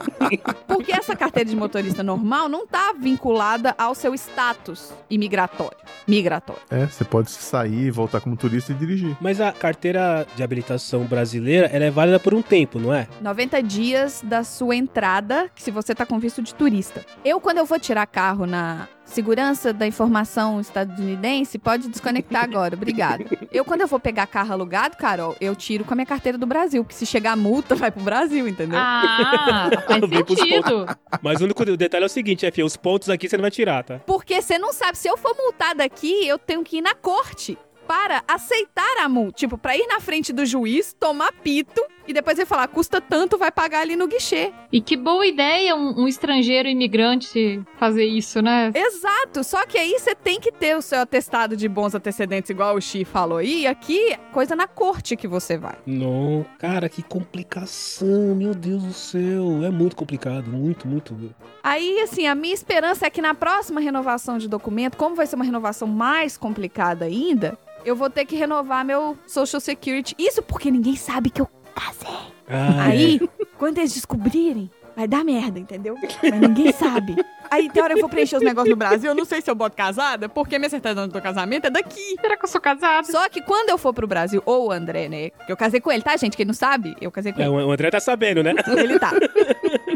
Porque 0.67 0.93
essa 0.93 1.15
carteira 1.15 1.49
de 1.49 1.57
motorista 1.57 2.03
normal 2.03 2.49
não 2.49 2.67
tá 2.67 2.93
vinculada 2.93 3.75
ao 3.79 3.95
seu 3.95 4.15
status 4.15 4.93
imigratório. 5.09 5.77
Migratório. 6.07 6.63
É, 6.71 6.87
você 6.87 7.05
pode 7.05 7.31
sair, 7.31 7.91
voltar 7.91 8.21
como 8.21 8.37
turista 8.37 8.73
e 8.73 8.75
dirigir. 8.75 9.17
Mas 9.21 9.41
a 9.41 9.53
carteira 9.53 10.27
de 10.35 10.43
habilitação 10.43 11.05
brasileira, 11.05 11.67
ela 11.67 11.85
é 11.85 11.91
válida 11.91 12.19
por 12.19 12.35
um 12.35 12.43
tempo, 12.43 12.79
não 12.79 12.93
é? 12.93 13.07
90 13.21 13.63
dias 13.63 14.21
da 14.25 14.43
sua 14.43 14.75
entrada, 14.75 15.51
se 15.55 15.71
você 15.71 15.95
tá 15.95 16.05
com 16.05 16.19
visto 16.19 16.43
de 16.43 16.55
turista. 16.55 17.05
Eu, 17.25 17.41
quando 17.41 17.59
eu 17.59 17.67
vou 17.67 17.79
tirar 17.79 18.07
carro 18.07 18.47
na 18.47 18.89
segurança 19.11 19.73
da 19.73 19.87
informação 19.87 20.61
estadunidense, 20.61 21.59
pode 21.59 21.89
desconectar 21.89 22.45
agora, 22.45 22.75
obrigado. 22.75 23.25
Eu, 23.53 23.65
quando 23.65 23.83
eu 23.83 23.87
vou 23.87 24.01
pegar 24.01 24.27
carro 24.27 24.53
alugado, 24.53 24.97
Carol, 24.97 25.37
eu 25.41 25.55
tiro 25.55 25.85
com 25.85 25.95
a 25.95 25.97
minha 25.97 26.07
carteira 26.07 26.39
do 26.39 26.47
Brasil, 26.47 26.85
porque 26.85 26.97
se 26.97 27.07
chegar 27.07 27.37
multa, 27.37 27.75
vai 27.75 27.91
pro 27.91 28.03
Brasil, 28.03 28.49
entendeu? 28.49 28.79
Ah, 28.79 29.71
faz 29.87 30.01
sentido. 30.39 30.87
Mas 31.23 31.41
o 31.41 31.45
único 31.45 31.65
detalhe 31.77 32.05
é 32.05 32.07
o 32.07 32.11
seguinte, 32.11 32.47
F, 32.47 32.63
os 32.63 32.77
pontos 32.77 33.09
aqui 33.11 33.29
você 33.29 33.37
não 33.37 33.43
vai 33.43 33.51
tirar, 33.51 33.85
tá? 33.85 33.99
Porque 34.07 34.41
você 34.41 34.59
não 34.59 34.73
sabe, 34.73 34.97
se 34.97 35.09
eu 35.09 35.17
for 35.17 35.35
multada 35.37 35.85
aqui, 35.85 36.27
eu 36.27 36.39
tenho 36.39 36.63
que 36.63 36.79
ir 36.79 36.81
na 36.81 36.95
corte 36.95 37.59
para 37.87 38.23
aceitar 38.29 38.99
a 39.03 39.09
multa. 39.09 39.33
Tipo, 39.33 39.59
para 39.59 39.77
ir 39.77 39.85
na 39.89 39.99
frente 39.99 40.33
do 40.33 40.47
juiz, 40.47 40.95
tomar 40.99 41.33
pito 41.33 41.83
e 42.11 42.13
depois 42.13 42.39
ele 42.39 42.47
falar, 42.47 42.67
custa 42.69 43.01
tanto, 43.01 43.39
vai 43.39 43.51
pagar 43.51 43.81
ali 43.81 43.97
no 43.97 44.07
guichê. 44.07 44.53
E 44.73 44.81
que 44.81 44.97
boa 44.97 45.27
ideia 45.27 45.75
um, 45.75 46.03
um 46.03 46.09
estrangeiro 46.09 46.69
imigrante 46.69 47.63
fazer 47.79 48.05
isso, 48.05 48.43
né? 48.43 48.73
Exato, 48.75 49.45
só 49.45 49.65
que 49.65 49.79
aí 49.79 49.99
você 49.99 50.15
tem 50.15 50.41
que 50.41 50.53
ter 50.53 50.77
o 50.77 50.83
seu 50.83 51.01
atestado 51.01 51.57
de 51.57 51.69
bons 51.69 51.95
antecedentes, 51.95 52.51
igual 52.51 52.77
o 52.77 52.81
Xi 52.81 53.05
falou 53.05 53.39
aí, 53.39 53.63
e 53.63 53.67
aqui, 53.67 54.17
coisa 54.33 54.57
na 54.57 54.67
corte 54.67 55.17
que 55.17 55.29
você 55.29 55.57
vai. 55.57 55.77
Não, 55.87 56.45
cara, 56.59 56.89
que 56.89 57.03
complicação, 57.03 58.35
meu 58.35 58.55
Deus 58.55 58.83
do 58.83 58.93
céu, 58.93 59.65
é 59.65 59.71
muito 59.71 59.97
complicado, 59.97 60.51
muito, 60.51 60.87
muito. 60.87 61.17
Aí, 61.63 62.01
assim, 62.01 62.27
a 62.27 62.35
minha 62.35 62.55
esperança 62.55 63.07
é 63.07 63.11
que 63.11 63.23
na 63.23 63.35
próxima 63.35 63.81
renovação 63.81 64.39
de 64.39 64.49
documento, 64.49 64.97
como 64.97 65.15
vai 65.15 65.27
ser 65.27 65.37
uma 65.37 65.45
renovação 65.45 65.87
mais 65.87 66.37
complicada 66.37 67.05
ainda, 67.05 67.59
eu 67.85 67.97
vou 67.97 68.11
ter 68.11 68.25
que 68.25 68.37
renovar 68.37 68.85
meu 68.85 69.17
Social 69.27 69.61
Security. 69.61 70.15
Isso 70.19 70.43
porque 70.43 70.71
ninguém 70.71 70.97
sabe 70.97 71.31
que 71.31 71.41
eu 71.41 71.49
casei. 71.71 72.33
Ah, 72.49 72.85
Aí, 72.85 73.21
é. 73.23 73.47
quando 73.59 73.79
eles 73.79 73.95
descobrirem, 73.95 74.71
vai 74.97 75.09
dar 75.09 75.25
merda, 75.25 75.59
entendeu? 75.59 75.95
Mas 76.23 76.41
ninguém 76.41 76.73
sabe. 76.73 77.17
Aí 77.51 77.69
tem 77.69 77.83
hora 77.83 77.95
eu 77.95 78.01
vou 78.01 78.09
preencher 78.09 78.37
os 78.37 78.43
negócios 78.43 78.71
no 78.71 78.77
Brasil, 78.77 79.11
eu 79.11 79.15
não 79.15 79.25
sei 79.25 79.41
se 79.41 79.51
eu 79.51 79.55
boto 79.55 79.77
casada, 79.77 80.29
porque 80.29 80.59
minha 80.59 80.69
certidão 80.69 81.09
do 81.09 81.21
casamento 81.21 81.67
é 81.67 81.71
daqui. 81.71 82.17
Será 82.21 82.37
que 82.37 82.45
eu 82.45 82.49
sou 82.49 82.61
casada? 82.61 83.11
Só 83.11 83.29
que 83.29 83.43
quando 83.43 83.71
eu 83.71 83.79
for 83.79 83.93
pro 83.93 84.07
Brasil, 84.07 84.43
ou 84.45 84.69
o 84.69 84.71
André, 84.71 85.09
né? 85.09 85.31
Que 85.31 85.51
eu 85.51 85.57
casei 85.57 85.81
com 85.81 85.91
ele, 85.91 86.03
tá, 86.03 86.17
gente? 86.17 86.37
Quem 86.37 86.47
não 86.47 86.55
sabe, 86.55 86.95
eu 87.01 87.11
casei 87.11 87.33
com 87.33 87.41
é, 87.41 87.47
ele. 87.47 87.53
O 87.53 87.71
André 87.73 87.91
tá 87.91 87.99
sabendo, 87.99 88.43
né? 88.43 88.55
Ele 88.77 88.99
tá. 88.99 89.11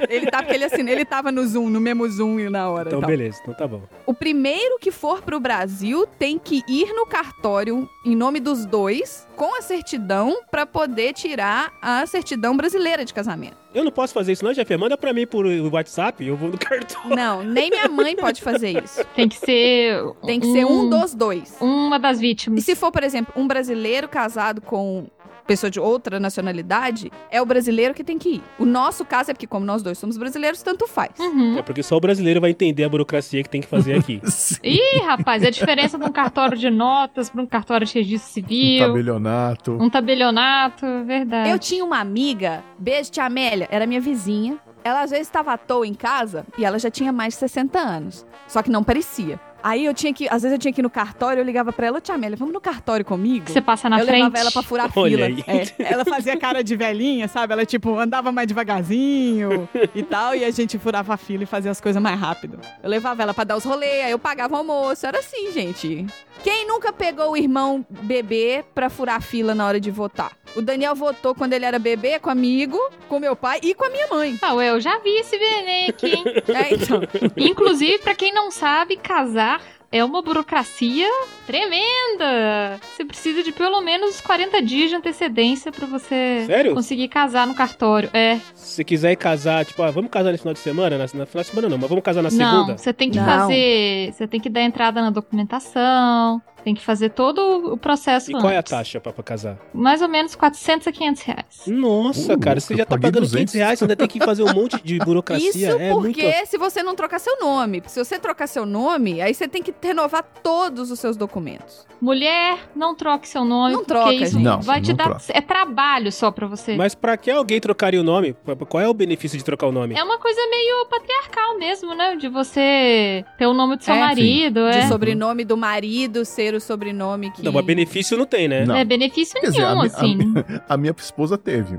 Ele 0.09 0.27
tá 0.27 0.39
porque 0.39 0.55
ele 0.55 0.65
assim, 0.65 0.89
ele 0.89 1.05
tava 1.05 1.33
no 1.33 1.47
Zoom, 1.47 1.71
no 1.71 1.81
mesmo 1.81 2.09
Zoom 2.09 2.51
na 2.51 2.69
hora. 2.69 2.89
Então, 2.89 3.01
beleza, 3.01 3.39
então 3.43 3.55
tá 3.55 3.67
bom. 3.67 3.83
O 4.07 4.13
primeiro 4.13 4.79
que 4.79 4.91
for 4.91 5.23
pro 5.23 5.41
Brasil 5.41 6.07
tem 6.19 6.39
que 6.39 6.63
ir 6.69 6.93
no 6.93 7.07
cartório 7.07 7.89
em 8.05 8.15
nome 8.15 8.41
dos 8.41 8.67
dois, 8.67 9.27
com 9.37 9.59
a 9.59 9.63
certidão, 9.63 10.39
para 10.51 10.65
poder 10.65 11.13
tirar 11.13 11.73
a 11.81 12.07
certidão 12.07 12.57
brasileira 12.57 13.05
de 13.05 13.13
casamento. 13.13 13.57
Eu 13.75 13.83
não 13.83 13.91
posso 13.91 14.15
fazer 14.15 14.33
isso, 14.33 14.45
não, 14.45 14.53
Jeff? 14.53 14.77
Manda 14.77 14.97
pra 14.97 15.13
mim 15.13 15.27
por 15.27 15.45
WhatsApp, 15.45 16.25
eu 16.25 16.37
vou 16.37 16.49
no 16.49 16.57
cartório. 16.59 17.17
Não, 17.17 17.43
nem 17.43 17.71
minha 17.71 17.89
mãe 17.89 18.15
pode 18.15 18.41
fazer 18.41 18.83
isso. 18.83 19.05
Tem 19.17 19.29
que 19.29 19.37
ser. 19.37 20.01
Tem 20.25 20.39
que 20.39 20.47
um, 20.47 20.53
ser 20.53 20.65
um 20.65 20.89
dos 20.89 21.13
dois. 21.13 21.57
Uma 21.61 21.99
das 21.99 22.21
vítimas. 22.21 22.61
E 22.61 22.63
se 22.63 22.77
for, 22.77 22.93
por 22.93 23.03
exemplo, 23.03 23.35
um 23.37 23.49
brasileiro 23.49 24.09
casado 24.09 24.61
com 24.61 25.07
pessoa 25.47 25.71
de 25.71 25.79
outra 25.79 26.19
nacionalidade, 26.19 27.11
é 27.31 27.41
o 27.41 27.47
brasileiro 27.47 27.95
que 27.95 28.03
tem 28.03 28.19
que 28.19 28.37
ir. 28.37 28.43
O 28.59 28.65
nosso 28.65 29.05
caso 29.05 29.31
é 29.31 29.35
porque, 29.35 29.47
como 29.47 29.65
nós 29.65 29.83
dois 29.83 29.99
somos 29.99 30.17
brasileiros, 30.17 30.63
tanto 30.63 30.87
faz. 30.87 31.19
Uhum. 31.19 31.59
É 31.59 31.63
porque 31.63 31.83
só 31.83 31.97
o 31.97 32.01
brasileiro 32.01 32.41
vai 32.41 32.51
entender 32.51 32.85
a 32.85 32.89
burocracia 32.89 33.43
que 33.43 33.49
tem 33.49 33.61
que 33.61 33.67
fazer 33.67 33.99
aqui. 33.99 34.21
Ih, 34.63 35.03
rapaz, 35.05 35.43
é 35.43 35.49
a 35.49 35.51
diferença 35.51 35.99
de 35.99 36.05
um 36.05 36.13
cartório 36.13 36.57
de 36.57 36.71
notas 36.71 37.31
para 37.31 37.43
um 37.43 37.47
cartório 37.47 37.87
de 37.87 37.95
registro 37.95 38.33
civil. 38.33 38.85
Um 38.85 38.89
tabelionato. 38.89 39.73
Um 39.81 39.91
tabelionato, 39.91 40.87
verdade. 41.05 41.51
Eu 41.51 41.59
tinha 41.59 41.85
uma 41.85 41.99
amiga, 41.99 42.63
beijo, 42.79 43.11
tia 43.11 43.25
Amélia, 43.25 43.69
era 43.71 43.87
minha 43.87 44.01
vizinha. 44.01 44.59
Ela 44.83 45.03
às 45.03 45.11
vezes 45.11 45.27
estava 45.27 45.53
à 45.53 45.59
toa 45.59 45.87
em 45.87 45.95
casa 45.95 46.45
e 46.59 46.65
ela 46.65 46.79
já 46.79 46.91
tinha 46.91 47.11
mais 47.11 47.35
de 47.35 47.41
60 47.41 47.79
anos. 47.79 48.27
Só 48.47 48.63
que 48.63 48.71
não 48.71 48.85
parecia. 48.85 49.41
Aí 49.65 49.87
eu 49.87 49.95
tinha 49.95 50.13
que, 50.13 50.29
às 50.29 50.43
vezes 50.43 50.53
eu 50.53 50.59
tinha 50.59 50.75
que 50.75 50.83
ir 50.83 50.83
no 50.83 50.91
cartório, 50.91 51.41
eu 51.41 51.45
ligava 51.45 51.73
pra 51.73 51.87
ela, 51.87 51.99
tia 51.99 52.15
Amélia, 52.15 52.37
vamos 52.37 52.53
no 52.53 52.61
cartório 52.61 53.03
comigo? 53.03 53.51
Você 53.51 53.63
passa 53.63 53.89
na 53.89 53.99
eu 53.99 54.05
frente. 54.05 54.19
Eu 54.19 54.25
levava 54.27 54.39
ela 54.39 54.53
pra 54.53 54.63
furar 54.63 54.91
Olha 54.95 55.27
fila. 55.27 55.45
É, 55.47 55.91
ela 55.91 56.05
fazia 56.05 56.37
cara 56.37 56.63
de 56.63 56.77
velhinha, 56.77 57.27
sabe? 57.29 57.55
Ela, 57.55 57.65
tipo, 57.65 57.99
andava 57.99 58.31
mais 58.31 58.47
devagarzinho 58.47 59.67
e 59.95 60.03
tal, 60.03 60.35
e 60.35 60.45
a 60.45 60.51
gente 60.51 60.79
furava 60.79 61.15
a 61.15 61.17
fila 61.17 61.45
e 61.45 61.47
fazia 61.47 61.71
as 61.71 61.81
coisas 61.81 62.03
mais 62.03 62.21
rápido. 62.21 62.61
Eu 62.83 62.91
levava 62.91 63.23
ela 63.23 63.33
pra 63.33 63.45
dar 63.45 63.57
os 63.57 63.65
rolês, 63.65 64.05
aí 64.05 64.11
eu 64.11 64.19
pagava 64.19 64.53
o 64.53 64.59
almoço, 64.59 65.07
era 65.07 65.21
assim, 65.21 65.51
gente. 65.51 66.05
Quem 66.43 66.67
nunca 66.69 66.93
pegou 66.93 67.31
o 67.33 67.37
irmão 67.37 67.87
bebê 67.89 68.63
pra 68.75 68.91
furar 68.91 69.23
fila 69.23 69.55
na 69.55 69.67
hora 69.67 69.81
de 69.81 69.91
votar? 69.91 70.33
O 70.55 70.61
Daniel 70.61 70.95
votou 70.95 71.35
quando 71.35 71.55
ele 71.55 71.65
era 71.65 71.79
bebê, 71.79 72.19
comigo, 72.19 72.79
com 73.09 73.19
meu 73.19 73.35
pai 73.35 73.61
e 73.63 73.75
com 73.75 73.85
a 73.87 73.91
minha 73.91 74.07
mãe. 74.09 74.39
Ah, 74.43 74.55
eu 74.55 74.79
já 74.79 74.99
vi 74.99 75.11
esse 75.21 75.39
veneno 75.39 75.89
aqui, 75.89 76.13
hein? 76.13 76.25
É, 76.55 76.75
então. 76.75 77.01
Inclusive, 77.37 77.99
pra 77.99 78.15
quem 78.15 78.33
não 78.33 78.51
sabe, 78.51 78.97
casar 78.97 79.54
é 79.95 80.05
uma 80.05 80.21
burocracia 80.21 81.09
tremenda. 81.47 82.81
Você 82.83 83.05
precisa 83.05 83.45
de 83.45 83.53
pelo 83.53 83.81
menos 83.81 84.21
40 84.21 84.61
dias 84.61 84.91
de 84.91 84.97
antecedência 84.97 85.71
para 85.71 85.87
você 85.87 86.43
Sério? 86.47 86.75
conseguir 86.75 87.07
casar 87.07 87.47
no 87.47 87.55
cartório. 87.55 88.11
É. 88.13 88.41
Se 88.57 88.83
quiser 88.83 89.13
ir 89.13 89.17
casar, 89.17 89.65
tipo, 89.65 89.81
ah, 89.85 89.93
vamos 89.93 90.11
casar 90.11 90.33
no 90.33 90.39
final 90.39 90.53
de 90.53 90.59
semana? 90.59 90.99
Na, 90.99 91.05
na 91.05 91.27
final 91.27 91.43
de 91.45 91.47
semana 91.47 91.69
não, 91.69 91.79
mas 91.79 91.89
vamos 91.89 92.03
casar 92.03 92.23
na 92.23 92.31
segunda? 92.31 92.73
Não, 92.73 92.79
você 92.79 92.93
tem 92.93 93.09
que 93.09 93.19
Não. 93.19 93.25
fazer. 93.25 94.13
Você 94.13 94.27
tem 94.27 94.41
que 94.41 94.51
dar 94.51 94.63
entrada 94.63 95.01
na 95.01 95.11
documentação. 95.11 96.43
Tem 96.65 96.75
que 96.75 96.83
fazer 96.83 97.11
todo 97.11 97.73
o 97.75 97.77
processo 97.77 98.31
E 98.31 98.35
qual 98.35 98.51
é 98.51 98.57
a 98.57 98.61
antes. 98.61 98.71
taxa 98.71 98.99
pra, 99.01 99.13
pra 99.13 99.23
casar? 99.23 99.59
Mais 99.75 100.01
ou 100.01 100.09
menos 100.09 100.35
400 100.35 100.87
a 100.89 100.93
500 100.93 101.23
reais. 101.23 101.47
Nossa, 101.67 102.35
Uh, 102.35 102.41
cara, 102.41 102.59
você 102.59 102.75
já 102.75 102.85
tá 102.87 102.97
pagando 102.97 103.21
200. 103.21 103.53
500 103.53 103.55
reais, 103.55 103.79
você 103.79 103.85
ainda 103.85 103.97
tem 103.97 104.09
que 104.09 104.19
fazer 104.19 104.43
um 104.45 104.53
monte 104.55 104.81
de 104.83 104.99
burocracia. 104.99 105.51
Isso 105.51 105.67
é 105.79 105.91
porque 105.93 106.23
muito... 106.23 106.47
se 106.49 106.57
você 106.59 106.83
não 106.83 106.95
trocar 106.95 107.19
seu 107.19 107.37
nome. 107.39 107.83
Se 107.87 108.03
você 108.03 108.19
trocar 108.19 108.47
seu 108.47 108.65
nome, 108.65 109.21
aí 109.21 109.35
você 109.35 109.47
tem 109.47 109.63
que 109.63 109.75
renovar 109.83 110.25
todos 110.43 110.91
os 110.91 110.99
seus 110.99 111.17
documentos. 111.17 111.87
Mulher, 112.01 112.59
não 112.75 112.95
troque 112.95 113.29
seu 113.29 113.45
nome. 113.45 113.75
Não 113.75 113.85
troca, 113.85 114.13
isso 114.15 114.33
gente. 114.33 114.43
Não, 114.43 114.61
vai 114.61 114.81
te 114.81 114.89
não 114.91 114.97
dar. 114.97 115.05
troca. 115.05 115.25
É 115.29 115.41
trabalho 115.41 116.11
só 116.11 116.31
pra 116.31 116.47
você. 116.47 116.75
Mas 116.77 116.95
pra 116.95 117.17
que 117.17 117.31
alguém 117.31 117.61
trocaria 117.61 118.01
o 118.01 118.05
nome? 118.05 118.35
Qual 118.69 118.83
é 118.83 118.89
o 118.89 118.95
benefício 118.95 119.37
de 119.39 119.45
trocar 119.45 119.67
o 119.67 119.73
nome? 119.73 119.95
É 119.97 120.03
uma 120.03 120.19
coisa 120.19 120.41
meio 120.51 120.87
patriarcal 120.87 121.59
mesmo, 121.59 121.95
né? 121.95 122.17
De 122.17 122.29
você 122.29 123.25
ter 123.39 123.47
o 123.47 123.55
nome 123.55 123.77
do 123.77 123.85
seu 123.85 123.95
É, 123.95 124.01
marido, 124.01 124.71
De 124.71 124.79
é. 124.79 124.89
sobrenome 124.89 125.45
do 125.45 125.57
marido 125.57 126.25
ser 126.25 126.54
o 126.57 126.61
sobrenome 126.61 127.31
que. 127.31 127.43
Não, 127.43 127.53
mas 127.53 127.65
benefício 127.65 128.17
não 128.17 128.27
tem, 128.27 128.49
né? 128.49 128.65
Não. 128.65 128.75
É 128.77 128.85
benefício 128.85 129.41
Quer 129.41 129.47
dizer, 129.49 129.59
nenhum, 129.63 129.71
a 129.71 129.83
mi- 129.83 129.87
assim. 129.87 130.19
A 130.69 130.77
minha 130.77 130.95
esposa 130.97 131.37
teve. 131.39 131.79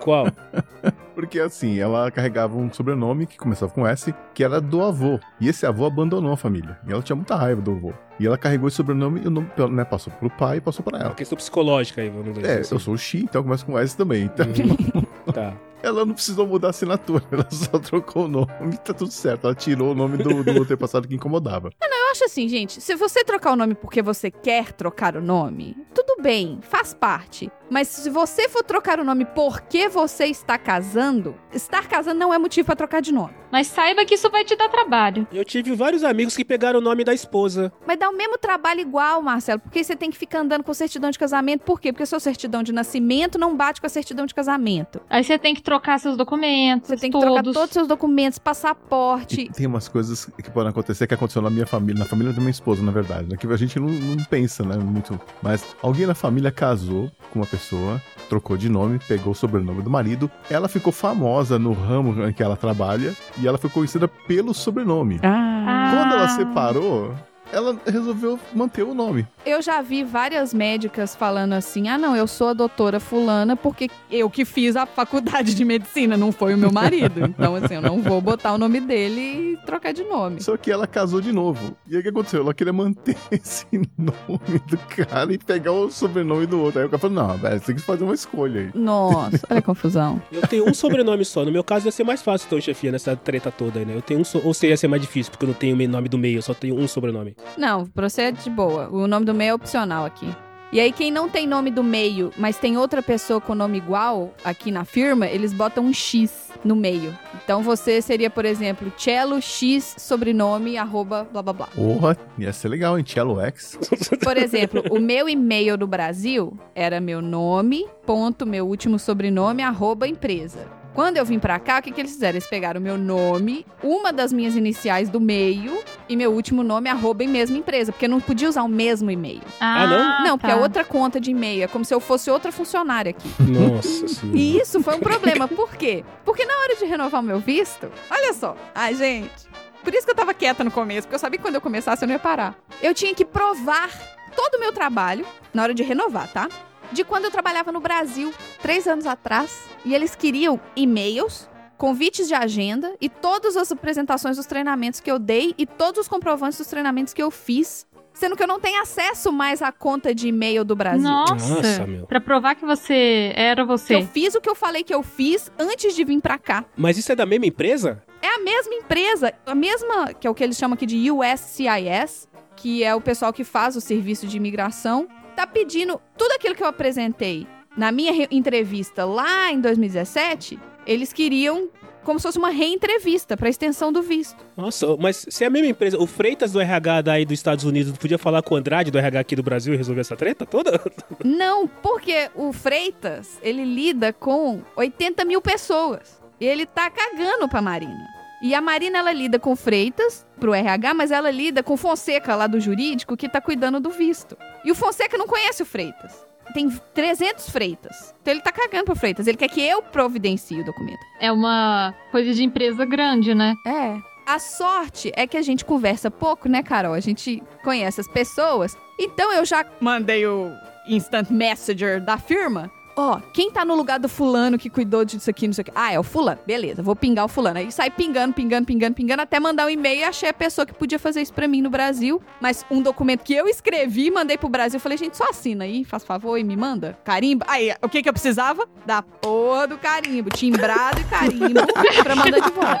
Qual? 0.00 0.26
Porque 1.14 1.40
assim, 1.40 1.78
ela 1.78 2.10
carregava 2.10 2.56
um 2.58 2.70
sobrenome 2.70 3.26
que 3.26 3.38
começava 3.38 3.72
com 3.72 3.86
S, 3.86 4.14
que 4.34 4.44
era 4.44 4.60
do 4.60 4.82
avô. 4.82 5.18
E 5.40 5.48
esse 5.48 5.64
avô 5.64 5.86
abandonou 5.86 6.30
a 6.30 6.36
família. 6.36 6.78
E 6.86 6.92
ela 6.92 7.02
tinha 7.02 7.16
muita 7.16 7.34
raiva 7.34 7.62
do 7.62 7.70
avô. 7.72 7.92
E 8.20 8.26
ela 8.26 8.36
carregou 8.36 8.68
esse 8.68 8.76
sobrenome 8.76 9.22
e 9.24 9.26
o 9.26 9.30
nome 9.30 9.48
né, 9.70 9.84
passou 9.84 10.12
pro 10.12 10.28
pai 10.28 10.58
e 10.58 10.60
passou 10.60 10.84
pra 10.84 10.98
É 10.98 11.00
uma 11.00 11.06
ela. 11.06 11.14
questão 11.14 11.36
psicológica 11.36 12.02
aí, 12.02 12.10
vamos 12.10 12.34
dizer 12.34 12.46
É, 12.46 12.58
assim. 12.60 12.74
eu 12.74 12.78
sou 12.78 12.92
o 12.94 12.98
Xi, 12.98 13.20
então 13.24 13.42
começa 13.42 13.64
com 13.64 13.78
S 13.78 13.96
também. 13.96 14.24
Então, 14.24 14.46
Tá. 15.32 15.54
ela 15.82 16.04
não 16.04 16.12
precisou 16.14 16.46
mudar 16.46 16.68
a 16.68 16.70
assinatura, 16.70 17.22
ela 17.32 17.46
só 17.50 17.78
trocou 17.78 18.26
o 18.26 18.28
nome 18.28 18.48
e 18.72 18.76
tá 18.76 18.92
tudo 18.94 19.10
certo. 19.10 19.46
Ela 19.46 19.54
tirou 19.54 19.92
o 19.92 19.94
nome 19.94 20.18
do, 20.18 20.44
do 20.44 20.62
antepassado 20.62 21.08
que 21.08 21.14
incomodava. 21.14 21.70
Eu 21.82 21.88
acho 22.16 22.24
assim, 22.24 22.48
gente, 22.48 22.80
se 22.80 22.94
você 22.94 23.22
trocar 23.22 23.52
o 23.52 23.56
nome 23.56 23.74
porque 23.74 24.00
você 24.00 24.30
quer 24.30 24.72
trocar 24.72 25.16
o 25.16 25.20
nome, 25.20 25.76
tudo 25.94 26.16
bem, 26.22 26.58
faz 26.62 26.94
parte. 26.94 27.50
Mas 27.70 27.88
se 27.88 28.08
você 28.08 28.48
for 28.48 28.62
trocar 28.62 29.00
o 29.00 29.04
nome 29.04 29.24
porque 29.24 29.88
você 29.88 30.26
está 30.26 30.56
casando, 30.56 31.34
estar 31.52 31.88
casando 31.88 32.18
não 32.18 32.32
é 32.32 32.38
motivo 32.38 32.66
para 32.66 32.76
trocar 32.76 33.02
de 33.02 33.12
nome. 33.12 33.34
Mas 33.50 33.68
saiba 33.68 34.04
que 34.04 34.14
isso 34.14 34.30
vai 34.30 34.44
te 34.44 34.56
dar 34.56 34.68
trabalho. 34.68 35.26
Eu 35.32 35.44
tive 35.44 35.74
vários 35.74 36.04
amigos 36.04 36.36
que 36.36 36.44
pegaram 36.44 36.78
o 36.78 36.82
nome 36.82 37.04
da 37.04 37.14
esposa. 37.14 37.72
Mas 37.86 37.98
dá 37.98 38.08
o 38.08 38.16
mesmo 38.16 38.36
trabalho 38.38 38.80
igual, 38.80 39.22
Marcelo, 39.22 39.60
porque 39.60 39.82
você 39.82 39.96
tem 39.96 40.10
que 40.10 40.16
ficar 40.16 40.40
andando 40.40 40.62
com 40.62 40.74
certidão 40.74 41.10
de 41.10 41.18
casamento. 41.18 41.62
Por 41.62 41.80
quê? 41.80 41.92
Porque 41.92 42.06
sua 42.06 42.20
certidão 42.20 42.62
de 42.62 42.72
nascimento 42.72 43.38
não 43.38 43.56
bate 43.56 43.80
com 43.80 43.86
a 43.86 43.90
certidão 43.90 44.26
de 44.26 44.34
casamento. 44.34 45.00
Aí 45.08 45.24
você 45.24 45.38
tem 45.38 45.54
que 45.54 45.62
trocar 45.62 45.98
seus 45.98 46.16
documentos. 46.16 46.88
Você 46.88 46.96
tem 46.96 47.10
que 47.10 47.18
todos. 47.18 47.26
trocar 47.26 47.42
todos 47.44 47.62
os 47.64 47.70
seus 47.70 47.88
documentos, 47.88 48.38
passaporte. 48.38 49.42
E 49.42 49.48
tem 49.50 49.66
umas 49.66 49.88
coisas 49.88 50.26
que 50.26 50.50
podem 50.50 50.70
acontecer 50.70 51.06
que 51.06 51.14
aconteceu 51.14 51.42
na 51.42 51.50
minha 51.50 51.66
família, 51.66 51.98
na 51.98 52.05
família 52.06 52.32
da 52.32 52.40
minha 52.40 52.50
esposa, 52.50 52.82
na 52.82 52.92
verdade, 52.92 53.28
né? 53.28 53.36
Que 53.36 53.46
a 53.46 53.56
gente 53.56 53.78
não, 53.78 53.88
não 53.88 54.24
pensa, 54.24 54.64
né? 54.64 54.76
Muito. 54.76 55.18
Mas 55.42 55.64
alguém 55.82 56.06
na 56.06 56.14
família 56.14 56.50
casou 56.50 57.10
com 57.30 57.40
uma 57.40 57.46
pessoa, 57.46 58.00
trocou 58.28 58.56
de 58.56 58.68
nome, 58.68 58.98
pegou 59.06 59.32
o 59.32 59.36
sobrenome 59.36 59.82
do 59.82 59.90
marido. 59.90 60.30
Ela 60.50 60.68
ficou 60.68 60.92
famosa 60.92 61.58
no 61.58 61.72
ramo 61.72 62.26
em 62.26 62.32
que 62.32 62.42
ela 62.42 62.56
trabalha 62.56 63.14
e 63.38 63.46
ela 63.46 63.58
foi 63.58 63.70
conhecida 63.70 64.08
pelo 64.08 64.54
sobrenome. 64.54 65.20
Ah. 65.22 65.90
Quando 65.92 66.14
ela 66.14 66.28
separou, 66.28 67.14
ela 67.52 67.78
resolveu 67.86 68.38
manter 68.54 68.82
o 68.82 68.94
nome. 68.94 69.26
Eu 69.44 69.62
já 69.62 69.80
vi 69.80 70.02
várias 70.02 70.52
médicas 70.52 71.14
falando 71.14 71.52
assim: 71.52 71.88
ah, 71.88 71.98
não, 71.98 72.16
eu 72.16 72.26
sou 72.26 72.48
a 72.48 72.52
doutora 72.52 72.98
Fulana 72.98 73.56
porque 73.56 73.88
eu 74.10 74.28
que 74.28 74.44
fiz 74.44 74.76
a 74.76 74.86
faculdade 74.86 75.54
de 75.54 75.64
medicina, 75.64 76.16
não 76.16 76.32
foi 76.32 76.54
o 76.54 76.58
meu 76.58 76.72
marido. 76.72 77.26
Então, 77.36 77.54
assim, 77.54 77.74
eu 77.74 77.82
não 77.82 78.00
vou 78.00 78.20
botar 78.20 78.54
o 78.54 78.58
nome 78.58 78.80
dele 78.80 79.20
e 79.20 79.66
trocar 79.66 79.92
de 79.92 80.02
nome. 80.04 80.42
Só 80.42 80.56
que 80.56 80.70
ela 80.70 80.86
casou 80.86 81.20
de 81.20 81.32
novo. 81.32 81.76
E 81.86 81.94
aí 81.94 82.00
o 82.00 82.02
que 82.02 82.08
aconteceu? 82.08 82.40
Ela 82.40 82.54
queria 82.54 82.72
manter 82.72 83.16
esse 83.30 83.66
nome 83.98 84.58
do 84.66 84.78
cara 84.78 85.32
e 85.32 85.38
pegar 85.38 85.72
o 85.72 85.90
sobrenome 85.90 86.46
do 86.46 86.60
outro. 86.60 86.80
Aí 86.80 86.86
o 86.86 86.88
cara 86.88 86.98
falou: 86.98 87.16
não, 87.16 87.36
velho, 87.36 87.60
você 87.60 87.66
tem 87.66 87.74
que 87.74 87.82
fazer 87.82 88.04
uma 88.04 88.14
escolha 88.14 88.60
aí. 88.62 88.70
Nossa, 88.74 89.46
olha 89.50 89.58
a 89.58 89.62
confusão. 89.62 90.22
Eu 90.32 90.42
tenho 90.42 90.68
um 90.68 90.74
sobrenome 90.74 91.24
só. 91.24 91.44
No 91.44 91.52
meu 91.52 91.62
caso 91.62 91.86
ia 91.86 91.92
ser 91.92 92.04
mais 92.04 92.22
fácil, 92.22 92.46
então, 92.46 92.60
chefia, 92.60 92.90
nessa 92.90 93.14
treta 93.14 93.50
toda 93.50 93.78
aí, 93.78 93.84
né? 93.84 93.94
Eu 93.94 94.02
tenho 94.02 94.20
um 94.20 94.24
so... 94.24 94.40
Ou 94.42 94.54
seria 94.54 94.76
ser 94.76 94.88
mais 94.88 95.02
difícil, 95.02 95.30
porque 95.30 95.44
eu 95.44 95.48
não 95.48 95.54
tenho 95.54 95.76
o 95.76 95.88
nome 95.88 96.08
do 96.08 96.16
meio, 96.16 96.38
eu 96.38 96.42
só 96.42 96.54
tenho 96.54 96.78
um 96.78 96.88
sobrenome. 96.88 97.35
Não, 97.56 97.86
pra 97.86 98.08
você 98.08 98.22
é 98.22 98.32
de 98.32 98.50
boa. 98.50 98.88
O 98.88 99.06
nome 99.06 99.26
do 99.26 99.34
meio 99.34 99.50
é 99.50 99.54
opcional 99.54 100.04
aqui. 100.04 100.28
E 100.72 100.80
aí, 100.80 100.90
quem 100.90 101.12
não 101.12 101.28
tem 101.28 101.46
nome 101.46 101.70
do 101.70 101.82
meio, 101.82 102.32
mas 102.36 102.58
tem 102.58 102.76
outra 102.76 103.00
pessoa 103.00 103.40
com 103.40 103.54
nome 103.54 103.78
igual 103.78 104.34
aqui 104.44 104.72
na 104.72 104.84
firma, 104.84 105.26
eles 105.26 105.52
botam 105.52 105.84
um 105.84 105.92
X 105.92 106.50
no 106.64 106.74
meio. 106.74 107.16
Então 107.42 107.62
você 107.62 108.02
seria, 108.02 108.28
por 108.28 108.44
exemplo, 108.44 108.92
Cello 108.96 109.40
X 109.40 109.94
sobrenome, 109.96 110.76
arroba, 110.76 111.26
blá 111.32 111.40
blá 111.40 111.52
blá. 111.52 111.66
Porra, 111.68 112.18
ia 112.36 112.52
ser 112.52 112.68
legal, 112.68 112.98
hein? 112.98 113.04
Cello 113.06 113.40
X. 113.40 113.78
Por 114.22 114.36
exemplo, 114.36 114.82
o 114.90 114.98
meu 114.98 115.28
e-mail 115.28 115.76
do 115.76 115.86
Brasil 115.86 116.58
era 116.74 117.00
meu 117.00 117.22
nome, 117.22 117.86
ponto, 118.04 118.44
meu 118.44 118.66
último 118.66 118.98
sobrenome, 118.98 119.62
arroba 119.62 120.08
empresa. 120.08 120.66
Quando 120.96 121.18
eu 121.18 121.26
vim 121.26 121.38
pra 121.38 121.60
cá, 121.60 121.78
o 121.78 121.82
que, 121.82 121.92
que 121.92 122.00
eles 122.00 122.12
fizeram? 122.12 122.36
Eles 122.36 122.46
pegaram 122.46 122.80
meu 122.80 122.96
nome, 122.96 123.66
uma 123.82 124.10
das 124.10 124.32
minhas 124.32 124.56
iniciais 124.56 125.10
do 125.10 125.20
meio 125.20 125.78
e 126.08 126.16
meu 126.16 126.32
último 126.32 126.62
nome, 126.62 126.88
arroba 126.88 127.22
em 127.22 127.28
mesma 127.28 127.58
empresa, 127.58 127.92
porque 127.92 128.06
eu 128.06 128.08
não 128.08 128.18
podia 128.18 128.48
usar 128.48 128.62
o 128.62 128.68
mesmo 128.68 129.10
e-mail. 129.10 129.42
Ah, 129.60 129.86
não? 129.86 130.24
não, 130.24 130.38
porque 130.38 130.54
tá. 130.54 130.58
é 130.58 130.62
outra 130.62 130.86
conta 130.86 131.20
de 131.20 131.32
e-mail, 131.32 131.64
é 131.64 131.68
como 131.68 131.84
se 131.84 131.92
eu 131.92 132.00
fosse 132.00 132.30
outra 132.30 132.50
funcionária 132.50 133.10
aqui. 133.10 133.28
Nossa 133.42 134.08
senhora. 134.08 134.38
E 134.38 134.58
isso 134.58 134.82
foi 134.82 134.94
um 134.94 135.00
problema. 135.00 135.46
Por 135.46 135.76
quê? 135.76 136.02
Porque 136.24 136.46
na 136.46 136.54
hora 136.60 136.76
de 136.76 136.86
renovar 136.86 137.20
o 137.20 137.24
meu 137.24 137.40
visto, 137.40 137.92
olha 138.10 138.32
só. 138.32 138.56
Ai, 138.74 138.94
gente. 138.94 139.46
Por 139.84 139.92
isso 139.92 140.06
que 140.06 140.12
eu 140.12 140.16
tava 140.16 140.32
quieta 140.32 140.64
no 140.64 140.70
começo, 140.70 141.02
porque 141.02 141.16
eu 141.16 141.18
sabia 141.18 141.36
que 141.36 141.44
quando 141.44 141.56
eu 141.56 141.60
começasse 141.60 142.02
eu 142.02 142.08
não 142.08 142.14
ia 142.14 142.18
parar. 142.18 142.56
Eu 142.80 142.94
tinha 142.94 143.14
que 143.14 143.26
provar 143.26 143.90
todo 144.34 144.54
o 144.54 144.60
meu 144.60 144.72
trabalho 144.72 145.26
na 145.52 145.62
hora 145.62 145.74
de 145.74 145.82
renovar, 145.82 146.32
tá? 146.32 146.48
De 146.92 147.04
quando 147.04 147.24
eu 147.24 147.30
trabalhava 147.30 147.72
no 147.72 147.80
Brasil, 147.80 148.32
três 148.60 148.86
anos 148.86 149.06
atrás, 149.06 149.64
e 149.84 149.94
eles 149.94 150.14
queriam 150.14 150.60
e-mails, 150.74 151.48
convites 151.76 152.26
de 152.28 152.34
agenda 152.34 152.94
e 153.00 153.08
todas 153.08 153.56
as 153.56 153.70
apresentações 153.70 154.36
dos 154.36 154.46
treinamentos 154.46 155.00
que 155.00 155.10
eu 155.10 155.18
dei 155.18 155.54
e 155.58 155.66
todos 155.66 156.02
os 156.02 156.08
comprovantes 156.08 156.58
dos 156.58 156.66
treinamentos 156.68 157.12
que 157.12 157.22
eu 157.22 157.30
fiz, 157.30 157.86
sendo 158.14 158.34
que 158.34 158.42
eu 158.42 158.46
não 158.46 158.58
tenho 158.58 158.80
acesso 158.80 159.30
mais 159.30 159.60
à 159.60 159.70
conta 159.70 160.14
de 160.14 160.28
e-mail 160.28 160.64
do 160.64 160.74
Brasil. 160.74 161.02
Nossa. 161.02 161.54
Nossa, 161.54 161.86
meu. 161.86 162.06
Pra 162.06 162.20
provar 162.20 162.54
que 162.54 162.64
você 162.64 163.32
era 163.36 163.64
você. 163.64 163.96
eu 163.96 164.06
fiz 164.06 164.34
o 164.34 164.40
que 164.40 164.48
eu 164.48 164.54
falei 164.54 164.82
que 164.82 164.94
eu 164.94 165.02
fiz 165.02 165.52
antes 165.58 165.94
de 165.94 166.02
vir 166.02 166.20
pra 166.20 166.38
cá. 166.38 166.64
Mas 166.76 166.96
isso 166.96 167.12
é 167.12 167.16
da 167.16 167.26
mesma 167.26 167.46
empresa? 167.46 168.02
É 168.22 168.28
a 168.36 168.38
mesma 168.38 168.74
empresa, 168.74 169.34
a 169.44 169.54
mesma, 169.54 170.14
que 170.14 170.26
é 170.26 170.30
o 170.30 170.34
que 170.34 170.42
eles 170.42 170.56
chamam 170.56 170.74
aqui 170.74 170.86
de 170.86 171.10
USCIS, 171.10 172.26
que 172.56 172.82
é 172.82 172.94
o 172.94 173.00
pessoal 173.00 173.32
que 173.32 173.44
faz 173.44 173.76
o 173.76 173.80
serviço 173.82 174.26
de 174.26 174.38
imigração, 174.38 175.06
tá 175.36 175.46
pedindo 175.46 176.00
tudo 176.16 176.32
aquilo 176.32 176.54
que 176.54 176.62
eu 176.62 176.66
apresentei 176.68 177.46
na 177.76 177.92
minha 177.92 178.12
re- 178.12 178.28
entrevista 178.30 179.04
lá 179.04 179.52
em 179.52 179.60
2017, 179.60 180.58
eles 180.86 181.12
queriam 181.12 181.68
como 182.02 182.20
se 182.20 182.22
fosse 182.22 182.38
uma 182.38 182.50
reentrevista 182.50 183.36
para 183.36 183.48
extensão 183.48 183.92
do 183.92 184.00
visto. 184.00 184.36
Nossa, 184.56 184.96
mas 184.96 185.26
se 185.28 185.42
é 185.42 185.48
a 185.48 185.50
mesma 185.50 185.68
empresa, 185.70 185.98
o 186.00 186.06
Freitas 186.06 186.52
do 186.52 186.60
RH 186.60 187.02
daí 187.02 187.24
dos 187.24 187.34
Estados 187.34 187.64
Unidos 187.64 187.98
podia 187.98 188.16
falar 188.16 188.42
com 188.42 188.54
o 188.54 188.56
Andrade 188.56 188.92
do 188.92 188.98
RH 188.98 189.18
aqui 189.20 189.34
do 189.34 189.42
Brasil 189.42 189.74
e 189.74 189.76
resolver 189.76 190.02
essa 190.02 190.16
treta 190.16 190.46
toda? 190.46 190.80
Não, 191.24 191.66
porque 191.66 192.30
o 192.36 192.52
Freitas, 192.52 193.40
ele 193.42 193.64
lida 193.64 194.12
com 194.12 194.62
80 194.76 195.24
mil 195.24 195.42
pessoas. 195.42 196.22
E 196.40 196.46
ele 196.46 196.64
tá 196.64 196.88
cagando 196.90 197.48
pra 197.48 197.60
Marina. 197.60 198.06
E 198.42 198.54
a 198.54 198.60
Marina, 198.60 198.98
ela 198.98 199.12
lida 199.12 199.38
com 199.38 199.56
Freitas, 199.56 200.24
pro 200.38 200.54
RH, 200.54 200.92
mas 200.94 201.10
ela 201.10 201.30
lida 201.30 201.62
com 201.62 201.76
Fonseca, 201.76 202.36
lá 202.36 202.46
do 202.46 202.60
jurídico, 202.60 203.16
que 203.16 203.28
tá 203.28 203.40
cuidando 203.40 203.80
do 203.80 203.90
visto. 203.90 204.36
E 204.66 204.70
o 204.72 204.74
Fonseca 204.74 205.16
não 205.16 205.28
conhece 205.28 205.62
o 205.62 205.66
Freitas. 205.66 206.26
Tem 206.52 206.68
300 206.68 207.48
Freitas. 207.50 208.12
Então 208.20 208.34
ele 208.34 208.40
tá 208.42 208.50
cagando 208.50 208.86
pro 208.86 208.96
Freitas. 208.96 209.28
Ele 209.28 209.36
quer 209.36 209.48
que 209.48 209.60
eu 209.62 209.80
providencie 209.80 210.60
o 210.60 210.64
documento. 210.64 210.98
É 211.20 211.30
uma 211.30 211.94
coisa 212.10 212.34
de 212.34 212.42
empresa 212.42 212.84
grande, 212.84 213.32
né? 213.32 213.54
É. 213.64 213.96
A 214.26 214.40
sorte 214.40 215.12
é 215.14 215.24
que 215.24 215.36
a 215.36 215.42
gente 215.42 215.64
conversa 215.64 216.10
pouco, 216.10 216.48
né, 216.48 216.64
Carol? 216.64 216.94
A 216.94 217.00
gente 217.00 217.40
conhece 217.62 218.00
as 218.00 218.08
pessoas. 218.08 218.76
Então 218.98 219.32
eu 219.32 219.44
já 219.44 219.64
mandei 219.80 220.26
o 220.26 220.50
instant 220.88 221.30
messenger 221.30 222.00
da 222.00 222.18
firma. 222.18 222.68
Ó, 222.98 223.20
quem 223.30 223.50
tá 223.50 223.62
no 223.62 223.74
lugar 223.74 223.98
do 224.00 224.08
fulano 224.08 224.58
que 224.58 224.70
cuidou 224.70 225.04
disso 225.04 225.28
aqui, 225.28 225.46
não 225.46 225.52
sei 225.52 225.60
o 225.60 225.64
que. 225.66 225.72
Ah, 225.74 225.92
é 225.92 226.00
o 226.00 226.02
fulano. 226.02 226.40
Beleza, 226.46 226.82
vou 226.82 226.96
pingar 226.96 227.26
o 227.26 227.28
fulano. 227.28 227.58
Aí 227.58 227.70
sai 227.70 227.90
pingando, 227.90 228.32
pingando, 228.32 228.66
pingando, 228.66 228.94
pingando, 228.94 229.20
até 229.20 229.38
mandar 229.38 229.66
um 229.66 229.70
e-mail 229.70 230.00
e 230.00 230.04
achei 230.04 230.30
a 230.30 230.34
pessoa 230.34 230.64
que 230.64 230.72
podia 230.72 230.98
fazer 230.98 231.20
isso 231.20 231.34
pra 231.34 231.46
mim 231.46 231.60
no 231.60 231.68
Brasil. 231.68 232.22
Mas 232.40 232.64
um 232.70 232.80
documento 232.80 233.22
que 233.22 233.34
eu 233.34 233.46
escrevi, 233.46 234.10
mandei 234.10 234.38
pro 234.38 234.48
Brasil. 234.48 234.80
Falei, 234.80 234.96
gente, 234.96 235.14
só 235.14 235.28
assina 235.28 235.64
aí, 235.64 235.84
faz 235.84 236.04
favor 236.04 236.38
e 236.38 236.44
me 236.44 236.56
manda. 236.56 236.98
Carimbo. 237.04 237.44
Aí, 237.46 237.70
o 237.82 237.88
que 237.88 238.02
que 238.02 238.08
eu 238.08 238.14
precisava? 238.14 238.66
Da 238.86 239.02
porra 239.02 239.66
do 239.68 239.76
carimbo. 239.76 240.30
Timbrado 240.30 240.98
e 240.98 241.04
carimbo 241.04 241.60
pra 242.02 242.16
mandar 242.16 242.40
de 242.40 242.50
volta. 242.50 242.80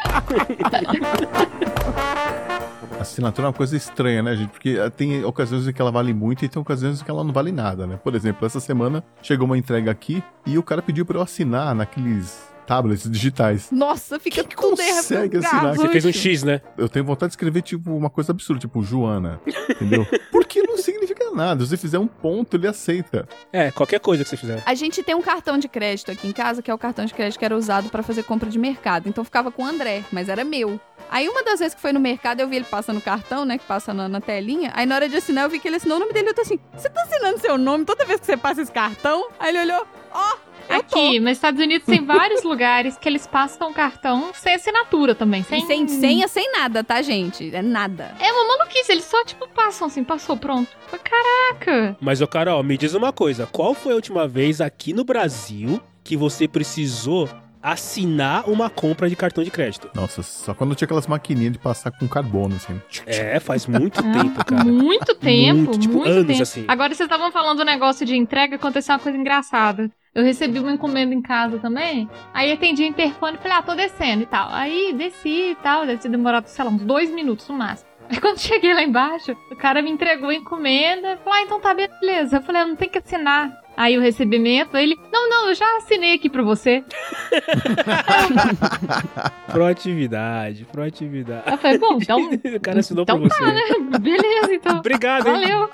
Assinatura 3.06 3.46
é 3.46 3.48
uma 3.48 3.52
coisa 3.54 3.76
estranha, 3.76 4.22
né, 4.22 4.36
gente? 4.36 4.50
Porque 4.50 4.70
eh, 4.78 4.90
tem 4.90 5.24
ocasiões 5.24 5.66
em 5.66 5.72
que 5.72 5.80
ela 5.80 5.90
vale 5.90 6.12
muito 6.12 6.44
e 6.44 6.48
tem 6.48 6.60
ocasiões 6.60 7.00
em 7.00 7.04
que 7.04 7.10
ela 7.10 7.22
não 7.22 7.32
vale 7.32 7.52
nada, 7.52 7.86
né? 7.86 7.98
Por 8.02 8.14
exemplo, 8.14 8.44
essa 8.44 8.60
semana 8.60 9.02
chegou 9.22 9.46
uma 9.46 9.56
entrega 9.56 9.90
aqui 9.90 10.22
e 10.44 10.58
o 10.58 10.62
cara 10.62 10.82
pediu 10.82 11.06
pra 11.06 11.18
eu 11.18 11.22
assinar 11.22 11.74
naqueles 11.74 12.55
tablets 12.66 13.10
digitais. 13.10 13.68
Nossa, 13.70 14.18
fica 14.18 14.36
Quem 14.42 14.48
que 14.48 14.56
tudo 14.56 14.70
consegue 14.70 15.36
errado. 15.36 15.44
assinar? 15.44 15.76
Você 15.76 15.88
fez 15.88 16.04
um 16.04 16.12
X, 16.12 16.42
né? 16.42 16.60
Eu 16.76 16.88
tenho 16.88 17.04
vontade 17.04 17.30
de 17.30 17.34
escrever, 17.34 17.62
tipo, 17.62 17.94
uma 17.94 18.10
coisa 18.10 18.32
absurda, 18.32 18.60
tipo, 18.60 18.82
Joana, 18.82 19.40
entendeu? 19.70 20.06
Porque 20.30 20.62
não 20.62 20.76
significa 20.76 21.30
nada. 21.30 21.64
Se 21.64 21.70
você 21.70 21.76
fizer 21.76 21.98
um 21.98 22.06
ponto, 22.06 22.56
ele 22.56 22.66
aceita. 22.66 23.28
É, 23.52 23.70
qualquer 23.70 24.00
coisa 24.00 24.24
que 24.24 24.30
você 24.30 24.36
fizer. 24.36 24.62
A 24.66 24.74
gente 24.74 25.02
tem 25.02 25.14
um 25.14 25.22
cartão 25.22 25.58
de 25.58 25.68
crédito 25.68 26.10
aqui 26.10 26.26
em 26.28 26.32
casa, 26.32 26.60
que 26.60 26.70
é 26.70 26.74
o 26.74 26.78
cartão 26.78 27.04
de 27.04 27.14
crédito 27.14 27.38
que 27.38 27.44
era 27.44 27.56
usado 27.56 27.88
pra 27.88 28.02
fazer 28.02 28.22
compra 28.24 28.50
de 28.50 28.58
mercado. 28.58 29.08
Então 29.08 29.24
ficava 29.24 29.50
com 29.50 29.62
o 29.62 29.66
André, 29.66 30.02
mas 30.10 30.28
era 30.28 30.44
meu. 30.44 30.80
Aí 31.10 31.28
uma 31.28 31.42
das 31.44 31.60
vezes 31.60 31.74
que 31.74 31.80
foi 31.80 31.92
no 31.92 32.00
mercado, 32.00 32.40
eu 32.40 32.48
vi 32.48 32.56
ele 32.56 32.64
passando 32.64 32.98
o 32.98 33.02
cartão, 33.02 33.44
né? 33.44 33.58
Que 33.58 33.64
passa 33.64 33.94
na, 33.94 34.08
na 34.08 34.20
telinha. 34.20 34.72
Aí 34.74 34.86
na 34.86 34.96
hora 34.96 35.08
de 35.08 35.16
assinar, 35.16 35.44
eu 35.44 35.50
vi 35.50 35.60
que 35.60 35.68
ele 35.68 35.76
assinou 35.76 35.98
o 35.98 36.00
nome 36.00 36.12
dele. 36.12 36.30
Eu 36.30 36.34
tô 36.34 36.42
assim, 36.42 36.58
você 36.74 36.88
tá 36.88 37.02
assinando 37.02 37.38
seu 37.38 37.56
nome 37.56 37.84
toda 37.84 38.04
vez 38.04 38.18
que 38.18 38.26
você 38.26 38.36
passa 38.36 38.62
esse 38.62 38.72
cartão? 38.72 39.28
Aí 39.38 39.50
ele 39.54 39.70
olhou, 39.72 39.86
ó, 40.12 40.30
tô. 40.30 40.36
Aqui, 40.68 41.20
nos 41.20 41.32
Estados 41.32 41.60
Unidos 41.60 41.86
tem 41.86 42.04
vários 42.04 42.42
lugares 42.44 42.96
que 42.96 43.08
eles 43.08 43.26
passam 43.26 43.72
cartão 43.72 44.30
sem 44.34 44.54
assinatura 44.54 45.14
também. 45.14 45.40
E 45.40 45.44
Sem, 45.44 45.66
sem 45.66 45.88
senha, 45.88 46.28
sem 46.28 46.50
nada, 46.52 46.82
tá, 46.82 47.00
gente? 47.02 47.54
É 47.54 47.62
nada. 47.62 48.14
É 48.20 48.32
uma 48.32 48.56
maluquice, 48.58 48.92
eles 48.92 49.04
só, 49.04 49.24
tipo, 49.24 49.48
passam 49.48 49.86
assim, 49.86 50.02
passou, 50.04 50.36
pronto. 50.36 50.68
Caraca! 51.02 51.96
Mas, 52.00 52.20
ô 52.20 52.26
Carol, 52.26 52.62
me 52.62 52.76
diz 52.76 52.94
uma 52.94 53.12
coisa. 53.12 53.46
Qual 53.46 53.74
foi 53.74 53.92
a 53.92 53.96
última 53.96 54.26
vez 54.26 54.60
aqui 54.60 54.92
no 54.92 55.04
Brasil 55.04 55.80
que 56.02 56.16
você 56.16 56.46
precisou 56.46 57.28
assinar 57.72 58.48
uma 58.48 58.70
compra 58.70 59.08
de 59.08 59.16
cartão 59.16 59.42
de 59.42 59.50
crédito? 59.50 59.90
Nossa, 59.94 60.22
só 60.22 60.54
quando 60.54 60.74
tinha 60.74 60.86
aquelas 60.86 61.06
maquininhas 61.06 61.52
de 61.54 61.58
passar 61.58 61.90
com 61.90 62.06
carbono, 62.06 62.54
assim. 62.56 62.80
É, 63.06 63.40
faz 63.40 63.66
muito 63.66 64.00
tempo, 64.02 64.44
cara. 64.44 64.64
Muito 64.64 65.14
tempo, 65.16 65.54
Muito, 65.58 65.78
tipo, 65.78 65.94
muito 65.94 66.08
anos, 66.10 66.26
tempo. 66.26 66.42
assim. 66.42 66.64
Agora, 66.68 66.94
vocês 66.94 67.06
estavam 67.06 67.32
falando 67.32 67.58
do 67.58 67.64
negócio 67.64 68.06
de 68.06 68.16
entrega, 68.16 68.56
aconteceu 68.56 68.94
uma 68.94 69.00
coisa 69.00 69.18
engraçada. 69.18 69.90
Eu 70.14 70.22
recebi 70.24 70.58
uma 70.58 70.72
encomenda 70.72 71.12
em 71.14 71.20
casa 71.20 71.58
também, 71.58 72.08
aí 72.32 72.50
atendi 72.50 72.82
o 72.84 72.86
interfone 72.86 73.36
e 73.36 73.38
falei, 73.42 73.58
ah, 73.58 73.62
tô 73.62 73.74
descendo 73.74 74.22
e 74.22 74.26
tal. 74.26 74.48
Aí 74.50 74.94
desci 74.96 75.50
e 75.50 75.54
tal, 75.56 75.84
deve 75.84 76.00
ter 76.00 76.08
demorado, 76.08 76.46
sei 76.46 76.64
lá, 76.64 76.70
uns 76.70 76.82
dois 76.84 77.10
minutos 77.10 77.46
no 77.48 77.54
máximo. 77.54 77.90
Aí 78.08 78.20
quando 78.20 78.38
cheguei 78.38 78.72
lá 78.72 78.84
embaixo, 78.84 79.36
o 79.50 79.56
cara 79.56 79.82
me 79.82 79.90
entregou 79.90 80.28
a 80.30 80.34
encomenda. 80.34 81.16
Falou, 81.24 81.38
ah, 81.38 81.42
então 81.42 81.60
tá 81.60 81.74
beleza. 81.74 82.36
Eu 82.36 82.42
falei, 82.42 82.62
eu 82.62 82.68
não 82.68 82.76
tem 82.76 82.88
que 82.88 82.98
assinar. 82.98 83.50
Aí 83.76 83.98
o 83.98 84.00
recebimento, 84.00 84.76
ele, 84.76 84.96
não, 85.12 85.28
não, 85.28 85.48
eu 85.48 85.54
já 85.54 85.66
assinei 85.76 86.14
aqui 86.14 86.30
pra 86.30 86.42
você. 86.42 86.82
proatividade, 89.52 90.64
proatividade. 90.72 91.50
Eu 91.50 91.58
falei, 91.58 91.78
bom, 91.78 91.98
então. 92.00 92.18
o 92.56 92.60
cara 92.60 92.80
assinou 92.80 93.02
então 93.02 93.20
pra 93.20 93.28
tá, 93.28 93.36
você. 93.36 93.52
né? 93.52 93.62
Beleza, 94.00 94.54
então. 94.54 94.78
Obrigado, 94.78 95.26
hein? 95.28 95.34
Valeu. 95.34 95.70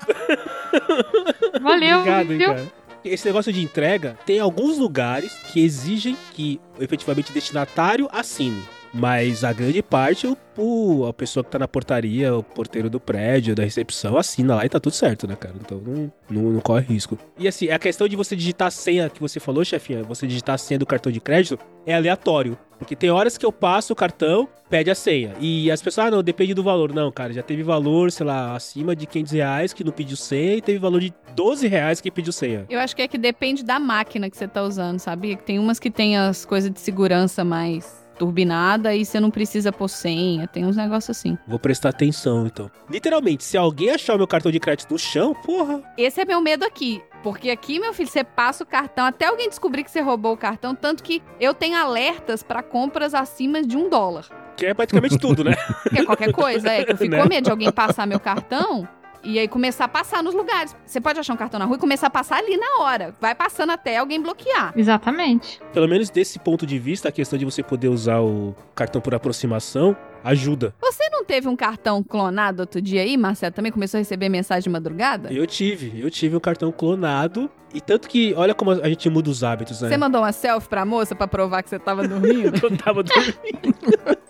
Valeu, 1.61 1.97
Obrigado, 1.99 2.31
hein, 2.31 2.37
viu? 2.37 2.47
cara. 2.47 2.67
Esse 3.05 3.25
negócio 3.25 3.51
de 3.51 3.61
entrega, 3.61 4.17
tem 4.25 4.39
alguns 4.39 4.77
lugares 4.77 5.33
que 5.51 5.63
exigem 5.63 6.15
que 6.33 6.59
efetivamente 6.79 7.31
o 7.31 7.33
destinatário 7.33 8.07
assine. 8.11 8.63
Mas 8.93 9.43
a 9.43 9.51
grande 9.51 9.81
parte, 9.81 10.27
o, 10.27 10.37
o- 10.55 11.05
a 11.07 11.13
pessoa 11.13 11.43
que 11.43 11.49
tá 11.49 11.57
na 11.57 11.67
portaria, 11.67 12.35
o 12.35 12.43
porteiro 12.43 12.89
do 12.89 12.99
prédio, 12.99 13.55
da 13.55 13.63
recepção, 13.63 14.15
assina 14.17 14.55
lá 14.55 14.65
e 14.65 14.69
tá 14.69 14.79
tudo 14.79 14.93
certo, 14.93 15.27
né, 15.27 15.35
cara? 15.35 15.55
Então 15.59 15.79
não, 15.83 16.11
não, 16.29 16.51
não 16.51 16.59
corre 16.59 16.85
risco. 16.85 17.17
E 17.37 17.47
assim, 17.47 17.69
a 17.69 17.79
questão 17.79 18.07
de 18.07 18.15
você 18.15 18.35
digitar 18.35 18.67
a 18.67 18.71
senha 18.71 19.09
que 19.09 19.19
você 19.19 19.39
falou, 19.39 19.65
chefinha, 19.65 20.03
você 20.03 20.27
digitar 20.27 20.55
a 20.55 20.57
senha 20.59 20.77
do 20.77 20.85
cartão 20.85 21.11
de 21.11 21.19
crédito 21.19 21.57
é 21.85 21.95
aleatório. 21.95 22.57
Porque 22.77 22.95
tem 22.95 23.09
horas 23.09 23.37
que 23.37 23.45
eu 23.45 23.51
passo 23.51 23.93
o 23.93 23.95
cartão, 23.95 24.47
pede 24.69 24.91
a 24.91 24.95
senha. 24.95 25.33
E 25.39 25.71
as 25.71 25.81
pessoas, 25.81 26.07
ah, 26.07 26.11
não, 26.11 26.21
depende 26.21 26.53
do 26.53 26.61
valor. 26.61 26.93
Não, 26.93 27.09
cara, 27.11 27.31
já 27.31 27.41
teve 27.41 27.63
valor, 27.63 28.11
sei 28.11 28.25
lá, 28.25 28.55
acima 28.55 28.93
de 28.95 29.07
500 29.07 29.31
reais 29.31 29.73
que 29.73 29.83
não 29.85 29.91
pediu 29.93 30.17
senha 30.17 30.55
e 30.55 30.61
teve 30.61 30.79
valor 30.79 30.99
de 30.99 31.13
12 31.33 31.65
reais 31.67 32.01
que 32.01 32.11
pediu 32.11 32.33
senha. 32.33 32.65
Eu 32.69 32.79
acho 32.79 32.93
que 32.95 33.01
é 33.01 33.07
que 33.07 33.17
depende 33.17 33.63
da 33.63 33.79
máquina 33.79 34.29
que 34.29 34.35
você 34.37 34.47
tá 34.47 34.61
usando, 34.63 34.99
sabia? 34.99 35.35
Que 35.37 35.43
tem 35.43 35.57
umas 35.59 35.79
que 35.79 35.89
tem 35.89 36.17
as 36.17 36.43
coisas 36.43 36.69
de 36.69 36.79
segurança 36.79 37.43
mais 37.45 38.02
turbinada 38.17 38.95
e 38.95 39.05
você 39.05 39.19
não 39.19 39.29
precisa 39.31 39.71
pôr 39.71 39.87
senha. 39.87 40.47
Tem 40.47 40.65
uns 40.65 40.75
negócios 40.75 41.15
assim. 41.17 41.37
Vou 41.47 41.59
prestar 41.59 41.89
atenção, 41.89 42.45
então. 42.47 42.69
Literalmente, 42.89 43.43
se 43.43 43.57
alguém 43.57 43.89
achar 43.91 44.15
o 44.15 44.17
meu 44.17 44.27
cartão 44.27 44.51
de 44.51 44.59
crédito 44.59 44.91
no 44.91 44.99
chão, 44.99 45.33
porra, 45.33 45.81
Esse 45.97 46.21
é 46.21 46.25
meu 46.25 46.41
medo 46.41 46.63
aqui. 46.65 47.01
Porque 47.23 47.49
aqui, 47.49 47.79
meu 47.79 47.93
filho, 47.93 48.09
você 48.09 48.23
passa 48.23 48.63
o 48.63 48.67
cartão 48.67 49.05
até 49.05 49.27
alguém 49.27 49.47
descobrir 49.47 49.83
que 49.83 49.91
você 49.91 50.01
roubou 50.01 50.33
o 50.33 50.37
cartão. 50.37 50.75
Tanto 50.75 51.01
que 51.01 51.21
eu 51.39 51.53
tenho 51.53 51.77
alertas 51.77 52.43
pra 52.43 52.61
compras 52.61 53.13
acima 53.13 53.61
de 53.63 53.77
um 53.77 53.89
dólar. 53.89 54.25
que 54.57 54.65
é 54.65 54.73
praticamente 54.73 55.17
tudo, 55.17 55.43
né? 55.43 55.55
Que 55.89 55.99
é 55.99 56.05
qualquer 56.05 56.31
coisa, 56.33 56.69
é. 56.69 56.83
Que 56.83 56.91
eu 56.91 56.97
fico 56.97 57.11
Né? 57.15 57.21
com 57.23 57.29
medo 57.29 57.45
de 57.45 57.51
alguém 57.51 57.71
passar 57.71 58.05
meu 58.05 58.19
cartão 58.19 58.87
e 59.23 59.39
aí 59.39 59.47
começar 59.47 59.85
a 59.85 59.87
passar 59.87 60.21
nos 60.21 60.33
lugares. 60.33 60.75
Você 60.85 60.99
pode 60.99 61.19
achar 61.19 61.33
um 61.33 61.37
cartão 61.37 61.59
na 61.59 61.65
rua 61.65 61.77
e 61.77 61.79
começar 61.79 62.07
a 62.07 62.09
passar 62.09 62.37
ali 62.37 62.57
na 62.57 62.83
hora. 62.83 63.15
Vai 63.21 63.33
passando 63.33 63.71
até 63.71 63.97
alguém 63.97 64.21
bloquear. 64.21 64.73
Exatamente. 64.75 65.61
Pelo 65.71 65.87
menos 65.87 66.09
desse 66.09 66.39
ponto 66.39 66.65
de 66.65 66.77
vista, 66.77 67.09
a 67.09 67.11
questão 67.11 67.39
de 67.39 67.45
você 67.45 67.63
poder 67.63 67.87
usar 67.87 68.19
o 68.19 68.55
cartão 68.75 69.01
por 69.01 69.15
aproximação 69.15 69.95
ajuda. 70.23 70.73
Você 70.79 71.09
não 71.09 71.23
teve 71.23 71.47
um 71.47 71.55
cartão 71.55 72.01
clonado 72.01 72.61
outro 72.61 72.81
dia 72.81 73.01
aí, 73.01 73.17
Marcelo? 73.17 73.53
Também 73.53 73.71
começou 73.71 73.97
a 73.97 73.99
receber 73.99 74.29
mensagem 74.29 74.63
de 74.63 74.69
madrugada? 74.69 75.31
Eu 75.31 75.45
tive, 75.45 75.99
eu 76.01 76.09
tive 76.09 76.35
um 76.35 76.39
cartão 76.39 76.71
clonado. 76.71 77.49
E 77.73 77.81
tanto 77.81 78.07
que, 78.07 78.35
olha 78.37 78.53
como 78.53 78.69
a 78.71 78.87
gente 78.87 79.09
muda 79.09 79.31
os 79.31 79.43
hábitos, 79.43 79.81
né? 79.81 79.89
Você 79.89 79.97
mandou 79.97 80.21
uma 80.21 80.31
selfie 80.31 80.69
pra 80.69 80.85
moça 80.85 81.15
pra 81.15 81.27
provar 81.27 81.63
que 81.63 81.69
você 81.69 81.79
tava 81.79 82.07
dormindo? 82.07 82.53
Eu 82.63 82.77
tava 82.77 83.01
dormindo. 83.01 83.73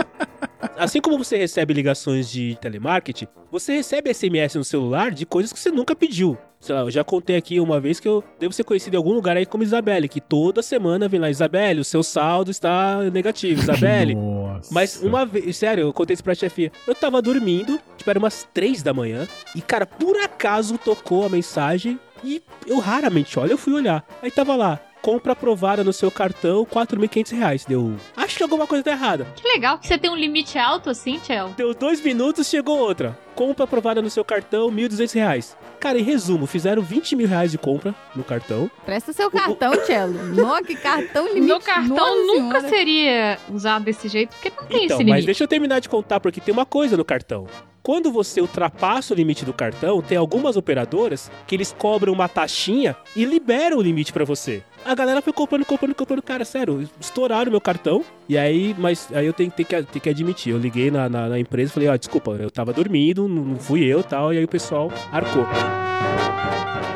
Assim 0.77 1.01
como 1.01 1.17
você 1.17 1.37
recebe 1.37 1.73
ligações 1.73 2.29
de 2.29 2.57
telemarketing, 2.61 3.27
você 3.51 3.73
recebe 3.73 4.13
SMS 4.13 4.55
no 4.55 4.63
celular 4.63 5.11
de 5.11 5.25
coisas 5.25 5.51
que 5.51 5.59
você 5.59 5.71
nunca 5.71 5.95
pediu. 5.95 6.37
Sei 6.59 6.75
lá, 6.75 6.81
eu 6.81 6.91
já 6.91 7.03
contei 7.03 7.35
aqui 7.35 7.59
uma 7.59 7.79
vez 7.79 7.99
que 7.99 8.07
eu 8.07 8.23
devo 8.39 8.53
ser 8.53 8.63
conhecido 8.63 8.93
em 8.93 8.97
algum 8.97 9.13
lugar 9.13 9.35
aí 9.35 9.47
como 9.47 9.63
Isabelle, 9.63 10.07
que 10.07 10.21
toda 10.21 10.61
semana 10.61 11.07
vem 11.07 11.19
lá, 11.19 11.27
Isabelle, 11.27 11.79
o 11.79 11.83
seu 11.83 12.03
saldo 12.03 12.51
está 12.51 13.01
negativo, 13.11 13.59
Isabelle. 13.61 14.13
Nossa. 14.13 14.71
Mas 14.71 15.01
uma 15.01 15.25
vez, 15.25 15.57
sério, 15.57 15.85
eu 15.85 15.93
contei 15.93 16.13
isso 16.13 16.23
pra 16.23 16.35
chefia. 16.35 16.71
Eu 16.85 16.93
tava 16.93 17.19
dormindo, 17.19 17.79
tipo, 17.97 18.07
era 18.07 18.19
umas 18.19 18.47
três 18.53 18.83
da 18.83 18.93
manhã, 18.93 19.27
e, 19.55 19.61
cara, 19.61 19.87
por 19.87 20.15
acaso 20.17 20.77
tocou 20.77 21.25
a 21.25 21.29
mensagem 21.29 21.99
e 22.23 22.43
eu 22.67 22.77
raramente 22.77 23.39
olho, 23.39 23.53
eu 23.53 23.57
fui 23.57 23.73
olhar. 23.73 24.05
Aí 24.21 24.29
tava 24.29 24.55
lá, 24.55 24.79
compra 25.01 25.33
aprovada 25.33 25.83
no 25.83 25.91
seu 25.91 26.11
cartão, 26.11 26.65
4.500 26.65 27.31
reais. 27.37 27.65
Deu, 27.65 27.95
acho 28.15 28.37
que 28.37 28.43
alguma 28.43 28.67
coisa 28.67 28.83
tá 28.83 28.91
errada. 28.91 29.25
Que 29.35 29.47
legal 29.47 29.77
que 29.79 29.87
você 29.87 29.97
tem 29.97 30.09
um 30.09 30.15
limite 30.15 30.57
alto 30.57 30.89
assim, 30.89 31.19
Tchel. 31.19 31.49
Deu 31.57 31.73
dois 31.73 32.01
minutos, 32.01 32.47
chegou 32.47 32.77
outra. 32.77 33.17
Compra 33.35 33.65
aprovada 33.65 34.01
no 34.01 34.09
seu 34.09 34.23
cartão, 34.23 34.69
1.200 34.71 35.13
reais. 35.13 35.57
Cara, 35.81 35.97
em 35.99 36.03
resumo, 36.03 36.45
fizeram 36.45 36.81
20 36.81 37.15
mil 37.15 37.27
reais 37.27 37.51
de 37.51 37.57
compra 37.57 37.93
no 38.15 38.23
cartão. 38.23 38.69
Presta 38.85 39.11
seu 39.11 39.29
cartão, 39.31 39.71
Tchelo. 39.83 40.13
Nossa, 40.35 40.63
que 40.63 40.75
cartão 40.75 41.25
limite. 41.27 41.47
Meu 41.47 41.59
cartão 41.59 41.95
Nossa 41.95 42.15
nunca 42.27 42.59
senhora. 42.59 42.69
seria 42.69 43.39
usado 43.51 43.83
desse 43.83 44.07
jeito, 44.07 44.29
porque 44.35 44.51
não 44.51 44.67
tem 44.67 44.85
Então, 44.85 44.97
esse 44.97 45.03
mas 45.05 45.07
limite. 45.07 45.25
deixa 45.25 45.43
eu 45.43 45.47
terminar 45.47 45.79
de 45.79 45.89
contar, 45.89 46.19
porque 46.19 46.39
tem 46.39 46.53
uma 46.53 46.65
coisa 46.67 46.95
no 46.95 47.03
cartão. 47.03 47.47
Quando 47.83 48.11
você 48.11 48.39
ultrapassa 48.39 49.11
o 49.11 49.17
limite 49.17 49.43
do 49.43 49.51
cartão, 49.51 50.03
tem 50.03 50.15
algumas 50.15 50.55
operadoras 50.55 51.31
que 51.47 51.55
eles 51.55 51.75
cobram 51.75 52.13
uma 52.13 52.29
taxinha 52.29 52.95
e 53.15 53.25
liberam 53.25 53.79
o 53.79 53.81
limite 53.81 54.13
pra 54.13 54.23
você. 54.23 54.61
A 54.85 54.93
galera 54.93 55.19
foi 55.19 55.33
comprando, 55.33 55.65
comprando, 55.65 55.95
comprando. 55.95 56.21
Cara, 56.21 56.45
sério, 56.45 56.87
estouraram 56.99 57.49
meu 57.51 57.59
cartão. 57.59 58.05
E 58.29 58.37
aí, 58.37 58.75
mas 58.77 59.07
aí 59.11 59.25
eu 59.25 59.33
tenho, 59.33 59.49
tenho 59.49 59.67
que, 59.67 59.81
tenho 59.83 60.01
que 60.03 60.09
admitir. 60.09 60.51
Eu 60.53 60.59
liguei 60.59 60.91
na, 60.91 61.09
na, 61.09 61.27
na 61.29 61.39
empresa 61.39 61.71
e 61.71 61.73
falei, 61.73 61.89
ó, 61.89 61.95
desculpa, 61.95 62.31
eu 62.39 62.51
tava 62.51 62.71
dormindo, 62.71 63.27
não 63.27 63.43
não 63.43 63.57
fui 63.57 63.83
eu 63.83 64.01
e 64.01 64.03
tal. 64.03 64.31
E 64.31 64.37
aí 64.37 64.43
o 64.43 64.47
pessoal 64.47 64.91
arcou. 65.11 65.43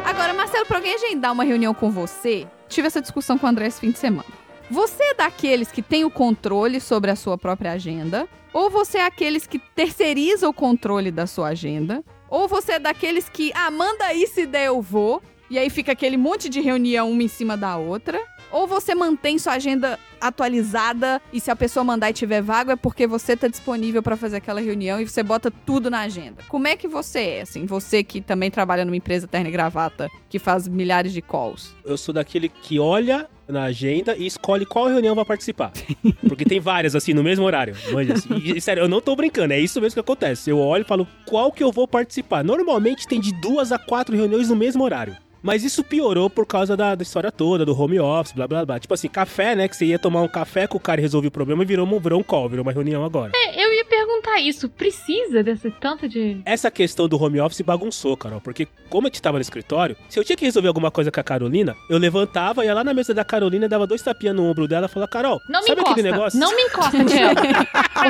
Agora, 0.06 0.34
Marcelo, 0.34 0.66
pra 0.66 0.78
alguém 0.78 0.96
agendar 0.96 1.32
uma 1.32 1.44
reunião 1.44 1.74
com 1.74 1.92
você, 1.92 2.48
tive 2.68 2.88
essa 2.88 3.02
discussão 3.02 3.38
com 3.38 3.46
o 3.46 3.50
André 3.50 3.68
esse 3.68 3.80
fim 3.80 3.92
de 3.92 4.00
semana. 4.00 4.26
Você 4.70 5.04
é 5.04 5.14
daqueles 5.14 5.72
que 5.72 5.82
tem 5.82 6.04
o 6.04 6.10
controle 6.10 6.80
sobre 6.80 7.12
a 7.12 7.16
sua 7.16 7.38
própria 7.38 7.74
agenda? 7.74 8.28
Ou 8.52 8.70
você 8.70 9.00
é 9.00 9.06
aqueles 9.06 9.46
que 9.46 9.60
terceiriza 9.60 10.48
o 10.48 10.54
controle 10.54 11.12
da 11.12 11.28
sua 11.28 11.50
agenda? 11.50 12.04
Ou 12.30 12.48
você 12.48 12.74
é 12.74 12.80
daqueles 12.80 13.30
que, 13.30 13.52
ah, 13.54 13.70
manda 13.70 14.06
aí 14.06 14.26
se 14.26 14.46
der 14.46 14.68
eu 14.68 14.82
vou, 14.82 15.22
e 15.50 15.60
aí 15.60 15.70
fica 15.70 15.92
aquele 15.92 16.18
monte 16.18 16.50
de 16.50 16.62
reunião 16.62 17.12
uma 17.12 17.22
em 17.22 17.28
cima 17.28 17.56
da 17.56 17.78
outra? 17.78 18.20
Ou 18.56 18.66
você 18.66 18.96
mantém 18.96 19.38
sua 19.38 19.56
agenda 19.56 20.00
atualizada 20.22 21.22
e 21.34 21.42
se 21.42 21.52
a 21.52 21.56
pessoa 21.58 21.84
mandar 21.84 22.10
e 22.10 22.14
tiver 22.14 22.42
vago 22.42 22.72
é 22.72 22.78
porque 22.78 23.06
você 23.06 23.36
tá 23.36 23.50
disponível 23.50 24.02
pra 24.02 24.16
fazer 24.16 24.38
aquela 24.38 24.62
reunião 24.62 24.98
e 24.98 25.06
você 25.06 25.22
bota 25.22 25.52
tudo 25.52 25.92
na 25.92 26.00
agenda. 26.00 26.38
Como 26.48 26.66
é 26.66 26.78
que 26.78 26.88
você 26.88 27.20
é, 27.20 27.42
assim? 27.42 27.66
Você 27.66 28.02
que 28.02 28.22
também 28.22 28.50
trabalha 28.50 28.86
numa 28.86 28.96
empresa 28.96 29.28
terno 29.28 29.50
e 29.50 29.52
gravata, 29.52 30.10
que 30.30 30.40
faz 30.40 30.70
milhares 30.70 31.12
de 31.12 31.22
calls. 31.22 31.76
Eu 31.84 31.98
sou 31.98 32.14
daquele 32.14 32.48
que 32.48 32.80
olha 32.80 33.28
na 33.46 33.64
agenda 33.64 34.16
e 34.16 34.26
escolhe 34.26 34.66
qual 34.66 34.88
reunião 34.88 35.16
vai 35.16 35.26
participar. 35.26 35.74
Porque 36.26 36.46
tem 36.46 36.62
várias, 36.62 36.96
assim, 36.96 37.14
no 37.14 37.24
mesmo 37.24 37.44
horário. 37.44 37.76
Manja, 37.92 38.14
assim. 38.14 38.36
E, 38.38 38.62
sério, 38.62 38.84
eu 38.84 38.88
não 38.88 39.02
tô 39.02 39.18
brincando, 39.18 39.54
é 39.54 39.60
isso 39.60 39.82
mesmo 39.82 39.96
que 39.96 40.00
acontece. 40.00 40.50
Eu 40.50 40.60
olho 40.60 40.84
e 40.84 40.88
falo 40.88 41.06
qual 41.26 41.52
que 41.52 41.62
eu 41.62 41.74
vou 41.74 41.90
participar. 41.90 42.42
Normalmente 42.42 43.06
tem 43.06 43.20
de 43.20 43.34
duas 43.42 43.74
a 43.74 43.78
quatro 43.78 44.16
reuniões 44.16 44.48
no 44.48 44.56
mesmo 44.56 44.82
horário. 44.82 45.18
Mas 45.46 45.64
isso 45.64 45.84
piorou 45.84 46.28
por 46.28 46.44
causa 46.48 46.76
da, 46.76 46.96
da 46.96 47.04
história 47.04 47.32
toda, 47.32 47.64
do 47.64 47.80
home 47.80 48.00
office, 48.00 48.34
blá 48.34 48.48
blá 48.48 48.66
blá. 48.66 48.80
Tipo 48.80 48.96
assim, 48.96 49.08
café, 49.08 49.56
né? 49.56 49.68
Que 49.68 49.78
você 49.78 49.86
ia 49.86 50.00
tomar 50.00 50.24
um 50.24 50.28
café 50.28 50.66
com 50.66 50.78
o 50.78 50.80
cara 50.80 51.00
e 51.00 51.04
resolvia 51.04 51.28
o 51.28 51.32
problema 51.32 51.62
e 51.62 51.68
virou 51.68 51.86
um, 51.86 52.00
virou 52.00 52.20
um 52.20 52.24
call, 52.24 52.50
virou 52.50 52.64
uma 52.64 52.72
reunião 52.72 53.06
agora. 53.06 53.32
É, 53.36 53.64
eu 53.64 53.72
ia 53.72 53.86
perguntar 53.86 54.15
isso. 54.40 54.68
Precisa 54.70 55.44
desse 55.44 55.72
tanto 55.72 56.08
de. 56.08 56.42
Essa 56.46 56.70
questão 56.72 57.08
do 57.08 57.22
home 57.22 57.40
office 57.40 57.62
bagunçou, 57.62 58.16
Carol, 58.18 58.42
porque 58.42 58.68
como 58.90 59.08
a 59.08 59.10
gente 59.10 59.22
tava 59.22 59.38
no 59.38 59.42
escritório, 59.42 59.96
se 60.10 60.20
eu 60.20 60.24
tinha 60.24 60.36
que 60.36 60.46
resolver 60.46 60.68
alguma 60.68 60.92
coisa 60.92 61.12
com 61.12 61.20
a 61.20 61.24
Carolina, 61.24 61.76
eu 61.90 61.98
levantava, 61.98 62.64
ia 62.66 62.74
lá 62.74 62.84
na 62.84 62.94
mesa 62.94 63.14
da 63.14 63.24
Carolina, 63.26 63.68
dava 63.68 63.88
dois 63.88 64.02
tapinhas 64.02 64.36
no 64.36 64.44
ombro 64.44 64.68
dela 64.68 64.86
e 64.86 64.90
falava, 64.90 65.10
Carol, 65.10 65.40
Não 65.50 65.62
me 65.62 65.68
sabe 65.68 65.82
encosta. 65.82 66.00
aquele 66.00 66.12
negócio? 66.12 66.40
Não 66.40 66.56
me 66.56 66.62
encosta, 66.64 67.06
Tchel. 67.06 67.30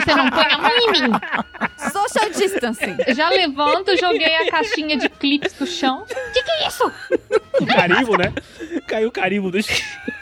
Você 0.02 0.16
não 0.16 0.30
põe 0.30 0.52
a 0.52 0.58
mão 0.58 0.72
em 0.72 0.92
mim. 0.92 1.12
Social 1.92 2.30
distancing. 2.30 2.98
Já 3.16 3.30
levanto, 3.30 3.96
joguei 3.98 4.36
a 4.36 4.50
caixinha 4.52 4.98
de 4.98 5.10
clips 5.10 5.56
no 5.60 5.66
chão. 5.68 6.06
Que 6.34 6.44
que 6.44 6.52
é 6.52 6.68
isso? 6.68 6.92
O 7.62 7.66
carimbo, 7.66 8.18
né? 8.18 8.34
Caiu 8.88 9.10
o 9.10 9.12
carimbo 9.12 9.52
do... 9.52 9.58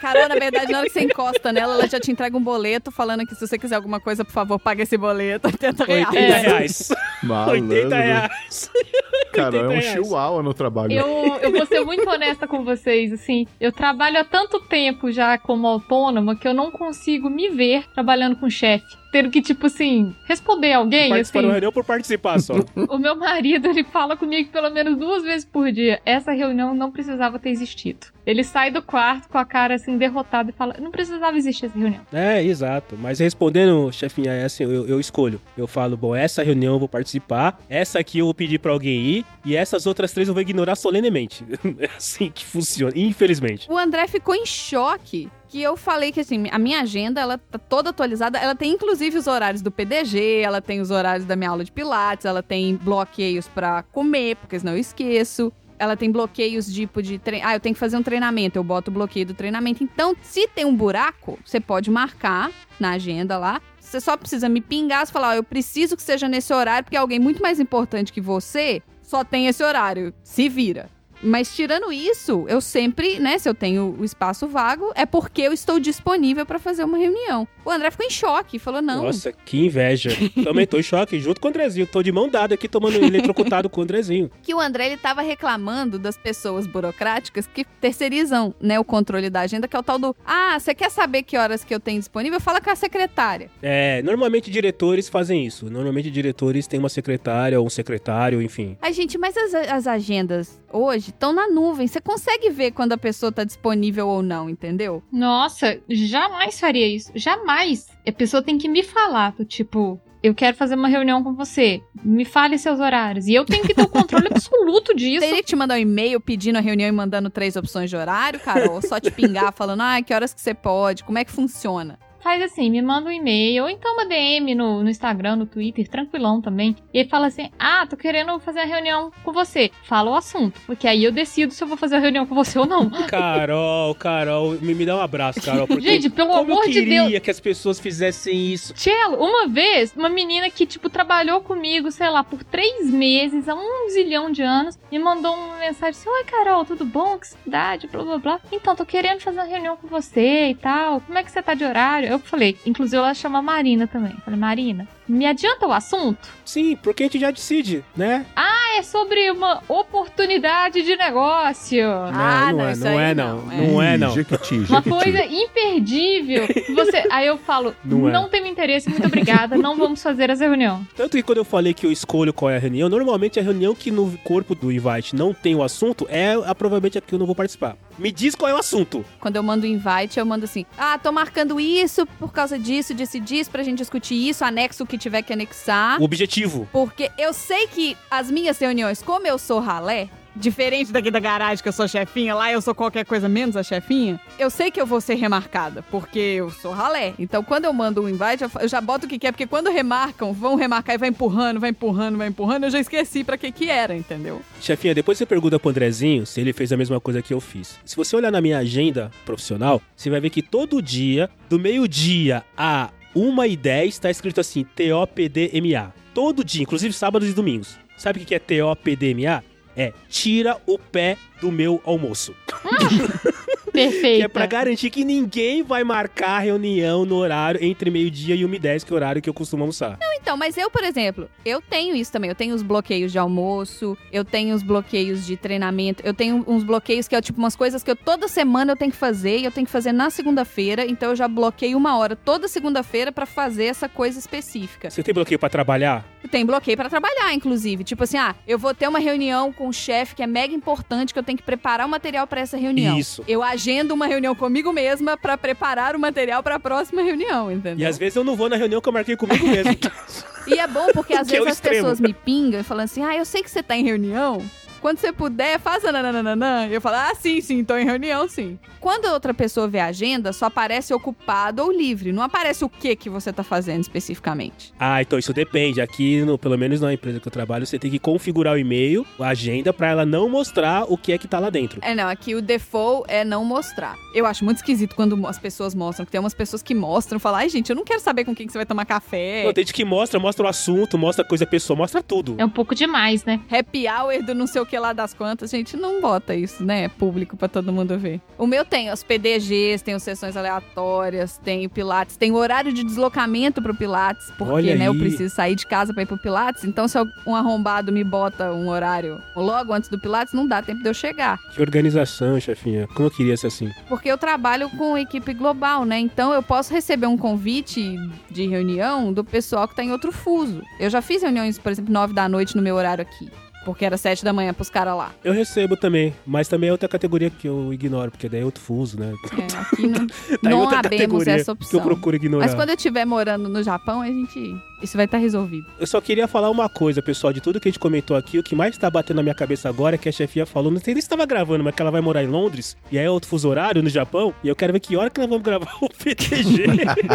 Carol, 0.00 0.28
na 0.28 0.34
verdade, 0.34 0.70
na 0.70 0.78
hora 0.78 0.86
que 0.86 0.92
você 0.92 1.00
encosta 1.00 1.52
nela, 1.52 1.74
ela 1.74 1.88
já 1.88 1.98
te 1.98 2.10
entrega 2.12 2.36
um 2.36 2.42
boleto 2.42 2.90
falando 2.90 3.26
que 3.26 3.34
se 3.34 3.46
você 3.46 3.58
quiser 3.58 3.76
alguma 3.76 3.98
coisa, 4.00 4.24
por 4.24 4.32
favor, 4.32 4.58
pague 4.58 4.82
esse 4.82 4.96
boleto. 4.96 5.48
80 5.48 5.83
reais. 5.84 6.06
80 6.08 6.18
É. 6.18 6.38
reais. 6.40 6.88
Malandro. 7.22 7.76
80 7.76 7.96
reais. 7.96 8.70
Cara, 9.32 9.56
é 9.56 9.60
80 9.62 9.66
um 9.66 9.68
reais. 9.80 9.84
chihuahua 9.86 10.42
no 10.42 10.54
trabalho. 10.54 10.92
Eu, 10.92 11.38
eu 11.42 11.50
vou 11.52 11.66
ser 11.66 11.80
muito 11.84 12.08
honesta 12.08 12.46
com 12.46 12.62
vocês, 12.64 13.12
assim. 13.12 13.46
Eu 13.60 13.72
trabalho 13.72 14.18
há 14.18 14.24
tanto 14.24 14.60
tempo 14.60 15.10
já 15.10 15.36
como 15.38 15.66
autônoma 15.66 16.36
que 16.36 16.46
eu 16.46 16.54
não 16.54 16.70
consigo 16.70 17.28
me 17.28 17.48
ver 17.48 17.84
trabalhando 17.94 18.36
com 18.36 18.48
chefe. 18.48 18.84
Tendo 19.14 19.30
que, 19.30 19.40
tipo 19.40 19.66
assim, 19.66 20.12
responder 20.24 20.72
alguém, 20.72 21.08
Participar 21.08 21.38
assim. 21.38 21.48
reunião 21.48 21.70
por 21.70 21.84
participar 21.84 22.40
só. 22.40 22.54
O 22.90 22.98
meu 22.98 23.14
marido, 23.14 23.68
ele 23.68 23.84
fala 23.84 24.16
comigo 24.16 24.50
pelo 24.50 24.68
menos 24.70 24.98
duas 24.98 25.22
vezes 25.22 25.44
por 25.44 25.70
dia. 25.70 26.00
Essa 26.04 26.32
reunião 26.32 26.74
não 26.74 26.90
precisava 26.90 27.38
ter 27.38 27.50
existido. 27.50 28.08
Ele 28.26 28.42
sai 28.42 28.72
do 28.72 28.82
quarto 28.82 29.28
com 29.28 29.38
a 29.38 29.44
cara 29.44 29.76
assim, 29.76 29.96
derrotada 29.96 30.50
e 30.50 30.52
fala: 30.52 30.74
Não 30.80 30.90
precisava 30.90 31.36
existir 31.36 31.66
essa 31.66 31.78
reunião. 31.78 32.00
É, 32.12 32.42
exato. 32.42 32.96
Mas 32.98 33.20
respondendo, 33.20 33.92
chefinha, 33.92 34.32
é 34.32 34.46
assim, 34.46 34.64
eu, 34.64 34.88
eu 34.88 34.98
escolho. 34.98 35.40
Eu 35.56 35.68
falo, 35.68 35.96
bom, 35.96 36.16
essa 36.16 36.42
reunião 36.42 36.74
eu 36.74 36.78
vou 36.80 36.88
participar, 36.88 37.60
essa 37.68 38.00
aqui 38.00 38.18
eu 38.18 38.24
vou 38.24 38.34
pedir 38.34 38.58
pra 38.58 38.72
alguém 38.72 38.98
ir, 39.00 39.26
e 39.44 39.54
essas 39.54 39.86
outras 39.86 40.10
três 40.10 40.26
eu 40.26 40.34
vou 40.34 40.40
ignorar 40.40 40.74
solenemente. 40.74 41.44
É 41.78 41.88
assim 41.96 42.30
que 42.30 42.44
funciona, 42.44 42.92
infelizmente. 42.96 43.70
O 43.70 43.76
André 43.76 44.06
ficou 44.06 44.34
em 44.34 44.46
choque 44.46 45.28
que 45.54 45.62
eu 45.62 45.76
falei 45.76 46.10
que 46.10 46.18
assim, 46.18 46.48
a 46.50 46.58
minha 46.58 46.80
agenda, 46.80 47.20
ela 47.20 47.38
tá 47.38 47.60
toda 47.60 47.90
atualizada. 47.90 48.36
Ela 48.40 48.56
tem 48.56 48.72
inclusive 48.72 49.16
os 49.16 49.28
horários 49.28 49.62
do 49.62 49.70
PDG, 49.70 50.40
ela 50.40 50.60
tem 50.60 50.80
os 50.80 50.90
horários 50.90 51.24
da 51.24 51.36
minha 51.36 51.48
aula 51.48 51.62
de 51.62 51.70
pilates, 51.70 52.26
ela 52.26 52.42
tem 52.42 52.74
bloqueios 52.74 53.46
para 53.46 53.84
comer, 53.84 54.34
porque 54.34 54.58
senão 54.58 54.72
eu 54.72 54.80
esqueço. 54.80 55.52
Ela 55.78 55.96
tem 55.96 56.10
bloqueios 56.10 56.66
tipo 56.66 57.00
de 57.00 57.20
tre... 57.20 57.40
Ah, 57.40 57.54
eu 57.54 57.60
tenho 57.60 57.72
que 57.72 57.78
fazer 57.78 57.96
um 57.96 58.02
treinamento, 58.02 58.58
eu 58.58 58.64
boto 58.64 58.90
o 58.90 58.94
bloqueio 58.94 59.26
do 59.26 59.34
treinamento. 59.34 59.84
Então, 59.84 60.16
se 60.22 60.48
tem 60.48 60.64
um 60.64 60.74
buraco, 60.74 61.38
você 61.44 61.60
pode 61.60 61.88
marcar 61.88 62.50
na 62.80 62.90
agenda 62.90 63.38
lá. 63.38 63.62
Você 63.78 64.00
só 64.00 64.16
precisa 64.16 64.48
me 64.48 64.60
pingar 64.60 65.04
e 65.04 65.06
falar, 65.06 65.28
ó, 65.28 65.34
eu 65.34 65.44
preciso 65.44 65.96
que 65.96 66.02
seja 66.02 66.28
nesse 66.28 66.52
horário, 66.52 66.84
porque 66.84 66.96
alguém 66.96 67.20
muito 67.20 67.40
mais 67.40 67.60
importante 67.60 68.12
que 68.12 68.20
você 68.20 68.82
só 69.02 69.22
tem 69.22 69.46
esse 69.46 69.62
horário. 69.62 70.12
Se 70.24 70.48
vira. 70.48 70.90
Mas 71.24 71.54
tirando 71.54 71.90
isso, 71.90 72.44
eu 72.48 72.60
sempre, 72.60 73.18
né, 73.18 73.38
se 73.38 73.48
eu 73.48 73.54
tenho 73.54 73.96
o 73.98 74.04
espaço 74.04 74.46
vago, 74.46 74.92
é 74.94 75.06
porque 75.06 75.40
eu 75.40 75.52
estou 75.52 75.80
disponível 75.80 76.44
para 76.44 76.58
fazer 76.58 76.84
uma 76.84 76.98
reunião. 76.98 77.48
O 77.64 77.70
André 77.70 77.90
ficou 77.90 78.06
em 78.06 78.10
choque, 78.10 78.58
falou 78.58 78.82
não. 78.82 79.04
Nossa, 79.04 79.32
que 79.32 79.64
inveja. 79.64 80.10
Também 80.44 80.66
tô 80.66 80.78
em 80.78 80.82
choque, 80.82 81.18
junto 81.18 81.40
com 81.40 81.48
o 81.48 81.50
Andrezinho. 81.50 81.86
Tô 81.86 82.02
de 82.02 82.12
mão 82.12 82.28
dada 82.28 82.54
aqui 82.54 82.68
tomando 82.68 82.96
eletrocutado 83.02 83.70
com 83.70 83.80
o 83.80 83.84
Andrezinho. 83.84 84.30
Que 84.42 84.54
o 84.54 84.60
André, 84.60 84.86
ele 84.86 84.98
tava 84.98 85.22
reclamando 85.22 85.98
das 85.98 86.18
pessoas 86.18 86.66
burocráticas 86.66 87.46
que 87.46 87.64
terceirizam, 87.64 88.54
né, 88.60 88.78
o 88.78 88.84
controle 88.84 89.30
da 89.30 89.40
agenda, 89.40 89.66
que 89.66 89.74
é 89.74 89.78
o 89.78 89.82
tal 89.82 89.98
do, 89.98 90.14
ah, 90.26 90.58
você 90.60 90.74
quer 90.74 90.90
saber 90.90 91.22
que 91.22 91.38
horas 91.38 91.64
que 91.64 91.74
eu 91.74 91.80
tenho 91.80 91.98
disponível? 91.98 92.38
Fala 92.38 92.60
com 92.60 92.68
a 92.68 92.76
secretária. 92.76 93.50
É, 93.62 94.02
normalmente 94.02 94.50
diretores 94.50 95.08
fazem 95.08 95.46
isso. 95.46 95.70
Normalmente 95.70 96.10
diretores 96.10 96.66
têm 96.66 96.78
uma 96.78 96.90
secretária 96.90 97.58
ou 97.58 97.66
um 97.66 97.70
secretário, 97.70 98.42
enfim. 98.42 98.76
Ai, 98.82 98.92
gente, 98.92 99.16
mas 99.16 99.34
as, 99.36 99.54
as 99.54 99.86
agendas 99.86 100.60
hoje 100.74 101.10
estão 101.10 101.32
na 101.32 101.48
nuvem. 101.48 101.86
Você 101.86 102.00
consegue 102.00 102.50
ver 102.50 102.72
quando 102.72 102.92
a 102.92 102.98
pessoa 102.98 103.30
tá 103.30 103.44
disponível 103.44 104.08
ou 104.08 104.22
não, 104.22 104.50
entendeu? 104.50 105.02
Nossa, 105.12 105.80
jamais 105.88 106.58
faria 106.58 106.86
isso. 106.86 107.12
Jamais. 107.14 107.88
A 108.06 108.12
pessoa 108.12 108.42
tem 108.42 108.58
que 108.58 108.68
me 108.68 108.82
falar, 108.82 109.32
do 109.32 109.44
tipo, 109.44 110.00
eu 110.24 110.34
quero 110.34 110.56
fazer 110.56 110.74
uma 110.74 110.88
reunião 110.88 111.22
com 111.22 111.34
você. 111.34 111.82
Me 112.02 112.24
fale 112.24 112.56
seus 112.58 112.80
horários. 112.80 113.26
E 113.26 113.34
eu 113.34 113.44
tenho 113.44 113.62
que 113.62 113.74
ter 113.74 113.82
o 113.82 113.88
controle 113.88 114.28
absoluto 114.32 114.94
disso. 114.94 115.20
Teria 115.20 115.42
que 115.42 115.48
te 115.48 115.54
mandar 115.54 115.74
um 115.74 115.78
e-mail 115.78 116.18
pedindo 116.18 116.56
a 116.56 116.62
reunião 116.62 116.88
e 116.88 116.92
mandando 116.92 117.28
três 117.28 117.56
opções 117.56 117.90
de 117.90 117.96
horário, 117.96 118.40
Carol? 118.40 118.80
Só 118.80 118.98
te 118.98 119.10
pingar 119.10 119.52
falando, 119.52 119.82
ah, 119.82 120.00
que 120.02 120.14
horas 120.14 120.32
que 120.32 120.40
você 120.40 120.54
pode? 120.54 121.04
Como 121.04 121.18
é 121.18 121.24
que 121.24 121.30
funciona? 121.30 121.98
Faz 122.24 122.42
assim, 122.42 122.70
me 122.70 122.80
manda 122.80 123.10
um 123.10 123.12
e-mail, 123.12 123.64
ou 123.64 123.68
então 123.68 123.92
uma 123.92 124.06
DM 124.06 124.54
no, 124.54 124.82
no 124.82 124.88
Instagram, 124.88 125.36
no 125.36 125.46
Twitter, 125.46 125.86
tranquilão 125.86 126.40
também. 126.40 126.74
E 126.92 127.00
ele 127.00 127.08
fala 127.08 127.26
assim: 127.26 127.50
Ah, 127.58 127.86
tô 127.86 127.98
querendo 127.98 128.40
fazer 128.40 128.60
a 128.60 128.64
reunião 128.64 129.12
com 129.22 129.30
você. 129.30 129.70
Fala 129.82 130.10
o 130.10 130.14
assunto, 130.14 130.58
porque 130.64 130.88
aí 130.88 131.04
eu 131.04 131.12
decido 131.12 131.52
se 131.52 131.62
eu 131.62 131.68
vou 131.68 131.76
fazer 131.76 131.96
a 131.96 131.98
reunião 131.98 132.24
com 132.24 132.34
você 132.34 132.58
ou 132.58 132.64
não. 132.64 132.88
Carol, 133.06 133.94
Carol, 133.96 134.52
me, 134.52 134.74
me 134.74 134.86
dá 134.86 134.96
um 134.96 135.00
abraço, 135.00 135.42
Carol. 135.42 135.68
Gente, 135.78 136.08
pelo 136.08 136.32
amor 136.32 136.64
eu 136.64 136.70
de 136.70 136.80
Deus. 136.80 137.04
queria 137.04 137.20
que 137.20 137.30
as 137.30 137.38
pessoas 137.38 137.78
fizessem 137.78 138.52
isso. 138.52 138.72
Tchelo, 138.72 139.16
uma 139.22 139.46
vez, 139.46 139.94
uma 139.94 140.08
menina 140.08 140.48
que, 140.48 140.64
tipo, 140.64 140.88
trabalhou 140.88 141.42
comigo, 141.42 141.90
sei 141.90 142.08
lá, 142.08 142.24
por 142.24 142.42
três 142.42 142.90
meses, 142.90 143.48
há 143.50 143.54
um 143.54 143.90
zilhão 143.90 144.30
de 144.30 144.40
anos, 144.40 144.78
me 144.90 144.98
mandou 144.98 145.34
uma 145.34 145.58
mensagem 145.58 146.00
assim: 146.00 146.08
Oi, 146.08 146.24
Carol, 146.24 146.64
tudo 146.64 146.86
bom? 146.86 147.18
Que 147.18 147.26
cidade? 147.26 147.86
Blá 147.86 148.02
blá 148.02 148.18
blá. 148.18 148.40
Então, 148.50 148.74
tô 148.74 148.86
querendo 148.86 149.20
fazer 149.20 149.38
uma 149.38 149.44
reunião 149.44 149.76
com 149.76 149.86
você 149.86 150.48
e 150.48 150.54
tal. 150.54 151.02
Como 151.02 151.18
é 151.18 151.22
que 151.22 151.30
você 151.30 151.42
tá 151.42 151.52
de 151.52 151.64
horário? 151.64 152.13
Eu 152.14 152.20
falei, 152.20 152.56
inclusive 152.64 152.96
ela 152.96 153.12
chama 153.12 153.42
Marina 153.42 153.88
também. 153.88 154.14
Falei, 154.24 154.38
Marina, 154.38 154.86
me 155.08 155.26
adianta 155.26 155.66
o 155.66 155.72
assunto? 155.72 156.28
Sim, 156.44 156.76
porque 156.76 157.02
a 157.02 157.06
gente 157.06 157.18
já 157.18 157.32
decide, 157.32 157.84
né? 157.96 158.24
Ah, 158.36 158.63
é 158.78 158.82
sobre 158.82 159.30
uma 159.30 159.62
oportunidade 159.68 160.82
de 160.82 160.96
negócio. 160.96 161.84
Ah, 162.12 162.48
não, 162.50 162.58
não, 162.58 162.68
é, 162.68 162.72
isso 162.72 162.84
não 162.84 162.90
aí 162.90 163.10
é 163.10 163.14
não. 163.14 163.42
não, 163.42 163.52
é. 163.52 163.66
Não 163.66 163.82
é 163.82 163.98
não. 163.98 164.10
Jequiti, 164.10 164.56
Uma 164.68 164.82
coisa 164.82 165.24
imperdível. 165.24 166.46
Você, 166.74 167.04
aí 167.10 167.26
eu 167.26 167.38
falo, 167.38 167.74
Não 167.84 167.98
não, 168.10 168.24
é. 168.26 168.28
tenho 168.28 168.46
interesse, 168.46 168.88
muito 168.88 169.06
obrigada, 169.06 169.56
não 169.56 169.76
vamos 169.76 170.02
fazer 170.02 170.30
essa 170.30 170.44
reunião. 170.44 170.86
Tanto 170.96 171.16
que 171.16 171.22
quando 171.22 171.38
eu 171.38 171.44
falei 171.44 171.72
que 171.72 171.86
eu 171.86 171.92
escolho 171.92 172.32
qual 172.32 172.50
é 172.50 172.56
a 172.56 172.60
reunião, 172.60 172.88
normalmente 172.88 173.38
a 173.38 173.42
reunião 173.42 173.74
que 173.74 173.90
no 173.90 174.16
corpo 174.18 174.54
do 174.54 174.72
invite 174.72 175.14
não 175.14 175.32
tem 175.32 175.54
o 175.54 175.62
assunto 175.62 176.06
é 176.10 176.34
a, 176.34 176.54
provavelmente 176.54 176.98
a 176.98 177.00
que 177.00 177.14
eu 177.14 177.18
não 177.18 177.26
vou 177.26 177.34
participar. 177.34 177.76
Me 177.98 178.10
diz 178.10 178.34
qual 178.34 178.50
é 178.50 178.54
o 178.54 178.58
assunto. 178.58 179.04
Quando 179.20 179.36
eu 179.36 179.42
mando 179.42 179.64
o 179.64 179.68
invite, 179.68 180.18
eu 180.18 180.26
mando 180.26 180.44
assim: 180.44 180.66
ah, 180.76 180.98
tô 180.98 181.12
marcando 181.12 181.60
isso 181.60 182.04
por 182.18 182.32
causa 182.32 182.58
disso, 182.58 182.92
disso 182.92 183.16
e 183.16 183.20
disso, 183.20 183.50
pra 183.50 183.62
gente 183.62 183.78
discutir 183.78 184.14
isso, 184.16 184.44
anexo 184.44 184.82
o 184.82 184.86
que 184.86 184.98
tiver 184.98 185.22
que 185.22 185.32
anexar. 185.32 186.00
O 186.00 186.04
objetivo. 186.04 186.68
Porque 186.72 187.10
eu 187.16 187.32
sei 187.32 187.68
que 187.68 187.96
as 188.10 188.30
minhas 188.30 188.58
reuniões, 188.64 189.02
como 189.02 189.26
eu 189.26 189.38
sou 189.38 189.60
ralé, 189.60 190.08
diferente 190.34 190.90
daqui 190.90 191.10
da 191.10 191.20
garagem 191.20 191.62
que 191.62 191.68
eu 191.68 191.72
sou 191.72 191.86
chefinha, 191.86 192.34
lá 192.34 192.50
eu 192.50 192.60
sou 192.60 192.74
qualquer 192.74 193.04
coisa 193.04 193.28
menos 193.28 193.56
a 193.56 193.62
chefinha, 193.62 194.18
eu 194.38 194.48
sei 194.48 194.70
que 194.70 194.80
eu 194.80 194.86
vou 194.86 195.00
ser 195.00 195.14
remarcada, 195.14 195.82
porque 195.90 196.18
eu 196.18 196.50
sou 196.50 196.72
ralé. 196.72 197.12
Então 197.18 197.44
quando 197.44 197.66
eu 197.66 197.72
mando 197.72 198.02
um 198.02 198.08
invite, 198.08 198.42
eu 198.60 198.68
já 198.68 198.80
boto 198.80 199.04
o 199.04 199.08
que 199.08 199.18
que 199.18 199.26
é, 199.26 199.32
porque 199.32 199.46
quando 199.46 199.70
remarcam, 199.70 200.32
vão 200.32 200.54
remarcar 200.56 200.94
e 200.94 200.98
vai 200.98 201.10
empurrando, 201.10 201.60
vai 201.60 201.70
empurrando, 201.70 202.16
vai 202.16 202.28
empurrando, 202.28 202.64
eu 202.64 202.70
já 202.70 202.80
esqueci 202.80 203.22
pra 203.22 203.36
que 203.36 203.52
que 203.52 203.68
era, 203.68 203.94
entendeu? 203.94 204.40
Chefinha, 204.60 204.94
depois 204.94 205.18
você 205.18 205.26
pergunta 205.26 205.60
pro 205.60 205.70
Andrezinho 205.70 206.24
se 206.24 206.40
ele 206.40 206.54
fez 206.54 206.72
a 206.72 206.76
mesma 206.76 206.98
coisa 206.98 207.20
que 207.20 207.34
eu 207.34 207.40
fiz. 207.40 207.78
Se 207.84 207.94
você 207.94 208.16
olhar 208.16 208.32
na 208.32 208.40
minha 208.40 208.58
agenda 208.58 209.10
profissional, 209.26 209.80
você 209.94 210.08
vai 210.08 210.20
ver 210.20 210.30
que 210.30 210.42
todo 210.42 210.80
dia, 210.80 211.28
do 211.50 211.60
meio-dia 211.60 212.42
a 212.56 212.90
1h10, 213.14 213.98
tá 213.98 214.10
escrito 214.10 214.40
assim, 214.40 214.64
TOPDMA. 214.64 215.94
Todo 216.14 216.44
dia, 216.44 216.62
inclusive 216.62 216.92
sábados 216.92 217.28
e 217.28 217.32
domingos. 217.32 217.83
Sabe 217.96 218.20
o 218.20 218.24
que 218.24 218.34
é 218.34 218.38
TOPDMA? 218.38 219.44
É 219.76 219.92
tira 220.08 220.56
o 220.66 220.78
pé 220.78 221.16
do 221.40 221.50
meu 221.50 221.80
almoço. 221.84 222.34
Perfeito. 223.74 224.18
Que 224.18 224.24
é 224.24 224.28
pra 224.28 224.46
garantir 224.46 224.88
que 224.88 225.04
ninguém 225.04 225.62
vai 225.62 225.82
marcar 225.82 226.38
reunião 226.38 227.04
no 227.04 227.16
horário 227.16 227.62
entre 227.62 227.90
meio-dia 227.90 228.36
e 228.36 228.44
1h10, 228.44 228.84
que 228.84 228.92
é 228.92 228.94
o 228.94 228.96
horário 228.96 229.20
que 229.20 229.28
eu 229.28 229.34
costumo 229.34 229.64
almoçar. 229.64 229.98
Então, 230.24 230.38
mas 230.38 230.56
eu, 230.56 230.70
por 230.70 230.82
exemplo, 230.82 231.28
eu 231.44 231.60
tenho 231.60 231.94
isso 231.94 232.10
também. 232.10 232.30
Eu 232.30 232.34
tenho 232.34 232.54
os 232.54 232.62
bloqueios 232.62 233.12
de 233.12 233.18
almoço, 233.18 233.98
eu 234.10 234.24
tenho 234.24 234.54
os 234.54 234.62
bloqueios 234.62 235.26
de 235.26 235.36
treinamento, 235.36 236.02
eu 236.06 236.14
tenho 236.14 236.42
uns 236.46 236.62
bloqueios 236.62 237.06
que 237.06 237.14
é 237.14 237.20
tipo 237.20 237.38
umas 237.38 237.54
coisas 237.54 237.82
que 237.82 237.90
eu 237.90 237.96
toda 237.96 238.26
semana 238.26 238.72
eu 238.72 238.76
tenho 238.76 238.90
que 238.90 238.96
fazer 238.96 239.38
e 239.38 239.44
eu 239.44 239.50
tenho 239.50 239.66
que 239.66 239.72
fazer 239.72 239.92
na 239.92 240.08
segunda-feira. 240.08 240.86
Então 240.86 241.10
eu 241.10 241.16
já 241.16 241.28
bloqueio 241.28 241.76
uma 241.76 241.98
hora 241.98 242.16
toda 242.16 242.48
segunda-feira 242.48 243.12
pra 243.12 243.26
fazer 243.26 243.64
essa 243.64 243.88
coisa 243.88 244.18
específica. 244.18 244.88
Você 244.88 245.02
tem 245.02 245.12
bloqueio 245.12 245.38
pra 245.38 245.50
trabalhar? 245.50 246.06
Tem 246.30 246.46
bloqueio 246.46 246.76
pra 246.76 246.88
trabalhar, 246.88 247.34
inclusive. 247.34 247.84
Tipo 247.84 248.04
assim, 248.04 248.16
ah, 248.16 248.34
eu 248.46 248.58
vou 248.58 248.72
ter 248.72 248.88
uma 248.88 248.98
reunião 248.98 249.52
com 249.52 249.68
o 249.68 249.72
chefe 249.72 250.14
que 250.14 250.22
é 250.22 250.26
mega 250.26 250.54
importante, 250.54 251.12
que 251.12 251.18
eu 251.18 251.22
tenho 251.22 251.36
que 251.36 251.44
preparar 251.44 251.86
o 251.86 251.90
material 251.90 252.26
pra 252.26 252.40
essa 252.40 252.56
reunião. 252.56 252.98
Isso. 252.98 253.22
Eu 253.28 253.42
agendo 253.42 253.63
uma 253.94 254.06
reunião 254.06 254.34
comigo 254.34 254.72
mesma 254.72 255.16
pra 255.16 255.36
preparar 255.38 255.96
o 255.96 255.98
material 255.98 256.42
pra 256.42 256.58
próxima 256.58 257.02
reunião, 257.02 257.50
entendeu? 257.50 257.78
E 257.78 257.86
às 257.86 257.96
vezes 257.98 258.16
eu 258.16 258.24
não 258.24 258.36
vou 258.36 258.48
na 258.48 258.56
reunião 258.56 258.80
que 258.80 258.88
eu 258.88 258.92
marquei 258.92 259.16
comigo 259.16 259.46
mesmo. 259.46 259.74
E 260.46 260.58
é 260.58 260.66
bom 260.66 260.88
porque 260.92 261.14
às 261.14 261.26
é 261.26 261.32
vezes 261.32 261.46
as 261.46 261.54
extremo. 261.54 261.76
pessoas 261.76 262.00
me 262.00 262.12
pingam 262.12 262.60
e 262.60 262.62
falam 262.62 262.84
assim: 262.84 263.02
ah, 263.02 263.16
eu 263.16 263.24
sei 263.24 263.42
que 263.42 263.50
você 263.50 263.62
tá 263.62 263.74
em 263.74 263.82
reunião. 263.82 264.44
Quando 264.84 264.98
você 264.98 265.14
puder, 265.14 265.58
faça 265.58 265.90
nananana. 265.90 266.66
E 266.68 266.74
eu 266.74 266.80
falo, 266.80 266.96
ah, 266.96 267.14
sim, 267.14 267.40
sim, 267.40 267.64
tô 267.64 267.74
em 267.74 267.86
reunião, 267.86 268.28
sim. 268.28 268.58
Quando 268.78 269.06
outra 269.06 269.32
pessoa 269.32 269.66
vê 269.66 269.78
a 269.80 269.86
agenda, 269.86 270.30
só 270.30 270.44
aparece 270.44 270.92
ocupado 270.92 271.62
ou 271.62 271.72
livre. 271.72 272.12
Não 272.12 272.22
aparece 272.22 272.66
o 272.66 272.68
que 272.68 272.94
que 272.94 273.08
você 273.08 273.32
tá 273.32 273.42
fazendo 273.42 273.80
especificamente. 273.80 274.74
Ah, 274.78 275.00
então 275.00 275.18
isso 275.18 275.32
depende. 275.32 275.80
Aqui, 275.80 276.20
no- 276.20 276.36
pelo 276.36 276.58
menos 276.58 276.82
na 276.82 276.92
empresa 276.92 277.18
que 277.18 277.26
eu 277.26 277.32
trabalho, 277.32 277.64
você 277.66 277.78
tem 277.78 277.90
que 277.90 277.98
configurar 277.98 278.52
o 278.52 278.58
e-mail, 278.58 279.06
a 279.18 279.28
agenda, 279.28 279.72
pra 279.72 279.88
ela 279.88 280.04
não 280.04 280.28
mostrar 280.28 280.84
o 280.92 280.98
que 280.98 281.14
é 281.14 281.16
que 281.18 281.26
tá 281.26 281.38
lá 281.38 281.48
dentro. 281.48 281.78
É, 281.82 281.94
não, 281.94 282.06
aqui 282.06 282.34
o 282.34 282.42
default 282.42 283.06
é 283.10 283.24
não 283.24 283.42
mostrar. 283.42 283.96
Eu 284.14 284.26
acho 284.26 284.44
muito 284.44 284.58
esquisito 284.58 284.94
quando 284.94 285.26
as 285.26 285.38
pessoas 285.38 285.74
mostram, 285.74 286.04
que 286.04 286.12
tem 286.12 286.20
umas 286.20 286.34
pessoas 286.34 286.62
que 286.62 286.74
mostram, 286.74 287.18
falam, 287.18 287.38
ai, 287.40 287.48
gente, 287.48 287.70
eu 287.70 287.76
não 287.76 287.84
quero 287.84 288.00
saber 288.00 288.26
com 288.26 288.34
quem 288.34 288.46
que 288.46 288.52
você 288.52 288.58
vai 288.58 288.66
tomar 288.66 288.84
café. 288.84 289.44
Não, 289.46 289.52
tem 289.54 289.64
gente 289.64 289.72
que 289.72 289.82
mostra, 289.82 290.20
mostra 290.20 290.44
o 290.44 290.48
assunto, 290.48 290.98
mostra 290.98 291.24
coisa 291.24 291.46
pessoal, 291.46 291.74
mostra 291.78 292.02
tudo. 292.02 292.34
É 292.36 292.44
um 292.44 292.50
pouco 292.50 292.74
demais, 292.74 293.24
né? 293.24 293.40
Happy 293.50 293.86
hour 293.88 294.22
do 294.22 294.34
não 294.34 294.46
sei 294.46 294.60
o 294.60 294.66
que 294.66 294.73
lá 294.78 294.92
das 294.92 295.14
quantas, 295.14 295.50
gente, 295.50 295.76
não 295.76 296.00
bota 296.00 296.34
isso, 296.34 296.64
né? 296.64 296.88
Público 296.88 297.36
pra 297.36 297.48
todo 297.48 297.72
mundo 297.72 297.98
ver. 297.98 298.20
O 298.38 298.46
meu 298.46 298.64
tem 298.64 298.90
os 298.92 299.02
PDGs, 299.02 299.82
tem 299.82 299.94
as 299.94 300.02
sessões 300.02 300.36
aleatórias, 300.36 301.38
tem 301.38 301.66
o 301.66 301.70
Pilates, 301.70 302.16
tem 302.16 302.30
o 302.32 302.36
horário 302.36 302.72
de 302.72 302.82
deslocamento 302.84 303.60
pro 303.62 303.74
Pilates, 303.74 304.30
porque, 304.38 304.52
Olha 304.52 304.76
né, 304.76 304.86
eu 304.88 304.92
aí. 304.92 304.98
preciso 304.98 305.34
sair 305.34 305.54
de 305.54 305.66
casa 305.66 305.92
pra 305.92 306.02
ir 306.02 306.06
pro 306.06 306.18
Pilates, 306.18 306.64
então 306.64 306.86
se 306.88 306.98
um 307.26 307.34
arrombado 307.34 307.92
me 307.92 308.04
bota 308.04 308.52
um 308.52 308.68
horário 308.68 309.20
logo 309.36 309.72
antes 309.72 309.88
do 309.88 309.98
Pilates, 309.98 310.32
não 310.34 310.46
dá 310.46 310.62
tempo 310.62 310.82
de 310.82 310.88
eu 310.88 310.94
chegar. 310.94 311.38
Que 311.52 311.60
organização, 311.60 312.38
chefinha. 312.40 312.86
Como 312.88 313.06
eu 313.06 313.10
queria 313.10 313.36
ser 313.36 313.48
assim. 313.48 313.70
Porque 313.88 314.08
eu 314.08 314.18
trabalho 314.18 314.68
com 314.70 314.96
equipe 314.96 315.32
global, 315.34 315.84
né? 315.84 315.98
Então 315.98 316.32
eu 316.32 316.42
posso 316.42 316.72
receber 316.72 317.06
um 317.06 317.16
convite 317.16 317.96
de 318.30 318.46
reunião 318.46 319.12
do 319.12 319.24
pessoal 319.24 319.66
que 319.68 319.74
tá 319.76 319.82
em 319.82 319.92
outro 319.92 320.12
fuso. 320.12 320.62
Eu 320.80 320.90
já 320.90 321.00
fiz 321.02 321.22
reuniões, 321.22 321.58
por 321.58 321.70
exemplo, 321.72 321.92
nove 321.92 322.12
da 322.12 322.28
noite 322.28 322.56
no 322.56 322.62
meu 322.62 322.76
horário 322.76 323.02
aqui. 323.02 323.30
Porque 323.64 323.84
era 323.84 323.96
sete 323.96 324.24
da 324.24 324.32
manhã 324.32 324.52
pros 324.52 324.68
caras 324.70 324.96
lá. 324.96 325.12
Eu 325.24 325.32
recebo 325.32 325.76
também, 325.76 326.14
mas 326.26 326.48
também 326.48 326.68
é 326.68 326.72
outra 326.72 326.88
categoria 326.88 327.30
que 327.30 327.48
eu 327.48 327.72
ignoro, 327.72 328.10
porque 328.10 328.28
daí 328.28 328.40
é 328.40 328.44
outro 328.44 328.62
fuso, 328.62 328.98
né? 328.98 329.12
É, 329.32 329.58
aqui 329.58 329.86
não, 329.88 330.06
Tá 330.06 330.50
não 330.50 330.68
abemos 330.68 330.82
categoria 330.82 331.32
essa 331.34 331.44
Que 331.56 331.62
eu 331.62 331.66
opção. 331.66 331.80
procuro 331.82 332.16
ignorar. 332.16 332.44
Mas 332.46 332.54
quando 332.54 332.68
eu 332.70 332.76
estiver 332.76 333.04
morando 333.04 333.48
no 333.48 333.62
Japão, 333.62 334.00
a 334.02 334.06
gente 334.06 334.56
isso 334.82 334.96
vai 334.96 335.06
estar 335.06 335.18
resolvido. 335.18 335.66
Eu 335.78 335.86
só 335.86 336.00
queria 336.00 336.28
falar 336.28 336.50
uma 336.50 336.68
coisa, 336.68 337.02
pessoal, 337.02 337.32
de 337.32 337.40
tudo 337.40 337.60
que 337.60 337.68
a 337.68 337.70
gente 337.70 337.78
comentou 337.78 338.16
aqui, 338.16 338.38
o 338.38 338.42
que 338.42 338.54
mais 338.54 338.76
tá 338.76 338.90
batendo 338.90 339.16
na 339.16 339.22
minha 339.22 339.34
cabeça 339.34 339.68
agora 339.68 339.94
é 339.94 339.98
que 339.98 340.08
a 340.08 340.12
chefia 340.12 340.44
falou, 340.46 340.70
não 340.70 340.80
sei 340.80 340.94
nem 340.94 341.00
se 341.00 341.08
tava 341.08 341.24
gravando, 341.26 341.64
mas 341.64 341.74
que 341.74 341.82
ela 341.82 341.90
vai 341.90 342.00
morar 342.00 342.22
em 342.22 342.26
Londres, 342.26 342.76
e 342.90 342.98
aí 342.98 343.04
é 343.04 343.10
outro 343.10 343.28
fuso 343.28 343.48
horário 343.48 343.82
no 343.82 343.88
Japão, 343.88 344.34
e 344.42 344.48
eu 344.48 344.56
quero 344.56 344.72
ver 344.72 344.80
que 344.80 344.96
hora 344.96 345.10
que 345.10 345.20
nós 345.20 345.28
vamos 345.28 345.44
gravar 345.44 345.76
o 345.80 345.88
PTG. 345.88 346.64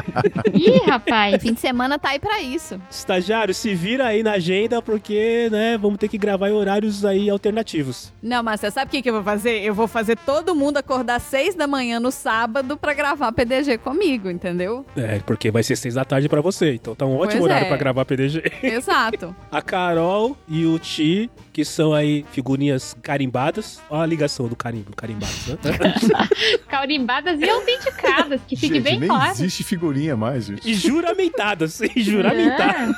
Ih, 0.54 0.80
rapaz. 0.86 1.42
Fim 1.42 1.54
de 1.54 1.60
semana 1.60 1.98
tá 2.00 2.10
aí 2.10 2.20
pra 2.20 2.42
isso. 2.42 2.80
Estagiário, 2.90 3.54
se 3.54 3.74
vira 3.74 4.08
aí 4.08 4.24
na 4.24 4.34
agenda, 4.34 4.82
porque, 4.82 5.50
né, 5.52 5.78
vamos 5.78 5.98
ter 5.98 6.08
que 6.08 6.18
gravar 6.18 6.50
em 6.50 6.54
horários 6.54 7.06
aí 7.06 7.30
alternativos. 7.30 8.12
Não, 8.22 8.44
mas 8.44 8.60
você 8.60 8.72
sabe 8.72 8.90
o 8.90 8.92
que, 8.92 9.02
que 9.02 9.10
eu 9.10 9.14
vou 9.14 9.24
fazer? 9.24 9.62
Eu 9.64 9.74
vou 9.74 9.88
fazer 9.88 10.18
todo 10.18 10.56
mundo 10.56 10.78
acordar 10.78 11.16
às 11.16 11.24
seis 11.24 11.56
da 11.56 11.68
manhã 11.68 12.00
no 12.00 12.12
sábado 12.12 12.78
pra 12.78 12.94
gravar 12.94 13.32
PDG 13.32 13.78
comigo, 13.80 14.30
entendeu? 14.30 14.86
É, 14.96 15.20
porque 15.20 15.52
vai 15.52 15.64
ser 15.64 15.76
seis 15.76 15.96
da 15.96 16.06
tarde 16.06 16.30
pra 16.30 16.42
você, 16.42 16.74
então 16.74 16.96
tá 16.96 17.06
um 17.06 17.16
ótimo 17.16 17.42
Pois 17.42 17.44
horário 17.44 17.59
é. 17.59 17.59
Pra 17.66 17.78
gravar 17.78 18.06
PDG. 18.06 18.44
Exato. 18.64 19.36
A 19.52 19.62
Carol 19.62 20.38
e 20.48 20.66
o 20.66 20.78
Ti, 20.80 21.30
que 21.52 21.64
são 21.66 21.94
aí 21.94 22.26
figurinhas 22.32 22.96
carimbadas. 23.02 23.82
Olha 23.90 24.04
a 24.04 24.06
ligação 24.06 24.48
do 24.48 24.56
carimbo, 24.56 24.96
carimbados, 24.96 25.48
né? 25.48 25.58
Carimbadas 26.68 27.40
e 27.40 27.50
autenticadas, 27.50 28.42
que 28.48 28.56
fique 28.56 28.76
Gente, 28.76 28.84
bem 28.84 29.00
nem 29.00 29.10
claro. 29.10 29.32
existe 29.32 29.64
figurinha 29.64 30.16
mais, 30.16 30.46
gente. 30.46 30.70
E 30.70 30.74
juramentadas, 30.74 31.82
e 31.96 32.02
juramentadas. 32.02 32.96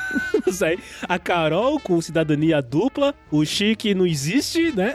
Aí, 0.61 0.77
a 1.07 1.17
Carol 1.17 1.79
com 1.79 1.99
cidadania 2.01 2.61
dupla, 2.61 3.15
o 3.31 3.43
Chi 3.45 3.75
que 3.75 3.93
não 3.93 4.05
existe, 4.05 4.71
né? 4.75 4.93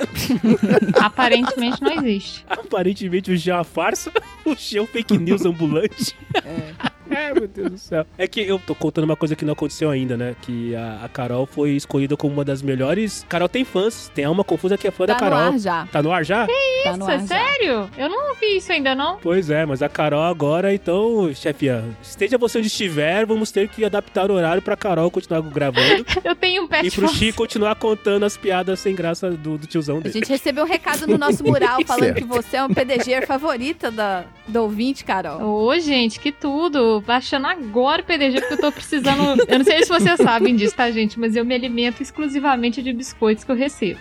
Aparentemente 1.01 1.82
não 1.82 1.93
existe. 1.93 2.44
Aparentemente 2.48 3.30
o 3.32 3.38
Chi 3.38 3.51
é 3.51 3.55
uma 3.55 3.64
farsa, 3.64 4.12
o 4.44 4.55
Chi 4.55 4.78
é 4.78 4.82
um 4.82 4.86
fake 4.86 5.18
news 5.18 5.44
ambulante. 5.44 6.16
É, 6.34 6.72
meu 7.35 7.47
Deus 7.49 7.70
do 7.70 7.78
céu. 7.78 8.07
É 8.19 8.27
que 8.27 8.41
eu 8.41 8.59
tô 8.59 8.74
contando 8.74 9.05
uma 9.05 9.16
coisa 9.16 9.35
que 9.37 9.45
não 9.45 9.53
aconteceu 9.53 9.91
ainda, 9.91 10.16
né? 10.16 10.35
Que 10.43 10.74
a, 10.74 11.01
a 11.05 11.09
Carol 11.09 11.47
foi 11.47 11.70
escolhida 11.70 12.16
como 12.16 12.33
uma 12.35 12.45
das 12.45 12.62
melhores. 12.62 13.24
Carol 13.28 13.49
tem 13.49 13.65
fãs, 13.65 14.11
tem 14.15 14.24
alma 14.24 14.43
confusa 14.45 14.77
que 14.77 14.87
é 14.87 14.91
fã 14.91 15.07
Tá 15.07 15.15
da 15.15 15.15
no 15.15 15.20
Carol. 15.20 15.39
ar 15.53 15.59
já. 15.59 15.87
Tá 15.93 16.03
no 16.03 16.12
ar 16.12 16.24
já? 16.24 16.47
Tá 16.85 16.97
no 16.97 17.05
Isso, 17.05 17.11
é 17.11 17.15
ar 17.15 17.20
já. 17.20 17.27
sério? 17.27 17.91
Eu 17.97 18.09
não 18.09 18.35
vi 18.35 18.57
isso 18.57 18.73
ainda, 18.73 18.95
não. 18.95 19.19
Pois 19.19 19.51
é, 19.51 19.65
mas 19.66 19.83
a 19.83 19.89
Carol 19.89 20.23
agora, 20.23 20.73
então, 20.74 21.31
chefia, 21.35 21.85
esteja 22.03 22.37
você 22.39 22.59
onde 22.59 22.66
estiver, 22.69 23.24
vamos 23.27 23.51
ter 23.51 23.69
que 23.69 23.85
adaptar 23.85 24.31
o 24.31 24.35
horário 24.35 24.62
pra 24.62 24.77
Carol 24.77 25.11
continuar 25.11 25.41
gravando 25.43 26.05
Eu 26.24 26.35
tenho 26.35 26.65
um 26.65 26.69
pet 26.69 26.87
e 26.87 26.91
pro. 26.91 27.09
Chi 27.09 27.33
continuar 27.33 27.74
contando 27.77 28.24
as 28.24 28.37
piadas 28.37 28.81
sem 28.81 28.95
graça 28.95 29.31
do, 29.31 29.57
do 29.59 29.66
tiozão 29.66 29.99
A 29.99 30.01
dele. 30.01 30.12
gente 30.15 30.28
recebeu 30.28 30.65
um 30.65 30.66
recado 30.66 31.07
no 31.07 31.16
nosso 31.19 31.43
mural 31.45 31.78
falando 31.87 32.05
Certo. 32.05 32.16
que 32.19 32.24
você 32.24 32.57
é 32.57 32.65
um 32.65 32.69
PDG 32.73 33.27
favorita 33.27 33.91
da, 33.91 34.24
do 34.47 34.62
ouvinte, 34.62 35.05
Carol. 35.05 35.41
Ô, 35.43 35.78
gente, 35.78 36.19
que 36.20 36.31
tudo. 36.33 36.95
Baixando 37.01 37.47
agora 37.47 38.02
o 38.02 38.05
PDG, 38.05 38.40
porque 38.40 38.55
eu 38.55 38.60
tô 38.60 38.73
precisando. 38.73 39.43
Eu 39.48 39.59
não 39.59 39.64
sei 39.64 39.82
se 39.82 39.89
vocês 39.89 40.16
sabem 40.20 40.56
disso, 40.56 40.74
tá, 40.74 40.90
gente? 40.90 41.18
Mas 41.18 41.36
eu 41.36 41.44
me 41.44 41.55
alimento 41.55 42.02
exclusivamente 42.02 42.82
de 42.82 42.93
biscoitos 42.93 43.44
que 43.44 43.51
eu 43.51 43.56
recebo. 43.56 44.01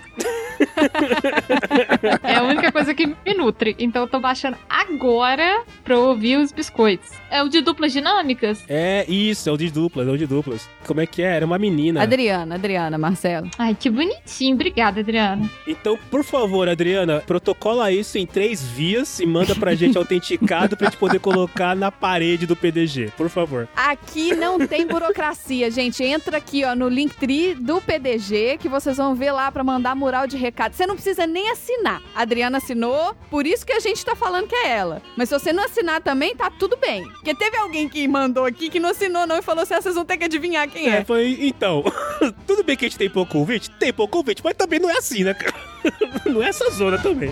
é 2.23 2.35
a 2.35 2.43
única 2.43 2.71
coisa 2.71 2.93
que 2.93 3.05
me 3.05 3.33
nutre. 3.35 3.75
Então 3.79 4.03
eu 4.03 4.07
tô 4.07 4.19
baixando 4.19 4.57
agora 4.69 5.63
pra 5.83 5.97
ouvir 5.97 6.37
os 6.37 6.51
biscoitos. 6.51 7.11
É 7.29 7.43
o 7.43 7.49
de 7.49 7.61
duplas 7.61 7.91
dinâmicas? 7.91 8.63
É, 8.67 9.05
isso, 9.09 9.49
é 9.49 9.51
o 9.51 9.57
de 9.57 9.69
duplas, 9.69 10.07
é 10.07 10.11
o 10.11 10.17
de 10.17 10.25
duplas. 10.25 10.69
Como 10.85 11.01
é 11.01 11.05
que 11.05 11.21
é? 11.21 11.35
Era 11.35 11.45
uma 11.45 11.57
menina. 11.57 12.01
Adriana, 12.01 12.55
Adriana, 12.55 12.97
Marcelo. 12.97 13.49
Ai, 13.57 13.75
que 13.77 13.89
bonitinho. 13.89 14.55
Obrigada, 14.55 15.01
Adriana. 15.01 15.49
Então, 15.67 15.97
por 16.09 16.23
favor, 16.23 16.69
Adriana, 16.69 17.21
protocola 17.25 17.91
isso 17.91 18.17
em 18.17 18.25
três 18.25 18.63
vias 18.63 19.19
e 19.19 19.25
manda 19.25 19.55
pra 19.55 19.75
gente 19.75 19.97
autenticado 19.99 20.77
pra 20.77 20.89
gente 20.89 20.97
poder 20.97 21.19
colocar 21.19 21.75
na 21.75 21.91
parede 21.91 22.45
do 22.45 22.55
PDG, 22.55 22.84
por 23.17 23.29
favor. 23.29 23.67
Aqui 23.75 24.35
não 24.35 24.65
tem 24.67 24.85
burocracia, 24.87 25.69
gente. 25.71 26.03
Entra 26.03 26.37
aqui, 26.37 26.63
ó, 26.63 26.75
no 26.75 26.87
Linktree 26.87 27.55
do 27.55 27.81
PDG, 27.81 28.57
que 28.59 28.69
vocês 28.69 28.97
vão 28.97 29.15
ver 29.15 29.31
lá 29.31 29.51
pra 29.51 29.63
mandar 29.63 29.95
mural 29.95 30.27
de 30.27 30.37
recado. 30.37 30.73
Você 30.73 30.85
não 30.85 30.95
precisa 30.95 31.25
nem 31.27 31.49
assinar. 31.51 32.01
A 32.15 32.21
Adriana 32.21 32.57
assinou, 32.57 33.15
por 33.29 33.45
isso 33.45 33.65
que 33.65 33.73
a 33.73 33.79
gente 33.79 34.03
tá 34.05 34.15
falando 34.15 34.47
que 34.47 34.55
é 34.55 34.69
ela. 34.69 35.01
Mas 35.17 35.29
se 35.29 35.37
você 35.39 35.51
não 35.53 35.63
assinar 35.63 36.01
também, 36.01 36.35
tá 36.35 36.49
tudo 36.51 36.77
bem. 36.77 37.03
Porque 37.09 37.33
teve 37.35 37.57
alguém 37.57 37.87
que 37.89 38.07
mandou 38.07 38.45
aqui 38.45 38.69
que 38.69 38.79
não 38.79 38.89
assinou 38.89 39.25
não 39.27 39.37
e 39.37 39.41
falou 39.41 39.63
assim, 39.63 39.73
ah, 39.73 39.81
vocês 39.81 39.95
vão 39.95 40.05
ter 40.05 40.17
que 40.17 40.25
adivinhar 40.25 40.67
quem 40.69 40.89
É, 40.89 40.97
é. 40.97 41.03
foi. 41.05 41.37
Então, 41.41 41.83
tudo 42.47 42.63
bem 42.63 42.75
que 42.75 42.85
a 42.85 42.87
gente 42.89 42.97
tem 42.97 43.09
pouco 43.09 43.31
convite? 43.31 43.69
Tem 43.71 43.91
pouco 43.93 44.17
convite, 44.17 44.41
mas 44.43 44.53
também 44.55 44.79
não 44.79 44.89
é 44.89 44.97
assim, 44.97 45.23
né, 45.23 45.33
cara? 45.33 45.53
Não 46.25 46.41
é 46.41 46.47
essa 46.49 46.67
zona 46.71 46.97
também. 46.97 47.29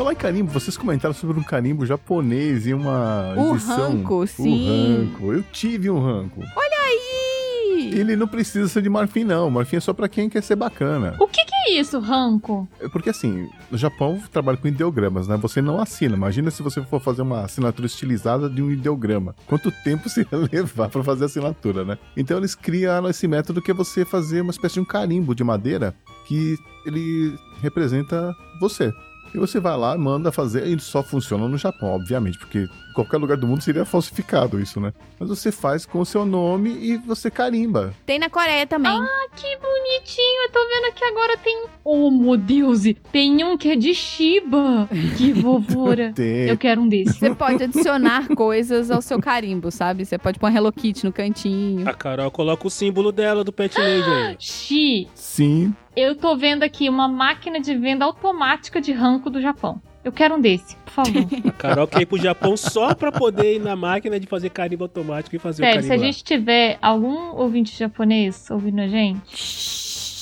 Falar 0.00 0.12
em 0.14 0.16
carimbo, 0.16 0.50
vocês 0.50 0.78
comentaram 0.78 1.12
sobre 1.12 1.38
um 1.38 1.42
carimbo 1.42 1.84
japonês 1.84 2.66
e 2.66 2.72
uma 2.72 3.34
O 3.36 3.54
edição. 3.54 3.76
ranco, 3.98 4.14
O 4.22 4.26
sim. 4.26 4.66
ranco. 4.66 5.30
Eu 5.30 5.42
tive 5.52 5.90
um 5.90 6.00
ranco. 6.00 6.40
Ih, 6.42 7.98
Ele 8.00 8.16
não 8.16 8.26
precisa 8.26 8.66
ser 8.66 8.80
de 8.80 8.88
marfim, 8.88 9.24
não. 9.24 9.50
Marfim 9.50 9.76
é 9.76 9.80
só 9.80 9.92
pra 9.92 10.08
quem 10.08 10.30
quer 10.30 10.42
ser 10.42 10.56
bacana. 10.56 11.16
O 11.20 11.26
que, 11.26 11.44
que 11.44 11.54
é 11.54 11.78
isso, 11.78 11.98
ranco? 11.98 12.66
É 12.80 12.88
Porque 12.88 13.10
assim, 13.10 13.46
no 13.70 13.76
Japão 13.76 14.18
trabalha 14.32 14.56
com 14.56 14.68
ideogramas, 14.68 15.28
né? 15.28 15.36
Você 15.36 15.60
não 15.60 15.78
assina. 15.78 16.16
Imagina 16.16 16.50
se 16.50 16.62
você 16.62 16.80
for 16.82 16.98
fazer 17.02 17.20
uma 17.20 17.42
assinatura 17.42 17.84
estilizada 17.86 18.48
de 18.48 18.62
um 18.62 18.70
ideograma. 18.70 19.34
Quanto 19.46 19.70
tempo 19.84 20.08
você 20.08 20.22
ia 20.22 20.38
levar 20.50 20.88
pra 20.88 21.04
fazer 21.04 21.24
a 21.24 21.26
assinatura, 21.26 21.84
né? 21.84 21.98
Então 22.16 22.38
eles 22.38 22.54
criaram 22.54 23.10
esse 23.10 23.28
método 23.28 23.60
que 23.60 23.70
é 23.70 23.74
você 23.74 24.06
fazer 24.06 24.40
uma 24.40 24.50
espécie 24.50 24.74
de 24.76 24.80
um 24.80 24.84
carimbo 24.86 25.34
de 25.34 25.44
madeira 25.44 25.94
que 26.26 26.56
ele 26.86 27.38
representa 27.60 28.34
você. 28.58 28.90
E 29.32 29.38
você 29.38 29.60
vai 29.60 29.76
lá, 29.76 29.96
manda 29.96 30.32
fazer, 30.32 30.66
e 30.66 30.78
só 30.80 31.02
funciona 31.02 31.46
no 31.46 31.56
Japão, 31.56 31.90
obviamente, 31.90 32.38
porque 32.38 32.68
qualquer 33.04 33.18
lugar 33.18 33.36
do 33.36 33.46
mundo 33.46 33.62
seria 33.62 33.84
falsificado 33.84 34.60
isso, 34.60 34.80
né? 34.80 34.92
Mas 35.18 35.28
você 35.28 35.50
faz 35.50 35.86
com 35.86 36.00
o 36.00 36.06
seu 36.06 36.24
nome 36.24 36.70
e 36.70 36.96
você 36.98 37.30
carimba. 37.30 37.94
tem 38.06 38.18
na 38.18 38.28
Coreia 38.28 38.66
também. 38.66 38.92
Que 39.36 39.56
bonitinho, 39.56 40.44
eu 40.44 40.50
tô 40.52 40.58
vendo 40.68 40.88
aqui 40.88 41.04
agora 41.04 41.36
tem. 41.38 41.64
Oh, 41.84 42.10
meu 42.10 42.36
Deus! 42.36 42.82
Tem 43.12 43.44
um 43.44 43.56
que 43.56 43.70
é 43.70 43.76
de 43.76 43.94
Shiba! 43.94 44.88
Que! 45.16 45.30
Tem. 46.14 46.48
Eu 46.48 46.56
quero 46.56 46.80
um 46.80 46.88
desse. 46.88 47.18
Você 47.18 47.34
pode 47.34 47.62
adicionar 47.62 48.28
coisas 48.34 48.90
ao 48.90 49.00
seu 49.02 49.20
carimbo, 49.20 49.70
sabe? 49.70 50.04
Você 50.04 50.18
pode 50.18 50.38
pôr 50.38 50.50
um 50.50 50.56
Hello 50.56 50.72
Kitty 50.72 51.04
no 51.04 51.12
cantinho. 51.12 51.88
A 51.88 51.94
Carol 51.94 52.30
coloca 52.30 52.66
o 52.66 52.70
símbolo 52.70 53.12
dela 53.12 53.44
do 53.44 53.52
Pet 53.52 53.78
Lady 53.78 54.10
aí. 54.10 54.36
Xi, 54.38 55.08
Sim, 55.14 55.74
eu 55.96 56.14
tô 56.14 56.36
vendo 56.36 56.62
aqui 56.62 56.88
uma 56.88 57.08
máquina 57.08 57.60
de 57.60 57.74
venda 57.76 58.04
automática 58.04 58.80
de 58.80 58.92
ranco 58.92 59.30
do 59.30 59.40
Japão. 59.40 59.80
Eu 60.02 60.10
quero 60.10 60.34
um 60.36 60.40
desse, 60.40 60.76
por 60.76 60.92
favor. 60.92 61.26
A 61.46 61.52
Carol 61.52 61.86
quer 61.86 62.02
ir 62.02 62.06
pro 62.06 62.16
Japão 62.18 62.56
só 62.56 62.94
pra 62.94 63.12
poder 63.12 63.56
ir 63.56 63.58
na 63.58 63.76
máquina 63.76 64.18
de 64.18 64.26
fazer 64.26 64.48
carimbo 64.50 64.84
automático 64.84 65.36
e 65.36 65.38
fazer 65.38 65.62
o 65.62 65.66
Sério, 65.66 65.82
se 65.82 65.88
carimbo 65.88 66.02
a 66.04 66.06
lá. 66.06 66.12
gente 66.12 66.24
tiver 66.24 66.78
algum 66.80 67.36
ouvinte 67.36 67.76
japonês 67.78 68.50
ouvindo 68.50 68.80
a 68.80 68.88
gente, 68.88 69.20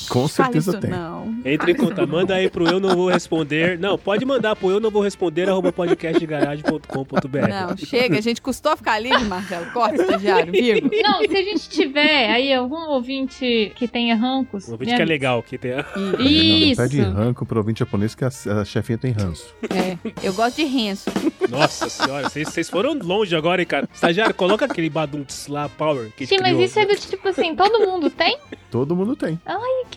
com 0.08 0.28
certeza 0.28 0.70
isso 0.72 0.80
tem. 0.80 0.90
Não. 0.90 1.36
Entre 1.44 1.72
em 1.72 1.74
contato, 1.74 2.08
manda 2.08 2.34
aí 2.34 2.48
pro 2.50 2.66
eu 2.66 2.80
não 2.80 2.94
vou 2.94 3.08
responder. 3.08 3.78
Não, 3.78 3.98
pode 3.98 4.24
mandar 4.24 4.56
pro 4.56 4.70
eu 4.70 4.80
não 4.80 4.90
vou 4.90 5.02
responder, 5.02 5.48
arroba 5.48 5.72
podcastdegaragem.com.br. 5.72 7.48
Não, 7.48 7.76
chega. 7.76 8.18
A 8.18 8.20
gente 8.20 8.40
custou 8.40 8.76
ficar 8.76 8.98
livre, 8.98 9.24
Marcelo. 9.24 9.66
Corta, 9.72 10.02
estagiário, 10.02 10.52
viu? 10.52 10.90
Não, 11.02 11.20
se 11.20 11.36
a 11.36 11.42
gente 11.42 11.68
tiver 11.68 12.30
aí 12.30 12.52
algum 12.52 12.88
ouvinte 12.88 13.72
que 13.74 13.86
tenha 13.86 14.14
rancos. 14.16 14.68
Um 14.68 14.76
me 14.76 14.86
que 14.86 14.92
é 14.92 15.04
legal, 15.04 15.42
que 15.42 15.58
tem 15.58 15.72
a... 15.72 15.84
Não, 15.96 16.20
Isso. 16.20 16.80
não 16.80 16.88
pede 16.88 17.00
ranco 17.00 17.46
pro 17.46 17.58
ouvinte 17.58 17.80
japonês 17.80 18.14
que 18.14 18.24
a, 18.24 18.28
a 18.28 18.64
chefinha 18.64 18.98
tem 18.98 19.12
ranço. 19.12 19.54
É, 19.70 19.96
eu 20.22 20.32
gosto 20.32 20.56
de 20.56 20.64
renço. 20.64 21.10
Nossa 21.48 21.88
senhora, 21.88 22.28
vocês, 22.28 22.68
foram 22.68 22.94
longe 22.94 23.34
agora, 23.34 23.60
hein, 23.60 23.66
cara. 23.66 23.88
Estagiário, 23.92 24.34
coloca 24.34 24.64
aquele 24.64 24.90
badunts 24.90 25.46
lá, 25.46 25.68
Power, 25.68 26.10
que 26.16 26.26
Sim, 26.26 26.38
mas 26.40 26.58
isso 26.58 26.78
é 26.78 26.86
do 26.86 26.94
tipo 26.94 27.28
assim, 27.28 27.54
todo 27.54 27.80
mundo 27.80 28.10
tem? 28.10 28.38
Todo 28.70 28.94
mundo 28.94 29.16
tem. 29.16 29.40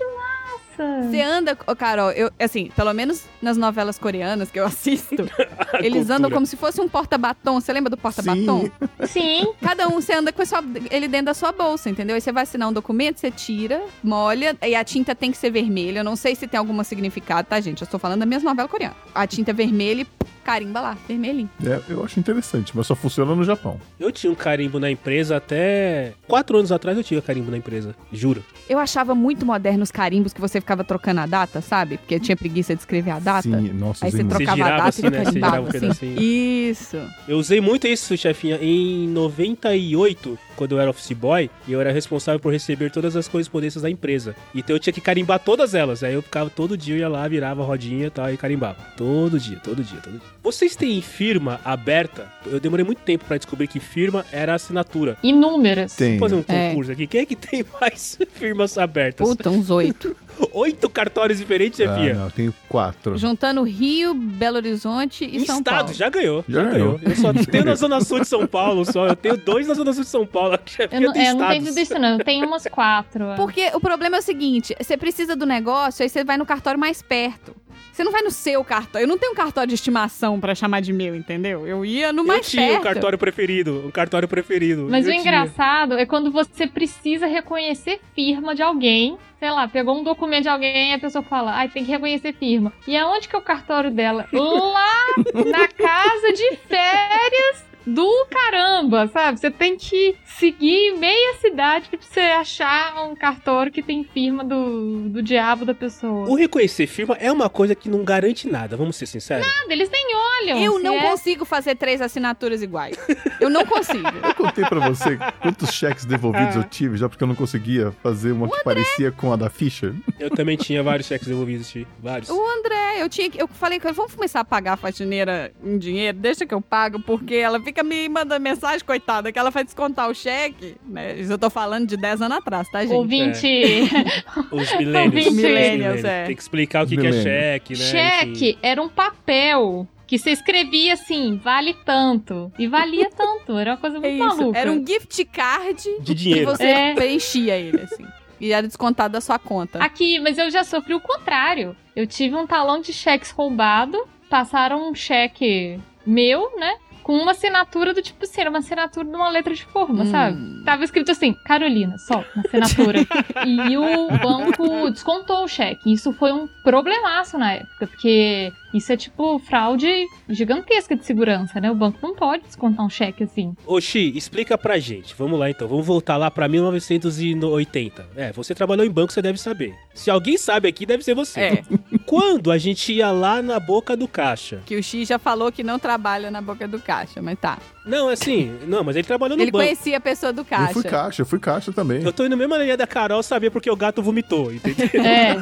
Nossa. 0.06 1.10
Você 1.10 1.22
anda, 1.22 1.58
ô 1.68 1.76
Carol, 1.76 2.12
eu, 2.12 2.32
assim, 2.40 2.72
pelo 2.76 2.94
menos 2.94 3.26
nas 3.42 3.58
novelas 3.58 3.98
coreanas 4.00 4.50
que 4.50 4.60
eu 4.60 4.66
assisto, 4.66 5.16
eles 5.84 6.04
andam 6.10 6.30
cultura. 6.30 6.34
como 6.36 6.46
se 6.46 6.56
fosse 6.56 6.80
um 6.82 6.88
porta-batom. 6.88 7.60
Você 7.60 7.72
lembra 7.74 7.90
do 7.90 7.98
porta-batom? 7.98 8.70
Sim. 9.06 9.08
Sim. 9.08 9.54
Cada 9.62 9.88
um 9.88 10.02
você 10.02 10.14
anda 10.14 10.32
com 10.32 10.42
a 10.42 10.46
sua- 10.46 10.64
ele 10.90 11.08
dentro 11.08 11.28
da 11.28 11.34
sua 11.34 11.52
bolsa, 11.52 11.90
entendeu? 11.90 12.16
Aí 12.16 12.22
você 12.22 12.32
vai 12.32 12.44
assinar 12.44 12.70
um 12.70 12.74
documento, 12.74 13.20
você 13.20 13.30
tira, 13.30 13.82
molha, 14.04 14.56
e 14.66 14.74
a 14.76 14.84
tinta 14.84 15.14
tem 15.14 15.30
que 15.32 15.38
ser 15.38 15.52
vermelha. 15.52 16.00
Eu 16.00 16.04
não 16.04 16.16
sei 16.16 16.36
se 16.36 16.48
tem 16.48 16.58
algum 16.58 16.82
significado, 16.84 17.48
tá, 17.50 17.60
gente? 17.60 17.82
Eu 17.82 17.86
estou 17.86 18.00
falando 18.00 18.20
da 18.22 18.26
mesma 18.26 18.50
novela 18.52 18.68
coreana. 18.68 18.96
A 19.14 19.28
tinta 19.28 19.52
é 19.52 19.54
vermelha 19.54 20.02
e 20.02 20.08
carimba 20.42 20.82
lá, 20.82 20.98
vermelhinho. 21.08 21.50
É, 21.66 21.80
eu 21.90 22.04
acho 22.04 22.20
interessante, 22.20 22.72
mas 22.76 22.88
só 22.88 22.96
funciona 22.96 23.34
no 23.36 23.44
Japão. 23.44 23.80
Eu 24.00 24.12
tinha 24.12 24.32
um 24.32 24.36
carimbo 24.36 24.80
na 24.80 24.90
empresa 24.90 25.38
até... 25.38 26.14
Quatro 26.28 26.58
anos 26.58 26.72
atrás 26.72 26.98
eu 26.98 27.04
tinha 27.04 27.22
carimbo 27.22 27.52
na 27.52 27.58
empresa, 27.58 27.96
juro. 28.12 28.44
Eu 28.70 28.80
achava 28.80 29.14
muito 29.14 29.46
moderno 29.46 29.84
os 29.84 29.92
carimbos 29.92 30.34
que 30.34 30.42
você 30.42 30.60
ficava 30.60 30.84
trocando 30.84 31.22
a 31.22 31.26
data, 31.26 31.62
sabe? 31.62 31.98
Porque 31.98 32.16
eu 32.16 32.20
tinha 32.20 32.36
preguiça 32.36 32.74
de 32.74 32.82
escrever 32.82 33.12
a 33.12 33.20
data. 33.20 33.44
Sim, 33.44 33.74
nossa, 33.74 34.06
Aí 34.06 34.12
você 34.12 34.24
trocava 34.24 34.56
girava 34.56 34.74
a 34.74 34.78
data 34.78 34.90
assim, 34.90 35.06
e 35.06 35.10
né? 35.10 35.18
Você 35.18 35.24
carimbava 35.26 35.56
girava 35.56 35.66
um 35.66 35.70
assim. 35.70 35.80
pedacinho. 35.80 36.22
Isso. 36.22 36.98
Eu 37.28 37.38
usei 37.38 37.62
muito 37.62 37.88
isso, 37.88 38.16
chefinha, 38.18 38.58
em 38.62 39.08
98, 39.10 40.38
quando 40.56 40.74
eu 40.74 40.80
era 40.80 40.90
office 40.90 41.12
boy, 41.12 41.50
e 41.68 41.72
eu 41.72 41.82
era 41.82 41.92
responsável 41.92 42.40
por 42.40 42.52
receber 42.52 42.92
todas 42.92 43.16
as 43.16 43.28
correspondências 43.28 43.82
da 43.82 43.90
empresa. 43.90 44.36
Então 44.54 44.76
eu 44.76 44.80
tinha 44.80 44.94
que 44.94 45.02
carimbar 45.02 45.40
todas 45.40 45.74
elas. 45.74 46.04
Aí 46.04 46.14
eu 46.14 46.22
ficava 46.22 46.50
todo 46.50 46.78
dia, 46.78 46.96
eu 46.96 47.00
ia 47.00 47.10
lá, 47.10 47.28
virava 47.28 47.62
a 47.62 47.66
rodinha 47.66 48.08
e 48.08 48.10
tal, 48.10 48.32
e 48.32 48.38
carimbava. 48.38 48.78
Todo 48.96 49.40
dia, 49.40 49.58
todo 49.58 49.84
dia, 49.84 50.00
todo 50.00 50.14
dia. 50.14 50.22
Vocês 50.44 50.76
têm 50.76 51.02
firma 51.04 51.60
aberta? 51.64 52.28
Eu 52.48 52.60
demorei 52.60 52.84
muito 52.84 53.00
tempo 53.04 53.26
pra 53.26 53.38
descobrir 53.38 53.68
que 53.68 53.80
firma 53.80 54.26
era 54.32 54.56
assinatura. 54.56 55.16
Inúmeras. 55.22 55.96
Tem. 55.96 56.18
Vou 56.18 56.28
fazer 56.28 56.42
um 56.42 56.46
É. 56.48 56.70
concurso 56.70 56.92
aqui. 56.92 57.06
Quem 57.06 57.22
é 57.22 57.26
que 57.28 57.36
tem 57.36 57.64
mais 57.80 58.18
firmas 58.34 58.76
abertas? 58.78 59.28
Puta, 59.28 59.50
uns 59.52 59.70
oito. 59.70 60.16
Oito 60.54 60.90
cartórios 60.90 61.38
diferentes, 61.38 61.80
Ah, 61.82 61.94
Chefia? 61.96 62.14
não, 62.16 62.24
eu 62.26 62.32
tenho 62.32 62.54
quatro. 62.68 63.16
Juntando 63.16 63.62
Rio, 63.62 64.16
Belo 64.16 64.56
Horizonte 64.58 65.24
e 65.24 65.38
Em 65.38 65.46
São 65.46 65.60
estado, 65.60 65.76
Paulo. 65.84 65.94
já 65.94 66.10
ganhou. 66.10 66.44
Já, 66.50 66.64
Já 66.64 66.70
ganhou. 66.72 66.98
ganhou. 66.98 67.12
Eu 67.12 67.16
só 67.16 67.32
tenho 67.52 67.66
na 67.66 67.76
Zona 67.76 68.02
Sul 68.02 68.22
de 68.22 68.28
São 68.28 68.48
Paulo 68.48 68.84
só. 68.84 69.06
Eu 69.08 69.16
tenho 69.16 69.38
dois 69.38 69.68
na 69.68 69.76
Zona 69.76 69.94
Sul 69.94 70.04
de 70.04 70.10
São 70.10 70.26
Paulo. 70.26 70.58
Eu 70.90 71.02
não, 71.02 71.14
é, 71.14 71.30
eu 71.30 71.36
não 71.36 71.48
tenho 71.50 71.66
tudo 71.66 71.80
isso, 71.80 72.00
não. 72.00 72.18
Eu 72.18 72.24
tenho 72.26 72.48
umas 72.48 72.66
quatro. 72.72 73.26
é. 73.26 73.36
Porque 73.36 73.70
o 73.76 73.80
problema 73.80 74.16
é 74.16 74.20
o 74.20 74.24
seguinte: 74.24 74.76
você 74.82 74.98
precisa 74.98 75.36
do 75.36 75.46
negócio, 75.46 76.02
aí 76.02 76.10
você 76.10 76.24
vai 76.24 76.38
no 76.38 76.46
cartório 76.46 76.80
mais 76.80 77.04
perto. 77.04 77.56
Você 77.92 78.04
não 78.04 78.12
vai 78.12 78.22
no 78.22 78.32
seu 78.32 78.64
cartório. 78.64 79.04
Eu 79.06 79.08
não 79.08 79.18
tenho 79.18 79.34
um 79.34 79.36
cartório 79.36 79.68
de 79.70 79.76
estimação 79.76 80.40
pra 80.40 80.56
chamar 80.56 80.80
de 80.82 80.94
meu, 80.94 81.14
entendeu? 81.16 81.68
Eu 81.68 81.84
ia 81.86 82.12
no 82.14 82.22
Eu 82.22 82.28
mais 82.28 82.50
tinha 82.50 82.66
perto. 82.68 82.80
um 82.80 82.84
cartório 82.84 83.18
preferido. 83.18 83.84
Um 83.86 83.92
cartório 83.92 84.28
preferido. 84.28 84.88
Mas 84.90 85.06
Eu 85.06 85.12
o 85.12 85.16
tinha. 85.16 85.22
engraçado 85.22 85.94
é 85.98 86.06
quando 86.06 86.32
você 86.32 86.66
precisa 86.68 87.28
reconhecer 87.28 88.00
firma 88.16 88.56
de 88.56 88.62
alguém. 88.64 89.18
Sei 89.40 89.50
lá, 89.50 89.68
pegou 89.68 90.00
um 90.00 90.04
documento 90.04 90.44
de 90.44 90.50
alguém 90.50 90.92
e 90.92 90.94
a 90.94 91.00
pessoa 91.00 91.24
fala, 91.24 91.54
ai, 91.56 91.68
tem 91.68 91.84
que 91.84 91.92
reconhecer 91.92 92.32
firma. 92.34 92.72
E 92.88 92.96
aonde 92.96 93.28
que 93.28 93.36
é 93.36 93.40
o 93.40 93.42
cartório 93.42 93.90
dela? 93.92 94.28
Lá 94.32 95.06
na 95.46 95.68
casa 95.68 96.32
de 96.34 96.56
férias 96.68 97.66
do 97.86 98.26
caramba, 98.30 99.08
sabe? 99.08 99.40
Você 99.40 99.50
tem 99.52 99.78
que 99.78 100.16
seguir 100.26 100.96
meia 100.98 101.36
cidade 101.40 101.90
pra 101.90 102.00
você 102.02 102.20
achar 102.20 103.04
um 103.10 103.16
cartório 103.16 103.72
que 103.72 103.82
tem 103.82 104.04
firma 104.04 104.44
do, 104.44 105.10
do 105.10 105.22
diabo 105.22 105.66
da 105.66 105.74
pessoa. 105.74 106.30
O 106.30 106.36
reconhecer 106.36 106.88
firma 106.88 107.16
é 107.20 107.32
uma 107.32 107.50
coisa 107.50 107.74
que 107.76 107.90
não 107.90 108.04
garante 108.04 108.48
nada, 108.48 108.76
vamos 108.78 108.96
ser 108.96 109.06
sinceros. 109.06 109.46
Nada, 109.46 109.72
Eles 109.74 109.90
nem 109.90 110.06
olham. 110.16 110.58
Eu 110.62 110.80
não 110.80 110.96
é- 110.96 111.02
consigo 111.10 111.46
fazer 111.46 111.76
três 111.76 112.02
assinaturas 112.02 112.62
iguais. 112.62 112.98
Eu 113.40 113.50
não 113.50 113.66
consigo. 113.66 114.02
Eu 114.24 114.36
contei 114.36 114.66
pra 114.66 114.80
você 114.88 115.18
quantos 115.42 115.72
cheques 115.74 116.06
devolvidos 116.06 116.56
eu 116.56 116.64
tive 116.64 116.98
já 116.98 117.08
porque 117.10 117.24
eu 117.24 117.28
não 117.28 117.36
conseguia 117.36 117.92
fazer 118.04 118.32
uma 118.32 118.50
que 118.50 118.64
parecia 118.64 119.12
com 119.12 119.32
a 119.32 119.36
da 119.36 119.50
Fischer. 119.50 119.94
Eu 120.20 120.30
também 120.30 120.56
tinha 120.58 120.82
vários 120.82 121.08
cheques 121.08 121.28
devolvidos, 121.28 121.70
Ti. 121.70 121.88
Vários. 122.00 122.30
O 122.30 122.50
André, 122.58 123.02
eu 123.02 123.10
tinha 123.10 123.30
que. 123.30 123.42
Eu 123.42 123.48
falei 123.48 123.80
que 123.80 123.92
vamos 123.92 124.14
começar 124.16 124.40
a 124.40 124.46
pagar 124.46 124.74
a 124.74 124.78
faxineira 124.78 125.52
em 125.64 125.78
dinheiro, 125.78 126.18
deixa 126.18 126.46
que 126.46 126.54
eu 126.54 126.62
pago, 126.62 127.00
porque 127.02 127.36
ela 127.36 127.60
fica 127.60 127.71
me 127.84 128.10
mandando 128.10 128.42
mensagem, 128.42 128.86
coitada, 128.86 129.32
que 129.32 129.40
ela 129.40 129.50
vai 129.50 129.64
descontar 129.64 130.10
o 130.10 130.14
cheque. 130.14 130.76
Né? 130.86 131.16
Isso 131.20 131.32
eu 131.32 131.38
tô 131.38 131.50
falando 131.50 131.88
de 131.88 131.96
10 131.98 132.22
anos 132.24 132.38
atrás, 132.38 132.68
tá, 132.70 132.82
gente? 132.82 132.94
Ouvinte. 132.94 133.48
Os 134.52 134.74
milênios. 134.78 135.28
Os 135.28 135.34
millennials, 135.34 136.04
é. 136.04 136.26
Tem 136.26 136.36
que 136.36 136.42
explicar 136.42 136.84
o 136.86 136.88
que, 136.88 136.98
que 136.98 137.08
é 137.08 137.12
cheque, 137.14 137.74
né? 137.74 137.80
Cheque 137.86 138.50
Enfim. 138.52 138.58
era 138.62 138.82
um 138.82 138.90
papel 138.90 139.88
que 140.08 140.18
você 140.18 140.32
escrevia 140.32 140.94
assim, 140.94 141.40
vale 141.42 141.74
tanto. 141.86 142.52
E 142.60 142.68
valia 142.68 143.10
tanto. 143.16 143.58
Era 143.58 143.72
uma 143.72 143.78
coisa 143.78 143.98
É 143.98 144.00
muito 144.00 144.14
isso. 144.28 144.38
maluca. 144.38 144.60
Era 144.60 144.72
um 144.72 144.86
gift 144.86 145.24
card 145.26 145.82
De 146.02 146.14
dinheiro. 146.14 146.52
que 146.52 146.58
você 146.58 146.64
É. 146.66 146.94
preenchia 146.94 147.56
ele, 147.58 147.82
assim. 147.82 148.06
E 148.40 148.52
era 148.52 148.66
descontado 148.68 149.14
da 149.14 149.22
sua 149.22 149.38
conta. 149.40 149.80
Aqui, 149.84 150.20
mas 150.20 150.38
eu 150.38 150.50
já 150.50 150.64
sofri 150.64 150.94
o 150.96 151.00
contrário. 151.00 151.76
Eu 151.96 152.08
tive 152.08 152.36
um 152.36 152.46
talão 152.48 152.82
de 152.82 152.92
cheques 152.92 153.30
roubado. 153.32 153.98
Passaram 154.30 154.90
um 154.90 154.96
cheque 154.96 155.80
meu, 156.06 156.58
né? 156.58 156.76
Com 157.04 157.18
uma 157.18 157.32
assinatura 157.32 157.94
do 157.94 158.02
tipo 158.02 158.24
assim, 158.24 158.42
era 158.42 158.50
uma 158.50 158.60
assinatura 158.60 159.06
de 159.06 159.16
uma 159.16 159.30
letra 159.30 159.54
de 159.54 159.66
forma, 159.66 160.04
Hum. 160.04 160.12
sabe? 160.12 160.64
Tava 160.64 160.84
escrito 160.84 161.12
assim, 161.12 161.34
Carolina, 161.34 161.98
só, 161.98 162.24
na 162.36 162.42
assinatura. 162.46 163.00
e 163.46 163.78
o 163.78 164.08
banco 164.20 164.90
descontou 164.92 165.44
o 165.44 165.48
cheque. 165.48 165.92
Isso 165.92 166.14
foi 166.14 166.32
um 166.32 166.48
problemaço 166.64 167.38
na 167.38 167.54
época, 167.54 167.88
porque 167.88 168.54
isso 168.74 168.92
é 168.92 168.98
tipo 168.98 169.38
fraude 169.40 169.88
gigantesca 170.30 170.96
de 170.96 171.06
segurança, 171.06 171.60
né? 171.60 171.70
O 171.72 171.76
banco 171.76 172.00
não 172.02 172.16
pode 172.16 172.44
descontar 172.44 172.86
um 172.86 172.90
cheque 172.90 173.24
assim. 173.24 173.56
Ô, 173.66 173.80
Xi, 173.80 174.12
explica 174.16 174.58
pra 174.58 174.80
gente. 174.80 175.14
Vamos 175.18 175.40
lá 175.40 175.50
então. 175.50 175.68
Vamos 175.68 175.86
voltar 175.86 176.18
lá 176.18 176.30
pra 176.32 176.48
1980. 176.48 178.10
É, 178.16 178.32
você 178.32 178.54
trabalhou 178.56 178.86
em 178.86 178.90
banco, 178.90 179.12
você 179.12 179.22
deve 179.22 179.38
saber. 179.40 179.76
Se 179.94 180.10
alguém 180.10 180.38
sabe 180.38 180.68
aqui, 180.68 180.86
deve 180.86 181.04
ser 181.04 181.14
você. 181.14 181.40
É, 181.40 181.64
Quando 182.06 182.52
a 182.52 182.58
gente 182.58 182.94
ia 182.94 183.12
lá 183.12 183.42
na 183.42 183.60
boca 183.60 183.96
do 183.96 184.08
caixa. 184.08 184.62
que 184.66 184.76
o 184.76 184.84
X 184.84 185.08
já 185.08 185.20
falou 185.20 185.52
que 185.52 185.64
não 185.64 185.78
trabalha 185.80 186.30
na 186.32 186.42
boca 186.42 186.68
do 186.68 186.80
caixa, 186.80 187.22
mas 187.22 187.40
tá. 187.40 187.58
Não, 187.86 188.10
assim, 188.10 188.58
não, 188.68 188.84
mas 188.84 188.96
ele 188.96 189.08
trabalhou 189.08 189.36
no 189.36 189.44
Ele 189.44 189.52
banco. 189.52 189.64
conhecia 189.64 189.98
a 189.98 190.00
pessoa 190.00 190.32
do 190.32 190.46
caixa. 190.46 190.70
Eu 190.70 190.74
fui 190.74 190.84
caixa, 190.84 191.22
eu 191.22 191.26
fui 191.26 191.40
caixa 191.40 191.72
também. 191.72 192.04
Eu 192.04 192.14
tô 192.14 192.26
indo 192.26 192.38
mesmo 192.38 192.56
na 192.56 192.64
linha 192.64 192.78
da 192.78 192.86
Carol 192.86 193.24
saber 193.24 193.50
porque 193.50 193.70
o 193.70 193.76
gato 193.76 194.02
vomitou, 194.02 194.54
entendeu? 194.54 194.88
É. 195.04 195.38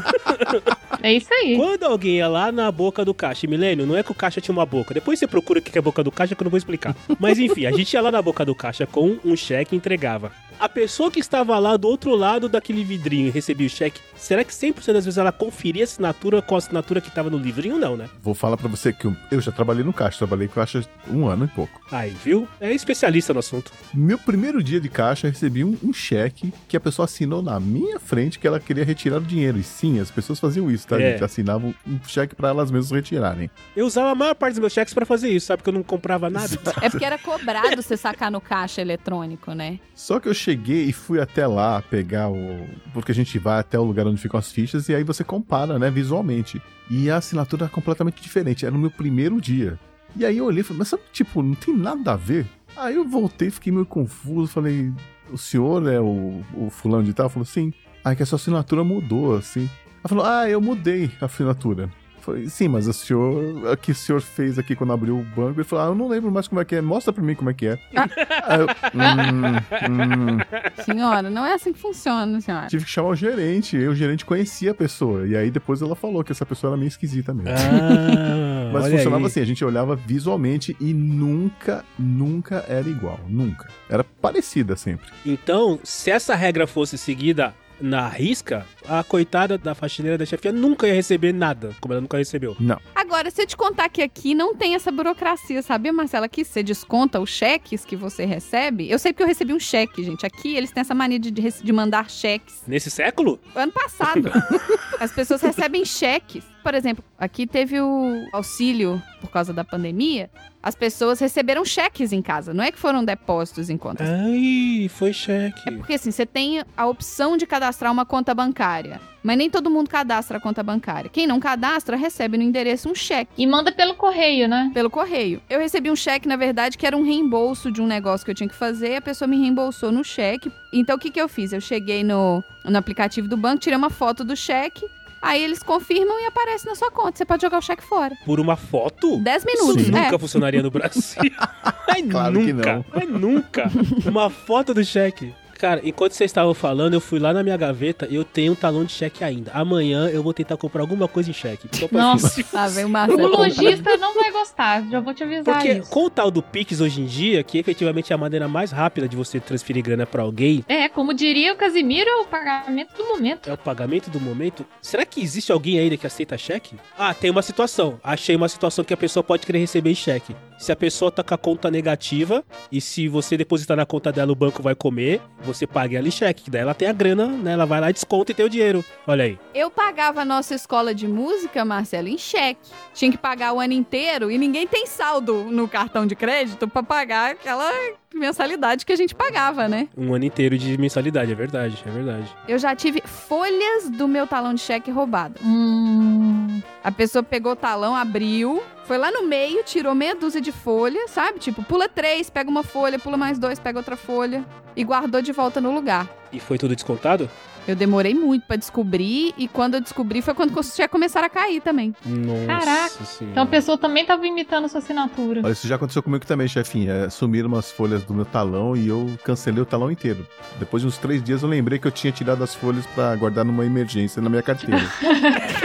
é 1.03 1.13
isso 1.13 1.33
aí. 1.33 1.57
Quando 1.57 1.83
alguém 1.83 2.17
ia 2.17 2.27
lá 2.27 2.51
na 2.51 2.71
boca 2.71 3.03
do 3.03 3.13
caixa, 3.13 3.45
e 3.45 3.49
Milênio, 3.49 3.85
não 3.85 3.97
é 3.97 4.03
que 4.03 4.11
o 4.11 4.15
caixa 4.15 4.39
tinha 4.39 4.53
uma 4.53 4.65
boca. 4.65 4.93
Depois 4.93 5.19
você 5.19 5.27
procura 5.27 5.59
o 5.59 5.61
que 5.61 5.77
é 5.77 5.79
a 5.79 5.81
boca 5.81 6.03
do 6.03 6.11
caixa 6.11 6.33
que 6.33 6.41
eu 6.41 6.45
não 6.45 6.51
vou 6.51 6.57
explicar. 6.57 6.95
Mas 7.19 7.37
enfim, 7.39 7.65
a 7.65 7.71
gente 7.71 7.93
ia 7.93 8.01
lá 8.01 8.11
na 8.11 8.21
boca 8.21 8.45
do 8.45 8.55
caixa 8.55 8.85
com 8.85 9.17
um 9.23 9.35
cheque 9.35 9.75
e 9.75 9.77
entregava. 9.77 10.31
A 10.59 10.67
pessoa 10.67 11.09
que 11.09 11.21
estava 11.21 11.57
lá 11.57 11.77
do 11.77 11.87
outro 11.87 12.13
lado 12.15 12.49
daquele 12.49 12.83
vidrinho 12.83 13.27
e 13.27 13.31
recebia 13.31 13.65
o 13.65 13.69
cheque, 13.69 14.01
será 14.17 14.43
que 14.43 14.51
100% 14.51 14.91
das 14.91 15.05
vezes 15.05 15.17
ela 15.17 15.31
conferia 15.31 15.83
a 15.83 15.85
assinatura 15.85 16.41
com 16.41 16.55
a 16.55 16.57
assinatura 16.57 16.99
que 16.99 17.07
estava 17.07 17.29
no 17.29 17.37
livrinho? 17.37 17.77
Não, 17.77 17.95
né? 17.95 18.09
Vou 18.21 18.33
falar 18.33 18.57
pra 18.57 18.67
você 18.67 18.91
que 18.91 19.05
eu, 19.05 19.15
eu 19.31 19.39
já 19.39 19.53
trabalhei 19.53 19.85
no 19.85 19.93
caixa, 19.93 20.17
trabalhei 20.17 20.49
com 20.49 20.55
caixa 20.55 20.83
um 21.09 21.27
ano 21.27 21.45
e 21.45 21.47
pouco. 21.47 21.79
Aí, 21.89 22.13
viu? 22.25 22.28
É 22.59 22.73
especialista 22.73 23.33
no 23.33 23.39
assunto. 23.39 23.71
Meu 23.93 24.17
primeiro 24.17 24.63
dia 24.63 24.79
de 24.79 24.89
caixa, 24.89 25.27
eu 25.27 25.31
recebi 25.31 25.63
um, 25.63 25.77
um 25.83 25.93
cheque 25.93 26.53
que 26.67 26.75
a 26.77 26.79
pessoa 26.79 27.05
assinou 27.05 27.41
na 27.41 27.59
minha 27.59 27.99
frente 27.99 28.37
que 28.39 28.47
ela 28.47 28.59
queria 28.59 28.83
retirar 28.83 29.17
o 29.17 29.21
dinheiro. 29.21 29.57
E 29.57 29.63
sim, 29.63 29.99
as 29.99 30.11
pessoas 30.11 30.39
faziam 30.39 30.69
isso, 30.69 30.87
tá, 30.87 30.99
É. 30.99 31.11
gente? 31.11 31.23
Assinavam 31.23 31.73
um 31.87 31.99
cheque 32.07 32.35
pra 32.35 32.49
elas 32.49 32.71
mesmas 32.71 32.91
retirarem. 32.91 33.49
Eu 33.75 33.85
usava 33.85 34.11
a 34.11 34.15
maior 34.15 34.35
parte 34.35 34.53
dos 34.53 34.59
meus 34.59 34.73
cheques 34.73 34.93
pra 34.93 35.05
fazer 35.05 35.29
isso, 35.29 35.47
sabe? 35.47 35.63
Que 35.63 35.69
eu 35.69 35.73
não 35.73 35.83
comprava 35.83 36.29
nada. 36.29 36.49
É 36.81 36.89
porque 36.89 37.05
era 37.05 37.17
cobrado 37.17 37.81
você 37.81 37.97
sacar 37.97 38.31
no 38.31 38.39
caixa 38.39 38.81
eletrônico, 38.81 39.53
né? 39.53 39.79
Só 39.93 40.19
que 40.19 40.29
eu 40.29 40.33
cheguei 40.33 40.85
e 40.85 40.93
fui 40.93 41.19
até 41.19 41.45
lá 41.45 41.81
pegar 41.81 42.29
o. 42.29 42.65
Porque 42.93 43.11
a 43.11 43.15
gente 43.15 43.37
vai 43.37 43.59
até 43.59 43.77
o 43.77 43.83
lugar 43.83 44.07
onde 44.07 44.21
ficam 44.21 44.39
as 44.39 44.51
fichas 44.51 44.87
e 44.89 44.95
aí 44.95 45.03
você 45.03 45.23
compara, 45.23 45.77
né, 45.77 45.89
visualmente. 45.89 46.61
E 46.89 47.09
a 47.09 47.17
assinatura 47.17 47.65
era 47.65 47.71
completamente 47.71 48.21
diferente. 48.21 48.65
Era 48.65 48.73
no 48.73 48.79
meu 48.79 48.89
primeiro 48.91 49.39
dia. 49.39 49.77
E 50.15 50.25
aí 50.25 50.37
eu 50.37 50.45
olhei 50.45 50.61
e 50.61 50.63
falei, 50.63 50.79
mas 50.79 50.87
sabe, 50.87 51.03
tipo, 51.11 51.41
não 51.41 51.55
tem 51.55 51.75
nada 51.75 52.13
a 52.13 52.15
ver. 52.15 52.47
Aí 52.75 52.95
eu 52.95 53.07
voltei, 53.07 53.49
fiquei 53.49 53.71
meio 53.71 53.85
confuso. 53.85 54.51
Falei, 54.51 54.91
o 55.31 55.37
senhor 55.37 55.87
é 55.87 55.99
o, 55.99 56.43
o 56.55 56.69
fulano 56.69 57.03
de 57.03 57.13
tal? 57.13 57.29
Falou, 57.29 57.45
sim. 57.45 57.73
Aí 58.03 58.15
que 58.15 58.23
a 58.23 58.25
sua 58.25 58.37
assinatura 58.37 58.83
mudou, 58.83 59.35
assim. 59.35 59.69
Ela 59.99 60.07
falou, 60.07 60.25
ah, 60.25 60.49
eu 60.49 60.61
mudei 60.61 61.11
a 61.19 61.25
assinatura. 61.25 61.89
Falei, 62.29 62.47
sim, 62.47 62.67
mas 62.67 62.87
o 62.87 62.93
senhor, 62.93 63.73
o 63.73 63.77
que 63.77 63.91
o 63.91 63.95
senhor 63.95 64.21
fez 64.21 64.59
aqui 64.59 64.75
quando 64.75 64.93
abriu 64.93 65.17
o 65.17 65.23
banco? 65.23 65.59
Ele 65.59 65.63
falou, 65.63 65.85
ah, 65.85 65.87
eu 65.89 65.95
não 65.95 66.07
lembro 66.07 66.31
mais 66.31 66.47
como 66.47 66.61
é 66.61 66.65
que 66.65 66.75
é, 66.75 66.81
mostra 66.81 67.11
pra 67.11 67.23
mim 67.23 67.33
como 67.33 67.49
é 67.49 67.53
que 67.53 67.67
é. 67.67 67.79
Aí 68.45 68.59
eu, 68.59 68.67
hum, 68.67 69.55
hum. 69.89 70.37
Senhora, 70.83 71.29
não 71.29 71.45
é 71.45 71.53
assim 71.53 71.73
que 71.73 71.79
funciona, 71.79 72.39
senhora. 72.39 72.67
Tive 72.67 72.85
que 72.85 72.91
chamar 72.91 73.09
o 73.09 73.15
gerente, 73.15 73.75
e 73.75 73.87
o 73.87 73.95
gerente 73.95 74.25
conhecia 74.25 74.71
a 74.71 74.73
pessoa. 74.73 75.27
E 75.27 75.35
aí 75.35 75.49
depois 75.49 75.81
ela 75.81 75.95
falou 75.95 76.23
que 76.23 76.31
essa 76.31 76.45
pessoa 76.45 76.71
era 76.71 76.77
meio 76.77 76.87
esquisita 76.87 77.33
mesmo. 77.33 77.49
Ah, 77.49 78.69
Mas 78.73 78.89
funcionava 78.91 79.23
aí. 79.23 79.25
assim, 79.25 79.41
a 79.41 79.45
gente 79.45 79.65
olhava 79.65 79.95
visualmente 79.95 80.77
e 80.79 80.93
nunca, 80.93 81.83
nunca 81.97 82.63
era 82.67 82.87
igual. 82.87 83.19
Nunca. 83.27 83.67
Era 83.89 84.03
parecida 84.03 84.75
sempre. 84.75 85.07
Então, 85.25 85.79
se 85.83 86.11
essa 86.11 86.35
regra 86.35 86.67
fosse 86.67 86.97
seguida 86.97 87.53
na 87.81 88.07
risca, 88.07 88.65
a 88.87 89.03
coitada 89.03 89.57
da 89.57 89.73
faxineira 89.73 90.17
da 90.17 90.25
chefia 90.25 90.51
nunca 90.51 90.87
ia 90.87 90.93
receber 90.93 91.33
nada, 91.33 91.75
como 91.79 91.93
ela 91.93 92.01
nunca 92.01 92.17
recebeu. 92.17 92.55
Não. 92.59 92.79
Agora, 92.95 93.31
se 93.31 93.41
eu 93.41 93.47
te 93.47 93.57
contar 93.57 93.89
que 93.89 94.01
aqui 94.01 94.35
não 94.35 94.55
tem 94.55 94.75
essa 94.75 94.91
burocracia, 94.91 95.61
sabia, 95.61 95.91
Marcela? 95.91 96.27
Que 96.27 96.43
você 96.43 96.61
desconta 96.61 97.19
os 97.19 97.29
cheques 97.29 97.83
que 97.83 97.95
você 97.95 98.25
recebe. 98.25 98.89
Eu 98.89 98.99
sei 98.99 99.13
porque 99.13 99.23
eu 99.23 99.27
recebi 99.27 99.53
um 99.53 99.59
cheque, 99.59 100.03
gente. 100.03 100.25
Aqui 100.25 100.55
eles 100.55 100.71
têm 100.71 100.81
essa 100.81 100.93
mania 100.93 101.19
de, 101.19 101.31
de 101.31 101.73
mandar 101.73 102.09
cheques. 102.09 102.63
Nesse 102.67 102.89
século? 102.89 103.39
Ano 103.55 103.71
passado, 103.71 104.29
as 104.99 105.11
pessoas 105.11 105.41
recebem 105.41 105.85
cheques. 105.85 106.43
Por 106.63 106.73
exemplo, 106.75 107.03
aqui 107.17 107.47
teve 107.47 107.79
o 107.79 108.27
auxílio 108.33 109.01
por 109.21 109.29
causa 109.29 109.53
da 109.53 109.63
pandemia. 109.63 110.29
As 110.61 110.75
pessoas 110.75 111.19
receberam 111.19 111.63
cheques 111.63 112.11
em 112.11 112.21
casa. 112.21 112.53
Não 112.53 112.63
é 112.63 112.71
que 112.71 112.77
foram 112.77 113.03
depósitos 113.03 113.69
em 113.69 113.77
contas. 113.77 114.07
Ai, 114.09 114.89
foi 114.89 115.13
cheque. 115.13 115.71
Porque 115.71 115.93
assim, 115.93 116.11
você 116.11 116.25
tem 116.25 116.61
a 116.75 116.85
opção 116.85 117.37
de 117.37 117.45
cadastrar 117.45 117.91
uma 117.91 118.05
conta 118.05 118.33
bancária. 118.33 118.99
Mas 119.23 119.37
nem 119.37 119.49
todo 119.49 119.69
mundo 119.69 119.89
cadastra 119.89 120.37
a 120.37 120.41
conta 120.41 120.63
bancária. 120.63 121.09
Quem 121.09 121.27
não 121.27 121.39
cadastra, 121.39 121.97
recebe 121.97 122.37
no 122.37 122.43
endereço 122.43 122.89
um 122.89 122.95
cheque. 122.95 123.31
E 123.37 123.45
manda 123.45 123.71
pelo 123.71 123.95
correio, 123.95 124.47
né? 124.47 124.71
Pelo 124.73 124.89
correio. 124.89 125.41
Eu 125.49 125.59
recebi 125.59 125.91
um 125.91 125.95
cheque, 125.95 126.27
na 126.27 126.35
verdade, 126.35 126.77
que 126.77 126.85
era 126.85 126.95
um 126.95 127.03
reembolso 127.03 127.71
de 127.71 127.81
um 127.81 127.87
negócio 127.87 128.25
que 128.25 128.31
eu 128.31 128.35
tinha 128.35 128.49
que 128.49 128.55
fazer. 128.55 128.95
A 128.95 129.01
pessoa 129.01 129.27
me 129.27 129.37
reembolsou 129.37 129.91
no 129.91 130.03
cheque. 130.03 130.51
Então, 130.71 130.95
o 130.95 130.99
que, 130.99 131.11
que 131.11 131.19
eu 131.19 131.27
fiz? 131.27 131.51
Eu 131.51 131.59
cheguei 131.59 132.03
no, 132.03 132.43
no 132.63 132.77
aplicativo 132.77 133.27
do 133.27 133.35
banco, 133.35 133.59
tirei 133.59 133.77
uma 133.77 133.89
foto 133.89 134.23
do 134.23 134.35
cheque. 134.35 134.85
Aí 135.21 135.43
eles 135.43 135.61
confirmam 135.61 136.19
e 136.21 136.25
aparece 136.25 136.65
na 136.65 136.75
sua 136.75 136.89
conta. 136.91 137.17
Você 137.17 137.25
pode 137.25 137.41
jogar 137.41 137.57
o 137.57 137.61
cheque 137.61 137.83
fora. 137.83 138.15
Por 138.25 138.39
uma 138.39 138.55
foto? 138.55 139.17
10 139.17 139.43
Isso 139.43 139.47
minutos. 139.65 139.87
nunca 139.89 140.15
É. 140.15 140.19
funcionaria 140.19 140.63
no 140.63 140.71
Brasil. 140.71 141.21
Mas 141.87 142.09
Claro 142.09 142.39
que 142.39 142.53
nunca. 142.53 142.73
não. 142.75 142.85
Mas 142.93 143.09
nunca. 143.09 143.71
Uma 144.05 144.29
foto 144.29 144.73
do 144.73 144.83
cheque. 144.83 145.33
Cara, 145.59 145.81
enquanto 145.83 146.13
vocês 146.13 146.29
estavam 146.31 146.53
falando, 146.53 146.93
eu 146.93 147.01
fui 147.01 147.19
lá 147.19 147.33
na 147.33 147.43
minha 147.43 147.57
gaveta 147.57 148.07
e 148.09 148.15
eu 148.15 148.23
tenho 148.23 148.53
um 148.53 148.55
talão 148.55 148.85
de 148.85 148.93
cheque 148.93 149.25
ainda. 149.25 149.51
Amanhã 149.53 150.07
eu 150.09 150.23
vou 150.23 150.33
tentar 150.33 150.55
comprar 150.55 150.79
alguma 150.81 151.05
coisa 151.05 151.29
em 151.29 151.33
cheque. 151.33 151.67
Nossa, 151.91 152.45
Lá 152.53 152.67
vem 152.69 152.85
o 152.85 152.89
o 152.89 153.27
lojista 153.27 153.97
não 153.97 154.13
vai 154.15 154.31
gostar, 154.31 154.87
já 154.89 155.01
vou 155.01 155.13
te 155.13 155.21
avisar 155.23 155.43
Porque 155.55 155.73
isso. 155.73 155.89
com 155.89 156.05
o 156.05 156.09
tal 156.09 156.31
do 156.31 156.41
Pix 156.41 156.79
hoje 156.79 157.01
em 157.01 157.05
dia, 157.05 157.43
que 157.43 157.57
efetivamente 157.57 158.13
é 158.13 158.15
a 158.15 158.17
maneira 158.17 158.47
mais 158.47 158.71
rápida 158.71 159.05
de 159.07 159.17
você 159.17 159.37
transferir 159.39 159.83
grana 159.83 160.05
pra 160.05 160.23
alguém, 160.23 160.63
É, 160.67 160.87
como 160.87 161.13
diria 161.13 161.51
o 161.53 161.57
Casimiro, 161.57 162.09
é 162.09 162.15
o 162.21 162.25
pagamento 162.25 162.95
do 162.95 163.03
momento. 163.05 163.49
é 163.49 163.53
o 163.53 163.57
pagamento 163.57 164.09
do 164.09 164.19
momento. 164.19 164.65
Será 164.81 165.05
que 165.05 165.19
existe 165.21 165.51
alguém 165.51 165.77
ainda 165.77 165.97
que 165.97 166.07
aceita 166.07 166.37
cheque? 166.37 166.77
Ah, 166.97 167.13
tem 167.13 167.29
uma 167.29 167.41
situação. 167.41 167.99
Achei 168.01 168.33
uma 168.35 168.47
situação 168.47 168.85
que 168.85 168.93
a 168.93 168.97
pessoa 168.97 169.23
pode 169.23 169.45
querer 169.45 169.59
receber 169.59 169.91
em 169.91 169.95
cheque. 169.95 170.33
Se 170.59 170.73
a 170.73 170.75
pessoa 170.75 171.09
tá 171.09 171.23
com 171.23 171.33
a 171.33 171.37
conta 171.37 171.71
negativa 171.71 172.43
e 172.69 172.81
se 172.81 173.07
você 173.07 173.37
depositar 173.37 173.77
na 173.77 173.85
conta 173.85 174.11
dela, 174.11 174.33
o 174.33 174.35
banco 174.35 174.61
vai 174.61 174.75
comer, 174.75 175.21
você 175.41 175.65
paga 175.65 175.97
ela 175.97 176.07
em 176.07 176.11
cheque. 176.11 176.43
que 176.43 176.51
Daí 176.51 176.61
ela 176.61 176.73
tem 176.73 176.89
a 176.89 176.91
grana, 176.91 177.27
né? 177.27 177.53
Ela 177.53 177.65
vai 177.65 177.79
lá, 177.79 177.89
desconta 177.89 178.33
e 178.33 178.35
tem 178.35 178.45
o 178.45 178.49
dinheiro. 178.49 178.83
Olha 179.07 179.23
aí. 179.23 179.39
Eu 179.55 179.71
pagava 179.71 180.21
a 180.21 180.25
nossa 180.25 180.53
escola 180.53 180.93
de 180.93 181.07
música, 181.07 181.63
Marcelo, 181.63 182.09
em 182.09 182.17
cheque. 182.17 182.59
Tinha 182.93 183.09
que 183.09 183.17
pagar 183.17 183.53
o 183.53 183.59
ano 183.61 183.71
inteiro 183.71 184.29
e 184.29 184.37
ninguém 184.37 184.67
tem 184.67 184.85
saldo 184.85 185.45
no 185.45 185.65
cartão 185.65 186.05
de 186.05 186.13
crédito 186.13 186.67
pra 186.67 186.83
pagar 186.83 187.31
aquela 187.31 187.71
mensalidade 188.13 188.85
que 188.85 188.91
a 188.91 188.95
gente 188.95 189.13
pagava, 189.15 189.67
né? 189.67 189.87
Um 189.97 190.13
ano 190.13 190.25
inteiro 190.25 190.57
de 190.57 190.77
mensalidade, 190.77 191.31
é 191.31 191.35
verdade, 191.35 191.81
é 191.85 191.89
verdade. 191.89 192.27
Eu 192.47 192.57
já 192.57 192.75
tive 192.75 193.01
folhas 193.05 193.89
do 193.89 194.07
meu 194.07 194.25
talão 194.25 194.53
de 194.53 194.61
cheque 194.61 194.89
roubado. 194.91 195.35
Hum, 195.43 196.61
A 196.83 196.91
pessoa 196.91 197.21
pegou 197.23 197.51
o 197.51 197.55
talão, 197.55 197.95
abriu, 197.95 198.61
foi 198.85 198.97
lá 198.97 199.11
no 199.11 199.23
meio, 199.27 199.63
tirou 199.63 199.93
meia 199.93 200.15
dúzia 200.15 200.41
de 200.41 200.51
folha, 200.51 201.07
sabe? 201.07 201.39
Tipo, 201.39 201.61
pula 201.63 201.87
três, 201.87 202.29
pega 202.29 202.49
uma 202.49 202.63
folha, 202.63 202.97
pula 202.97 203.17
mais 203.17 203.37
dois, 203.37 203.59
pega 203.59 203.77
outra 203.79 203.95
folha 203.95 204.43
e 204.75 204.83
guardou 204.83 205.21
de 205.21 205.31
volta 205.31 205.59
no 205.61 205.71
lugar. 205.73 206.07
E 206.31 206.39
foi 206.39 206.57
tudo 206.57 206.75
descontado? 206.75 207.29
Eu 207.69 207.75
demorei 207.75 208.15
muito 208.15 208.47
pra 208.47 208.55
descobrir 208.55 209.31
e 209.37 209.47
quando 209.47 209.75
eu 209.75 209.79
descobri 209.79 210.23
foi 210.23 210.33
quando 210.33 210.59
os 210.59 210.73
cheques 210.73 210.91
começaram 210.91 211.27
a 211.27 211.29
cair 211.29 211.61
também. 211.61 211.93
Nossa 212.03 212.47
Caraca. 212.47 213.05
senhora. 213.05 213.31
então 213.31 213.43
a 213.43 213.45
pessoa 213.45 213.77
também 213.77 214.03
tava 214.03 214.25
imitando 214.25 214.67
sua 214.67 214.79
assinatura. 214.79 215.41
Olha, 215.43 215.51
isso 215.51 215.67
já 215.67 215.75
aconteceu 215.75 216.01
comigo 216.01 216.25
também, 216.25 216.47
chefinha. 216.47 216.91
É, 216.91 217.09
sumiram 217.11 217.47
umas 217.47 217.71
folhas 217.71 218.03
do 218.03 218.11
meu 218.11 218.25
talão 218.25 218.75
e 218.75 218.87
eu 218.87 219.07
cancelei 219.23 219.61
o 219.61 219.67
talão 219.67 219.91
inteiro. 219.91 220.25
Depois 220.57 220.81
de 220.81 220.87
uns 220.87 220.97
três 220.97 221.21
dias 221.21 221.43
eu 221.43 221.47
lembrei 221.49 221.77
que 221.77 221.85
eu 221.85 221.91
tinha 221.91 222.11
tirado 222.11 222.43
as 222.43 222.55
folhas 222.55 222.87
pra 222.87 223.15
guardar 223.15 223.45
numa 223.45 223.63
emergência 223.63 224.19
na 224.19 224.31
minha 224.31 224.41
carteira. 224.41 224.81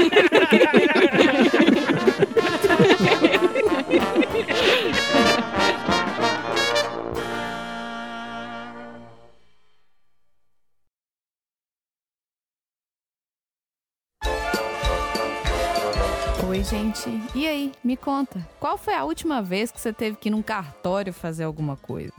Oi, 16.54 16.62
gente. 16.62 17.10
E 17.34 17.48
aí, 17.48 17.72
me 17.82 17.96
conta. 17.96 18.46
Qual 18.60 18.78
foi 18.78 18.94
a 18.94 19.02
última 19.02 19.42
vez 19.42 19.72
que 19.72 19.80
você 19.80 19.92
teve 19.92 20.16
que 20.16 20.28
ir 20.28 20.30
num 20.30 20.40
cartório 20.40 21.12
fazer 21.12 21.42
alguma 21.42 21.76
coisa? 21.76 22.12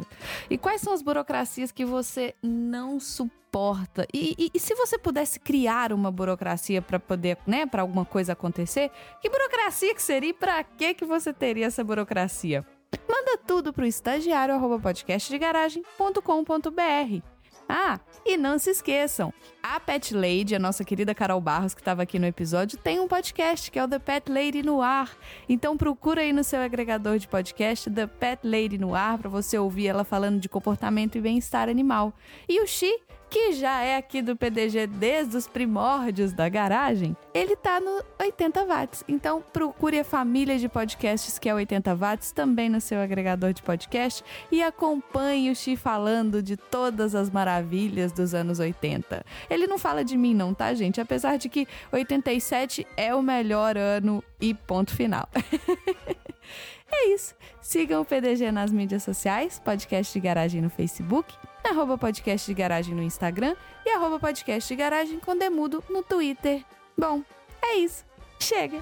E 0.49 0.57
quais 0.57 0.81
são 0.81 0.91
as 0.91 1.01
burocracias 1.01 1.71
que 1.71 1.85
você 1.85 2.35
não 2.43 2.99
suporta? 2.99 4.05
E, 4.13 4.35
e- 4.37 4.51
e 4.53 4.59
se 4.59 4.75
você 4.75 4.97
pudesse 4.97 5.39
criar 5.39 5.93
uma 5.93 6.11
burocracia 6.11 6.81
para 6.81 6.99
poder, 6.99 7.37
né, 7.47 7.65
para 7.65 7.81
alguma 7.81 8.03
coisa 8.03 8.33
acontecer, 8.33 8.91
que 9.21 9.29
burocracia 9.29 9.95
que 9.95 10.03
seria 10.03 10.31
e 10.31 10.33
para 10.33 10.61
que 10.65 10.93
que 10.93 11.05
você 11.05 11.31
teria 11.31 11.67
essa 11.67 11.81
burocracia? 11.81 12.65
Manda 13.07 13.37
tudo 13.37 13.71
pro 13.71 13.85
estagiário 13.85 14.53
arroba 14.53 14.77
podcastdegaragem.com.br. 14.79 17.21
Ah, 17.69 18.01
e 18.26 18.38
não 18.38 18.57
se 18.57 18.72
esqueçam, 18.72 19.31
a 19.61 19.80
Pet 19.80 20.14
Lady, 20.15 20.56
a 20.56 20.60
nossa 20.60 20.84
querida 20.84 21.14
Carol 21.14 21.39
Barros, 21.39 21.76
que 21.76 21.81
estava 21.81 22.02
aqui 22.02 22.18
no 22.18 22.26
episódio, 22.26 22.77
tem 22.77 22.99
um 22.99 23.07
podcast 23.07 23.69
que 23.69 23.77
é 23.77 23.84
o 23.84 23.88
The 23.88 23.99
Pet 23.99 24.31
Lady 24.31 24.64
no 24.64 24.81
Ar. 24.81 25.15
Então 25.47 25.77
procura 25.77 26.22
aí 26.22 26.34
no 26.34 26.43
seu 26.43 26.60
agregador 26.60 27.19
de 27.19 27.27
podcast 27.27 27.89
The 27.89 28.07
Pet 28.07 28.39
Lady 28.43 28.80
no 28.80 28.95
Ar 28.95 29.19
para 29.19 29.30
você 29.30 29.60
ouvir 29.60 29.88
ela 29.88 30.03
falando 30.03 30.39
de 30.39 30.49
comportamento 30.49 31.18
e 31.18 31.22
bem-estar 31.22 31.69
animal. 31.69 32.14
E 32.49 32.60
o 32.61 32.65
Xi, 32.65 32.99
que 33.30 33.53
já 33.53 33.81
é 33.81 33.97
aqui 33.97 34.22
do 34.22 34.35
PDG 34.35 34.88
desde 34.88 35.35
os 35.35 35.47
primórdios 35.47 36.34
da 36.34 36.47
garagem, 36.47 37.15
ele 37.34 37.56
tá 37.56 37.80
no 37.80 38.03
80 38.19 38.65
watts. 38.65 39.03
Então 39.07 39.43
procure 39.53 39.99
a 39.99 40.03
família 40.03 40.57
de 40.57 40.69
podcasts 40.69 41.38
que 41.38 41.49
é 41.49 41.53
80 41.53 41.95
watts 41.95 42.31
também 42.31 42.69
no 42.69 42.80
seu 42.80 42.99
agregador 42.99 43.53
de 43.53 43.61
podcast 43.61 44.23
e 44.52 44.61
acompanhe 44.64 45.52
o 45.52 45.56
Xi 45.56 45.76
falando 45.76 46.41
de 46.41 46.56
todas 46.57 47.15
as 47.15 47.30
maravilhas 47.30 48.11
dos 48.11 48.34
anos 48.34 48.60
80. 48.60 49.26
Ele 49.49 49.68
não 49.68 49.77
fala 49.77 50.03
de 50.03 50.18
mim 50.18 50.34
não, 50.34 50.53
tá, 50.53 50.73
gente? 50.73 51.02
Apesar 51.02 51.38
de 51.38 51.49
que 51.49 51.68
87 51.91 52.88
é 52.95 53.14
o 53.14 53.22
melhor 53.22 53.77
ano 53.77 54.23
e 54.39 54.53
ponto 54.53 54.93
final. 54.95 55.27
é 56.91 57.10
isso. 57.10 57.35
Sigam 57.61 58.02
o 58.02 58.06
PDG 58.06 58.52
nas 58.52 58.72
mídias 58.72 59.03
sociais, 59.03 59.60
podcast 59.60 60.14
de 60.14 60.19
garagem 60.19 60.61
no 60.61 60.69
Facebook, 60.69 61.34
arroba 61.67 61.97
podcast 61.97 62.45
de 62.47 62.53
garagem 62.53 62.93
no 62.95 63.01
Instagram 63.03 63.55
e 63.85 63.89
arroba 63.89 64.19
podcast 64.19 64.67
de 64.67 64.75
garagem 64.77 65.19
com 65.19 65.37
demudo 65.37 65.83
no 65.89 66.03
Twitter. 66.03 66.63
Bom, 66.97 67.23
é 67.61 67.75
isso. 67.77 68.05
Chega. 68.39 68.81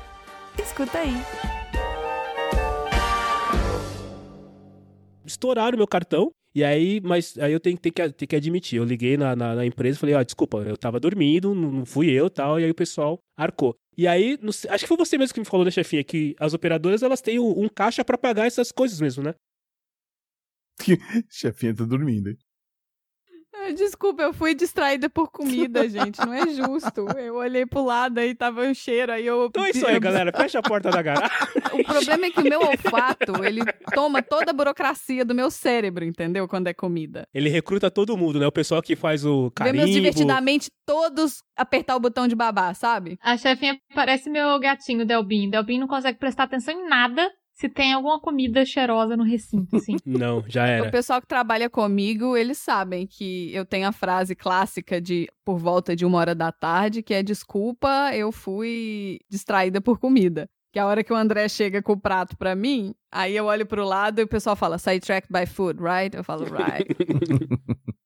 Escuta 0.57 0.99
aí. 0.99 1.13
estouraram 5.25 5.77
meu 5.77 5.87
cartão. 5.87 6.31
E 6.55 6.63
aí, 6.63 7.01
mas 7.01 7.35
aí 7.39 7.51
eu 7.51 7.59
tenho, 7.59 7.75
tenho 7.79 7.93
que, 7.93 8.09
tenho 8.11 8.29
que 8.29 8.35
admitir, 8.35 8.77
eu 8.77 8.83
liguei 8.83 9.17
na, 9.17 9.35
na, 9.35 9.55
na 9.55 9.65
empresa 9.65 9.97
e 9.97 9.99
falei, 9.99 10.13
ó, 10.13 10.21
desculpa, 10.21 10.57
eu 10.57 10.77
tava 10.77 10.99
dormindo, 10.99 11.55
não, 11.55 11.83
fui 11.83 12.11
eu 12.11 12.29
tal, 12.29 12.59
e 12.59 12.63
aí 12.63 12.69
o 12.69 12.75
pessoal 12.75 13.17
arcou. 13.35 13.75
E 13.97 14.07
aí, 14.07 14.37
não 14.39 14.51
sei- 14.51 14.69
acho 14.69 14.83
que 14.83 14.87
foi 14.87 14.95
você 14.97 15.17
mesmo 15.17 15.33
que 15.33 15.39
me 15.39 15.47
falou, 15.47 15.65
né, 15.65 15.71
chefinha, 15.71 16.03
que 16.03 16.35
as 16.39 16.53
operadoras, 16.53 17.01
elas 17.01 17.21
têm 17.21 17.39
um, 17.39 17.63
um 17.63 17.67
caixa 17.67 18.05
pra 18.05 18.19
pagar 18.19 18.45
essas 18.45 18.71
coisas 18.71 19.01
mesmo, 19.01 19.23
né? 19.23 19.33
chefinha 21.27 21.75
tá 21.75 21.85
dormindo, 21.85 22.29
hein? 22.29 22.37
Desculpa, 23.71 24.23
eu 24.23 24.33
fui 24.33 24.53
distraída 24.53 25.09
por 25.09 25.31
comida, 25.31 25.87
gente. 25.87 26.19
Não 26.19 26.33
é 26.33 26.47
justo. 26.49 27.07
Eu 27.17 27.35
olhei 27.35 27.65
pro 27.65 27.83
lado 27.83 28.19
aí 28.19 28.35
tava 28.35 28.61
um 28.61 28.73
cheiro, 28.73 29.11
aí 29.11 29.25
eu. 29.25 29.45
Então 29.45 29.63
é 29.63 29.69
isso 29.69 29.85
aí, 29.85 29.99
galera, 29.99 30.31
fecha 30.35 30.59
a 30.59 30.61
porta 30.61 30.89
da 30.89 31.01
garagem. 31.01 31.29
O 31.73 31.83
problema 31.83 32.25
é 32.25 32.31
que 32.31 32.39
o 32.39 32.43
meu 32.43 32.61
olfato, 32.61 33.43
ele 33.43 33.61
toma 33.93 34.21
toda 34.21 34.51
a 34.51 34.53
burocracia 34.53 35.23
do 35.25 35.33
meu 35.33 35.49
cérebro, 35.49 36.03
entendeu? 36.05 36.47
Quando 36.47 36.67
é 36.67 36.73
comida. 36.73 37.27
Ele 37.33 37.49
recruta 37.49 37.89
todo 37.89 38.17
mundo, 38.17 38.39
né? 38.39 38.47
O 38.47 38.51
pessoal 38.51 38.81
que 38.81 38.95
faz 38.95 39.25
o 39.25 39.51
carimbo. 39.51 39.85
divertidamente 39.85 40.69
todos 40.85 41.41
apertar 41.55 41.95
o 41.95 41.99
botão 41.99 42.27
de 42.27 42.35
babá, 42.35 42.73
sabe? 42.73 43.17
A 43.21 43.37
chefinha 43.37 43.77
parece 43.93 44.29
meu 44.29 44.59
gatinho, 44.59 45.05
Delbin. 45.05 45.49
Delbin 45.49 45.79
não 45.79 45.87
consegue 45.87 46.19
prestar 46.19 46.43
atenção 46.43 46.73
em 46.73 46.87
nada 46.87 47.29
se 47.53 47.69
tem 47.69 47.93
alguma 47.93 48.19
comida 48.19 48.65
cheirosa 48.65 49.15
no 49.15 49.23
recinto, 49.23 49.77
assim. 49.77 49.95
Não, 50.05 50.43
já 50.47 50.63
O 50.63 50.67
era. 50.67 50.91
pessoal 50.91 51.21
que 51.21 51.27
trabalha 51.27 51.69
comigo, 51.69 52.35
eles 52.35 52.57
sabem 52.57 53.05
que 53.07 53.53
eu 53.53 53.65
tenho 53.65 53.87
a 53.87 53.91
frase 53.91 54.35
clássica 54.35 54.99
de 54.99 55.29
por 55.45 55.57
volta 55.57 55.95
de 55.95 56.05
uma 56.05 56.17
hora 56.17 56.33
da 56.35 56.51
tarde, 56.51 57.03
que 57.03 57.13
é 57.13 57.21
desculpa, 57.23 58.11
eu 58.13 58.31
fui 58.31 59.19
distraída 59.29 59.79
por 59.79 59.99
comida. 59.99 60.49
Que 60.71 60.79
a 60.79 60.87
hora 60.87 61.03
que 61.03 61.13
o 61.13 61.15
André 61.15 61.47
chega 61.47 61.83
com 61.83 61.93
o 61.93 61.99
prato 61.99 62.35
pra 62.35 62.55
mim, 62.55 62.95
aí 63.11 63.35
eu 63.37 63.45
olho 63.45 63.65
pro 63.65 63.83
lado 63.85 64.19
e 64.19 64.23
o 64.23 64.27
pessoal 64.27 64.55
fala, 64.55 64.79
sidetracked 64.79 65.31
by 65.31 65.45
food, 65.45 65.79
right? 65.79 66.17
Eu 66.17 66.23
falo, 66.23 66.45
right. 66.45 66.87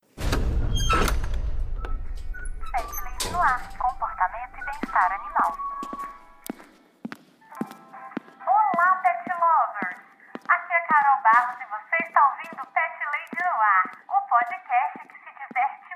No 3.31 3.39
ar, 3.39 3.69
comportamento 3.77 4.57
e 4.57 4.63
bem-estar 4.65 5.11
animal. 5.11 5.66
Barros 11.33 11.59
e 11.59 11.65
você 11.65 12.07
está 12.07 12.25
ouvindo 12.25 12.65
Pet 12.71 13.03
Lady 13.03 13.43
no 13.43 13.61
Ar, 13.61 13.83
o 14.07 14.21
podcast 14.29 14.99
que 15.09 15.13
se 15.13 15.31
diverte 15.35 15.86